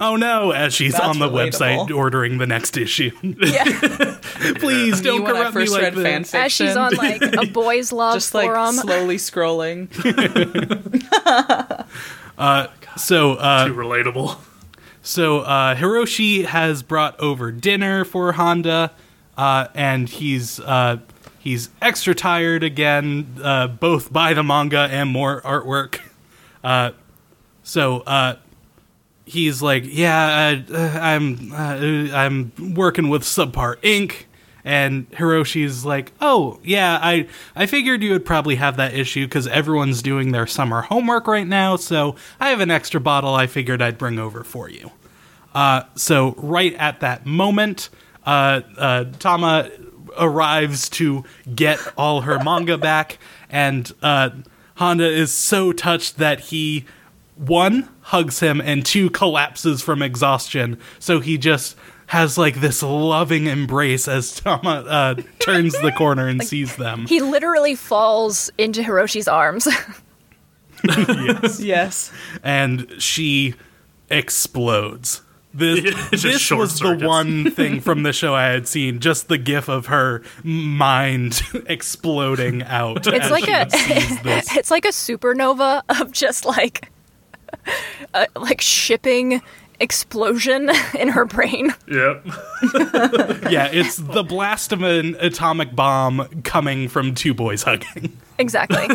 Oh 0.00 0.16
no, 0.16 0.50
as 0.52 0.74
she's 0.74 0.92
That's 0.92 1.04
on 1.04 1.18
the 1.18 1.28
relatable. 1.28 1.86
website 1.88 1.96
ordering 1.96 2.38
the 2.38 2.46
next 2.46 2.76
issue. 2.76 3.10
yeah. 3.22 3.64
Please 4.58 4.98
Me 4.98 5.04
don't 5.04 5.22
when 5.22 5.36
I 5.36 5.40
corrupt 5.40 5.54
me 5.56 5.62
first 5.62 5.72
like 5.72 5.82
read 5.82 5.94
this. 5.94 6.30
fan 6.30 6.44
As 6.44 6.52
she's 6.52 6.76
on 6.76 6.94
like 6.94 7.22
a 7.22 7.46
boys' 7.52 7.92
love 7.92 8.14
just 8.14 8.34
like 8.34 8.46
forum. 8.48 8.74
slowly 8.74 9.16
scrolling. 9.16 9.88
So, 12.98 13.32
uh, 13.34 13.66
Too 13.66 13.74
relatable. 13.74 14.38
so 15.02 15.40
uh, 15.40 15.74
Hiroshi 15.74 16.46
has 16.46 16.82
brought 16.82 17.18
over 17.20 17.52
dinner 17.52 18.06
for 18.06 18.32
Handa, 18.32 18.90
uh, 19.36 19.68
and 19.74 20.08
he's 20.08 20.58
uh, 20.60 20.98
he's 21.38 21.68
extra 21.82 22.14
tired 22.14 22.62
again, 22.62 23.36
uh, 23.42 23.66
both 23.68 24.10
by 24.12 24.32
the 24.32 24.42
manga 24.42 24.88
and 24.90 25.10
more 25.10 25.42
artwork. 25.42 26.00
Uh, 26.64 26.92
so 27.66 27.98
uh, 28.02 28.36
he's 29.24 29.60
like, 29.60 29.82
"Yeah, 29.86 30.62
uh, 30.70 30.72
uh, 30.72 30.98
I'm 31.02 31.52
uh, 31.52 32.16
I'm 32.16 32.52
working 32.74 33.08
with 33.08 33.22
Subpar 33.22 33.76
ink." 33.82 34.28
And 34.64 35.10
Hiroshi's 35.10 35.84
like, 35.84 36.12
"Oh, 36.20 36.60
yeah, 36.62 36.98
I 37.02 37.26
I 37.56 37.66
figured 37.66 38.04
you 38.04 38.12
would 38.12 38.24
probably 38.24 38.54
have 38.54 38.76
that 38.76 38.94
issue 38.94 39.26
because 39.26 39.48
everyone's 39.48 40.00
doing 40.00 40.30
their 40.30 40.46
summer 40.46 40.82
homework 40.82 41.26
right 41.26 41.46
now. 41.46 41.74
So 41.74 42.14
I 42.38 42.50
have 42.50 42.60
an 42.60 42.70
extra 42.70 43.00
bottle. 43.00 43.34
I 43.34 43.48
figured 43.48 43.82
I'd 43.82 43.98
bring 43.98 44.20
over 44.20 44.44
for 44.44 44.68
you." 44.70 44.92
Uh, 45.52 45.82
so 45.96 46.34
right 46.38 46.74
at 46.74 47.00
that 47.00 47.26
moment, 47.26 47.88
uh, 48.24 48.60
Tama 49.18 49.70
arrives 50.18 50.88
to 50.90 51.24
get 51.52 51.80
all 51.98 52.20
her 52.20 52.42
manga 52.42 52.78
back, 52.78 53.18
and 53.50 53.86
Handa 54.02 55.10
is 55.10 55.32
so 55.32 55.72
touched 55.72 56.18
that 56.18 56.40
he 56.40 56.84
one 57.36 57.88
hugs 58.00 58.40
him 58.40 58.60
and 58.60 58.84
two 58.84 59.10
collapses 59.10 59.82
from 59.82 60.02
exhaustion. 60.02 60.78
So 60.98 61.20
he 61.20 61.38
just 61.38 61.76
has 62.08 62.38
like 62.38 62.60
this 62.60 62.82
loving 62.82 63.46
embrace 63.46 64.06
as 64.08 64.34
Tama 64.40 64.84
uh, 64.88 65.14
turns 65.38 65.72
the 65.80 65.92
corner 65.92 66.28
and 66.28 66.42
sees 66.46 66.76
them. 66.76 67.06
He 67.06 67.20
literally 67.20 67.74
falls 67.74 68.50
into 68.58 68.82
Hiroshi's 68.82 69.28
arms. 69.28 69.66
yes. 70.84 71.60
Yes. 71.60 72.12
and 72.42 72.90
she 72.98 73.54
explodes. 74.10 75.22
This, 75.52 76.10
this 76.22 76.38
short 76.40 76.60
was 76.60 76.78
the 76.78 76.94
one 76.96 77.50
thing 77.50 77.80
from 77.80 78.02
the 78.02 78.12
show 78.12 78.34
I 78.34 78.48
had 78.48 78.68
seen, 78.68 79.00
just 79.00 79.28
the 79.28 79.38
gif 79.38 79.68
of 79.68 79.86
her 79.86 80.22
mind 80.44 81.40
exploding 81.66 82.62
out. 82.62 83.06
It's 83.06 83.08
as 83.08 83.30
like 83.30 83.44
she 83.46 83.52
a 83.52 83.70
sees 83.70 84.22
this. 84.22 84.54
it's 84.54 84.70
like 84.70 84.84
a 84.84 84.88
supernova 84.88 85.82
of 86.00 86.12
just 86.12 86.44
like 86.44 86.90
a, 88.14 88.26
like 88.36 88.60
shipping 88.60 89.42
explosion 89.78 90.70
in 90.98 91.08
her 91.08 91.24
brain. 91.24 91.74
Yep. 91.88 92.26
Yeah, 93.50 93.68
it's 93.70 93.96
the 93.96 94.24
blast 94.24 94.72
of 94.72 94.82
an 94.82 95.14
atomic 95.20 95.76
bomb 95.76 96.42
coming 96.42 96.88
from 96.88 97.14
two 97.14 97.32
boys 97.34 97.62
hugging. 97.62 98.16
Exactly. 98.38 98.86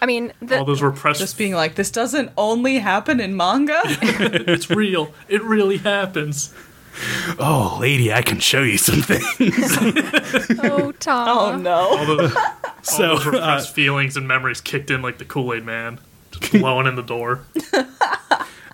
I 0.00 0.06
mean, 0.06 0.32
All 0.42 0.48
the, 0.48 0.64
those 0.64 0.82
repressed. 0.82 1.20
Just 1.20 1.36
being 1.38 1.54
like, 1.54 1.74
this 1.74 1.90
doesn't 1.90 2.30
only 2.36 2.78
happen 2.78 3.20
in 3.20 3.36
manga. 3.36 3.80
it's 3.84 4.70
real. 4.70 5.12
It 5.28 5.42
really 5.42 5.78
happens. 5.78 6.54
Oh, 7.40 7.76
lady, 7.80 8.12
I 8.12 8.22
can 8.22 8.38
show 8.38 8.62
you 8.62 8.78
some 8.78 9.02
things. 9.02 9.76
oh 10.62 10.92
Tom. 11.00 11.28
oh 11.28 11.56
no. 11.56 11.74
All 11.98 12.06
those, 12.06 12.36
all 12.36 12.42
So, 12.82 13.18
those 13.18 13.34
uh, 13.34 13.60
feelings 13.62 14.16
and 14.16 14.28
memories 14.28 14.60
kicked 14.60 14.90
in 14.90 15.02
like 15.02 15.18
the 15.18 15.24
Kool 15.24 15.52
Aid 15.52 15.64
Man, 15.64 15.98
just 16.40 16.52
blowing 16.52 16.86
in 16.86 16.94
the 16.96 17.02
door. 17.02 17.40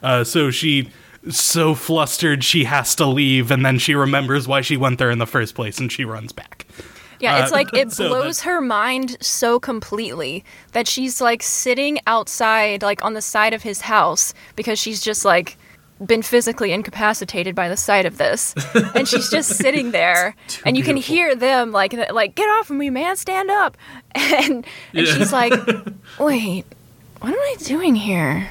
Uh, 0.02 0.24
so 0.24 0.50
she 0.50 0.88
so 1.30 1.74
flustered 1.74 2.42
she 2.42 2.64
has 2.64 2.94
to 2.94 3.04
leave, 3.04 3.50
and 3.50 3.66
then 3.66 3.78
she 3.78 3.94
remembers 3.94 4.48
why 4.48 4.62
she 4.62 4.74
went 4.78 4.98
there 4.98 5.10
in 5.10 5.18
the 5.18 5.26
first 5.26 5.54
place, 5.54 5.78
and 5.78 5.92
she 5.92 6.06
runs 6.06 6.32
back. 6.32 6.66
Yeah, 7.18 7.42
it's 7.42 7.52
Uh, 7.52 7.56
like 7.56 7.74
it 7.74 7.92
so 7.98 8.08
blows 8.08 8.40
her 8.40 8.62
mind 8.62 9.18
so 9.20 9.60
completely 9.60 10.42
that 10.72 10.88
she's 10.88 11.20
like 11.20 11.42
sitting 11.42 11.98
outside, 12.06 12.80
like 12.82 13.04
on 13.04 13.12
the 13.12 13.20
side 13.20 13.52
of 13.52 13.62
his 13.62 13.82
house, 13.82 14.32
because 14.56 14.78
she's 14.78 15.02
just 15.02 15.26
like 15.26 15.58
been 16.06 16.22
physically 16.22 16.72
incapacitated 16.72 17.54
by 17.54 17.68
the 17.68 17.76
sight 17.76 18.06
of 18.06 18.16
this, 18.16 18.54
and 18.94 19.06
she's 19.06 19.28
just 19.28 19.50
sitting 19.50 19.90
there, 19.90 20.34
and 20.64 20.78
you 20.78 20.82
can 20.82 20.96
hear 20.96 21.34
them 21.34 21.72
like 21.72 21.92
like 22.10 22.34
get 22.36 22.48
off 22.48 22.70
of 22.70 22.76
me, 22.76 22.88
man, 22.88 23.16
stand 23.16 23.50
up, 23.50 23.76
and 24.14 24.40
and 24.40 24.66
Yeah. 24.94 25.04
she's 25.04 25.30
like, 25.30 25.52
wait, 26.18 26.64
what 27.20 27.32
am 27.32 27.38
I 27.38 27.56
doing 27.60 27.94
here? 27.94 28.50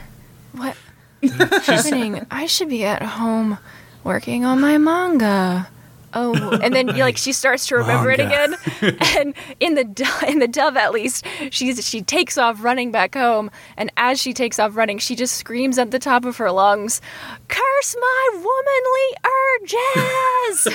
What? 0.53 0.75
Happening? 1.63 2.25
I 2.31 2.45
should 2.45 2.69
be 2.69 2.85
at 2.85 3.01
home 3.01 3.57
working 4.03 4.45
on 4.45 4.61
my 4.61 4.77
manga. 4.77 5.67
Oh, 6.13 6.57
and 6.63 6.73
then 6.73 6.87
like 6.97 7.17
she 7.17 7.33
starts 7.33 7.67
to 7.67 7.75
remember 7.75 8.09
it 8.09 8.19
again, 8.19 8.55
and 9.17 9.33
in 9.59 9.75
the 9.75 9.83
do- 9.83 10.05
in 10.27 10.39
the 10.39 10.47
dove 10.47 10.75
at 10.75 10.91
least 10.91 11.23
she's 11.51 11.87
she 11.87 12.01
takes 12.01 12.37
off 12.37 12.63
running 12.63 12.91
back 12.91 13.13
home, 13.13 13.51
and 13.77 13.91
as 13.95 14.19
she 14.19 14.33
takes 14.33 14.57
off 14.59 14.75
running, 14.75 14.97
she 14.97 15.15
just 15.15 15.35
screams 15.37 15.77
at 15.77 15.91
the 15.91 15.99
top 15.99 16.25
of 16.25 16.37
her 16.37 16.51
lungs, 16.51 16.99
"Curse 17.47 17.95
my 17.99 18.29
womanly 18.33 19.13
urges!" 19.61 20.67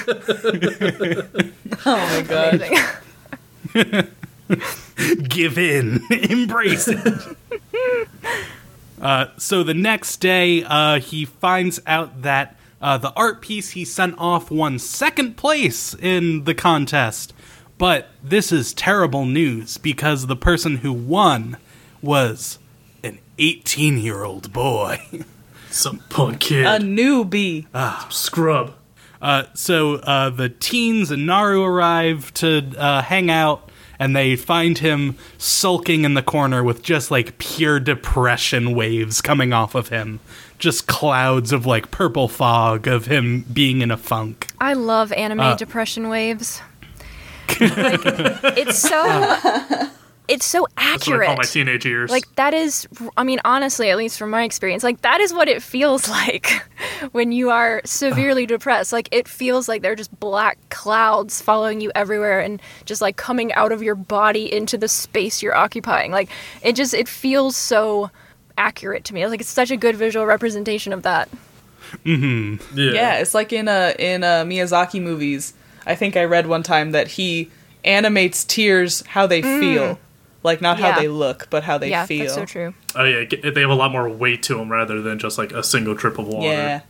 Oh 1.86 1.96
my 1.96 2.22
god. 3.82 4.08
give 5.28 5.58
in, 5.58 6.00
embrace 6.10 6.88
it. 6.88 7.36
uh, 9.00 9.26
so 9.36 9.62
the 9.62 9.74
next 9.74 10.18
day, 10.18 10.64
uh, 10.64 11.00
he 11.00 11.24
finds 11.24 11.80
out 11.86 12.22
that 12.22 12.56
uh, 12.80 12.98
the 12.98 13.12
art 13.14 13.40
piece 13.40 13.70
he 13.70 13.84
sent 13.84 14.14
off 14.18 14.50
won 14.50 14.78
second 14.78 15.36
place 15.36 15.94
in 15.94 16.44
the 16.44 16.54
contest. 16.54 17.32
But 17.78 18.08
this 18.22 18.52
is 18.52 18.72
terrible 18.72 19.24
news 19.24 19.78
because 19.78 20.26
the 20.26 20.36
person 20.36 20.78
who 20.78 20.92
won 20.92 21.56
was 22.02 22.58
an 23.02 23.18
18 23.38 23.98
year 23.98 24.22
old 24.22 24.52
boy. 24.52 25.00
Some 25.70 25.98
punk 26.08 26.40
kid. 26.40 26.66
A 26.66 26.78
newbie. 26.78 27.66
Ah. 27.74 28.06
Scrub. 28.10 28.74
Uh, 29.20 29.44
so 29.54 29.94
uh, 29.94 30.28
the 30.30 30.50
teens 30.50 31.10
and 31.10 31.26
Naru 31.26 31.62
arrive 31.64 32.32
to 32.34 32.70
uh, 32.76 33.02
hang 33.02 33.30
out, 33.30 33.70
and 33.98 34.14
they 34.14 34.36
find 34.36 34.78
him 34.78 35.16
sulking 35.38 36.04
in 36.04 36.14
the 36.14 36.22
corner 36.22 36.62
with 36.62 36.82
just 36.82 37.10
like 37.10 37.38
pure 37.38 37.78
depression 37.80 38.74
waves 38.74 39.20
coming 39.20 39.52
off 39.52 39.74
of 39.74 39.88
him. 39.88 40.20
Just 40.58 40.86
clouds 40.86 41.52
of 41.52 41.66
like 41.66 41.90
purple 41.90 42.28
fog 42.28 42.86
of 42.86 43.06
him 43.06 43.44
being 43.52 43.80
in 43.82 43.90
a 43.90 43.96
funk. 43.96 44.48
I 44.60 44.72
love 44.74 45.12
anime 45.12 45.40
Uh. 45.40 45.54
depression 45.56 46.08
waves. 46.08 46.60
like 47.60 48.00
it's 48.56 48.78
so 48.78 49.02
it's 50.26 50.46
so 50.46 50.66
That's 50.76 51.06
what 51.06 51.20
I 51.20 51.26
call 51.26 51.32
accurate. 51.34 51.38
my 51.38 51.44
teenage 51.44 51.84
years. 51.84 52.10
Like 52.10 52.34
that 52.36 52.54
is 52.54 52.88
I 53.16 53.24
mean 53.24 53.40
honestly, 53.44 53.90
at 53.90 53.98
least 53.98 54.18
from 54.18 54.30
my 54.30 54.44
experience, 54.44 54.82
like 54.82 55.02
that 55.02 55.20
is 55.20 55.34
what 55.34 55.48
it 55.48 55.62
feels 55.62 56.08
like 56.14 56.62
when 57.12 57.32
you 57.32 57.50
are 57.50 57.82
severely 57.84 58.46
depressed. 58.46 58.92
Like 58.92 59.08
it 59.12 59.28
feels 59.28 59.68
like 59.68 59.82
there 59.82 59.92
are 59.92 59.96
just 59.96 60.18
black 60.18 60.58
clouds 60.70 61.42
following 61.42 61.80
you 61.80 61.92
everywhere 61.94 62.40
and 62.40 62.60
just 62.86 63.02
like 63.02 63.16
coming 63.16 63.52
out 63.52 63.72
of 63.72 63.82
your 63.82 63.94
body 63.94 64.52
into 64.52 64.78
the 64.78 64.88
space 64.88 65.42
you're 65.42 65.54
occupying. 65.54 66.10
Like 66.10 66.30
it 66.62 66.74
just 66.74 66.94
it 66.94 67.08
feels 67.08 67.56
so 67.56 68.10
accurate 68.56 69.04
to 69.04 69.14
me. 69.14 69.26
Like 69.26 69.40
it's 69.40 69.50
such 69.50 69.70
a 69.70 69.76
good 69.76 69.96
visual 69.96 70.24
representation 70.24 70.92
of 70.92 71.02
that. 71.02 71.28
Mm-hmm. 72.04 72.78
yeah. 72.78 72.92
Yeah, 72.92 73.14
it's 73.18 73.34
like 73.34 73.52
in 73.52 73.68
a 73.68 73.94
in 73.98 74.24
a 74.24 74.44
Miyazaki 74.46 75.02
movies. 75.02 75.52
I 75.86 75.94
think 75.94 76.16
I 76.16 76.24
read 76.24 76.46
one 76.46 76.62
time 76.62 76.92
that 76.92 77.08
he 77.08 77.50
animates 77.84 78.44
tears 78.44 79.02
how 79.06 79.26
they 79.26 79.42
mm. 79.42 79.60
feel. 79.60 79.98
Like 80.44 80.60
not. 80.60 80.78
Yeah. 80.78 80.92
how 80.92 81.00
they 81.00 81.08
look, 81.08 81.48
but 81.50 81.64
how 81.64 81.78
they 81.78 81.90
yeah, 81.90 82.06
feel. 82.06 82.26
that's 82.26 82.34
so 82.34 82.44
true. 82.44 82.74
Oh 82.94 83.02
yeah, 83.04 83.24
they 83.50 83.60
have 83.62 83.70
a 83.70 83.74
lot 83.74 83.90
more 83.90 84.08
weight 84.08 84.42
to 84.44 84.56
them 84.56 84.70
rather 84.70 85.02
than 85.02 85.18
just 85.18 85.38
like 85.38 85.50
a 85.52 85.64
single 85.64 85.94
drip 85.94 86.18
of 86.18 86.28
water. 86.28 86.46
Yeah. 86.46 86.80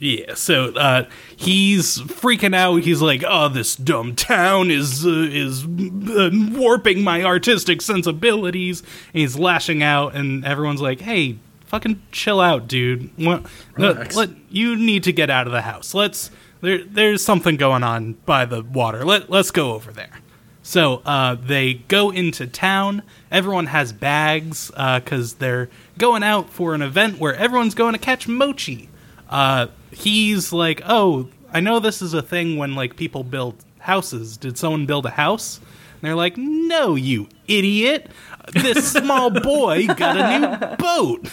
Yeah, 0.00 0.34
so 0.34 0.74
uh, 0.74 1.04
he's 1.36 1.98
freaking 1.98 2.54
out. 2.54 2.82
He's 2.82 3.00
like, 3.00 3.22
"Oh, 3.26 3.48
this 3.48 3.76
dumb 3.76 4.16
town 4.16 4.70
is 4.72 5.06
uh, 5.06 5.10
is 5.30 5.64
uh, 5.64 6.30
warping 6.50 7.02
my 7.02 7.22
artistic 7.22 7.80
sensibilities." 7.80 8.80
And 8.80 9.20
he's 9.20 9.38
lashing 9.38 9.82
out, 9.84 10.16
and 10.16 10.44
everyone's 10.44 10.82
like, 10.82 11.00
"Hey, 11.00 11.38
fucking 11.66 12.02
chill 12.10 12.40
out, 12.40 12.66
dude. 12.66 13.08
What, 13.16 13.44
let, 13.78 13.94
Relax. 13.94 14.16
let- 14.16 14.30
you 14.50 14.74
need 14.76 15.04
to 15.04 15.12
get 15.12 15.30
out 15.30 15.46
of 15.46 15.52
the 15.52 15.62
house. 15.62 15.94
Let's 15.94 16.30
there. 16.60 16.82
There's 16.84 17.24
something 17.24 17.56
going 17.56 17.84
on 17.84 18.14
by 18.26 18.44
the 18.46 18.62
water. 18.62 19.04
Let 19.04 19.30
Let's 19.30 19.52
go 19.52 19.74
over 19.74 19.92
there." 19.92 20.18
So 20.66 21.02
uh, 21.04 21.34
they 21.34 21.74
go 21.74 22.10
into 22.10 22.46
town. 22.46 23.02
Everyone 23.30 23.66
has 23.66 23.92
bags 23.92 24.70
because 24.70 25.34
they're 25.34 25.68
going 25.98 26.22
out 26.22 26.48
for 26.48 26.74
an 26.74 26.80
event 26.80 27.18
where 27.20 27.36
everyone's 27.36 27.74
going 27.74 27.92
to 27.92 27.98
catch 27.98 28.26
mochi. 28.26 28.88
Uh, 29.28 29.66
he's 29.90 30.54
like, 30.54 30.80
"Oh, 30.86 31.28
I 31.52 31.60
know 31.60 31.80
this 31.80 32.00
is 32.00 32.14
a 32.14 32.22
thing 32.22 32.56
when 32.56 32.74
like 32.74 32.96
people 32.96 33.24
build 33.24 33.62
houses. 33.80 34.38
Did 34.38 34.56
someone 34.56 34.86
build 34.86 35.04
a 35.04 35.10
house?" 35.10 35.58
And 35.58 36.00
they're 36.00 36.14
like, 36.16 36.38
"No, 36.38 36.94
you 36.94 37.28
idiot! 37.46 38.10
This 38.54 38.90
small 38.96 39.28
boy 39.30 39.86
got 39.86 40.16
a 40.16 40.38
new 40.38 40.76
boat." 40.76 41.30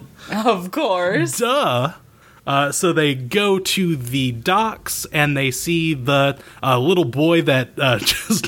Of 0.30 0.70
course. 0.70 1.38
Duh. 1.38 1.92
Uh, 2.48 2.72
so 2.72 2.94
they 2.94 3.14
go 3.14 3.58
to 3.58 3.94
the 3.94 4.32
docks 4.32 5.06
and 5.12 5.36
they 5.36 5.50
see 5.50 5.92
the 5.92 6.38
uh, 6.62 6.78
little 6.78 7.04
boy 7.04 7.42
that 7.42 7.68
uh, 7.76 7.98
just 7.98 8.46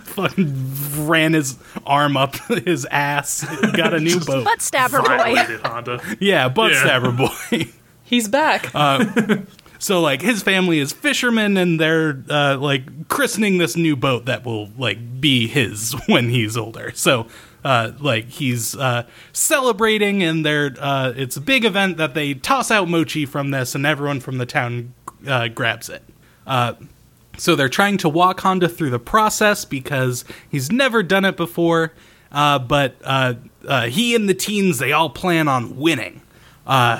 fucking 0.00 1.06
ran 1.06 1.32
his 1.32 1.56
arm 1.86 2.16
up 2.16 2.34
his 2.66 2.84
ass, 2.90 3.44
got 3.76 3.94
a 3.94 4.00
new 4.00 4.18
boat. 4.18 4.44
Butt 4.44 4.60
stabber 4.60 5.00
boy. 5.00 5.34
Handa. 5.62 6.16
Yeah, 6.18 6.48
butt 6.48 6.72
Yeah. 6.72 6.80
stabber 6.80 7.12
boy. 7.12 7.68
He's 8.02 8.26
back. 8.26 8.66
So 9.78 10.00
like 10.00 10.22
his 10.22 10.42
family 10.42 10.78
is 10.80 10.92
fishermen 10.92 11.56
and 11.56 11.78
they're 11.78 12.22
uh, 12.30 12.56
like 12.56 13.08
christening 13.08 13.58
this 13.58 13.76
new 13.76 13.94
boat 13.94 14.24
that 14.24 14.44
will 14.44 14.70
like 14.78 15.20
be 15.20 15.46
his 15.46 15.92
when 16.08 16.30
he's 16.30 16.56
older. 16.56 16.90
So 16.94 17.26
uh, 17.66 17.90
like 17.98 18.28
he's 18.28 18.76
uh, 18.76 19.04
celebrating 19.32 20.22
and 20.22 20.46
they're 20.46 20.72
uh, 20.78 21.12
it's 21.16 21.36
a 21.36 21.40
big 21.40 21.64
event 21.64 21.96
that 21.96 22.14
they 22.14 22.32
toss 22.32 22.70
out 22.70 22.88
mochi 22.88 23.26
from 23.26 23.50
this 23.50 23.74
and 23.74 23.84
everyone 23.84 24.20
from 24.20 24.38
the 24.38 24.46
town 24.46 24.94
uh, 25.26 25.48
grabs 25.48 25.88
it. 25.88 26.04
Uh, 26.46 26.74
so 27.36 27.56
they're 27.56 27.68
trying 27.68 27.98
to 27.98 28.08
walk 28.08 28.38
Handa 28.38 28.72
through 28.72 28.90
the 28.90 29.00
process 29.00 29.64
because 29.64 30.24
he's 30.48 30.70
never 30.70 31.02
done 31.02 31.24
it 31.24 31.36
before. 31.36 31.92
But 32.30 32.94
he 33.90 34.14
and 34.14 34.28
the 34.28 34.34
teens 34.34 34.78
they 34.78 34.92
all 34.92 35.10
plan 35.10 35.48
on 35.48 35.76
winning. 35.76 36.22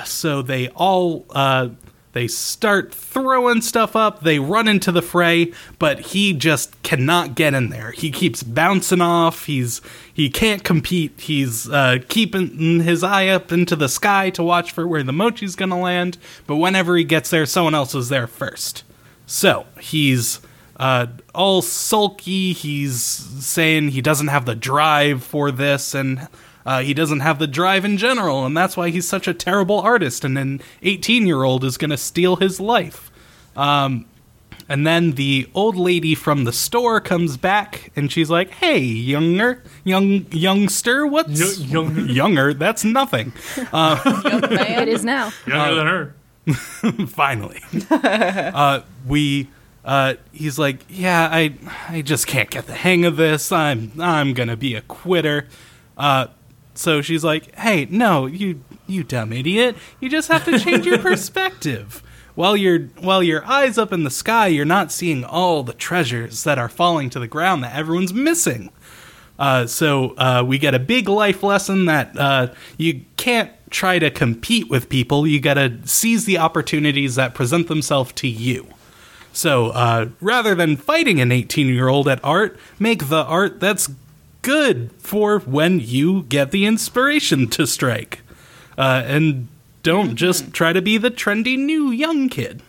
So 0.05 0.43
they 0.43 0.69
all 0.71 1.27
they 2.17 2.29
start 2.29 2.95
throwing 2.95 3.61
stuff 3.61 3.95
up. 3.95 4.23
They 4.23 4.39
run 4.39 4.69
into 4.69 4.91
the 4.91 5.03
fray, 5.03 5.53
but 5.79 6.01
he 6.01 6.33
just 6.33 6.83
cannot 6.83 7.35
get 7.35 7.53
in 7.53 7.69
there. 7.69 7.91
He 7.91 8.11
keeps 8.11 8.43
bouncing 8.43 9.03
off. 9.03 9.45
He's 9.45 9.83
he 10.15 10.31
can't 10.31 10.65
compete. 10.65 11.21
He's 11.21 11.69
uh, 11.69 11.99
keeping 12.09 12.81
his 12.81 13.05
eye 13.05 13.27
up 13.27 13.53
into 13.53 13.77
the 13.77 13.91
sky 13.91 14.31
to 14.31 14.43
watch 14.43 14.73
for 14.73 14.89
where 14.89 15.03
the 15.03 15.13
mochi's 15.13 15.57
gonna 15.57 15.79
land. 15.79 16.17
But 16.47 16.57
whenever 16.57 16.97
he 16.97 17.05
gets 17.05 17.29
there, 17.29 17.45
someone 17.45 17.75
else 17.75 17.95
is 17.95 18.09
there 18.09 18.27
first. 18.27 18.83
So 19.27 19.67
he's 19.79 20.41
uh, 20.77 21.09
all 21.35 21.61
sulky. 21.61 22.55
He's 22.55 22.99
saying 22.99 23.91
he 23.91 24.01
doesn't 24.01 24.29
have 24.29 24.47
the 24.47 24.55
drive 24.55 25.23
for 25.23 25.51
this, 25.51 25.95
and 25.95 26.29
uh, 26.67 26.81
he 26.81 26.93
doesn't 26.93 27.21
have 27.21 27.39
the 27.39 27.47
drive 27.47 27.85
in 27.87 27.97
general, 27.97 28.45
and 28.45 28.55
that's 28.55 28.77
why 28.77 28.91
he's 28.91 29.09
such 29.09 29.27
a 29.27 29.33
terrible 29.33 29.79
artist. 29.81 30.25
And 30.25 30.37
an 30.37 30.61
18 30.83 31.27
year 31.27 31.43
old 31.45 31.65
is 31.65 31.79
going 31.79 31.91
to 31.91 31.97
steal 31.97 32.37
his 32.37 32.61
life. 32.61 33.11
Um, 33.57 34.05
and 34.69 34.85
then 34.85 35.13
the 35.13 35.49
old 35.55 35.77
lady 35.77 36.15
from 36.17 36.43
the 36.45 36.53
store 36.53 37.01
comes 37.01 37.37
back, 37.37 37.93
and 37.95 38.11
she's 38.11 38.29
like, 38.29 38.51
"Hey, 38.51 38.81
younger, 38.81 39.63
young 39.85 40.27
youngster, 40.33 41.07
what's 41.07 41.59
Yo- 41.61 41.85
young- 41.85 42.09
younger? 42.09 42.53
That's 42.53 42.85
nothing." 42.85 43.33
It 43.73 44.89
is 44.89 45.05
now. 45.05 45.33
Younger 45.47 45.75
than 45.77 45.87
her. 45.87 46.15
finally 47.09 47.61
uh, 47.91 48.81
we 49.05 49.49
uh, 49.85 50.15
he's 50.33 50.59
like 50.61 50.79
yeah 50.89 51.29
i 51.33 51.53
i 51.89 52.03
just 52.03 52.29
can't 52.29 52.51
get 52.51 52.67
the 52.69 52.73
hang 52.75 53.05
of 53.05 53.17
this 53.17 53.51
i'm 53.51 53.91
i'm 53.99 54.33
gonna 54.33 54.57
be 54.57 54.77
a 54.77 54.81
quitter 54.83 55.49
uh, 55.99 56.29
so 56.77 57.03
she's 57.03 57.25
like 57.25 57.55
hey 57.57 57.87
no 57.91 58.27
you 58.27 58.63
you 58.87 59.03
dumb 59.03 59.33
idiot 59.33 59.77
you 60.01 60.09
just 60.09 60.29
have 60.29 60.45
to 60.45 60.59
change 60.59 60.87
your 60.87 60.99
perspective 61.11 62.03
while 62.35 62.57
your 62.57 62.81
while 63.01 63.23
your 63.23 63.45
eyes 63.47 63.79
up 63.79 63.93
in 63.93 64.05
the 64.05 64.11
sky 64.11 64.47
you're 64.47 64.65
not 64.65 64.93
seeing 64.93 65.25
all 65.25 65.63
the 65.63 65.73
treasures 65.73 66.45
that 66.45 66.59
are 66.59 66.69
falling 66.69 67.11
to 67.11 67.19
the 67.19 67.29
ground 67.29 67.65
that 67.65 67.75
everyone's 67.75 68.13
missing 68.13 68.71
uh, 69.39 69.67
so 69.67 70.15
uh, 70.17 70.43
we 70.47 70.59
get 70.59 70.75
a 70.75 70.79
big 70.79 71.09
life 71.09 71.43
lesson 71.43 71.85
that 71.87 72.17
uh, 72.19 72.49
you 72.79 73.03
can't 73.17 73.53
try 73.71 73.99
to 73.99 74.11
compete 74.11 74.71
with 74.71 74.89
people. 74.89 75.27
You 75.27 75.41
got 75.41 75.55
to 75.55 75.87
seize 75.87 76.25
the 76.25 76.39
opportunities 76.39 77.17
that 77.17 77.35
present 77.35 77.69
themselves 77.69 78.13
to 78.15 78.29
you. 78.29 78.67
So 79.33 79.67
uh, 79.67 80.09
rather 80.21 80.55
than 80.55 80.77
fighting 80.77 81.21
an 81.21 81.31
18 81.31 81.67
year 81.69 81.89
old 81.89 82.09
at 82.09 82.25
art, 82.25 82.59
make 82.79 83.09
the 83.09 83.25
art 83.25 83.61
that's 83.61 83.91
good 84.47 84.93
for 84.99 85.41
when 85.41 85.81
you 85.81 86.23
get 86.23 86.53
the 86.53 86.67
inspiration 86.67 87.49
to 87.49 87.67
strike. 87.67 88.21
Uh, 88.79 89.03
and 89.05 89.49
don't 89.83 90.15
just 90.15 90.53
try 90.53 90.73
to 90.73 90.81
be 90.81 90.99
the 90.99 91.11
trendy 91.11 91.59
new 91.59 91.91
young 91.91 92.29
kid. 92.29 92.63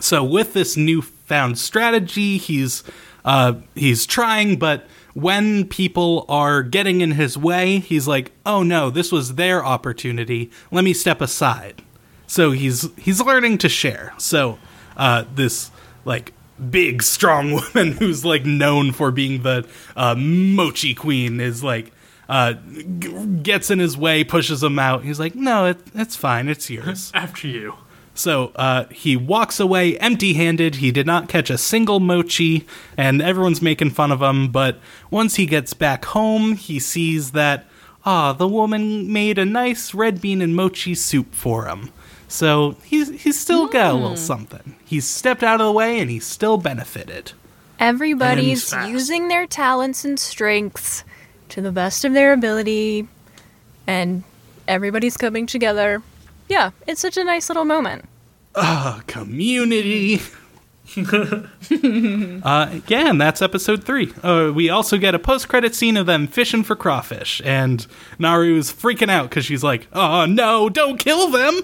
So 0.00 0.24
with 0.24 0.54
this 0.54 0.78
newfound 0.78 1.58
strategy, 1.58 2.38
he's 2.38 2.82
uh, 3.24 3.54
he's 3.74 4.06
trying, 4.06 4.56
but 4.58 4.86
when 5.12 5.66
people 5.68 6.24
are 6.28 6.62
getting 6.62 7.02
in 7.02 7.12
his 7.12 7.36
way, 7.36 7.80
he's 7.80 8.08
like, 8.08 8.32
"Oh 8.46 8.62
no, 8.62 8.88
this 8.88 9.12
was 9.12 9.34
their 9.34 9.62
opportunity. 9.62 10.50
Let 10.70 10.84
me 10.84 10.94
step 10.94 11.20
aside." 11.20 11.82
So 12.26 12.52
he's 12.52 12.88
he's 12.96 13.20
learning 13.20 13.58
to 13.58 13.68
share. 13.68 14.14
So 14.16 14.58
uh, 14.96 15.24
this 15.34 15.70
like 16.06 16.32
big 16.70 17.02
strong 17.02 17.52
woman 17.74 17.92
who's 17.92 18.24
like 18.24 18.44
known 18.44 18.92
for 18.92 19.10
being 19.10 19.42
the 19.42 19.66
uh, 19.96 20.14
mochi 20.16 20.94
queen 20.94 21.40
is 21.40 21.62
like 21.62 21.92
uh, 22.28 22.54
g- 22.98 23.26
gets 23.42 23.70
in 23.70 23.78
his 23.78 23.96
way, 23.96 24.24
pushes 24.24 24.62
him 24.62 24.78
out. 24.78 25.04
He's 25.04 25.18
like, 25.18 25.34
"No, 25.34 25.66
it, 25.66 25.78
it's 25.94 26.16
fine. 26.16 26.48
It's 26.48 26.68
yours." 26.68 27.10
After 27.14 27.48
you. 27.48 27.74
So 28.14 28.50
uh, 28.56 28.86
he 28.90 29.16
walks 29.16 29.60
away 29.60 29.96
empty 29.98 30.34
handed. 30.34 30.76
He 30.76 30.90
did 30.90 31.06
not 31.06 31.28
catch 31.28 31.50
a 31.50 31.56
single 31.56 32.00
mochi, 32.00 32.66
and 32.96 33.22
everyone's 33.22 33.62
making 33.62 33.90
fun 33.90 34.10
of 34.10 34.20
him. 34.20 34.50
But 34.50 34.78
once 35.10 35.36
he 35.36 35.46
gets 35.46 35.72
back 35.72 36.04
home, 36.06 36.56
he 36.56 36.80
sees 36.80 37.30
that, 37.30 37.66
ah, 38.04 38.32
the 38.32 38.48
woman 38.48 39.12
made 39.12 39.38
a 39.38 39.44
nice 39.44 39.94
red 39.94 40.20
bean 40.20 40.42
and 40.42 40.56
mochi 40.56 40.96
soup 40.96 41.32
for 41.32 41.66
him. 41.66 41.90
So 42.28 42.76
he's, 42.84 43.08
he's 43.22 43.38
still 43.38 43.66
got 43.66 43.92
a 43.92 43.94
little 43.94 44.16
something. 44.16 44.76
He's 44.84 45.06
stepped 45.06 45.42
out 45.42 45.60
of 45.60 45.66
the 45.66 45.72
way 45.72 45.98
and 45.98 46.10
he's 46.10 46.26
still 46.26 46.58
benefited. 46.58 47.32
Everybody's 47.80 48.72
using 48.72 49.28
their 49.28 49.46
talents 49.46 50.04
and 50.04 50.18
strengths 50.18 51.04
to 51.50 51.60
the 51.60 51.72
best 51.72 52.04
of 52.04 52.12
their 52.12 52.32
ability, 52.32 53.06
and 53.86 54.24
everybody's 54.66 55.16
coming 55.16 55.46
together. 55.46 56.02
Yeah, 56.48 56.70
it's 56.86 57.00
such 57.00 57.16
a 57.16 57.24
nice 57.24 57.48
little 57.48 57.64
moment. 57.64 58.04
A 58.54 59.02
community. 59.06 60.20
uh, 60.96 62.80
yeah, 62.86 63.10
and 63.10 63.20
that's 63.20 63.42
episode 63.42 63.84
three. 63.84 64.12
Uh, 64.22 64.50
we 64.54 64.70
also 64.70 64.96
get 64.96 65.14
a 65.14 65.18
post-credit 65.18 65.74
scene 65.74 65.96
of 65.96 66.06
them 66.06 66.26
fishing 66.26 66.64
for 66.64 66.74
crawfish, 66.74 67.42
and 67.44 67.86
Naru's 68.18 68.72
freaking 68.72 69.10
out 69.10 69.28
because 69.28 69.44
she's 69.44 69.62
like, 69.62 69.86
"Oh 69.92 70.24
no, 70.24 70.68
don't 70.68 70.98
kill 70.98 71.30
them!" 71.30 71.60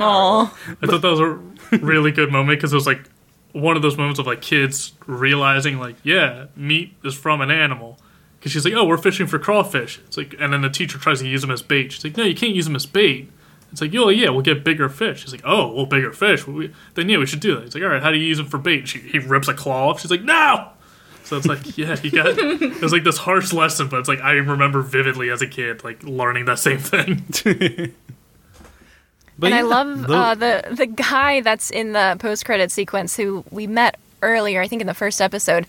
Aw. 0.00 0.58
I 0.82 0.86
thought 0.86 1.02
that 1.02 1.10
was 1.10 1.20
a 1.20 1.40
really 1.78 2.12
good 2.12 2.30
moment 2.30 2.58
because 2.58 2.72
it 2.72 2.76
was 2.76 2.86
like 2.86 3.08
one 3.52 3.76
of 3.76 3.82
those 3.82 3.96
moments 3.96 4.18
of 4.18 4.26
like 4.26 4.42
kids 4.42 4.92
realizing 5.06 5.78
like, 5.78 5.96
yeah, 6.02 6.46
meat 6.54 6.94
is 7.04 7.14
from 7.14 7.40
an 7.40 7.50
animal. 7.50 7.98
Because 8.38 8.52
she's 8.52 8.64
like, 8.64 8.74
oh, 8.74 8.84
we're 8.84 8.98
fishing 8.98 9.26
for 9.26 9.38
crawfish. 9.38 9.98
It's 10.06 10.16
like, 10.16 10.34
and 10.38 10.52
then 10.52 10.60
the 10.60 10.70
teacher 10.70 10.98
tries 10.98 11.20
to 11.20 11.28
use 11.28 11.40
them 11.40 11.50
as 11.50 11.62
bait. 11.62 11.92
She's 11.92 12.04
like, 12.04 12.16
no, 12.16 12.24
you 12.24 12.34
can't 12.34 12.54
use 12.54 12.66
them 12.66 12.76
as 12.76 12.86
bait. 12.86 13.30
It's 13.72 13.80
like, 13.80 13.94
oh 13.94 14.08
yeah, 14.08 14.30
we'll 14.30 14.42
get 14.42 14.62
bigger 14.62 14.88
fish. 14.88 15.22
She's 15.22 15.32
like, 15.32 15.42
oh, 15.44 15.72
well, 15.72 15.86
bigger 15.86 16.12
fish. 16.12 16.46
Well, 16.46 16.56
we, 16.56 16.74
then 16.94 17.08
yeah, 17.08 17.18
we 17.18 17.26
should 17.26 17.40
do 17.40 17.54
that. 17.56 17.64
He's 17.64 17.74
like, 17.74 17.82
all 17.82 17.90
right, 17.90 18.02
how 18.02 18.10
do 18.10 18.18
you 18.18 18.26
use 18.26 18.38
them 18.38 18.46
for 18.46 18.58
bait? 18.58 18.88
She, 18.88 19.00
he 19.00 19.18
rips 19.18 19.48
a 19.48 19.54
claw 19.54 19.90
off. 19.90 20.00
She's 20.00 20.10
like, 20.10 20.22
no. 20.22 20.68
So 21.24 21.36
it's 21.36 21.46
like, 21.46 21.76
yeah, 21.76 21.96
he 21.96 22.10
got. 22.10 22.26
It 22.38 22.80
was 22.80 22.92
like 22.92 23.02
this 23.02 23.18
harsh 23.18 23.52
lesson, 23.52 23.88
but 23.88 23.98
it's 23.98 24.08
like 24.08 24.20
I 24.20 24.32
remember 24.32 24.80
vividly 24.80 25.30
as 25.30 25.42
a 25.42 25.46
kid, 25.46 25.82
like 25.82 26.02
learning 26.04 26.44
that 26.44 26.60
same 26.60 26.78
thing. 26.78 27.24
But 29.38 29.52
and 29.52 29.54
I 29.54 29.62
love 29.62 30.06
the- 30.06 30.14
uh, 30.14 30.34
the 30.34 30.64
the 30.72 30.86
guy 30.86 31.40
that's 31.42 31.70
in 31.70 31.92
the 31.92 32.16
post 32.18 32.44
credit 32.44 32.70
sequence 32.70 33.16
who 33.16 33.44
we 33.50 33.66
met 33.66 33.98
earlier. 34.22 34.60
I 34.62 34.68
think 34.68 34.80
in 34.80 34.86
the 34.86 34.94
first 34.94 35.20
episode, 35.20 35.66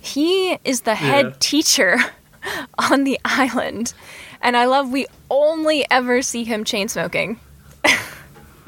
he 0.00 0.58
is 0.64 0.82
the 0.82 0.94
head 0.94 1.24
Yeah. 1.26 1.32
teacher 1.40 1.98
on 2.90 3.04
the 3.04 3.18
island, 3.24 3.94
and 4.42 4.56
I 4.56 4.66
love 4.66 4.90
we 4.90 5.06
only 5.30 5.86
ever 5.90 6.20
see 6.22 6.44
him 6.44 6.64
chain 6.64 6.88
smoking. 6.88 7.40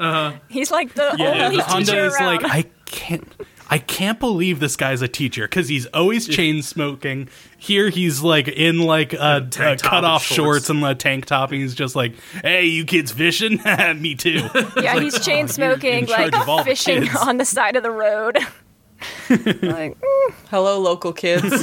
Uh-huh. 0.01 0.33
He's 0.49 0.70
like 0.70 0.95
the 0.95 1.12
yeah, 1.19 1.47
only 1.47 1.57
the 1.57 1.62
teacher 1.65 1.93
Handa 1.95 2.07
is 2.07 2.20
like, 2.20 2.45
I 2.45 2.65
can't. 2.85 3.27
I 3.70 3.78
can't 3.78 4.19
believe 4.19 4.61
this 4.61 4.77
guy's 4.77 5.03
a 5.03 5.09
teacher 5.09 5.47
because 5.47 5.69
he's 5.69 5.86
always 5.86 6.27
chain 6.27 6.62
smoking. 6.62 7.28
Here 7.59 7.90
he's 7.90 8.23
like 8.23 8.49
in 8.49 8.78
like 8.78 9.12
a, 9.12 9.47
tank 9.51 9.81
a 9.81 9.82
cut 9.82 10.05
off 10.05 10.23
shorts. 10.23 10.66
shorts. 10.66 10.70
and 10.70 10.82
a 10.85 10.95
tank 10.95 11.27
top, 11.27 11.53
and 11.53 11.61
he's 11.61 11.74
just 11.74 11.95
like, 11.95 12.15
"Hey, 12.43 12.65
you 12.65 12.85
kids 12.85 13.12
fishing? 13.12 13.61
Me 14.01 14.15
too." 14.15 14.49
yeah, 14.77 14.99
he's 14.99 15.23
chain 15.24 15.49
smoking, 15.49 16.01
in 16.01 16.07
charge 16.07 16.32
like 16.32 16.43
of 16.43 16.49
all 16.49 16.59
the 16.59 16.65
fishing 16.65 17.09
on 17.11 17.36
the 17.36 17.45
side 17.45 17.77
of 17.77 17.82
the 17.82 17.90
road. 17.90 18.36
like, 19.31 20.01
mm. 20.01 20.35
Hello, 20.51 20.81
local 20.81 21.12
kids. 21.12 21.62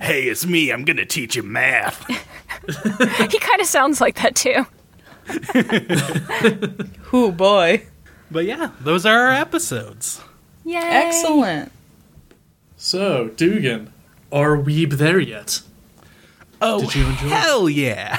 hey, 0.00 0.24
it's 0.24 0.46
me. 0.46 0.70
I'm 0.70 0.84
gonna 0.84 1.04
teach 1.04 1.34
you 1.34 1.42
math. 1.42 2.06
he 2.06 3.38
kind 3.38 3.60
of 3.60 3.66
sounds 3.66 4.00
like 4.00 4.16
that 4.22 4.36
too. 4.36 4.66
Whoo 7.12 7.32
boy. 7.32 7.86
But 8.30 8.44
yeah, 8.44 8.70
those 8.80 9.04
are 9.04 9.26
our 9.26 9.32
episodes. 9.32 10.22
Yay! 10.68 10.76
Excellent. 10.82 11.72
So, 12.76 13.28
Dugan, 13.36 13.90
are 14.30 14.54
we 14.56 14.84
there 14.84 15.18
yet? 15.18 15.62
Oh, 16.60 16.80
Did 16.80 16.94
you 16.94 17.06
enjoy 17.06 17.26
it? 17.26 17.30
hell 17.30 17.68
yeah! 17.70 18.18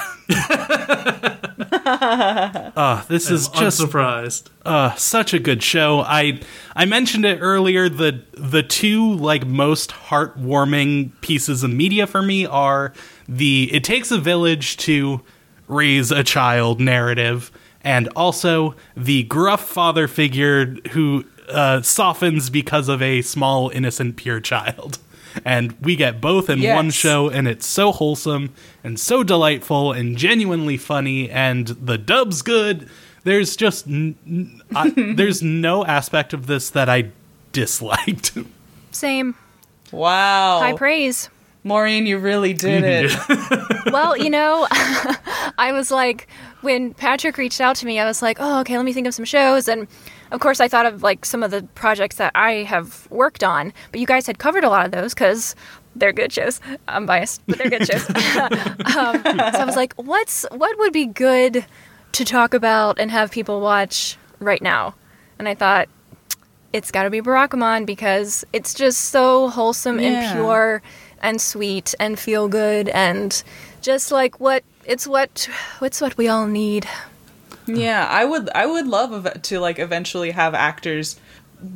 uh, 1.85 3.03
this 3.07 3.30
is 3.30 3.49
just 3.49 3.80
unsurprised. 3.81 4.49
uh, 4.65 4.95
such 4.95 5.34
a 5.34 5.39
good 5.39 5.61
show. 5.61 6.01
I 6.01 6.39
I 6.76 6.85
mentioned 6.85 7.26
it 7.26 7.38
earlier. 7.39 7.88
The 7.88 8.23
the 8.34 8.63
two 8.63 9.13
like 9.13 9.45
most 9.45 9.91
heartwarming 9.91 11.11
pieces 11.21 11.63
of 11.63 11.71
media 11.71 12.07
for 12.07 12.23
me 12.23 12.45
are 12.47 12.93
the 13.27 13.69
"It 13.71 13.84
takes 13.84 14.09
a 14.09 14.17
village 14.17 14.77
to 14.77 15.21
raise 15.67 16.09
a 16.11 16.23
child" 16.23 16.80
narrative, 16.80 17.51
and 17.84 18.07
also 18.15 18.73
the 18.97 19.23
gruff 19.23 19.67
father 19.67 20.07
figure 20.07 20.77
who 20.91 21.26
uh, 21.49 21.81
softens 21.81 22.49
because 22.49 22.89
of 22.89 23.01
a 23.01 23.21
small, 23.21 23.69
innocent, 23.69 24.15
pure 24.15 24.39
child. 24.39 24.99
And 25.45 25.76
we 25.81 25.95
get 25.95 26.19
both 26.19 26.49
in 26.49 26.59
Yes. 26.59 26.76
one 26.76 26.89
show, 26.89 27.30
and 27.30 27.47
it's 27.47 27.65
so 27.67 27.91
wholesome 27.91 28.51
and 28.84 28.99
so 28.99 29.23
delightful 29.23 29.91
and 29.93 30.17
genuinely 30.17 30.76
funny, 30.77 31.30
and 31.30 31.67
the 31.67 31.97
dub's 31.99 32.41
good. 32.41 32.89
There's 33.23 33.55
just 33.55 33.88
n- 33.88 34.15
n- 34.26 34.61
I, 34.76 34.89
there's 35.15 35.43
no 35.43 35.85
aspect 35.85 36.34
of 36.34 36.47
this 36.47 36.71
that 36.71 36.89
I 36.89 37.09
disliked. 37.51 38.38
Same. 38.91 39.35
Wow. 39.91 40.59
High 40.59 40.73
praise. 40.73 41.30
Maureen, 41.63 42.05
you 42.07 42.17
really 42.17 42.53
did 42.53 42.84
it. 42.85 43.11
well, 43.91 44.15
you 44.17 44.30
know, 44.30 44.65
I 44.71 45.71
was 45.73 45.91
like, 45.91 46.27
when 46.61 46.93
Patrick 46.93 47.38
reached 47.38 47.59
out 47.61 47.76
to 47.77 47.85
me, 47.85 47.99
I 47.99 48.05
was 48.05 48.21
like, 48.21 48.38
oh, 48.39 48.61
okay, 48.61 48.77
let 48.77 48.85
me 48.85 48.93
think 48.93 49.07
of 49.07 49.13
some 49.13 49.26
shows. 49.26 49.67
And 49.67 49.88
of 50.31 50.39
course, 50.39 50.60
I 50.60 50.68
thought 50.68 50.85
of 50.85 51.03
like 51.03 51.26
some 51.26 51.43
of 51.43 51.51
the 51.51 51.64
projects 51.76 52.18
that 52.18 52.31
I 52.35 52.64
have 52.64 53.07
worked 53.10 53.43
on, 53.43 53.73
but 53.91 53.99
you 53.99 54.07
guys 54.07 54.27
had 54.27 54.38
covered 54.39 54.64
a 54.64 54.69
lot 54.69 54.85
of 54.85 54.91
those 54.91 55.14
because 55.14 55.56
they're 55.95 56.14
good 56.14 56.31
shows. 56.31 56.61
I'm 56.88 57.06
biased, 57.06 57.41
but 57.47 57.57
they're 57.57 57.69
good 57.69 57.88
shows. 57.88 58.07
um, 58.10 59.23
so 59.23 59.60
I 59.60 59.64
was 59.65 59.76
like, 59.76 59.93
what's 59.95 60.45
what 60.51 60.77
would 60.80 60.93
be 60.93 61.06
good 61.06 61.65
to 62.14 62.26
talk 62.26 62.53
about 62.53 62.99
and 62.99 63.11
have 63.11 63.31
people 63.31 63.60
watch 63.61 64.18
right 64.39 64.61
now? 64.61 64.95
And 65.38 65.47
I 65.47 65.56
thought, 65.56 65.88
it's 66.73 66.91
got 66.91 67.03
to 67.03 67.10
be 67.10 67.22
Barakamon 67.22 67.85
because 67.85 68.45
it's 68.53 68.73
just 68.73 69.01
so 69.10 69.49
wholesome 69.49 69.99
Yeah. 69.99 70.10
and 70.31 70.38
pure 70.39 70.81
and 71.22 71.41
sweet 71.41 71.95
and 71.99 72.18
feel 72.19 72.47
good 72.47 72.88
and 72.89 73.41
just 73.81 74.11
like 74.11 74.39
what 74.39 74.64
it's 74.85 75.07
what 75.07 75.49
it's 75.81 75.99
what 76.01 76.18
we 76.18 76.27
all 76.27 76.45
need. 76.45 76.88
Yeah, 77.75 78.07
I 78.09 78.25
would 78.25 78.49
I 78.55 78.65
would 78.65 78.87
love 78.87 79.25
ev- 79.25 79.41
to 79.41 79.59
like 79.59 79.79
eventually 79.79 80.31
have 80.31 80.53
actors 80.53 81.19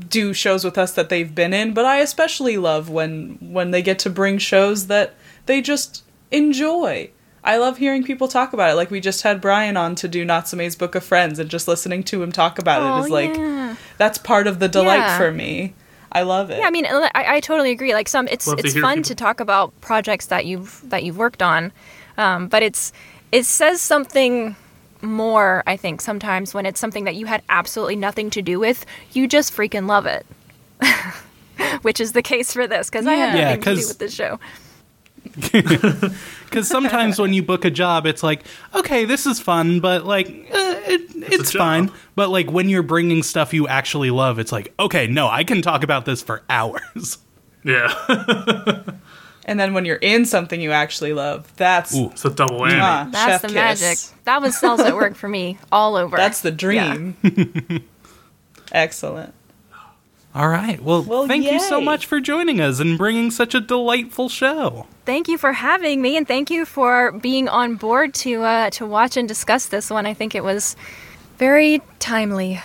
do 0.10 0.34
shows 0.34 0.64
with 0.64 0.78
us 0.78 0.94
that 0.94 1.10
they've 1.10 1.34
been 1.36 1.54
in, 1.54 1.74
but 1.74 1.86
I 1.86 1.98
especially 2.00 2.58
love 2.58 2.90
when 2.90 3.38
when 3.42 3.72
they 3.72 3.82
get 3.82 4.00
to 4.00 4.10
bring 4.10 4.38
shows 4.38 4.88
that 4.88 5.14
they 5.46 5.62
just 5.62 6.04
enjoy. 6.32 7.10
I 7.46 7.58
love 7.58 7.78
hearing 7.78 8.04
people 8.04 8.30
talk 8.30 8.54
about 8.54 8.72
it. 8.72 8.76
Like 8.76 8.90
we 8.90 9.02
just 9.02 9.24
had 9.24 9.42
Brian 9.42 9.76
on 9.76 9.96
to 9.96 10.08
do 10.08 10.24
Natsume's 10.24 10.78
Book 10.78 10.96
of 10.96 11.04
Friends 11.04 11.40
and 11.40 11.50
just 11.50 11.68
listening 11.68 12.04
to 12.04 12.24
him 12.24 12.32
talk 12.32 12.58
about 12.58 12.82
it 12.82 12.86
Oh, 12.86 13.04
is 13.04 13.10
like 13.10 13.36
yeah. 13.36 13.76
that's 13.98 14.18
part 14.18 14.48
of 14.48 14.60
the 14.60 14.70
delight 14.70 14.98
Yeah. 15.00 15.18
for 15.18 15.32
me. 15.32 15.74
I 16.16 16.22
love 16.22 16.52
it. 16.52 16.60
Yeah, 16.60 16.68
I 16.68 16.70
mean, 16.70 16.86
I, 16.86 17.10
I 17.16 17.40
totally 17.42 17.72
agree. 17.72 17.94
Like 17.94 18.08
some, 18.08 18.28
it's 18.30 18.48
Love 18.48 18.60
it's 18.60 18.74
hear 18.74 18.82
fun 18.84 18.98
people- 19.00 19.08
to 19.10 19.16
talk 19.16 19.40
about 19.42 19.74
projects 19.82 20.28
that 20.28 20.46
you've 20.46 20.82
that 20.90 21.04
you've 21.04 21.18
worked 21.18 21.42
on, 21.42 21.74
um, 22.18 22.48
but 22.48 22.64
it's 22.64 22.94
it 23.34 23.46
says 23.46 23.82
something 23.82 24.56
more. 25.04 25.64
I 25.68 25.78
think 25.78 26.02
sometimes 26.02 26.54
when 26.54 26.66
it's 26.66 26.80
something 26.80 27.04
that 27.04 27.16
you 27.16 27.26
had 27.26 27.44
absolutely 27.50 27.96
nothing 27.96 28.30
to 28.32 28.42
do 28.42 28.60
with, 28.60 28.86
you 29.12 29.28
just 29.28 29.54
freaking 29.54 29.88
love 29.88 30.06
it. 30.06 30.26
Which 31.84 32.00
is 32.00 32.14
the 32.14 32.22
case 32.22 32.54
for 32.54 32.68
this 32.68 32.90
because 32.90 33.06
I 33.06 33.14
had 33.14 33.34
nothing 33.36 33.40
Yeah, 33.40 33.56
to 33.76 33.82
do 33.82 33.88
with 33.88 34.00
this 34.00 34.14
show. 34.14 34.40
Because 36.54 36.68
sometimes 36.68 37.18
when 37.20 37.34
you 37.34 37.42
book 37.42 37.66
a 37.66 37.72
job, 37.72 38.06
it's 38.06 38.22
like, 38.22 38.44
okay, 38.76 39.06
this 39.06 39.26
is 39.26 39.40
fun, 39.40 39.80
but 39.80 40.06
like, 40.06 40.28
uh, 40.28 40.76
it, 40.86 41.02
it's 41.16 41.50
job. 41.50 41.60
fine. 41.60 41.92
But 42.14 42.30
like 42.30 42.52
when 42.52 42.70
you're 42.70 42.84
bringing 42.84 43.24
stuff 43.24 43.56
you 43.56 43.68
actually 43.68 44.12
love, 44.12 44.38
it's 44.38 44.52
like, 44.52 44.72
okay, 44.80 45.08
no, 45.08 45.28
I 45.28 45.44
can 45.46 45.64
talk 45.64 45.84
about 45.84 46.06
this 46.06 46.22
for 46.22 46.44
hours. 46.52 47.18
Yeah, 47.64 47.88
and 49.46 49.60
then 49.60 49.74
when 49.74 49.86
you're 49.86 49.98
in 49.98 50.26
something 50.26 50.60
you 50.62 50.72
actually 50.72 51.14
love, 51.14 51.52
that's 51.58 51.96
Ooh. 51.96 52.12
it's 52.12 52.26
a 52.26 52.30
double 52.30 52.60
whammy. 52.62 52.80
Ah, 52.82 53.08
That's 53.12 53.26
chef 53.26 53.42
the 53.42 53.48
kiss. 53.50 53.56
magic. 53.56 53.98
That 54.26 54.42
was 54.42 54.58
cells 54.58 54.80
at 54.80 54.96
work 54.96 55.16
for 55.16 55.28
me 55.30 55.58
all 55.72 55.96
over. 55.96 56.16
That's 56.18 56.42
the 56.42 56.52
dream. 56.52 57.16
Excellent. 58.72 59.34
All 60.36 60.48
right. 60.48 60.82
Well, 60.82 61.04
Well, 61.04 61.28
thank 61.28 61.46
you 61.46 61.60
so 61.60 61.80
much 61.80 62.08
for 62.08 62.20
joining 62.20 62.60
us 62.60 62.80
and 62.80 62.98
bringing 62.98 63.30
such 63.30 63.54
a 63.54 63.60
delightful 63.62 64.30
show. 64.30 64.88
Thank 65.06 65.28
you 65.28 65.38
for 65.38 65.54
having 65.54 66.02
me, 66.02 66.18
and 66.18 66.28
thank 66.28 66.50
you 66.50 66.66
for 66.66 67.12
being 67.12 67.48
on 67.48 67.76
board 67.76 68.14
to 68.16 68.42
uh, 68.42 68.70
to 68.72 68.86
watch 68.86 69.16
and 69.18 69.28
discuss 69.28 69.68
this 69.68 69.90
one. 69.92 70.06
I 70.08 70.14
think 70.16 70.34
it 70.34 70.44
was 70.44 70.76
very 71.38 71.82
timely. 72.00 72.62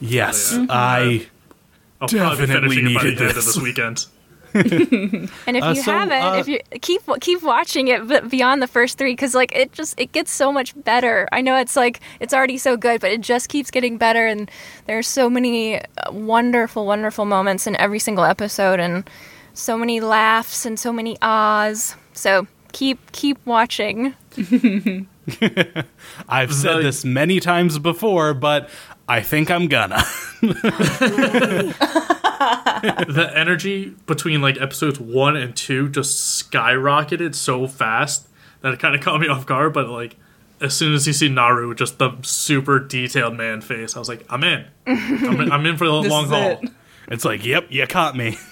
Yes, 0.00 0.52
yeah. 0.52 0.66
I. 0.68 1.26
I'll 2.00 2.08
probably 2.08 2.46
be 2.46 2.52
Definitely 2.52 2.76
finishing 2.76 2.86
it 2.90 2.94
by 2.96 3.02
the 3.04 3.08
needed 3.10 3.20
end 3.22 3.30
of 3.30 3.34
this. 3.36 3.46
this 3.46 3.58
weekend. 3.62 4.06
And 4.54 5.56
if 5.56 5.62
Uh, 5.62 5.72
you 5.74 5.82
so, 5.82 5.92
haven't, 5.92 6.22
uh, 6.22 6.34
if 6.36 6.48
you 6.48 6.60
keep 6.80 7.02
keep 7.20 7.42
watching 7.42 7.88
it, 7.88 8.06
but 8.06 8.28
beyond 8.28 8.62
the 8.62 8.66
first 8.66 8.98
three, 8.98 9.12
because 9.12 9.34
like 9.34 9.52
it 9.54 9.72
just 9.72 9.98
it 9.98 10.12
gets 10.12 10.30
so 10.30 10.52
much 10.52 10.74
better. 10.84 11.28
I 11.32 11.40
know 11.40 11.56
it's 11.56 11.76
like 11.76 12.00
it's 12.20 12.34
already 12.34 12.58
so 12.58 12.76
good, 12.76 13.00
but 13.00 13.10
it 13.10 13.20
just 13.20 13.48
keeps 13.48 13.70
getting 13.70 13.96
better, 13.98 14.26
and 14.26 14.50
there's 14.86 15.08
so 15.08 15.30
many 15.30 15.78
uh, 15.78 15.84
wonderful, 16.12 16.86
wonderful 16.86 17.24
moments 17.24 17.66
in 17.66 17.76
every 17.76 17.98
single 17.98 18.24
episode, 18.24 18.80
and 18.80 19.08
so 19.54 19.76
many 19.78 20.00
laughs 20.00 20.64
and 20.66 20.78
so 20.78 20.92
many 20.92 21.16
ahs. 21.22 21.96
So 22.12 22.46
keep 22.72 23.12
keep 23.12 23.38
watching. 23.46 24.14
I've 26.28 26.52
said 26.52 26.82
this 26.82 27.04
many 27.04 27.38
times 27.40 27.78
before, 27.78 28.34
but 28.34 28.68
I 29.12 29.20
think 29.20 29.50
I'm 29.50 29.68
gonna. 29.68 29.96
the 30.40 31.74
energy 33.34 33.94
between 34.06 34.40
like 34.40 34.58
episodes 34.58 34.98
one 34.98 35.36
and 35.36 35.54
two 35.54 35.90
just 35.90 36.50
skyrocketed 36.50 37.34
so 37.34 37.66
fast 37.66 38.26
that 38.62 38.72
it 38.72 38.80
kind 38.80 38.94
of 38.94 39.02
caught 39.02 39.20
me 39.20 39.28
off 39.28 39.44
guard. 39.44 39.74
But 39.74 39.90
like, 39.90 40.16
as 40.62 40.72
soon 40.72 40.94
as 40.94 41.06
you 41.06 41.12
see 41.12 41.28
Naru, 41.28 41.74
just 41.74 41.98
the 41.98 42.16
super 42.22 42.78
detailed 42.78 43.36
man 43.36 43.60
face, 43.60 43.96
I 43.96 43.98
was 43.98 44.08
like, 44.08 44.24
I'm 44.30 44.42
in. 44.44 44.64
I'm 44.86 45.42
in, 45.42 45.52
I'm 45.52 45.66
in 45.66 45.76
for 45.76 45.84
the 45.84 45.92
long 46.08 46.28
haul. 46.28 46.40
it. 46.40 46.70
It's 47.08 47.26
like, 47.26 47.44
yep, 47.44 47.66
you 47.68 47.86
caught 47.86 48.16
me. 48.16 48.38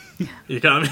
You 0.49 0.61
got 0.61 0.83
me. 0.83 0.91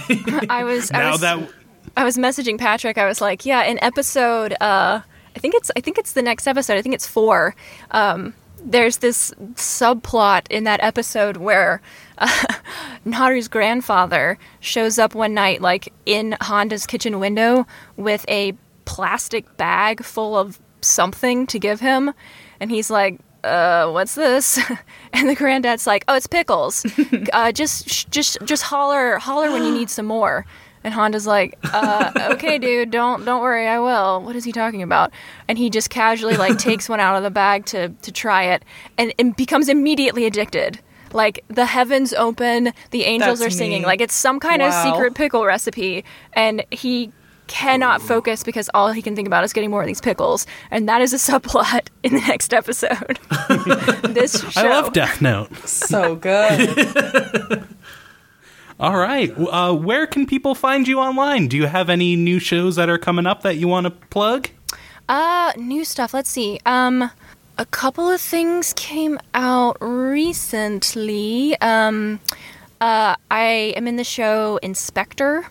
I 0.49 0.65
was 0.65 0.91
I 0.91 1.01
now 1.01 1.13
was, 1.13 1.21
that 1.21 1.51
I 1.99 2.05
was 2.05 2.17
messaging 2.17 2.57
Patrick. 2.57 2.97
I 2.97 3.07
was 3.07 3.21
like, 3.21 3.45
"Yeah, 3.45 3.63
in 3.65 3.79
episode, 3.85 4.55
uh, 4.59 5.03
I 5.37 5.39
think 5.39 5.55
it's, 5.55 5.71
I 5.77 5.83
think 5.83 5.99
it's 5.99 6.15
the 6.15 6.23
next 6.23 6.47
episode. 6.47 6.79
I 6.79 6.83
think 6.83 6.95
it's 6.95 7.07
four. 7.07 7.55
Um, 7.91 8.33
there's 8.69 8.99
this 8.99 9.33
subplot 9.55 10.43
in 10.51 10.65
that 10.65 10.81
episode 10.83 11.39
where 11.39 11.81
uh, 12.19 12.45
Naru's 13.07 13.49
grandfather 13.49 14.39
shows 14.61 14.99
up 14.99 15.15
one 15.15 15.35
night, 15.35 15.61
like 15.63 15.93
in 16.07 16.37
Handa's 16.43 16.87
kitchen 16.87 17.19
window, 17.19 17.67
with 17.97 18.25
a 18.29 18.53
plastic 18.85 19.57
bag 19.57 20.05
full 20.05 20.37
of 20.39 20.61
something 20.83 21.47
to 21.49 21.59
give 21.59 21.81
him, 21.81 22.13
and 22.61 22.71
he's 22.71 22.91
like." 22.91 23.21
Uh, 23.45 23.89
what's 23.91 24.17
this? 24.17 24.59
And 25.13 25.29
the 25.29 25.35
granddad's 25.37 25.87
like, 25.87 26.05
"Oh, 26.09 26.17
it's 26.17 26.27
pickles. 26.27 26.85
Uh, 27.33 27.53
just, 27.53 27.89
sh- 27.89 28.05
just, 28.11 28.37
just 28.45 28.65
holler, 28.65 29.17
holler 29.19 29.53
when 29.53 29.63
you 29.63 29.73
need 29.73 29.89
some 29.89 30.07
more." 30.07 30.45
And 30.89 30.95
Handa's 30.95 31.27
like, 31.27 31.59
uh, 31.75 32.31
okay, 32.33 32.57
dude, 32.57 32.91
don't 32.91 33.23
don't 33.27 33.43
worry, 33.43 33.69
I 33.69 33.79
will. 33.79 34.23
What 34.23 34.35
is 34.37 34.45
he 34.45 34.53
talking 34.53 34.83
about? 34.83 35.13
And 35.47 35.59
he 35.59 35.69
just 35.69 35.91
casually 35.91 36.39
like 36.39 36.57
takes 36.69 36.89
one 36.89 36.99
out 36.99 37.15
of 37.15 37.23
the 37.23 37.31
bag 37.31 37.67
to 37.67 37.91
to 37.91 38.11
try 38.11 38.45
it 38.45 38.65
and, 38.97 39.13
and 39.19 39.37
becomes 39.37 39.69
immediately 39.69 40.25
addicted. 40.25 40.81
Like 41.13 41.45
the 41.49 41.67
heavens 41.67 42.15
open, 42.15 42.73
the 42.91 43.05
angels 43.05 43.41
That's 43.41 43.53
are 43.53 43.59
singing. 43.59 43.83
me. 43.83 43.87
Like 43.87 44.01
it's 44.01 44.15
some 44.15 44.41
kind 44.41 44.63
of 44.63 44.73
secret 44.73 45.15
pickle 45.15 45.45
recipe, 45.45 46.07
and 46.33 46.65
he 46.71 47.13
cannot 47.49 48.01
focus 48.01 48.43
because 48.43 48.71
all 48.73 48.91
he 48.91 49.03
can 49.03 49.15
think 49.15 49.27
about 49.29 49.45
is 49.45 49.53
getting 49.53 49.71
more 49.71 49.83
of 49.83 49.87
these 49.87 50.01
pickles. 50.01 50.47
And 50.71 50.89
that 50.89 51.03
is 51.03 51.13
a 51.13 51.17
subplot 51.17 51.89
in 52.03 52.15
the 52.15 52.21
next 52.21 52.55
episode. 52.55 53.19
this 54.05 54.41
show. 54.53 54.61
I 54.63 54.71
love 54.71 54.95
Death 54.95 55.21
Note. 55.21 55.55
So 55.69 56.17
good. 56.17 57.68
All 58.81 58.97
right. 58.97 59.33
Uh, 59.37 59.75
where 59.75 60.07
can 60.07 60.25
people 60.25 60.55
find 60.55 60.87
you 60.87 61.01
online? 61.01 61.49
Do 61.49 61.57
you 61.57 61.67
have 61.67 61.91
any 61.91 62.15
new 62.15 62.39
shows 62.39 62.77
that 62.77 62.89
are 62.89 62.99
coming 62.99 63.27
up 63.27 63.43
that 63.43 63.57
you 63.57 63.67
want 63.67 63.87
to 63.87 63.91
plug? 63.91 64.51
Uh, 65.09 65.53
new 65.57 65.85
stuff. 65.85 66.15
Let's 66.15 66.31
see. 66.31 66.61
Um, 66.65 67.11
a 67.57 67.67
couple 67.67 68.09
of 68.09 68.21
things 68.21 68.73
came 68.75 69.19
out 69.35 69.79
recently. 69.81 71.61
Um, 71.61 72.21
uh, 72.81 73.17
I 73.29 73.75
am 73.77 73.89
in 73.89 73.97
the 73.97 74.05
show 74.05 74.61
Inspector, 74.63 75.45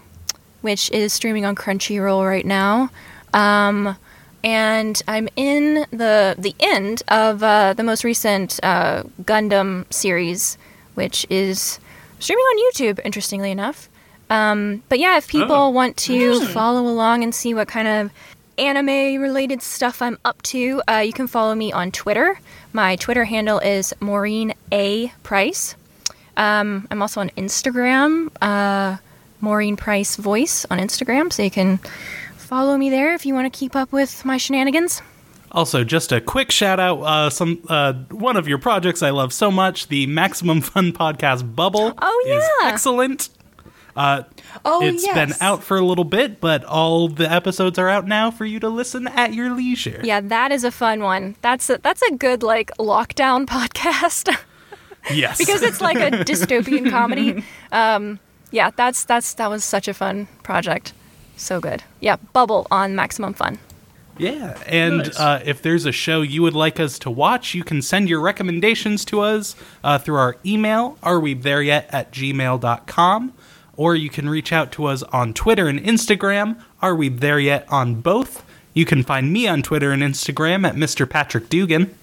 which 0.62 0.90
is 0.92 1.12
streaming 1.12 1.44
on 1.44 1.54
Crunchyroll 1.54 2.26
right 2.26 2.46
now. 2.46 2.90
Um, 3.34 3.98
and 4.42 5.02
I'm 5.06 5.28
in 5.36 5.86
the 5.92 6.36
the 6.38 6.56
end 6.62 7.04
of 7.10 7.44
uh, 7.44 7.74
the 7.74 7.84
most 7.84 8.06
recent 8.06 8.58
uh, 8.64 9.04
Gundam 9.24 9.92
series, 9.92 10.58
which 10.94 11.28
is 11.30 11.80
streaming 12.20 12.44
on 12.44 12.72
YouTube. 12.72 13.00
Interestingly 13.04 13.52
enough. 13.52 13.90
Um, 14.30 14.84
but 14.90 15.00
yeah, 15.00 15.18
if 15.18 15.28
people 15.28 15.56
Oh, 15.56 15.70
want 15.70 15.96
to 15.98 16.46
follow 16.48 16.82
along 16.82 17.24
and 17.24 17.34
see 17.34 17.54
what 17.54 17.68
kind 17.68 17.88
of 17.88 18.12
anime 18.58 19.22
related 19.22 19.62
stuff 19.62 20.02
I'm 20.02 20.18
up 20.26 20.42
to, 20.44 20.82
uh, 20.90 20.98
you 20.98 21.14
can 21.14 21.28
follow 21.28 21.56
me 21.56 21.72
on 21.72 21.92
Twitter. 21.92 22.40
My 22.74 22.96
Twitter 22.98 23.24
handle 23.24 23.60
is 23.60 23.94
Maureen 24.02 24.54
A. 24.72 25.14
Price. 25.24 25.76
Um, 26.36 26.88
I'm 26.92 27.02
also 27.02 27.22
on 27.22 27.30
Instagram, 27.32 28.30
uh, 28.42 28.98
Maureen 29.42 29.78
Price 29.78 30.16
Voice 30.18 30.66
on 30.70 30.78
Instagram, 30.80 31.32
so 31.32 31.42
you 31.44 31.52
can 31.52 31.78
follow 32.36 32.78
me 32.78 32.90
there 32.90 33.14
if 33.14 33.26
you 33.26 33.34
want 33.34 33.52
to 33.52 33.58
keep 33.58 33.76
up 33.76 33.92
with 33.92 34.24
my 34.26 34.38
shenanigans. 34.38 35.02
Also, 35.58 35.84
just 35.84 36.12
a 36.12 36.22
quick 36.22 36.52
shout 36.52 36.80
out, 36.80 37.00
uh, 37.02 37.30
some 37.32 37.64
uh, 37.68 37.94
one 38.12 38.38
of 38.38 38.48
your 38.48 38.60
projects 38.60 39.02
I 39.02 39.10
love 39.10 39.34
so 39.34 39.50
much, 39.50 39.88
the 39.88 40.06
Maximum 40.06 40.62
Fun 40.62 40.92
podcast 40.94 41.56
Bubble. 41.56 41.94
Oh, 42.00 42.24
yeah. 42.28 42.70
excellent. 42.70 43.30
Uh, 43.96 44.24
Oh, 44.64 44.84
it's 44.86 45.04
yes. 45.04 45.14
been 45.16 45.34
out 45.42 45.64
for 45.64 45.78
a 45.78 45.82
little 45.82 46.04
bit, 46.04 46.40
but 46.40 46.64
all 46.64 47.08
the 47.08 47.32
episodes 47.32 47.80
are 47.80 47.90
out 47.90 48.08
now 48.08 48.30
for 48.30 48.46
you 48.46 48.60
to 48.60 48.70
listen 48.70 49.08
at 49.08 49.34
your 49.34 49.50
leisure. 49.56 50.00
Yeah, 50.04 50.20
that 50.22 50.52
is 50.52 50.64
a 50.64 50.72
fun 50.72 51.02
one. 51.02 51.36
That's 51.42 51.70
a, 51.70 51.80
that's 51.80 52.02
a 52.04 52.12
good 52.16 52.44
like 52.44 52.72
lockdown 52.78 53.46
podcast 53.48 54.36
Yes, 55.12 55.38
because 55.40 55.62
it's 55.64 55.82
like 55.82 55.98
a 55.98 56.12
dystopian 56.26 56.90
comedy. 56.90 57.44
Um, 57.72 58.20
yeah, 58.52 58.72
that's 58.76 59.04
that's 59.06 59.34
that 59.36 59.50
was 59.50 59.64
such 59.64 59.88
a 59.88 59.94
fun 59.94 60.28
project. 60.44 60.94
So 61.36 61.60
good. 61.60 61.84
Yeah, 62.00 62.18
Bubble 62.34 62.68
on 62.70 62.96
Maximum 62.96 63.34
Fun. 63.34 63.58
Yeah, 64.18 64.58
and 64.66 64.98
Nice. 65.00 65.20
uh, 65.20 65.42
if 65.46 65.62
there's 65.62 65.86
a 65.86 65.92
show 65.92 66.22
you 66.22 66.42
would 66.42 66.54
like 66.56 66.80
us 66.80 66.98
to 67.00 67.12
watch, 67.12 67.54
you 67.54 67.64
can 67.64 67.82
send 67.82 68.10
your 68.10 68.20
recommendations 68.22 69.06
to 69.06 69.22
us 69.22 69.56
uh, 69.84 69.98
through 69.98 70.16
our 70.18 70.38
email, 70.46 70.98
are 71.04 71.20
we 71.20 71.34
there 71.34 71.62
yet 71.62 71.90
at 71.92 72.12
gmail.com, 72.12 73.34
or 73.76 73.96
you 73.96 74.10
can 74.10 74.30
reach 74.30 74.52
out 74.52 74.72
to 74.74 74.86
us 74.86 75.04
on 75.04 75.34
Twitter 75.34 75.68
and 75.68 75.80
Instagram, 75.80 76.62
are 76.82 76.96
we 76.96 77.10
there 77.10 77.40
yet 77.40 77.66
on 77.70 78.02
both. 78.02 78.44
You 78.74 78.86
can 78.86 79.04
find 79.04 79.34
me 79.34 79.48
on 79.48 79.64
Twitter 79.64 79.92
and 79.92 80.04
Instagram 80.04 80.68
at 80.68 80.76
Mr. 80.76 81.10
Patrick 81.10 81.50
Dugan. 81.50 81.96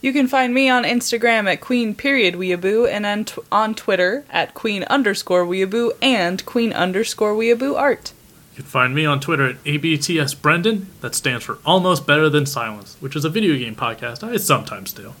You 0.00 0.12
can 0.12 0.26
find 0.26 0.52
me 0.54 0.68
on 0.70 0.84
Instagram 0.84 1.50
at 1.50 1.60
queen 1.60 1.94
period 1.94 2.34
weeaboo 2.34 2.90
and 2.90 3.04
on, 3.06 3.24
tw- 3.26 3.38
on 3.50 3.74
Twitter 3.74 4.24
at 4.30 4.54
queen 4.54 4.84
underscore 4.84 5.44
weeaboo 5.44 5.92
and 6.00 6.44
queen 6.46 6.72
underscore 6.72 7.34
weeaboo 7.34 7.78
art. 7.78 8.13
You 8.54 8.62
can 8.62 8.70
find 8.70 8.94
me 8.94 9.04
on 9.04 9.18
Twitter 9.18 9.48
at 9.48 9.64
ABTS 9.64 10.40
Brendan. 10.40 10.86
That 11.00 11.16
stands 11.16 11.44
for 11.44 11.58
Almost 11.66 12.06
Better 12.06 12.30
Than 12.30 12.46
Silence, 12.46 12.96
which 13.00 13.16
is 13.16 13.24
a 13.24 13.28
video 13.28 13.58
game 13.58 13.74
podcast 13.74 14.22
I 14.22 14.36
sometimes 14.36 14.92
do. 14.92 15.12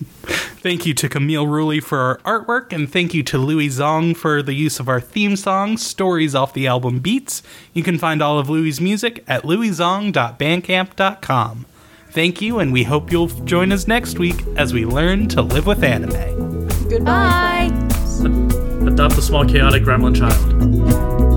Thank 0.62 0.86
you 0.86 0.94
to 0.94 1.06
Camille 1.06 1.44
Ruley 1.44 1.82
for 1.82 1.98
our 1.98 2.16
artwork, 2.20 2.72
and 2.72 2.90
thank 2.90 3.12
you 3.14 3.22
to 3.24 3.36
Louis 3.38 3.68
Zong 3.68 4.14
for 4.16 4.42
the 4.42 4.52
use 4.54 4.78
of 4.80 4.88
our 4.88 5.00
theme 5.00 5.36
song, 5.36 5.76
Stories 5.78 6.34
Off 6.34 6.52
the 6.54 6.66
Album 6.66 6.98
Beats. 7.00 7.42
You 7.72 7.82
can 7.82 7.96
find 7.98 8.20
all 8.22 8.38
of 8.38 8.48
Louis' 8.50 8.78
music 8.80 9.24
at 9.26 9.42
louiszong.bandcamp.com. 9.42 11.66
Thank 12.10 12.40
you, 12.42 12.58
and 12.58 12.72
we 12.72 12.84
hope 12.84 13.10
you'll 13.12 13.28
join 13.28 13.72
us 13.72 13.86
next 13.88 14.18
week 14.18 14.44
as 14.56 14.72
we 14.74 14.84
learn 14.84 15.28
to 15.28 15.40
live 15.42 15.66
with 15.66 15.82
anime. 15.82 16.68
Goodbye. 16.88 17.70
Bye. 17.70 18.86
Adopt 18.86 19.16
a 19.18 19.22
small 19.22 19.44
chaotic 19.46 19.82
gremlin 19.82 20.14
child. 20.16 21.29